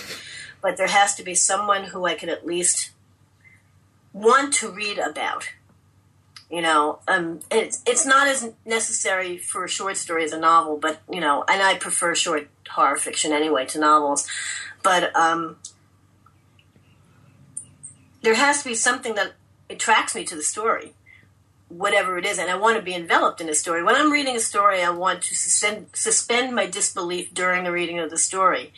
but 0.61 0.77
there 0.77 0.87
has 0.87 1.15
to 1.15 1.23
be 1.23 1.35
someone 1.35 1.83
who 1.85 2.05
I 2.05 2.15
can 2.15 2.29
at 2.29 2.45
least 2.47 2.91
want 4.13 4.53
to 4.55 4.69
read 4.71 4.97
about. 4.97 5.49
You 6.49 6.61
know, 6.61 6.99
um, 7.07 7.39
it's 7.49 7.81
it's 7.87 8.05
not 8.05 8.27
as 8.27 8.51
necessary 8.65 9.37
for 9.37 9.65
a 9.65 9.69
short 9.69 9.97
story 9.97 10.23
as 10.23 10.31
a 10.31 10.39
novel, 10.39 10.77
but 10.77 11.01
you 11.11 11.19
know, 11.19 11.43
and 11.47 11.61
I 11.61 11.75
prefer 11.75 12.13
short 12.13 12.49
horror 12.69 12.97
fiction 12.97 13.31
anyway 13.31 13.65
to 13.67 13.79
novels. 13.79 14.27
But 14.83 15.15
um, 15.15 15.57
there 18.21 18.35
has 18.35 18.61
to 18.61 18.69
be 18.69 18.75
something 18.75 19.15
that 19.15 19.33
attracts 19.69 20.13
me 20.13 20.23
to 20.25 20.35
the 20.35 20.43
story 20.43 20.93
whatever 21.67 22.17
it 22.17 22.25
is, 22.25 22.37
and 22.37 22.49
I 22.49 22.55
want 22.55 22.77
to 22.77 22.81
be 22.81 22.93
enveloped 22.93 23.41
in 23.41 23.49
a 23.49 23.53
story. 23.53 23.83
When 23.83 23.95
I'm 23.95 24.11
reading 24.11 24.35
a 24.35 24.39
story, 24.39 24.81
I 24.81 24.89
want 24.89 25.21
to 25.23 25.35
suspend, 25.35 25.87
suspend 25.93 26.55
my 26.55 26.67
disbelief 26.67 27.33
during 27.33 27.63
the 27.63 27.71
reading 27.71 27.99
of 27.99 28.09
the 28.09 28.17
story. 28.17 28.71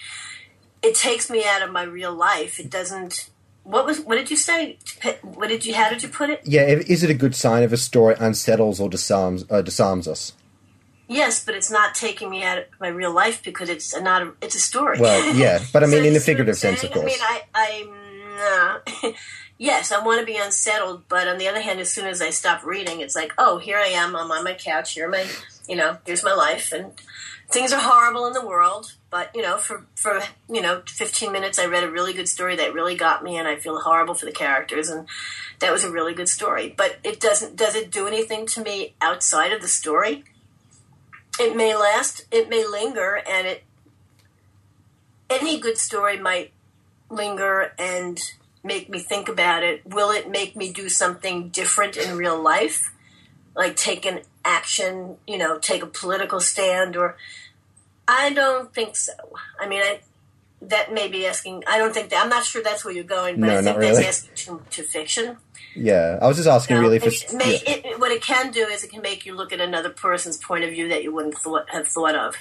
It 0.81 0.95
takes 0.95 1.29
me 1.29 1.43
out 1.45 1.61
of 1.61 1.71
my 1.71 1.83
real 1.83 2.13
life. 2.13 2.59
It 2.59 2.69
doesn't. 2.69 3.29
What 3.67 3.85
was? 3.85 3.99
What 3.99 4.15
did 4.15 4.31
you 4.31 4.37
say? 4.37 4.77
What 5.21 5.49
did 5.49 5.65
you? 5.65 5.75
How 5.75 5.89
did 5.89 6.01
you 6.01 6.07
put 6.07 6.29
it? 6.29 6.41
Yeah, 6.45 6.61
is 6.61 7.03
it 7.03 7.09
a 7.09 7.13
good 7.13 7.35
sign 7.35 7.63
if 7.63 7.73
a 7.73 7.77
story 7.77 8.15
unsettles 8.17 8.79
or 8.79 8.87
disarms 8.87 9.43
uh, 9.49 9.61
disarms 9.61 10.07
us? 10.07 10.31
Yes, 11.09 11.43
but 11.43 11.53
it's 11.53 11.69
not 11.69 11.93
taking 11.93 12.29
me 12.29 12.45
out 12.45 12.59
of 12.59 12.63
my 12.79 12.87
real 12.87 13.13
life 13.13 13.43
because 13.43 13.67
it's 13.67 13.93
a, 13.93 14.01
not. 14.01 14.21
A, 14.21 14.33
it's 14.41 14.55
a 14.55 14.59
story. 14.59 15.01
Well, 15.01 15.35
yeah, 15.35 15.59
but 15.73 15.83
I 15.83 15.87
mean 15.87 16.03
So 16.03 16.07
in 16.07 16.15
a 16.15 16.19
see 16.21 16.31
what 16.31 16.39
I'm 16.39 16.45
figurative 16.45 16.57
sense, 16.57 16.83
of 16.85 16.91
course. 16.91 17.03
I 17.03 17.07
mean, 17.07 17.19
I, 17.21 18.79
I'm. 19.03 19.03
Uh, 19.03 19.11
yes, 19.57 19.91
I 19.91 20.01
want 20.01 20.21
to 20.21 20.25
be 20.25 20.37
unsettled, 20.37 21.03
but 21.09 21.27
on 21.27 21.37
the 21.37 21.49
other 21.49 21.59
hand, 21.59 21.81
as 21.81 21.91
soon 21.91 22.05
as 22.05 22.21
I 22.21 22.29
stop 22.29 22.63
reading, 22.63 23.01
it's 23.01 23.17
like, 23.17 23.33
oh, 23.37 23.57
here 23.57 23.77
I 23.77 23.87
am. 23.87 24.15
I'm 24.15 24.31
on 24.31 24.45
my 24.45 24.53
couch. 24.53 24.93
Here, 24.93 25.09
my, 25.09 25.25
you 25.67 25.75
know, 25.75 25.97
here's 26.05 26.23
my 26.23 26.33
life, 26.33 26.71
and 26.71 26.93
things 27.49 27.73
are 27.73 27.79
horrible 27.79 28.25
in 28.25 28.33
the 28.33 28.45
world. 28.45 28.93
But 29.09 29.31
you 29.35 29.41
know, 29.41 29.57
for 29.57 29.85
for 29.95 30.21
you 30.49 30.61
know, 30.61 30.81
15 30.87 31.31
minutes, 31.31 31.59
I 31.59 31.65
read 31.65 31.83
a 31.83 31.91
really 31.91 32.13
good 32.13 32.27
story 32.27 32.55
that 32.55 32.73
really 32.73 32.95
got 32.95 33.23
me, 33.23 33.37
and 33.37 33.47
I 33.47 33.57
feel 33.57 33.79
horrible 33.79 34.13
for 34.13 34.25
the 34.25 34.31
characters, 34.31 34.89
and 34.89 35.07
that 35.59 35.71
was 35.71 35.83
a 35.83 35.91
really 35.91 36.13
good 36.13 36.29
story. 36.29 36.73
But 36.75 36.97
it 37.03 37.19
doesn't. 37.19 37.55
Does 37.55 37.75
it 37.75 37.91
do 37.91 38.07
anything 38.07 38.45
to 38.47 38.63
me 38.63 38.95
outside 39.01 39.51
of 39.51 39.61
the 39.61 39.67
story? 39.67 40.23
It 41.39 41.55
may 41.55 41.75
last. 41.75 42.25
It 42.31 42.49
may 42.49 42.65
linger, 42.65 43.21
and 43.29 43.47
it. 43.47 43.63
Any 45.29 45.59
good 45.59 45.77
story 45.77 46.17
might 46.17 46.51
linger 47.09 47.73
and 47.77 48.19
make 48.63 48.89
me 48.89 48.99
think 48.99 49.29
about 49.29 49.63
it. 49.63 49.85
Will 49.85 50.11
it 50.11 50.29
make 50.29 50.55
me 50.55 50.71
do 50.71 50.89
something 50.89 51.49
different 51.49 51.97
in 51.97 52.17
real 52.17 52.41
life? 52.41 52.93
Like 53.55 53.75
take 53.75 54.05
an 54.05 54.21
action, 54.47 55.17
you 55.27 55.37
know, 55.37 55.59
take 55.59 55.83
a 55.83 55.87
political 55.87 56.39
stand 56.39 56.95
or 56.95 57.17
I 58.07 58.31
don't 58.33 58.73
think 58.73 58.95
so. 58.95 59.13
I 59.59 59.67
mean, 59.67 59.81
I 59.81 59.99
that 60.61 60.91
may 60.93 61.07
be 61.07 61.27
asking. 61.27 61.63
I 61.67 61.77
don't 61.77 61.93
think 61.93 62.09
that. 62.09 62.23
I'm 62.23 62.29
not 62.29 62.43
sure 62.45 62.63
that's 62.63 62.83
where 62.83 62.93
you're 62.93 63.03
going, 63.03 63.39
but 63.39 63.47
No, 63.47 63.53
I 63.53 63.61
think 63.61 63.65
not 63.65 63.79
that's 63.81 63.97
really. 63.97 64.05
asking 64.07 64.29
too, 64.35 64.61
to 64.71 64.83
fiction. 64.83 65.37
Yeah, 65.75 66.17
I 66.21 66.27
was 66.27 66.37
just 66.37 66.47
asking 66.49 66.77
You 66.77 66.81
know, 66.81 66.87
really 66.87 66.99
for. 66.99 67.09
it 67.09 67.33
may, 67.33 67.61
yeah. 67.67 67.91
it, 67.91 67.99
what 67.99 68.11
it 68.11 68.23
can 68.23 68.51
do 68.51 68.65
is 68.65 68.83
it 68.83 68.89
can 68.89 69.01
make 69.03 69.25
you 69.27 69.35
look 69.35 69.51
at 69.53 69.59
another 69.61 69.89
person's 69.89 70.37
point 70.37 70.63
of 70.63 70.71
view 70.71 70.87
that 70.89 71.03
you 71.03 71.13
wouldn't 71.13 71.35
thought, 71.37 71.69
have 71.69 71.87
thought 71.87 72.15
of 72.15 72.35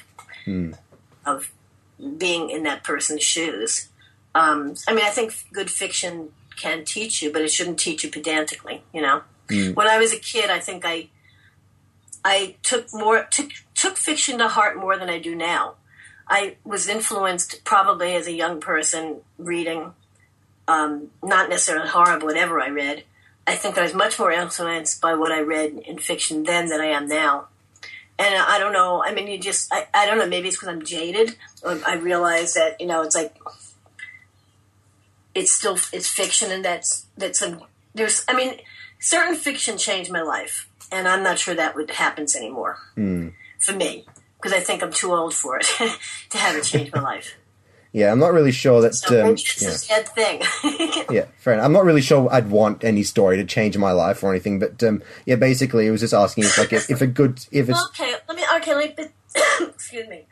Hmm. 0.47 0.73
of 1.27 1.51
being 2.17 2.49
in 2.51 2.63
that 2.63 2.83
person's 2.85 3.23
shoes. 3.23 3.89
Um, 4.35 4.75
I 4.89 4.95
mean, 4.95 5.05
I 5.05 5.11
think 5.11 5.35
good 5.53 5.71
fiction 5.71 6.31
can 6.57 6.85
teach 6.87 7.21
you, 7.21 7.31
but 7.33 7.43
it 7.43 7.51
shouldn't 7.51 7.79
teach 7.79 8.03
you 8.05 8.11
pedantically. 8.11 8.83
You 8.95 9.03
know, 9.03 9.23
Mm. 9.49 9.75
when 9.75 9.87
I 9.89 9.99
was 9.99 10.13
a 10.13 10.19
kid, 10.19 10.49
I 10.51 10.59
think 10.59 10.85
I 10.87 11.09
I 12.29 12.57
took 12.65 12.93
more 12.93 13.23
took 13.31 13.51
took 13.77 13.97
fiction 13.97 14.39
to 14.39 14.49
heart 14.49 14.77
more 14.77 14.99
than 14.99 15.09
I 15.09 15.21
do 15.21 15.37
now. 15.37 15.75
I 16.27 16.57
was 16.65 16.89
influenced 16.89 17.63
probably 17.63 18.17
as 18.17 18.27
a 18.27 18.33
young 18.33 18.61
person 18.61 19.19
reading, 19.39 19.93
um, 20.67 21.13
not 21.23 21.49
necessarily 21.49 21.89
horror, 21.89 22.19
but 22.19 22.25
whatever 22.25 22.61
I 22.61 22.69
read. 22.69 23.05
I 23.47 23.55
think 23.55 23.79
I 23.79 23.83
was 23.83 23.95
much 23.95 24.19
more 24.19 24.33
influenced 24.33 25.01
by 25.01 25.15
what 25.15 25.31
I 25.31 25.41
read 25.41 25.79
in 25.87 25.99
fiction 25.99 26.43
then 26.43 26.67
than 26.67 26.81
I 26.81 26.87
am 26.87 27.07
now. 27.07 27.47
And 28.19 28.35
I 28.35 28.59
don't 28.59 28.73
know. 28.73 29.05
I 29.05 29.15
mean, 29.15 29.29
you 29.29 29.39
just, 29.39 29.73
I, 29.73 29.87
I 29.95 30.05
don't 30.05 30.19
know. 30.19 30.27
Maybe 30.27 30.49
it's 30.49 30.57
because 30.57 30.71
I'm 30.71 30.85
jaded. 30.85 31.37
I 31.65 31.95
realize 31.95 32.55
that, 32.55 32.81
you 32.81 32.89
know, 32.89 33.03
it's 33.03 33.15
like, 33.15 33.37
it's 35.33 35.53
still, 35.53 35.79
it's 35.93 36.09
fiction 36.09 36.51
and 36.51 36.65
that's, 36.65 37.07
that's 37.17 37.41
a, 37.41 37.61
there's, 37.95 38.25
I 38.27 38.35
mean, 38.35 38.57
certain 38.99 39.37
fiction 39.37 39.79
changed 39.79 40.11
my 40.11 40.23
life. 40.23 40.69
And 40.93 41.09
I'm 41.09 41.23
not 41.23 41.39
sure 41.39 41.55
that 41.55 41.75
would 41.75 41.91
happens 41.91 42.37
anymore 42.37 42.79
Hmm. 42.95 43.29
for 43.59 43.73
me. 43.73 44.07
Because 44.37 44.53
I 44.53 44.61
think 44.61 44.83
I'm 44.83 44.93
too 44.93 45.13
old 45.13 45.35
for 45.35 45.59
it 45.59 45.67
to 46.31 46.39
have 46.39 46.57
it 46.57 46.65
change 46.65 46.93
my 46.93 47.01
life. 47.01 47.35
Yeah, 47.93 48.13
I'm 48.13 48.19
not 48.19 48.35
really 48.35 48.53
sure 48.53 48.83
that. 48.83 48.95
So 48.95 49.21
um, 49.21 49.29
maybe 49.29 49.41
it's 49.41 49.63
yeah. 49.63 49.69
a 49.69 49.73
sad 49.73 50.09
thing. 50.09 50.43
yeah, 51.11 51.25
fair 51.39 51.55
enough. 51.55 51.65
I'm 51.65 51.73
not 51.73 51.85
really 51.87 52.03
sure 52.03 52.29
I'd 52.31 52.51
want 52.51 52.85
any 52.85 53.03
story 53.03 53.39
to 53.39 53.45
change 53.47 53.79
my 53.79 53.93
life 53.93 54.23
or 54.23 54.31
anything, 54.31 54.59
but 54.59 54.83
um, 54.85 55.03
yeah, 55.25 55.37
basically, 55.37 55.87
it 55.87 55.91
was 55.91 56.03
just 56.03 56.13
asking 56.13 56.45
if 56.45 56.59
like 56.59 56.75
if, 56.75 56.91
if 56.91 57.01
a 57.01 57.07
good 57.07 57.41
if 57.51 57.71
it's 57.71 57.83
okay, 57.89 58.15
let 58.29 58.37
me, 58.37 58.43
okay, 58.57 58.75
let 58.75 58.99
me, 58.99 59.05
excuse 59.67 60.07
me. 60.09 60.27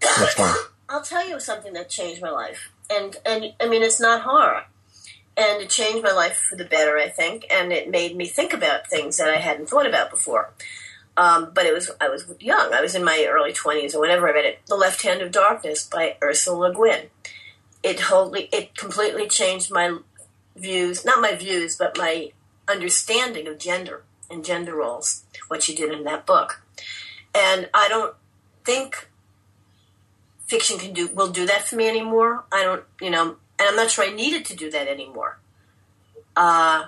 that's 0.00 0.34
fine. 0.34 0.54
I'll 0.88 1.02
tell 1.02 1.28
you 1.28 1.40
something 1.40 1.72
that 1.72 1.88
changed 1.88 2.22
my 2.22 2.30
life, 2.30 2.70
and 2.88 3.16
and 3.26 3.52
I 3.58 3.66
mean 3.68 3.82
it's 3.82 4.00
not 4.00 4.22
horror, 4.22 4.62
and 5.36 5.62
it 5.62 5.70
changed 5.70 6.02
my 6.02 6.12
life 6.12 6.46
for 6.48 6.56
the 6.56 6.64
better, 6.64 6.96
I 6.96 7.08
think, 7.08 7.46
and 7.50 7.72
it 7.72 7.90
made 7.90 8.16
me 8.16 8.26
think 8.26 8.52
about 8.52 8.88
things 8.88 9.16
that 9.16 9.28
I 9.28 9.38
hadn't 9.38 9.68
thought 9.68 9.86
about 9.86 10.10
before. 10.10 10.52
Um, 11.16 11.50
but 11.54 11.66
it 11.66 11.72
was 11.72 11.90
I 12.00 12.08
was 12.08 12.24
young. 12.40 12.72
I 12.72 12.80
was 12.80 12.94
in 12.94 13.04
my 13.04 13.26
early 13.28 13.52
twenties 13.52 13.94
or 13.94 14.00
whenever 14.00 14.28
I 14.28 14.32
read 14.32 14.44
it. 14.44 14.60
The 14.66 14.74
Left 14.74 15.02
Hand 15.02 15.22
of 15.22 15.30
Darkness 15.30 15.86
by 15.86 16.16
Ursula 16.22 16.68
Le 16.68 16.74
Guin. 16.74 17.10
It 17.82 18.00
wholly, 18.00 18.48
it 18.52 18.76
completely 18.76 19.28
changed 19.28 19.70
my 19.70 19.98
views, 20.56 21.04
not 21.04 21.20
my 21.20 21.34
views, 21.34 21.76
but 21.76 21.98
my 21.98 22.32
understanding 22.66 23.46
of 23.46 23.58
gender. 23.58 24.02
and 24.30 24.44
gender 24.44 24.74
roles, 24.74 25.24
what 25.48 25.62
she 25.62 25.74
did 25.74 25.92
in 25.92 26.04
that 26.04 26.26
book. 26.26 26.62
And 27.34 27.68
I 27.74 27.88
don't 27.88 28.14
think 28.64 29.08
fiction 30.46 30.78
can 30.78 30.92
do 30.92 31.08
will 31.08 31.30
do 31.30 31.46
that 31.46 31.66
for 31.66 31.76
me 31.76 31.88
anymore. 31.88 32.44
I 32.52 32.62
don't, 32.62 32.84
you 33.00 33.10
know, 33.10 33.36
and 33.64 33.70
I'm 33.70 33.76
not 33.76 33.90
sure 33.90 34.04
I 34.04 34.10
needed 34.12 34.44
to 34.46 34.56
do 34.56 34.70
that 34.70 34.88
anymore. 34.88 35.38
Uh, 36.36 36.84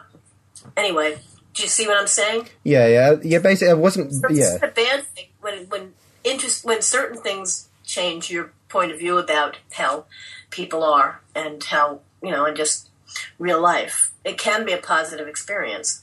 anyway, 0.77 1.19
do 1.55 1.63
you 1.63 1.69
see 1.69 1.87
what 1.87 1.97
I'm 1.99 2.07
saying? 2.07 2.49
Yeah, 2.65 2.87
yeah, 2.87 3.17
yeah. 3.23 3.39
Basically, 3.39 3.71
it 3.71 3.79
wasn't. 3.79 4.13
It's 4.13 4.39
Yeah, 4.39 4.57
a 4.57 4.69
bad 4.71 5.05
thing 5.15 5.27
when 5.41 5.67
when 5.69 5.95
interest 6.25 6.65
when 6.65 6.83
certain 6.83 7.21
things 7.23 7.69
change 7.85 8.31
your 8.31 8.53
point 8.69 8.93
of 8.93 8.99
view 8.99 9.17
about 9.19 9.59
how 9.73 10.05
people 10.51 10.83
are 10.83 11.21
and 11.35 11.63
how 11.65 12.01
you 12.23 12.31
know 12.31 12.45
and 12.45 12.57
just 12.57 12.91
real 13.39 13.61
life. 13.61 14.13
It 14.25 14.39
can 14.39 14.65
be 14.67 14.73
a 14.73 14.79
positive 14.79 15.29
experience. 15.29 16.03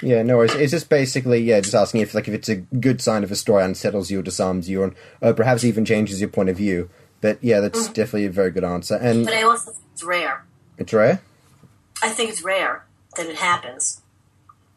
yeah. 0.00 0.22
No 0.22 0.36
worries. 0.36 0.54
It's 0.54 0.70
just 0.70 0.88
basically 0.88 1.40
yeah, 1.40 1.60
just 1.60 1.74
asking 1.74 2.02
if 2.02 2.14
like 2.14 2.28
if 2.28 2.34
it's 2.34 2.48
a 2.48 2.56
good 2.56 3.00
sign 3.02 3.24
if 3.24 3.30
a 3.32 3.36
story 3.36 3.64
unsettles 3.64 4.10
you 4.10 4.20
or 4.20 4.22
disarms 4.22 4.68
you, 4.70 4.94
or 5.20 5.34
perhaps 5.34 5.64
even 5.64 5.84
changes 5.84 6.20
your 6.20 6.30
point 6.30 6.48
of 6.48 6.56
view. 6.56 6.88
But 7.24 7.38
yeah, 7.40 7.60
that's 7.60 7.88
definitely 7.88 8.26
a 8.26 8.30
very 8.30 8.50
good 8.50 8.64
answer, 8.64 8.96
and 8.96 9.24
But 9.24 9.32
I 9.32 9.44
also 9.44 9.70
think 9.70 9.84
it's 9.94 10.04
rare. 10.04 10.44
it's 10.76 10.92
rare. 10.92 11.22
I 12.02 12.10
think 12.10 12.28
it's 12.28 12.42
rare 12.44 12.84
that 13.16 13.24
it 13.24 13.36
happens. 13.36 14.02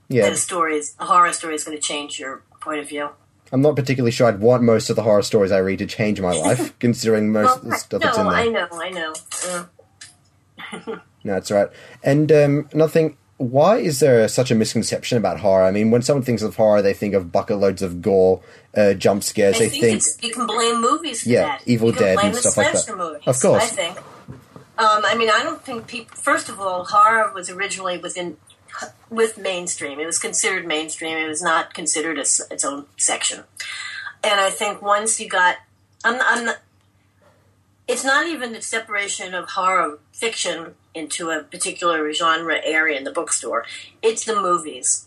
Yeah, 0.07 0.21
That 0.23 0.31
a 0.31 0.37
story 0.37 0.77
is 0.77 0.95
a 0.97 1.03
horror 1.03 1.33
story 1.33 1.55
is 1.55 1.65
going 1.65 1.77
to 1.77 1.83
change 1.83 2.17
your 2.17 2.43
point 2.61 2.79
of 2.79 2.87
view. 2.87 3.09
I'm 3.51 3.61
not 3.61 3.75
particularly 3.75 4.11
sure 4.11 4.27
I'd 4.29 4.39
want 4.39 4.63
most 4.63 4.89
of 4.89 4.95
the 4.95 5.03
horror 5.03 5.23
stories 5.23 5.51
I 5.51 5.57
read 5.57 5.79
to 5.79 5.85
change 5.85 6.21
my 6.21 6.31
life, 6.31 6.79
considering 6.79 7.33
most 7.33 7.57
of 7.57 7.65
the 7.65 7.75
stuff 7.75 7.99
no, 7.99 8.05
that's 8.07 8.17
in 8.17 8.27
there. 8.27 8.33
I 8.33 8.47
know, 8.47 8.67
I 8.71 8.89
know. 8.91 9.13
Uh, 10.87 10.95
No, 11.25 11.33
that's 11.33 11.51
right. 11.51 11.67
And 12.01 12.31
um, 12.31 12.69
another 12.71 12.89
thing, 12.91 13.17
why 13.35 13.77
is 13.77 13.99
there 13.99 14.25
such 14.29 14.51
a 14.51 14.55
misconception 14.55 15.17
about 15.17 15.41
horror? 15.41 15.65
I 15.65 15.71
mean, 15.71 15.91
when 15.91 16.01
someone 16.01 16.23
thinks 16.23 16.41
of 16.41 16.55
horror, 16.55 16.81
they 16.81 16.93
think 16.93 17.13
of 17.13 17.31
bucket 17.31 17.57
loads 17.57 17.81
of 17.81 18.01
gore, 18.01 18.41
uh, 18.77 18.93
jump 18.93 19.23
scares. 19.23 19.55
I 19.55 19.59
They 19.59 19.69
think, 19.69 20.03
think, 20.03 20.23
you 20.23 20.33
can 20.33 20.45
blame 20.45 20.79
movies 20.79 21.23
for 21.23 21.29
Yeah, 21.29 21.41
that. 21.43 21.63
Evil 21.65 21.91
Dead 21.91 22.17
and 22.21 22.35
stuff 22.35 22.57
like 22.57 22.71
that. 22.71 22.95
Movies, 22.95 23.23
Of 23.25 23.39
course. 23.41 23.63
I 23.63 23.67
think. 23.67 23.97
Um, 24.79 25.01
I 25.03 25.15
mean, 25.15 25.29
I 25.29 25.41
don't 25.43 25.61
think 25.63 25.87
people. 25.87 26.15
First 26.15 26.49
of 26.49 26.59
all, 26.59 26.85
horror 26.85 27.31
was 27.33 27.49
originally 27.49 27.97
within 27.97 28.37
with 29.09 29.37
mainstream. 29.37 29.99
It 29.99 30.05
was 30.05 30.19
considered 30.19 30.67
mainstream. 30.67 31.17
It 31.17 31.27
was 31.27 31.41
not 31.41 31.73
considered 31.73 32.19
its 32.19 32.63
own 32.63 32.85
section. 32.95 33.43
And 34.23 34.39
I 34.39 34.51
think 34.51 34.81
once 34.81 35.19
you 35.19 35.27
got, 35.27 35.57
I'm, 36.03 36.19
I'm 36.21 36.45
not. 36.45 36.57
It's 37.87 38.03
not 38.03 38.27
even 38.27 38.51
the 38.51 38.61
separation 38.61 39.33
of 39.33 39.49
horror 39.51 39.99
fiction 40.11 40.75
into 40.93 41.29
a 41.29 41.41
particular 41.41 42.11
genre 42.13 42.59
area 42.63 42.97
in 42.97 43.03
the 43.05 43.11
bookstore. 43.11 43.65
It's 44.01 44.25
the 44.25 44.35
movies. 44.35 45.05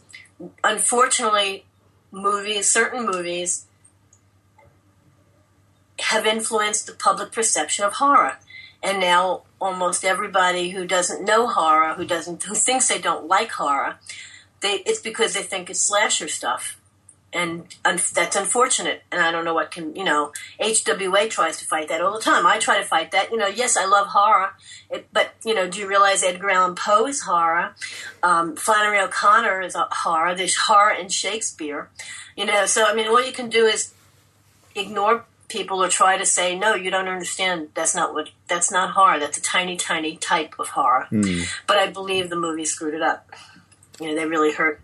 Unfortunately, 0.64 1.66
movies, 2.10 2.70
certain 2.70 3.06
movies, 3.06 3.66
have 6.00 6.26
influenced 6.26 6.86
the 6.86 6.92
public 6.92 7.32
perception 7.32 7.84
of 7.84 7.94
horror. 7.94 8.38
And 8.82 9.00
now 9.00 9.42
almost 9.60 10.04
everybody 10.04 10.70
who 10.70 10.86
doesn't 10.86 11.24
know 11.24 11.46
horror, 11.46 11.94
who 11.94 12.06
doesn't 12.06 12.42
who 12.44 12.54
thinks 12.54 12.88
they 12.88 12.98
don't 12.98 13.26
like 13.26 13.52
horror, 13.52 13.96
they 14.62 14.76
it's 14.86 15.00
because 15.00 15.34
they 15.34 15.42
think 15.42 15.68
it's 15.68 15.80
slasher 15.80 16.28
stuff. 16.28 16.79
And 17.32 17.64
un- 17.84 18.00
that's 18.12 18.34
unfortunate. 18.34 19.04
And 19.12 19.20
I 19.20 19.30
don't 19.30 19.44
know 19.44 19.54
what 19.54 19.70
can, 19.70 19.94
you 19.94 20.02
know, 20.02 20.32
HWA 20.60 21.30
tries 21.30 21.58
to 21.58 21.64
fight 21.64 21.88
that 21.88 22.00
all 22.00 22.12
the 22.12 22.20
time. 22.20 22.44
I 22.44 22.58
try 22.58 22.78
to 22.78 22.84
fight 22.84 23.12
that. 23.12 23.30
You 23.30 23.36
know, 23.36 23.46
yes, 23.46 23.76
I 23.76 23.86
love 23.86 24.08
horror, 24.08 24.50
it, 24.90 25.06
but, 25.12 25.30
you 25.44 25.54
know, 25.54 25.68
do 25.68 25.78
you 25.78 25.88
realize 25.88 26.24
Edgar 26.24 26.50
Allan 26.50 26.74
Poe 26.74 27.06
is 27.06 27.22
horror? 27.22 27.74
Um, 28.22 28.56
Flannery 28.56 29.00
O'Connor 29.00 29.62
is 29.62 29.76
a 29.76 29.86
horror. 29.90 30.34
There's 30.34 30.56
horror 30.56 30.92
in 30.92 31.08
Shakespeare. 31.08 31.88
You 32.36 32.46
know, 32.46 32.66
so, 32.66 32.84
I 32.84 32.94
mean, 32.94 33.06
all 33.06 33.22
you 33.24 33.32
can 33.32 33.48
do 33.48 33.64
is 33.66 33.92
ignore 34.74 35.24
people 35.48 35.82
or 35.82 35.88
try 35.88 36.16
to 36.16 36.24
say 36.24 36.56
no 36.56 36.76
you 36.76 36.92
don't 36.92 37.08
understand 37.08 37.68
that's 37.74 37.92
not 37.92 38.14
what 38.14 38.30
that's 38.46 38.70
not 38.70 38.92
horror 38.92 39.18
that's 39.18 39.36
a 39.36 39.42
tiny 39.42 39.76
tiny 39.76 40.16
type 40.16 40.54
of 40.60 40.68
horror 40.68 41.08
but 41.66 41.76
i 41.76 41.88
believe 41.90 42.30
the 42.30 42.36
movie 42.36 42.64
screwed 42.64 42.94
it 42.94 43.02
up 43.02 43.28
you 44.00 44.06
know 44.06 44.14
they 44.14 44.24
really 44.26 44.52
hurt 44.52 44.80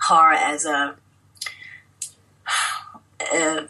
horror 0.00 0.32
as 0.34 0.66
a, 0.66 0.96
a 3.20 3.68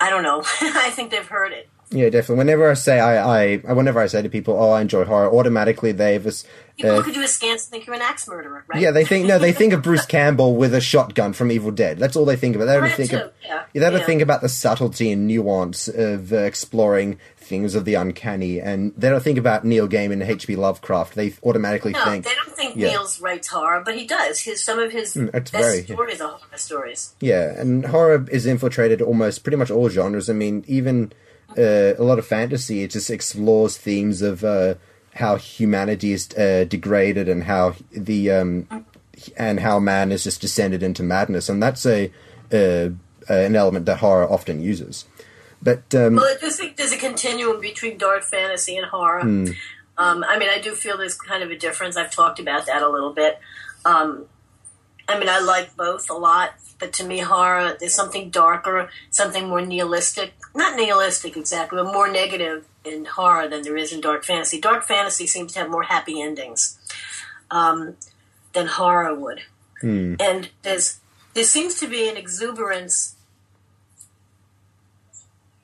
i 0.00 0.10
don't 0.10 0.22
know 0.22 0.42
i 0.60 0.90
think 0.90 1.10
they've 1.10 1.26
heard 1.26 1.52
it 1.52 1.68
yeah, 1.90 2.08
definitely. 2.10 2.38
Whenever 2.38 2.70
I 2.70 2.74
say 2.74 2.98
I, 2.98 3.54
I, 3.54 3.72
whenever 3.72 4.00
I 4.00 4.06
say 4.06 4.20
to 4.22 4.28
people, 4.28 4.54
"Oh, 4.60 4.70
I 4.70 4.80
enjoy 4.80 5.04
horror," 5.04 5.30
automatically 5.32 5.92
they 5.92 6.14
have 6.14 6.24
this. 6.24 6.44
people 6.76 6.90
Uh, 6.92 6.96
look 6.96 7.08
at 7.08 7.14
you 7.14 7.22
askance 7.22 7.64
and 7.64 7.70
think 7.70 7.86
you're 7.86 7.94
an 7.94 8.02
axe 8.02 8.26
murderer 8.26 8.64
right 8.66 8.80
yeah, 8.80 8.90
they 8.90 9.04
think 9.04 9.26
no, 9.26 9.38
they 9.38 9.52
think 9.52 9.72
of 9.72 9.82
Bruce 9.88 10.04
Campbell 10.06 10.56
with 10.56 10.74
a 10.74 10.80
shotgun 10.80 11.34
from 11.34 11.52
Evil 11.52 11.70
Dead. 11.70 11.98
That's 11.98 12.16
all 12.16 12.24
they 12.24 12.34
think 12.36 12.56
about. 12.56 12.64
They 12.64 12.80
don't 12.80 12.90
think 12.90 13.12
of. 13.12 13.32
yeah, 13.44 13.64
They 13.72 13.80
don't 13.80 13.92
yeah. 13.92 14.06
think 14.06 14.22
about 14.22 14.40
the 14.40 14.48
subtlety 14.48 15.12
and 15.12 15.28
nuance 15.28 15.86
of 15.86 16.32
uh, 16.32 16.38
exploring 16.38 17.18
things 17.44 17.74
of 17.74 17.84
the 17.84 17.94
uncanny, 17.94 18.60
and 18.60 18.92
they 18.96 19.08
don't 19.08 19.22
think 19.22 19.38
about 19.38 19.64
Neil 19.64 19.86
Gaiman 19.88 20.14
and 20.14 20.22
H.P. 20.24 20.56
Lovecraft. 20.56 21.14
They 21.14 21.34
automatically 21.42 21.92
no 21.92 22.04
think, 22.04 22.24
they 22.24 22.34
don't 22.34 22.56
think 22.56 22.76
yeah. 22.76 22.88
Neil's 22.90 23.20
writes 23.20 23.48
horror 23.48 23.82
but 23.84 23.94
he 23.96 24.06
does 24.06 24.40
his 24.40 24.62
some 24.64 24.78
of 24.78 24.90
his 24.92 25.14
Mm, 25.14 25.30
best 25.32 25.50
very- 25.52 25.82
stories 25.84 26.20
are 26.20 26.30
horror 26.30 26.56
stories 26.58 27.14
Yeah, 27.20 27.58
and 27.60 27.86
horror 27.86 28.26
is 28.30 28.46
infiltrated 28.46 29.00
almost 29.02 29.42
pretty 29.44 29.56
much 29.56 29.70
all 29.70 29.88
genres. 29.88 30.28
I 30.28 30.32
mean, 30.32 30.64
even 30.66 31.12
uh, 31.58 31.94
a 31.96 32.02
lot 32.02 32.18
of 32.18 32.26
fantasy, 32.26 32.82
it 32.82 32.90
just 32.90 33.10
explores 33.10 33.76
themes 33.76 34.22
of 34.22 34.42
uh, 34.44 34.74
how 35.14 35.36
humanity 35.36 36.12
is 36.12 36.28
uh, 36.36 36.64
degraded 36.68 37.28
and 37.28 37.44
how 37.44 37.74
the 37.92 38.30
um, 38.30 38.66
and 39.36 39.60
how 39.60 39.78
man 39.78 40.10
is 40.10 40.24
just 40.24 40.40
descended 40.40 40.82
into 40.82 41.02
madness, 41.02 41.48
and 41.48 41.62
that's 41.62 41.86
a 41.86 42.10
uh, 42.52 42.88
an 43.28 43.56
element 43.56 43.86
that 43.86 43.98
horror 43.98 44.30
often 44.30 44.60
uses. 44.60 45.04
But 45.64 45.94
um, 45.94 46.16
Well, 46.16 46.26
I 46.26 46.36
do 46.38 46.50
think 46.50 46.76
there's 46.76 46.92
a 46.92 46.98
continuum 46.98 47.60
between 47.60 47.98
dark 47.98 48.22
fantasy 48.22 48.76
and 48.76 48.86
horror. 48.86 49.22
Hmm. 49.22 49.46
Um, 49.96 50.24
I 50.28 50.38
mean, 50.38 50.50
I 50.50 50.60
do 50.60 50.72
feel 50.72 50.98
there's 50.98 51.16
kind 51.16 51.42
of 51.42 51.50
a 51.50 51.56
difference. 51.56 51.96
I've 51.96 52.10
talked 52.10 52.38
about 52.38 52.66
that 52.66 52.82
a 52.82 52.88
little 52.88 53.12
bit. 53.12 53.38
Um, 53.84 54.26
I 55.08 55.18
mean, 55.18 55.28
I 55.28 55.40
like 55.40 55.76
both 55.76 56.10
a 56.10 56.14
lot, 56.14 56.54
but 56.78 56.92
to 56.94 57.04
me, 57.04 57.20
horror, 57.20 57.76
there's 57.78 57.94
something 57.94 58.30
darker, 58.30 58.90
something 59.10 59.48
more 59.48 59.60
nihilistic. 59.60 60.34
Not 60.54 60.76
nihilistic 60.76 61.36
exactly, 61.36 61.82
but 61.82 61.92
more 61.92 62.10
negative 62.10 62.66
in 62.84 63.04
horror 63.04 63.48
than 63.48 63.62
there 63.62 63.76
is 63.76 63.92
in 63.92 64.00
dark 64.00 64.24
fantasy. 64.24 64.60
Dark 64.60 64.84
fantasy 64.84 65.26
seems 65.26 65.52
to 65.52 65.60
have 65.60 65.70
more 65.70 65.84
happy 65.84 66.20
endings 66.20 66.78
um, 67.50 67.96
than 68.52 68.66
horror 68.66 69.14
would. 69.14 69.42
And 70.20 70.50
there's 70.62 71.00
there 71.34 71.44
seems 71.44 71.78
to 71.80 71.88
be 71.88 72.08
an 72.08 72.16
exuberance 72.16 73.13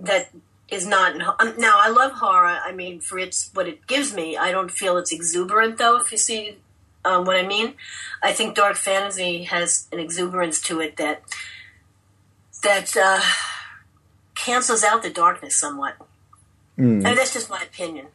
that 0.01 0.31
is 0.69 0.87
not 0.87 1.21
um, 1.41 1.55
now 1.59 1.77
i 1.81 1.89
love 1.89 2.13
horror 2.13 2.59
i 2.65 2.73
mean 2.73 3.01
for 3.01 3.19
its 3.19 3.51
what 3.55 3.67
it 3.69 3.87
gives 3.87 4.15
me 4.15 4.37
i 4.37 4.51
don't 4.51 4.71
feel 4.71 4.97
it's 4.97 5.13
exuberant 5.13 5.79
though 5.79 5.99
if 5.99 6.11
you 6.13 6.19
see 6.19 6.57
um, 7.05 7.25
what 7.25 7.37
i 7.37 7.47
mean 7.47 7.75
i 8.23 8.33
think 8.33 8.55
dark 8.55 8.77
fantasy 8.77 9.45
has 9.45 9.89
an 9.93 9.99
exuberance 9.99 10.61
to 10.61 10.81
it 10.81 10.97
that 10.97 11.23
that 12.63 12.97
uh, 12.97 13.21
cancels 14.35 14.85
out 14.85 15.03
the 15.03 15.11
darkness 15.11 15.57
somewhat 15.57 15.97
and 17.07 17.19
that's 17.19 17.33
just 17.33 17.51
my 17.51 17.63
opinion 17.63 18.07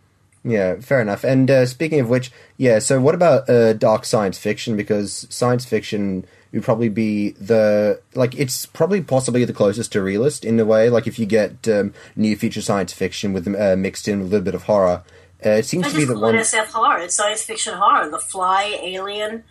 Yeah, 0.47 0.75
fair 0.79 1.01
enough. 1.01 1.23
And 1.23 1.49
uh, 1.49 1.65
speaking 1.65 1.99
of 1.99 2.07
which, 2.07 2.31
yeah. 2.57 2.77
So, 2.77 3.01
what 3.01 3.15
about 3.15 3.49
uh, 3.49 3.73
dark 3.73 4.05
science 4.05 4.37
fiction? 4.37 4.77
Because 4.77 5.25
science 5.31 5.65
fiction 5.65 6.23
would 6.51 6.63
probably 6.63 6.89
be 6.89 7.31
the 7.31 8.01
like 8.13 8.35
it's 8.35 8.65
probably 8.65 9.01
possibly 9.01 9.45
the 9.45 9.53
closest 9.53 9.91
to 9.93 10.01
realist 10.01 10.45
in 10.45 10.59
a 10.59 10.65
way. 10.65 10.89
Like 10.89 11.07
if 11.07 11.19
you 11.19 11.25
get 11.25 11.67
um, 11.67 11.93
near 12.15 12.35
future 12.35 12.61
science 12.61 12.93
fiction 12.93 13.33
with 13.33 13.47
uh, 13.47 13.75
mixed 13.75 14.07
in 14.07 14.19
with 14.19 14.27
a 14.27 14.31
little 14.31 14.45
bit 14.45 14.55
of 14.55 14.63
horror, 14.63 15.03
uh, 15.45 15.49
it 15.49 15.65
seems 15.65 15.85
I 15.85 15.89
to 15.89 15.95
be 15.95 16.05
the 16.05 16.19
one. 16.19 16.35
SF 16.35 16.67
horror. 16.67 16.99
It's 16.99 17.15
science 17.15 17.43
fiction 17.43 17.73
horror. 17.75 18.09
The 18.09 18.19
Fly, 18.19 18.79
Alien, 18.81 19.43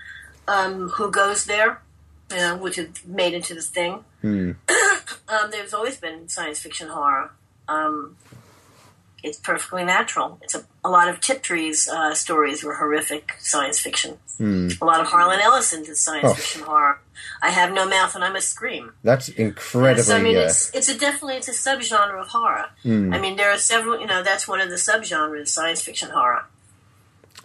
um, 0.49 0.89
Who 0.91 1.11
Goes 1.11 1.45
There, 1.45 1.81
you 2.31 2.37
know, 2.37 2.57
which 2.57 2.79
is 2.79 2.89
made 3.07 3.35
into 3.35 3.55
this 3.55 3.69
thing. 3.69 4.05
Hmm. 4.23 4.53
um, 5.29 5.51
there's 5.51 5.75
always 5.75 5.99
been 5.99 6.29
science 6.29 6.59
fiction 6.59 6.89
horror. 6.89 7.33
Um, 7.69 8.17
it's 9.25 9.39
perfectly 9.39 9.85
natural. 9.85 10.39
It's 10.43 10.55
a, 10.55 10.65
a 10.85 10.91
lot 10.91 11.09
of 11.09 11.21
Tiptree's 11.21 11.89
uh, 11.89 12.15
stories 12.15 12.63
were 12.63 12.75
horrific 12.75 13.35
science 13.41 13.81
fiction. 13.81 14.19
A 14.41 14.85
lot 14.85 15.01
of 15.01 15.07
Harlan 15.07 15.41
Ellison's 15.41 15.89
is 15.89 16.01
science 16.01 16.23
Hmm. 16.25 16.31
Oh. 16.31 16.35
fiction 16.35 16.63
horror. 16.63 17.01
I 17.41 17.51
have 17.51 17.73
no 17.73 17.89
mouth 17.89 18.15
and 18.17 18.25
I 18.25 18.31
must 18.31 18.49
scream. 18.49 18.93
That's 19.03 19.29
incredibly. 19.29 20.03
So 20.03 20.17
I 20.17 20.23
mean, 20.23 20.35
yeah. 20.35 20.47
it's 20.47 20.71
it's 20.75 20.89
a 20.89 20.99
definitely 20.99 21.37
it's 21.37 21.49
a 21.49 21.53
subgenre 21.53 22.21
of 22.21 22.29
horror. 22.29 22.67
Hmm. 22.83 23.15
I 23.15 23.19
mean, 23.21 23.37
there 23.37 23.51
are 23.51 23.59
several. 23.59 24.01
You 24.01 24.07
know, 24.07 24.23
that's 24.23 24.47
one 24.49 24.61
of 24.61 24.69
the 24.71 24.77
subgenres, 24.77 25.49
science 25.49 25.81
fiction 25.83 26.11
horror. 26.11 26.45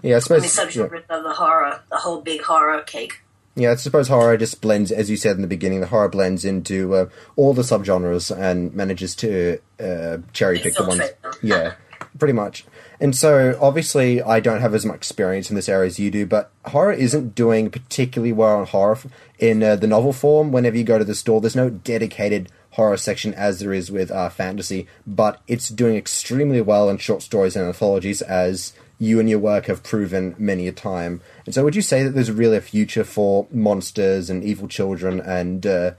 yeah, 0.02 0.14
I 0.14 0.18
I 0.18 0.20
suppose. 0.20 0.42
mean, 0.42 0.52
yeah. 0.74 0.88
subgenre 0.88 1.04
of 1.10 1.24
the 1.24 1.34
horror, 1.34 1.82
the 1.90 1.98
whole 1.98 2.22
big 2.22 2.42
horror 2.42 2.82
cake. 2.82 3.22
Yeah, 3.56 3.72
I 3.72 3.76
suppose 3.76 4.08
horror 4.08 4.38
just 4.38 4.62
blends, 4.62 4.92
as 4.92 5.10
you 5.10 5.18
said 5.18 5.36
in 5.36 5.42
the 5.42 5.48
beginning, 5.48 5.82
the 5.82 5.88
horror 5.88 6.08
blends 6.08 6.46
into 6.46 6.96
uh, 6.96 7.10
all 7.36 7.54
the 7.54 7.62
subgenres 7.64 8.36
and 8.36 8.74
manages 8.74 9.16
to 9.18 9.60
uh, 9.80 10.20
cherry 10.34 10.60
pick 10.60 10.76
the 10.76 10.86
ones. 10.86 11.02
Yeah, 11.42 11.74
pretty 12.18 12.34
much. 12.34 12.66
And 13.02 13.16
so, 13.16 13.58
obviously, 13.62 14.22
I 14.22 14.40
don't 14.40 14.62
have 14.62 14.74
as 14.76 14.86
much 14.86 14.98
experience 14.98 15.50
in 15.50 15.56
this 15.56 15.70
area 15.70 15.88
as 15.88 16.00
you 16.00 16.12
do, 16.12 16.26
but 16.26 16.52
horror 16.66 16.92
isn't 16.92 17.34
doing 17.34 17.70
particularly 17.70 18.34
well 18.34 18.60
on 18.60 18.66
horror 18.66 18.94
f- 18.94 19.08
in 19.40 19.64
uh, 19.64 19.78
the 19.78 19.88
novel 19.88 20.14
form. 20.14 20.52
Whenever 20.52 20.78
you 20.78 20.84
go 20.84 21.00
to 21.00 21.06
the 21.06 21.16
store, 21.16 21.40
there's 21.40 21.56
no 21.56 21.70
dedicated 21.70 22.50
horror 22.72 22.98
section 22.98 23.34
as 23.34 23.60
there 23.60 23.74
is 23.74 23.90
with 23.90 24.12
uh, 24.12 24.30
fantasy, 24.30 24.88
but 25.08 25.42
it's 25.48 25.70
doing 25.70 25.96
extremely 25.96 26.62
well 26.62 26.90
in 26.90 26.98
short 26.98 27.22
stories 27.22 27.56
and 27.56 27.66
anthologies, 27.66 28.22
as 28.22 28.74
you 29.00 29.20
and 29.20 29.30
your 29.30 29.40
work 29.40 29.66
have 29.68 29.82
proven 29.82 30.36
many 30.38 30.68
a 30.68 30.72
time. 30.74 31.22
And 31.46 31.56
so, 31.56 31.64
would 31.64 31.76
you 31.76 31.82
say 31.82 32.04
that 32.04 32.12
there's 32.12 32.32
really 32.32 32.58
a 32.58 32.62
future 32.62 33.06
for 33.06 33.48
monsters 33.50 34.30
and 34.30 34.44
evil 34.44 34.68
children 34.68 35.22
and 35.22 35.66
uh, 35.66 35.92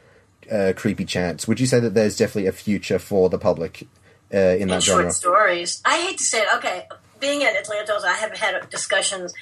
uh, 0.53 0.75
creepy 0.77 1.07
chants? 1.07 1.49
Would 1.49 1.59
you 1.59 1.67
say 1.67 1.81
that 1.81 1.95
there's 1.95 2.17
definitely 2.17 2.47
a 2.47 2.53
future 2.53 2.99
for 2.99 3.31
the 3.31 3.39
public 3.39 3.89
uh, 4.33 4.37
in 4.37 4.69
that 4.69 4.83
genre? 4.83 5.05
short 5.05 5.15
stories. 5.15 5.83
I 5.85 5.99
hate 5.99 6.19
to 6.19 6.25
say 6.25 6.41
it. 6.41 6.49
Okay, 6.57 6.87
being 7.19 7.43
at 7.43 7.55
Atlantos, 7.55 8.05
I 8.05 8.15
have 8.15 8.37
had 8.37 8.69
discussions 8.69 9.33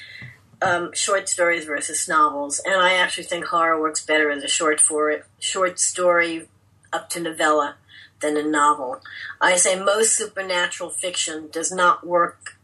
um, 0.62 0.92
short 0.94 1.28
stories 1.28 1.64
versus 1.64 2.08
novels, 2.08 2.60
and 2.64 2.76
I 2.76 2.94
actually 2.94 3.24
think 3.24 3.46
horror 3.46 3.80
works 3.80 4.04
better 4.04 4.30
as 4.30 4.44
a 4.44 4.48
short 4.48 4.80
for 4.80 5.10
it, 5.10 5.24
short 5.40 5.80
story 5.80 6.48
up 6.92 7.10
to 7.10 7.20
novella 7.20 7.76
than 8.20 8.36
a 8.36 8.42
novel. 8.42 9.00
I 9.40 9.56
say 9.56 9.78
most 9.78 10.16
supernatural 10.16 10.90
fiction 10.90 11.48
does 11.52 11.70
not 11.70 12.06
work 12.06 12.57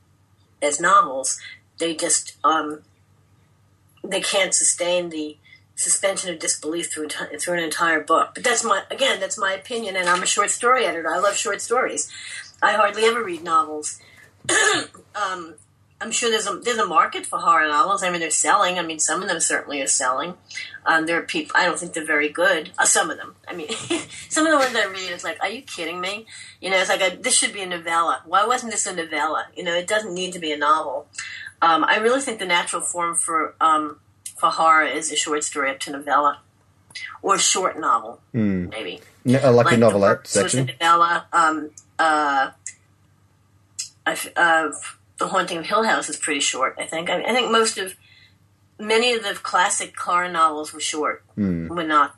as 0.64 0.80
novels. 0.80 1.38
They 1.78 1.94
just 1.94 2.36
um, 2.44 2.82
they 4.02 4.20
can't 4.20 4.54
sustain 4.54 5.10
the 5.10 5.36
suspension 5.76 6.32
of 6.32 6.38
disbelief 6.38 6.92
through 6.92 7.08
through 7.08 7.54
an 7.54 7.64
entire 7.64 8.00
book. 8.00 8.30
But 8.34 8.44
that's 8.44 8.64
my 8.64 8.82
again, 8.90 9.20
that's 9.20 9.38
my 9.38 9.52
opinion, 9.52 9.96
and 9.96 10.08
I'm 10.08 10.22
a 10.22 10.26
short 10.26 10.50
story 10.50 10.84
editor. 10.84 11.10
I 11.10 11.18
love 11.18 11.36
short 11.36 11.60
stories. 11.60 12.10
I 12.62 12.72
hardly 12.72 13.04
ever 13.04 13.22
read 13.22 13.42
novels. 13.42 14.00
um, 15.14 15.54
I'm 16.00 16.10
sure 16.10 16.28
there's 16.30 16.46
a 16.46 16.56
there's 16.58 16.78
a 16.78 16.86
market 16.86 17.24
for 17.24 17.38
horror 17.38 17.66
novels. 17.68 18.02
I 18.02 18.10
mean, 18.10 18.20
they're 18.20 18.30
selling. 18.30 18.78
I 18.78 18.82
mean, 18.82 18.98
some 18.98 19.22
of 19.22 19.28
them 19.28 19.40
certainly 19.40 19.80
are 19.80 19.86
selling. 19.86 20.34
Um, 20.84 21.06
there 21.06 21.18
are 21.18 21.22
people. 21.22 21.52
I 21.56 21.64
don't 21.64 21.78
think 21.78 21.92
they're 21.94 22.04
very 22.04 22.28
good. 22.28 22.72
Uh, 22.78 22.84
some 22.84 23.10
of 23.10 23.16
them. 23.16 23.36
I 23.48 23.54
mean, 23.54 23.68
some 24.28 24.44
of 24.46 24.52
the 24.52 24.58
ones 24.58 24.76
I 24.76 24.86
read, 24.86 25.10
it's 25.12 25.24
like, 25.24 25.38
are 25.40 25.48
you 25.48 25.62
kidding 25.62 26.00
me? 26.00 26.26
You 26.60 26.70
know, 26.70 26.76
it's 26.76 26.90
like 26.90 27.00
a, 27.00 27.16
this 27.16 27.34
should 27.36 27.52
be 27.54 27.62
a 27.62 27.66
novella. 27.66 28.22
Why 28.26 28.44
wasn't 28.46 28.72
this 28.72 28.86
a 28.86 28.94
novella? 28.94 29.46
You 29.56 29.62
know, 29.64 29.72
it 29.74 29.86
doesn't 29.88 30.12
need 30.12 30.32
to 30.34 30.38
be 30.38 30.52
a 30.52 30.58
novel. 30.58 31.06
Um, 31.62 31.84
I 31.84 31.96
really 31.98 32.20
think 32.20 32.38
the 32.38 32.44
natural 32.46 32.82
form 32.82 33.14
for 33.14 33.54
um, 33.60 34.00
for 34.36 34.50
horror 34.50 34.84
is 34.84 35.10
a 35.12 35.16
short 35.16 35.42
story 35.44 35.70
up 35.70 35.78
to 35.80 35.92
novella, 35.92 36.40
or 37.22 37.36
a 37.36 37.38
short 37.38 37.78
novel, 37.80 38.20
Hmm. 38.32 38.68
maybe. 38.68 39.00
No, 39.24 39.38
uh, 39.42 39.52
like, 39.52 39.72
a 39.72 39.76
novelette 39.78 40.10
Works 40.18 40.34
was 40.34 40.44
a 40.44 40.48
section. 40.50 40.66
novella. 40.66 41.26
Um, 41.32 41.70
uh, 41.98 42.50
uh, 44.06 44.70
the 45.18 45.28
Haunting 45.28 45.58
of 45.58 45.66
Hill 45.66 45.84
House 45.84 46.08
is 46.08 46.16
pretty 46.16 46.40
short. 46.40 46.74
I 46.78 46.86
think. 46.86 47.08
I, 47.10 47.18
mean, 47.18 47.26
I 47.26 47.32
think 47.32 47.50
most 47.50 47.78
of 47.78 47.94
many 48.78 49.12
of 49.12 49.22
the 49.22 49.34
classic 49.34 49.98
horror 49.98 50.28
novels 50.28 50.72
were 50.72 50.80
short, 50.80 51.22
Hmm. 51.34 51.68
were 51.68 51.84
not 51.84 52.16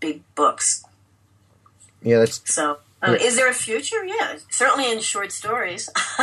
big 0.00 0.22
books. 0.34 0.84
Yeah, 2.02 2.18
that's 2.18 2.40
So, 2.52 2.78
um, 3.02 3.14
Yeah. 3.14 3.20
is 3.22 3.36
there 3.36 3.48
a 3.48 3.54
future? 3.54 4.04
Yeah, 4.04 4.36
certainly 4.50 4.90
in 4.90 5.00
short 5.00 5.30
stories. 5.32 5.88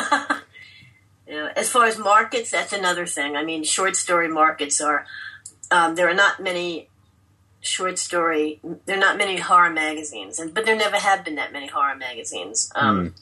you 1.27 1.35
know, 1.35 1.51
as 1.55 1.69
far 1.69 1.85
as 1.85 1.97
markets, 1.97 2.51
that's 2.51 2.73
another 2.73 3.05
thing. 3.05 3.35
I 3.37 3.43
mean, 3.43 3.63
short 3.63 3.95
story 3.95 4.27
markets 4.27 4.81
are 4.81 5.05
um, 5.71 5.95
there 5.95 6.09
are 6.09 6.15
not 6.15 6.39
many 6.41 6.89
short 7.61 7.99
story. 7.99 8.59
There 8.85 8.97
are 8.97 8.99
not 8.99 9.17
many 9.17 9.37
horror 9.37 9.69
magazines, 9.69 10.39
and 10.39 10.53
but 10.53 10.65
there 10.65 10.75
never 10.75 10.97
have 10.97 11.23
been 11.23 11.35
that 11.35 11.53
many 11.53 11.67
horror 11.67 11.95
magazines. 11.95 12.71
Um, 12.75 13.13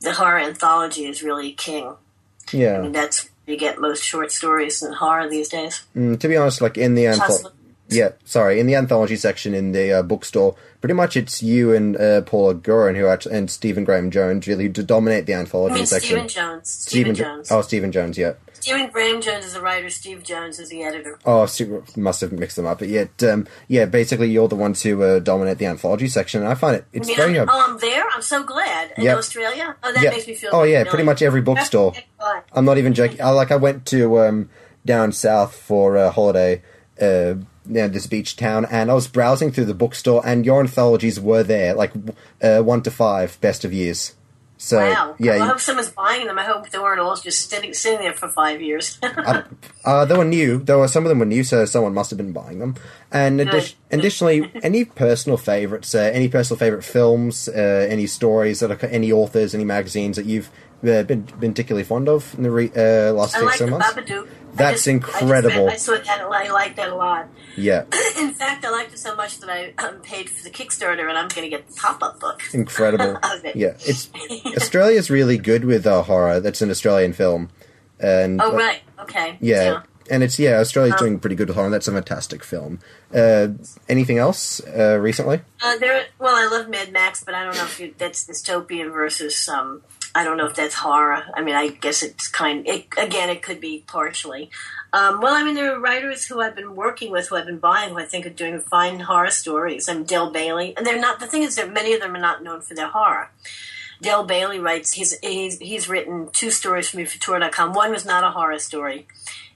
The 0.00 0.12
horror 0.14 0.38
anthology 0.38 1.04
is 1.06 1.22
really 1.22 1.52
king. 1.52 1.94
yeah. 2.52 2.78
I 2.78 2.82
mean, 2.82 2.92
that's 2.92 3.24
where 3.44 3.54
you 3.54 3.56
get 3.58 3.80
most 3.80 4.02
short 4.04 4.32
stories 4.32 4.82
in 4.82 4.92
horror 4.94 5.28
these 5.28 5.48
days. 5.48 5.82
Mm, 5.96 6.18
to 6.20 6.28
be 6.28 6.36
honest, 6.36 6.60
like 6.60 6.78
in 6.78 6.94
the 6.94 7.06
anthology, 7.08 7.48
yeah, 7.88 8.12
sorry, 8.24 8.60
in 8.60 8.66
the 8.66 8.76
anthology 8.76 9.16
section 9.16 9.52
in 9.52 9.72
the 9.72 9.92
uh, 9.92 10.02
bookstore, 10.02 10.54
pretty 10.80 10.94
much 10.94 11.16
it's 11.16 11.42
you 11.42 11.74
and 11.74 11.96
uh, 11.96 12.22
Paula 12.22 12.54
Guran 12.54 12.96
who 12.96 13.06
act- 13.08 13.26
and 13.26 13.50
Stephen 13.50 13.84
Graham 13.84 14.10
Jones 14.10 14.46
really 14.46 14.64
who 14.64 14.70
dominate 14.70 15.26
the 15.26 15.34
I 15.34 15.38
anthology 15.40 15.74
mean, 15.74 15.86
section. 15.86 16.08
Stephen 16.10 16.28
Jones. 16.28 16.70
Stephen, 16.70 17.14
Jo- 17.14 17.24
Jones. 17.24 17.50
Oh, 17.50 17.60
Stephen 17.62 17.92
Jones. 17.92 18.16
Yeah. 18.16 18.34
Stephen 18.60 18.90
Graham 18.90 19.20
Jones 19.20 19.44
is 19.46 19.54
the 19.54 19.60
writer. 19.60 19.88
Steve 19.90 20.22
Jones 20.22 20.58
is 20.58 20.68
the 20.68 20.82
editor. 20.82 21.18
Oh, 21.24 21.46
super, 21.46 21.82
must 21.96 22.20
have 22.20 22.32
mixed 22.32 22.56
them 22.56 22.66
up. 22.66 22.78
But 22.80 22.88
yet, 22.88 23.22
um, 23.22 23.46
yeah, 23.68 23.86
basically 23.86 24.30
you're 24.30 24.48
the 24.48 24.56
one 24.56 24.74
to 24.74 25.02
uh, 25.02 25.18
dominate 25.18 25.58
the 25.58 25.66
anthology 25.66 26.08
section, 26.08 26.42
and 26.42 26.50
I 26.50 26.54
find 26.54 26.76
it 26.76 26.84
it's 26.92 27.08
mean, 27.08 27.16
very. 27.16 27.38
I'm, 27.38 27.48
uh, 27.48 27.52
oh, 27.52 27.66
I'm 27.70 27.78
there. 27.78 28.04
I'm 28.14 28.22
so 28.22 28.42
glad. 28.42 28.92
In 28.96 29.04
Yep. 29.04 29.18
Australia? 29.18 29.76
Oh, 29.82 29.92
that 29.92 30.02
yeah. 30.02 30.10
makes 30.10 30.26
me 30.26 30.34
feel 30.34 30.50
Oh 30.52 30.62
yeah, 30.62 30.84
pretty 30.84 31.04
much 31.04 31.22
every 31.22 31.40
bookstore. 31.40 31.94
I'm 32.52 32.64
not 32.64 32.78
even 32.78 32.94
joking. 32.94 33.20
I, 33.20 33.30
like 33.30 33.50
I 33.50 33.56
went 33.56 33.86
to 33.86 34.20
um, 34.20 34.50
down 34.84 35.12
south 35.12 35.54
for 35.54 35.96
a 35.96 36.10
holiday, 36.10 36.62
uh, 37.00 37.34
near 37.64 37.88
this 37.88 38.06
beach 38.06 38.36
town, 38.36 38.66
and 38.70 38.90
I 38.90 38.94
was 38.94 39.08
browsing 39.08 39.52
through 39.52 39.66
the 39.66 39.74
bookstore, 39.74 40.22
and 40.26 40.44
your 40.44 40.60
anthologies 40.60 41.18
were 41.20 41.42
there, 41.42 41.74
like 41.74 41.92
uh, 42.42 42.60
one 42.60 42.82
to 42.82 42.90
five, 42.90 43.40
best 43.40 43.64
of 43.64 43.72
years. 43.72 44.14
So 44.62 44.76
wow. 44.76 45.16
yeah, 45.18 45.36
Well, 45.36 45.44
I 45.44 45.46
hope 45.46 45.60
someone's 45.60 45.88
buying 45.88 46.26
them. 46.26 46.38
I 46.38 46.44
hope 46.44 46.68
they 46.68 46.78
weren't 46.78 47.00
all 47.00 47.16
just 47.16 47.48
sitting, 47.48 47.72
sitting 47.72 48.00
there 48.00 48.12
for 48.12 48.28
five 48.28 48.60
years. 48.60 48.98
uh, 49.86 50.04
they 50.04 50.14
were 50.14 50.26
new. 50.26 50.58
There 50.58 50.76
were 50.76 50.86
some 50.86 51.06
of 51.06 51.08
them 51.08 51.18
were 51.18 51.24
new, 51.24 51.44
so 51.44 51.64
someone 51.64 51.94
must 51.94 52.10
have 52.10 52.18
been 52.18 52.34
buying 52.34 52.58
them. 52.58 52.74
And 53.10 53.40
addi- 53.40 53.74
additionally, 53.90 54.52
any 54.62 54.84
personal 54.84 55.38
favorites, 55.38 55.94
uh, 55.94 56.10
any 56.12 56.28
personal 56.28 56.58
favorite 56.58 56.84
films, 56.84 57.48
uh, 57.48 57.86
any 57.88 58.06
stories 58.06 58.60
that 58.60 58.70
are 58.70 58.86
any 58.88 59.10
authors, 59.10 59.54
any 59.54 59.64
magazines 59.64 60.16
that 60.16 60.26
you've 60.26 60.50
uh, 60.84 61.04
been 61.04 61.22
been 61.22 61.52
particularly 61.52 61.84
fond 61.84 62.06
of 62.10 62.34
in 62.36 62.42
the 62.42 62.50
re- 62.50 62.70
uh, 62.76 63.14
last 63.14 63.36
I 63.36 63.40
six 63.40 63.60
like 63.62 63.70
months. 63.70 63.92
Babadook. 63.92 64.28
That's 64.54 64.72
just- 64.78 64.86
incredible. 64.88 65.68
I, 65.68 65.76
saw 65.76 65.92
that. 65.96 66.08
I 66.20 66.50
like 66.50 66.76
that 66.76 66.88
a 66.90 66.94
lot. 66.94 67.28
Yeah, 67.56 67.84
In 68.18 68.32
fact, 68.34 68.64
I 68.64 68.70
liked 68.70 68.92
it 68.92 68.98
so 68.98 69.14
much 69.16 69.38
that 69.40 69.50
I 69.50 69.72
um, 69.84 70.00
paid 70.00 70.30
for 70.30 70.42
the 70.44 70.50
Kickstarter, 70.50 71.08
and 71.08 71.18
I'm 71.18 71.28
going 71.28 71.42
to 71.42 71.48
get 71.48 71.66
the 71.68 71.74
pop-up 71.74 72.20
book. 72.20 72.42
incredible. 72.52 73.18
It. 73.44 73.56
yeah, 73.56 73.74
it's 73.80 74.08
Australia's 74.56 75.10
really 75.10 75.38
good 75.38 75.64
with 75.64 75.86
uh, 75.86 76.02
horror. 76.02 76.40
That's 76.40 76.62
an 76.62 76.70
Australian 76.70 77.12
film, 77.12 77.50
and 77.98 78.40
Oh 78.40 78.52
uh, 78.52 78.56
right. 78.56 78.80
Okay. 79.00 79.36
yeah. 79.40 79.82
And 80.10 80.24
it's 80.24 80.38
yeah, 80.40 80.58
Australia's 80.58 80.94
Um, 80.94 81.06
doing 81.06 81.20
pretty 81.20 81.36
good 81.36 81.46
with 81.48 81.56
horror. 81.56 81.70
That's 81.70 81.86
a 81.86 81.92
fantastic 81.92 82.42
film. 82.42 82.80
Uh, 83.14 83.48
anything 83.88 84.18
else 84.18 84.60
uh, 84.66 84.98
recently? 85.00 85.40
Uh, 85.62 85.76
there. 85.78 86.06
Well, 86.18 86.34
I 86.34 86.48
love 86.50 86.68
Mad 86.68 86.90
Max, 86.92 87.22
but 87.22 87.32
I 87.34 87.44
don't 87.44 87.54
know 87.54 87.62
if 87.64 87.78
you, 87.78 87.94
that's 87.96 88.26
dystopian 88.26 88.92
versus. 88.92 89.48
Um, 89.48 89.82
I 90.14 90.24
don't 90.24 90.36
know 90.36 90.46
if 90.46 90.56
that's 90.56 90.74
horror. 90.74 91.24
I 91.34 91.42
mean, 91.42 91.54
I 91.54 91.68
guess 91.68 92.02
it's 92.02 92.26
kind. 92.26 92.66
It, 92.66 92.86
again, 92.98 93.30
it 93.30 93.42
could 93.42 93.60
be 93.60 93.84
partially. 93.86 94.50
Um, 94.92 95.20
well, 95.20 95.34
I 95.34 95.44
mean, 95.44 95.54
there 95.54 95.72
are 95.72 95.78
writers 95.78 96.26
who 96.26 96.40
I've 96.40 96.56
been 96.56 96.74
working 96.74 97.12
with, 97.12 97.28
who 97.28 97.36
I've 97.36 97.46
been 97.46 97.58
buying, 97.58 97.90
who 97.90 97.98
I 97.98 98.04
think 98.04 98.26
are 98.26 98.30
doing 98.30 98.58
fine 98.60 99.00
horror 99.00 99.30
stories. 99.30 99.88
I'm 99.88 100.04
Dale 100.04 100.30
Bailey, 100.30 100.74
and 100.76 100.84
they're 100.84 101.00
not. 101.00 101.20
The 101.20 101.28
thing 101.28 101.42
is, 101.42 101.56
that 101.56 101.72
many 101.72 101.94
of 101.94 102.00
them 102.00 102.14
are 102.16 102.20
not 102.20 102.42
known 102.42 102.60
for 102.60 102.74
their 102.74 102.88
horror. 102.88 103.30
Dale 104.02 104.24
Bailey 104.24 104.58
writes. 104.58 104.92
He's 104.92 105.18
he's 105.20 105.58
he's 105.58 105.88
written 105.88 106.28
two 106.32 106.50
stories 106.50 106.88
for 106.88 106.96
me 106.96 107.04
for 107.04 107.20
Tor.com. 107.20 107.72
One 107.72 107.90
was 107.90 108.04
not 108.04 108.24
a 108.24 108.30
horror 108.30 108.58
story. 108.58 109.06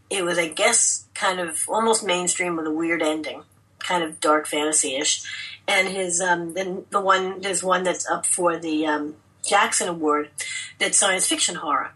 It 0.08 0.24
was, 0.24 0.38
I 0.38 0.48
guess, 0.48 1.06
kind 1.14 1.40
of 1.40 1.64
almost 1.68 2.04
mainstream 2.04 2.54
with 2.56 2.66
a 2.66 2.70
weird 2.70 3.02
ending, 3.02 3.42
kind 3.80 4.04
of 4.04 4.20
dark 4.20 4.46
fantasy 4.46 4.94
ish. 4.96 5.22
And 5.66 5.88
his 5.88 6.20
um, 6.20 6.54
then 6.54 6.84
the 6.90 7.00
one 7.00 7.40
there's 7.40 7.64
one 7.64 7.82
that's 7.82 8.08
up 8.08 8.26
for 8.26 8.56
the 8.56 8.86
um, 8.86 9.16
Jackson 9.46 9.88
Award 9.88 10.30
that's 10.78 10.98
science 10.98 11.26
fiction 11.26 11.56
horror. 11.56 11.92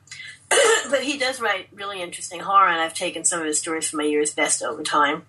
but 0.91 1.03
he 1.03 1.19
does 1.19 1.41
write 1.41 1.69
really 1.73 2.03
interesting 2.03 2.41
horror, 2.41 2.69
and 2.69 2.81
I've 2.81 2.95
taken 2.95 3.25
some 3.25 3.41
of 3.41 3.47
his 3.47 3.59
stories 3.59 3.89
for 3.89 3.97
my 3.97 4.05
year's 4.05 4.33
best 4.33 4.63
over 4.63 4.83
time. 4.83 5.27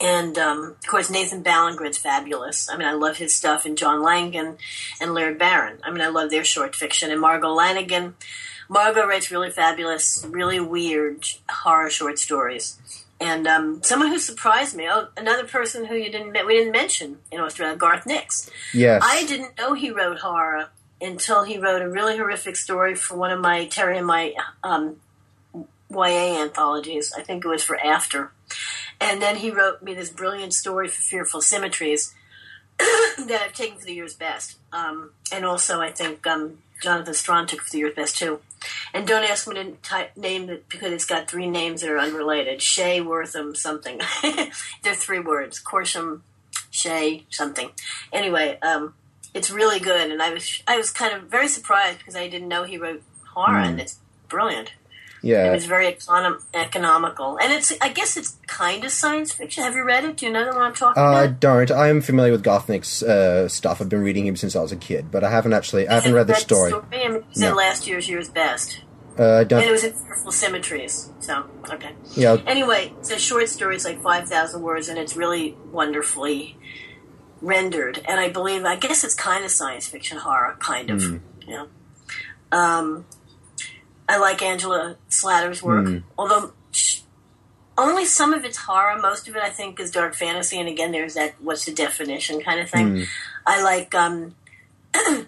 And 0.00 0.36
um, 0.38 0.76
of 0.82 0.86
course, 0.86 1.10
Nathan 1.10 1.44
Ballingrud's 1.44 1.98
fabulous. 1.98 2.68
I 2.68 2.76
mean, 2.76 2.88
I 2.88 2.92
love 2.92 3.18
his 3.18 3.34
stuff, 3.34 3.64
and 3.64 3.76
John 3.76 4.02
Langan 4.02 4.56
and 5.00 5.14
Laird 5.14 5.38
Barron. 5.38 5.78
I 5.84 5.90
mean, 5.90 6.00
I 6.00 6.08
love 6.08 6.30
their 6.30 6.44
short 6.44 6.74
fiction. 6.74 7.10
And 7.10 7.20
Margo 7.20 7.48
Lanagan. 7.48 8.14
Margo 8.68 9.06
writes 9.06 9.30
really 9.30 9.50
fabulous, 9.50 10.24
really 10.28 10.58
weird 10.58 11.26
horror 11.48 11.90
short 11.90 12.18
stories. 12.18 12.78
And 13.20 13.46
um, 13.46 13.82
someone 13.84 14.08
who 14.08 14.18
surprised 14.18 14.74
me, 14.74 14.88
oh, 14.90 15.08
another 15.16 15.46
person 15.46 15.84
who 15.84 15.94
you 15.94 16.10
didn't 16.10 16.32
we 16.46 16.54
didn't 16.54 16.72
mention 16.72 17.18
in 17.30 17.40
Australia, 17.40 17.76
Garth 17.76 18.06
Nix. 18.06 18.50
Yes. 18.74 19.02
I 19.04 19.24
didn't 19.26 19.58
know 19.58 19.74
he 19.74 19.90
wrote 19.90 20.20
horror 20.20 20.70
until 21.02 21.44
he 21.44 21.58
wrote 21.58 21.82
a 21.82 21.88
really 21.88 22.16
horrific 22.16 22.56
story 22.56 22.94
for 22.94 23.16
one 23.16 23.30
of 23.30 23.40
my 23.40 23.66
Terry 23.66 23.98
and 23.98 24.06
my 24.06 24.34
um, 24.62 24.96
YA 25.90 26.40
anthologies. 26.42 27.12
I 27.12 27.22
think 27.22 27.44
it 27.44 27.48
was 27.48 27.64
for 27.64 27.78
After. 27.78 28.32
And 29.00 29.20
then 29.20 29.36
he 29.36 29.50
wrote 29.50 29.82
me 29.82 29.94
this 29.94 30.10
brilliant 30.10 30.54
story 30.54 30.88
for 30.88 31.02
Fearful 31.02 31.40
Symmetries 31.40 32.14
that 32.78 33.42
I've 33.44 33.52
taken 33.52 33.78
for 33.78 33.84
the 33.84 33.94
year's 33.94 34.14
best. 34.14 34.58
Um, 34.72 35.10
and 35.32 35.44
also, 35.44 35.80
I 35.80 35.90
think 35.90 36.26
um, 36.26 36.58
Jonathan 36.82 37.14
Strahan 37.14 37.46
took 37.46 37.60
for 37.60 37.70
the 37.70 37.78
year's 37.78 37.94
best 37.94 38.16
too. 38.16 38.40
And 38.94 39.06
don't 39.06 39.28
ask 39.28 39.48
me 39.48 39.54
to 39.54 39.72
type, 39.82 40.16
name 40.16 40.48
it 40.48 40.68
because 40.68 40.92
it's 40.92 41.04
got 41.04 41.28
three 41.28 41.48
names 41.48 41.80
that 41.80 41.90
are 41.90 41.98
unrelated. 41.98 42.62
Shay, 42.62 43.00
Wortham, 43.00 43.54
something. 43.56 44.00
They're 44.82 44.94
three 44.94 45.18
words. 45.18 45.60
Corsham, 45.60 46.20
Shay, 46.70 47.26
something. 47.28 47.70
Anyway, 48.12 48.58
um, 48.62 48.94
it's 49.34 49.50
really 49.50 49.80
good, 49.80 50.10
and 50.10 50.20
I 50.22 50.32
was 50.32 50.62
I 50.66 50.76
was 50.76 50.90
kind 50.90 51.14
of 51.14 51.24
very 51.24 51.48
surprised 51.48 51.98
because 51.98 52.16
I 52.16 52.28
didn't 52.28 52.48
know 52.48 52.64
he 52.64 52.78
wrote 52.78 53.02
horror, 53.34 53.58
Mm. 53.62 53.66
and 53.68 53.80
it's 53.80 53.98
brilliant. 54.28 54.72
Yeah. 55.24 55.50
It 55.50 55.54
was 55.54 55.66
very 55.66 55.86
econom- 55.92 56.42
economical, 56.52 57.38
and 57.40 57.52
it's 57.52 57.72
I 57.80 57.90
guess 57.90 58.16
it's 58.16 58.36
kind 58.48 58.82
of 58.84 58.90
science 58.90 59.30
fiction. 59.32 59.62
Have 59.62 59.74
you 59.76 59.84
read 59.84 60.04
it? 60.04 60.16
Do 60.16 60.26
you 60.26 60.32
know 60.32 60.46
what 60.48 60.58
I'm 60.58 60.74
talking 60.74 61.00
Uh, 61.00 61.06
I 61.06 61.26
don't. 61.28 61.70
I 61.70 61.88
am 61.88 62.00
familiar 62.00 62.32
with 62.32 62.42
Garth 62.42 62.68
Nix's 62.68 63.04
uh, 63.04 63.46
stuff. 63.48 63.80
I've 63.80 63.88
been 63.88 64.02
reading 64.02 64.26
him 64.26 64.34
since 64.34 64.56
I 64.56 64.60
was 64.60 64.72
a 64.72 64.76
kid, 64.76 65.12
but 65.12 65.22
I 65.22 65.30
haven't 65.30 65.52
actually. 65.52 65.86
I 65.88 65.94
haven't 65.94 66.14
read 66.14 66.26
the 66.26 66.34
story. 66.34 66.72
I 66.74 66.80
mean, 67.08 67.24
said 67.32 67.50
No. 67.50 67.54
last 67.54 67.86
year's 67.86 68.08
year's 68.08 68.28
best, 68.30 68.80
Uh, 69.16 69.22
I 69.22 69.40
and 69.42 69.52
it 69.52 69.70
was 69.70 69.84
in 69.84 69.92
Fearful 69.92 70.32
Symmetries. 70.32 71.10
So 71.20 71.44
okay. 71.72 71.92
Yeah. 72.14 72.38
Anyway, 72.44 72.92
it's 72.98 73.12
a 73.12 73.18
short 73.18 73.48
story. 73.48 73.76
It's 73.76 73.84
like 73.84 74.02
five 74.02 74.28
thousand 74.28 74.62
words, 74.62 74.88
and 74.88 74.98
it's 74.98 75.14
really 75.16 75.56
wonderfully 75.70 76.56
rendered. 77.42 78.00
And 78.08 78.18
I 78.18 78.30
believe, 78.30 78.64
I 78.64 78.76
guess 78.76 79.04
it's 79.04 79.14
kind 79.14 79.44
of 79.44 79.50
science 79.50 79.86
fiction 79.86 80.16
horror, 80.18 80.56
kind 80.60 80.88
of. 80.90 81.02
Hmm. 81.02 81.16
Yeah. 81.46 81.66
Um, 82.50 83.04
I 84.08 84.16
like 84.18 84.40
Angela 84.42 84.96
Slatter's 85.10 85.62
work, 85.62 85.86
Hmm. 85.86 85.98
although 86.18 86.52
sh- 86.70 87.00
only 87.76 88.04
some 88.06 88.32
of 88.32 88.44
it's 88.44 88.56
horror. 88.58 88.98
Most 89.00 89.28
of 89.28 89.36
it, 89.36 89.42
I 89.42 89.50
think, 89.50 89.80
is 89.80 89.90
dark 89.90 90.14
fantasy. 90.14 90.58
And 90.60 90.68
again, 90.68 90.92
there's 90.92 91.14
that 91.14 91.34
what's 91.40 91.64
the 91.64 91.72
definition 91.72 92.40
kind 92.40 92.60
of 92.60 92.70
thing. 92.70 92.96
Hmm. 92.98 93.02
I 93.46 93.62
like. 93.62 93.94
Um, 93.94 94.34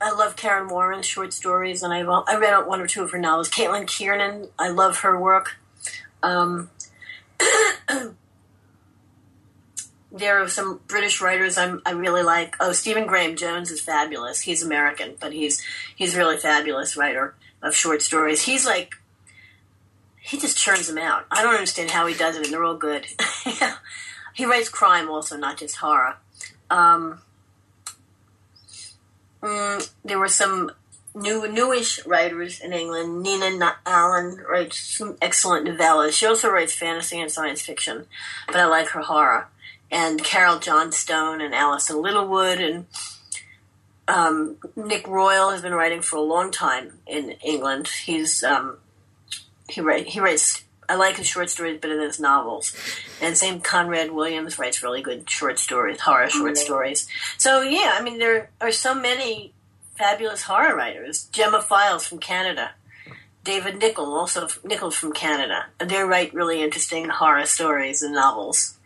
I 0.00 0.12
love 0.12 0.36
Kaaron 0.36 0.68
Warren's 0.68 1.06
short 1.06 1.32
stories, 1.32 1.82
and 1.82 1.92
I've 1.92 2.08
I 2.08 2.36
read 2.36 2.52
out 2.52 2.68
one 2.68 2.80
or 2.80 2.86
two 2.86 3.02
of 3.02 3.10
her 3.10 3.18
novels. 3.18 3.48
Caitlin 3.50 3.84
Kiernan, 3.86 4.48
I 4.58 4.68
love 4.68 4.98
her 5.00 5.18
work. 5.18 5.56
Um, 6.22 6.70
there 10.10 10.42
are 10.42 10.48
some 10.48 10.80
British 10.86 11.20
writers 11.20 11.58
I'm, 11.58 11.82
I 11.84 11.92
really 11.92 12.22
like. 12.22 12.56
Oh, 12.60 12.72
Stephen 12.72 13.06
Graham 13.06 13.36
Jones 13.36 13.70
is 13.70 13.80
fabulous. 13.80 14.40
He's 14.40 14.62
American, 14.62 15.16
but 15.20 15.32
he's 15.32 15.62
he's 15.94 16.16
really 16.16 16.38
fabulous 16.38 16.96
writer 16.96 17.34
of 17.62 17.74
short 17.74 18.02
stories. 18.02 18.42
He's 18.42 18.64
like 18.64 18.94
he 20.28 20.38
just 20.38 20.58
churns 20.58 20.86
them 20.86 20.98
out. 20.98 21.24
I 21.30 21.42
don't 21.42 21.54
understand 21.54 21.90
how 21.90 22.06
he 22.06 22.14
does 22.14 22.36
it, 22.36 22.44
and 22.44 22.52
they're 22.52 22.64
all 22.64 22.76
good. 22.76 23.06
he 24.34 24.44
writes 24.44 24.68
crime 24.68 25.08
also, 25.08 25.36
not 25.36 25.56
just 25.56 25.76
horror. 25.76 26.16
Um, 26.70 27.20
mm, 29.42 29.90
there 30.04 30.18
were 30.18 30.28
some 30.28 30.70
new 31.14 31.50
newish 31.50 32.04
writers 32.04 32.60
in 32.60 32.72
England. 32.72 33.22
Nina 33.22 33.56
Na- 33.56 33.76
Allan 33.86 34.44
writes 34.48 34.78
some 34.78 35.16
excellent 35.22 35.66
novellas. 35.66 36.12
She 36.12 36.26
also 36.26 36.50
writes 36.50 36.74
fantasy 36.74 37.18
and 37.20 37.30
science 37.30 37.62
fiction, 37.62 38.06
but 38.46 38.56
I 38.56 38.66
like 38.66 38.88
her 38.88 39.02
horror. 39.02 39.48
And 39.90 40.22
Carole 40.22 40.58
Johnstone 40.58 41.40
and 41.40 41.54
Alison 41.54 42.02
Littlewood 42.02 42.60
and 42.60 42.86
um, 44.08 44.56
Nick 44.74 45.06
Royle 45.06 45.50
has 45.50 45.62
been 45.62 45.74
writing 45.74 46.00
for 46.00 46.16
a 46.16 46.22
long 46.22 46.50
time 46.50 46.94
in 47.06 47.32
England. 47.42 47.88
He's 47.88 48.42
um, 48.42 48.78
he 49.68 49.80
write 49.80 50.06
he 50.08 50.20
writes. 50.20 50.64
I 50.90 50.94
like 50.94 51.16
his 51.16 51.26
short 51.26 51.50
stories 51.50 51.78
better 51.78 51.96
than 51.96 52.06
his 52.06 52.18
novels. 52.18 52.74
And 53.20 53.36
same 53.36 53.60
Conrad 53.60 54.10
Williams 54.10 54.58
writes 54.58 54.82
really 54.82 55.02
good 55.02 55.28
short 55.28 55.58
stories, 55.58 56.00
horror 56.00 56.30
short 56.30 56.56
stories. 56.56 57.06
So 57.36 57.60
yeah, 57.60 57.92
I 57.94 58.02
mean 58.02 58.18
there 58.18 58.48
are 58.60 58.72
so 58.72 58.94
many 58.94 59.52
fabulous 59.96 60.42
horror 60.42 60.74
writers. 60.74 61.24
Gemma 61.24 61.60
Files 61.60 62.06
from 62.06 62.18
Canada. 62.18 62.70
David 63.44 63.78
Nickle, 63.78 64.14
also 64.14 64.48
Nichols 64.64 64.94
from 64.94 65.12
Canada. 65.12 65.66
They 65.78 66.02
write 66.02 66.34
really 66.34 66.62
interesting 66.62 67.08
horror 67.08 67.46
stories 67.46 68.02
and 68.02 68.14
novels. 68.14 68.77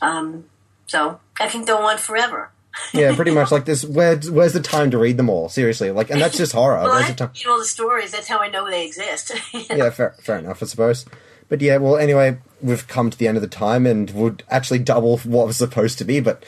Um, 0.00 0.44
so 0.86 1.20
I 1.40 1.48
can 1.48 1.64
go 1.64 1.78
on 1.78 1.98
forever. 1.98 2.50
Yeah, 2.92 3.14
pretty 3.14 3.30
much 3.30 3.52
like 3.52 3.64
this. 3.64 3.84
Where, 3.84 4.16
where's 4.16 4.52
the 4.52 4.60
time 4.60 4.90
to 4.90 4.98
read 4.98 5.16
them 5.16 5.30
all? 5.30 5.48
Seriously, 5.48 5.90
like, 5.90 6.10
and 6.10 6.20
that's 6.20 6.36
just 6.36 6.52
horror. 6.52 6.76
well, 6.82 6.92
I 6.92 6.98
the 6.98 7.04
have 7.04 7.16
time? 7.16 7.30
to 7.32 7.48
read 7.48 7.52
all 7.52 7.58
the 7.58 7.64
stories. 7.64 8.10
That's 8.10 8.28
how 8.28 8.38
I 8.38 8.48
know 8.48 8.68
they 8.68 8.84
exist. 8.84 9.32
yeah, 9.70 9.90
fair, 9.90 10.14
fair 10.18 10.38
enough, 10.38 10.62
I 10.62 10.66
suppose. 10.66 11.06
But 11.48 11.60
yeah, 11.60 11.76
well, 11.76 11.96
anyway, 11.96 12.38
we've 12.62 12.86
come 12.88 13.10
to 13.10 13.18
the 13.18 13.28
end 13.28 13.36
of 13.36 13.42
the 13.42 13.48
time 13.48 13.86
and 13.86 14.10
would 14.10 14.42
actually 14.50 14.80
double 14.80 15.18
what 15.18 15.46
was 15.46 15.56
supposed 15.56 15.98
to 15.98 16.04
be, 16.04 16.20
but 16.20 16.44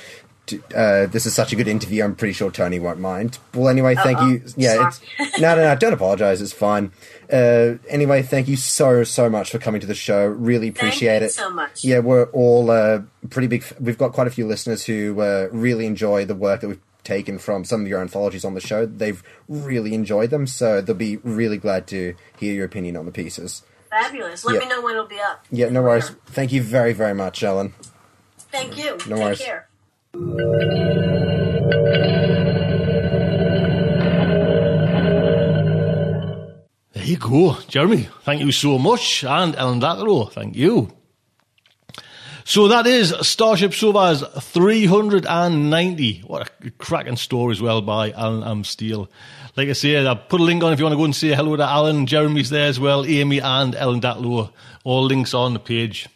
uh, 0.74 1.06
this 1.06 1.26
is 1.26 1.34
such 1.34 1.52
a 1.52 1.56
good 1.56 1.68
interview, 1.68 2.04
I'm 2.04 2.14
pretty 2.14 2.32
sure 2.32 2.50
Tony 2.50 2.78
won't 2.78 3.00
mind. 3.00 3.38
Well, 3.54 3.68
anyway, 3.68 3.94
thank 3.94 4.18
Uh-oh. 4.18 4.26
you. 4.28 4.42
Yeah, 4.56 4.88
it's, 4.88 5.00
no, 5.40 5.54
no, 5.56 5.62
no, 5.62 5.74
don't 5.76 5.92
apologize, 5.92 6.40
it's 6.42 6.52
fine. 6.52 6.92
Uh, 7.32 7.74
anyway, 7.88 8.22
thank 8.22 8.48
you 8.48 8.56
so, 8.56 9.04
so 9.04 9.28
much 9.28 9.50
for 9.50 9.58
coming 9.58 9.80
to 9.80 9.86
the 9.86 9.94
show. 9.94 10.26
Really 10.26 10.68
appreciate 10.68 11.20
you 11.20 11.26
it. 11.26 11.32
so 11.32 11.50
much. 11.50 11.84
Yeah, 11.84 11.98
we're 12.00 12.24
all 12.30 12.70
uh, 12.70 13.00
pretty 13.30 13.48
big. 13.48 13.64
We've 13.80 13.98
got 13.98 14.12
quite 14.12 14.26
a 14.26 14.30
few 14.30 14.46
listeners 14.46 14.84
who 14.84 15.20
uh, 15.20 15.48
really 15.52 15.86
enjoy 15.86 16.24
the 16.24 16.34
work 16.34 16.60
that 16.60 16.68
we've 16.68 16.80
taken 17.04 17.38
from 17.38 17.64
some 17.64 17.82
of 17.82 17.86
your 17.88 18.00
anthologies 18.00 18.44
on 18.44 18.54
the 18.54 18.60
show. 18.60 18.84
They've 18.86 19.22
really 19.48 19.94
enjoyed 19.94 20.30
them, 20.30 20.46
so 20.46 20.80
they'll 20.80 20.94
be 20.96 21.16
really 21.18 21.56
glad 21.56 21.86
to 21.88 22.14
hear 22.38 22.52
your 22.54 22.64
opinion 22.64 22.96
on 22.96 23.06
the 23.06 23.12
pieces. 23.12 23.62
Fabulous. 23.90 24.44
Let 24.44 24.54
Yeah. 24.54 24.58
me 24.60 24.68
know 24.68 24.82
when 24.82 24.94
it'll 24.94 25.06
be 25.06 25.20
up. 25.20 25.44
Yeah, 25.50 25.68
no 25.68 25.82
worries. 25.82 26.10
Thank 26.26 26.52
you 26.52 26.62
very, 26.62 26.92
very 26.92 27.14
much, 27.14 27.42
Ellen. 27.42 27.74
Thank 28.50 28.76
you. 28.76 28.92
No 29.06 29.16
Take 29.16 29.24
worries. 29.24 29.38
care. 29.40 29.68
There 36.92 37.04
you 37.04 37.18
go, 37.18 37.58
Jeremy. 37.68 38.08
Thank 38.22 38.40
you 38.40 38.50
so 38.52 38.78
much. 38.78 39.24
And 39.24 39.54
Ellen 39.56 39.80
Datlow, 39.80 40.32
thank 40.32 40.56
you. 40.56 40.90
So 42.44 42.68
that 42.68 42.86
is 42.86 43.12
Starship 43.20 43.74
Sofa's 43.74 44.24
390. 44.40 46.20
What 46.20 46.48
a 46.64 46.70
cracking 46.70 47.16
story 47.16 47.52
as 47.52 47.60
well 47.60 47.82
by 47.82 48.12
Allen 48.12 48.42
M. 48.42 48.64
Steele. 48.64 49.10
Like 49.54 49.68
I 49.68 49.72
say, 49.74 49.98
I'll 49.98 50.16
put 50.16 50.40
a 50.40 50.44
link 50.44 50.62
on 50.62 50.72
if 50.72 50.78
you 50.78 50.86
want 50.86 50.94
to 50.94 50.98
go 50.98 51.04
and 51.04 51.14
say 51.14 51.34
hello 51.34 51.56
to 51.56 51.64
Alan. 51.64 52.06
Jeremy's 52.06 52.48
there 52.48 52.68
as 52.68 52.80
well, 52.80 53.04
Amy 53.04 53.40
and 53.40 53.74
Ellen 53.74 54.00
Datlow. 54.00 54.50
All 54.82 55.04
links 55.04 55.34
on 55.34 55.52
the 55.52 55.58
page. 55.58 56.08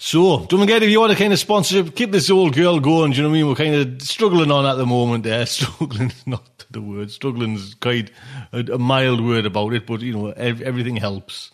So, 0.00 0.46
don't 0.46 0.60
forget 0.60 0.84
if 0.84 0.90
you 0.90 1.00
want 1.00 1.10
a 1.12 1.16
kind 1.16 1.32
of 1.32 1.40
sponsorship, 1.40 1.96
keep 1.96 2.12
this 2.12 2.30
old 2.30 2.54
girl 2.54 2.78
going. 2.78 3.10
Do 3.10 3.16
you 3.16 3.22
know 3.24 3.30
what 3.30 3.34
I 3.34 3.38
mean? 3.38 3.48
We're 3.48 3.54
kind 3.56 3.74
of 3.74 4.00
struggling 4.00 4.52
on 4.52 4.64
at 4.64 4.76
the 4.76 4.86
moment 4.86 5.24
there. 5.24 5.40
Eh? 5.40 5.44
Struggling 5.46 6.10
is 6.10 6.24
not 6.24 6.64
the 6.70 6.80
word. 6.80 7.10
Struggling 7.10 7.54
is 7.54 7.74
quite 7.74 8.12
a, 8.52 8.60
a 8.74 8.78
mild 8.78 9.20
word 9.20 9.44
about 9.44 9.74
it, 9.74 9.86
but 9.86 10.00
you 10.00 10.12
know, 10.12 10.28
ev- 10.28 10.62
everything 10.62 10.96
helps. 10.96 11.50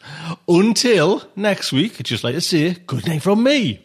Until 0.46 1.22
next 1.36 1.72
week, 1.72 2.02
just 2.02 2.22
like 2.22 2.34
to 2.34 2.42
say 2.42 2.74
good 2.86 3.06
night 3.06 3.22
from 3.22 3.42
me. 3.42 3.80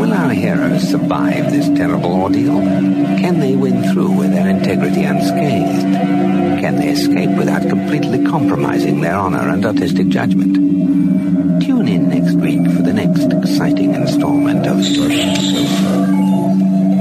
Will 0.00 0.12
our 0.12 0.30
heroes 0.30 0.88
survive 0.88 1.52
this 1.52 1.68
terrible 1.78 2.12
ordeal? 2.12 2.58
Can 2.58 3.38
they 3.38 3.54
win 3.54 3.92
through 3.92 4.10
with 4.10 4.32
their 4.32 4.48
integrity 4.48 5.04
unscathed? 5.04 6.21
Can 6.62 6.76
they 6.76 6.90
escape 6.90 7.36
without 7.36 7.68
completely 7.68 8.24
compromising 8.24 9.00
their 9.00 9.16
honor 9.16 9.48
and 9.48 9.66
artistic 9.66 10.06
judgment? 10.10 10.54
Tune 11.60 11.88
in 11.88 12.08
next 12.08 12.36
week 12.36 12.64
for 12.70 12.82
the 12.82 12.92
next 12.92 13.32
exciting 13.32 13.96
installment 13.96 14.64
of 14.68 14.84
Starship 14.84 15.36
Sofa. 15.38 16.06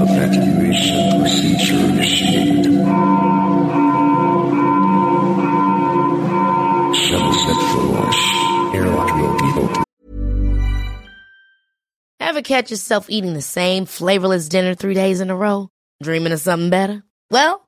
Evacuation 0.02 1.22
procedure 1.22 1.76
initiated. 1.76 2.66
Shuttle 6.96 7.34
set 7.36 7.62
for 7.70 7.84
launch. 7.84 8.74
Airlock 8.74 9.14
will 9.16 9.38
be 9.38 9.62
open. 9.62 9.84
Ever 12.20 12.42
catch 12.42 12.72
yourself 12.72 13.12
eating 13.12 13.36
the 13.36 13.44
same 13.44 13.86
flavorless 13.86 14.50
dinner 14.50 14.74
three 14.74 14.96
days 14.96 15.22
in 15.22 15.30
a 15.30 15.36
row? 15.36 15.70
Dreaming 16.02 16.34
of 16.34 16.40
something 16.40 16.72
better? 16.72 17.04
Well, 17.30 17.68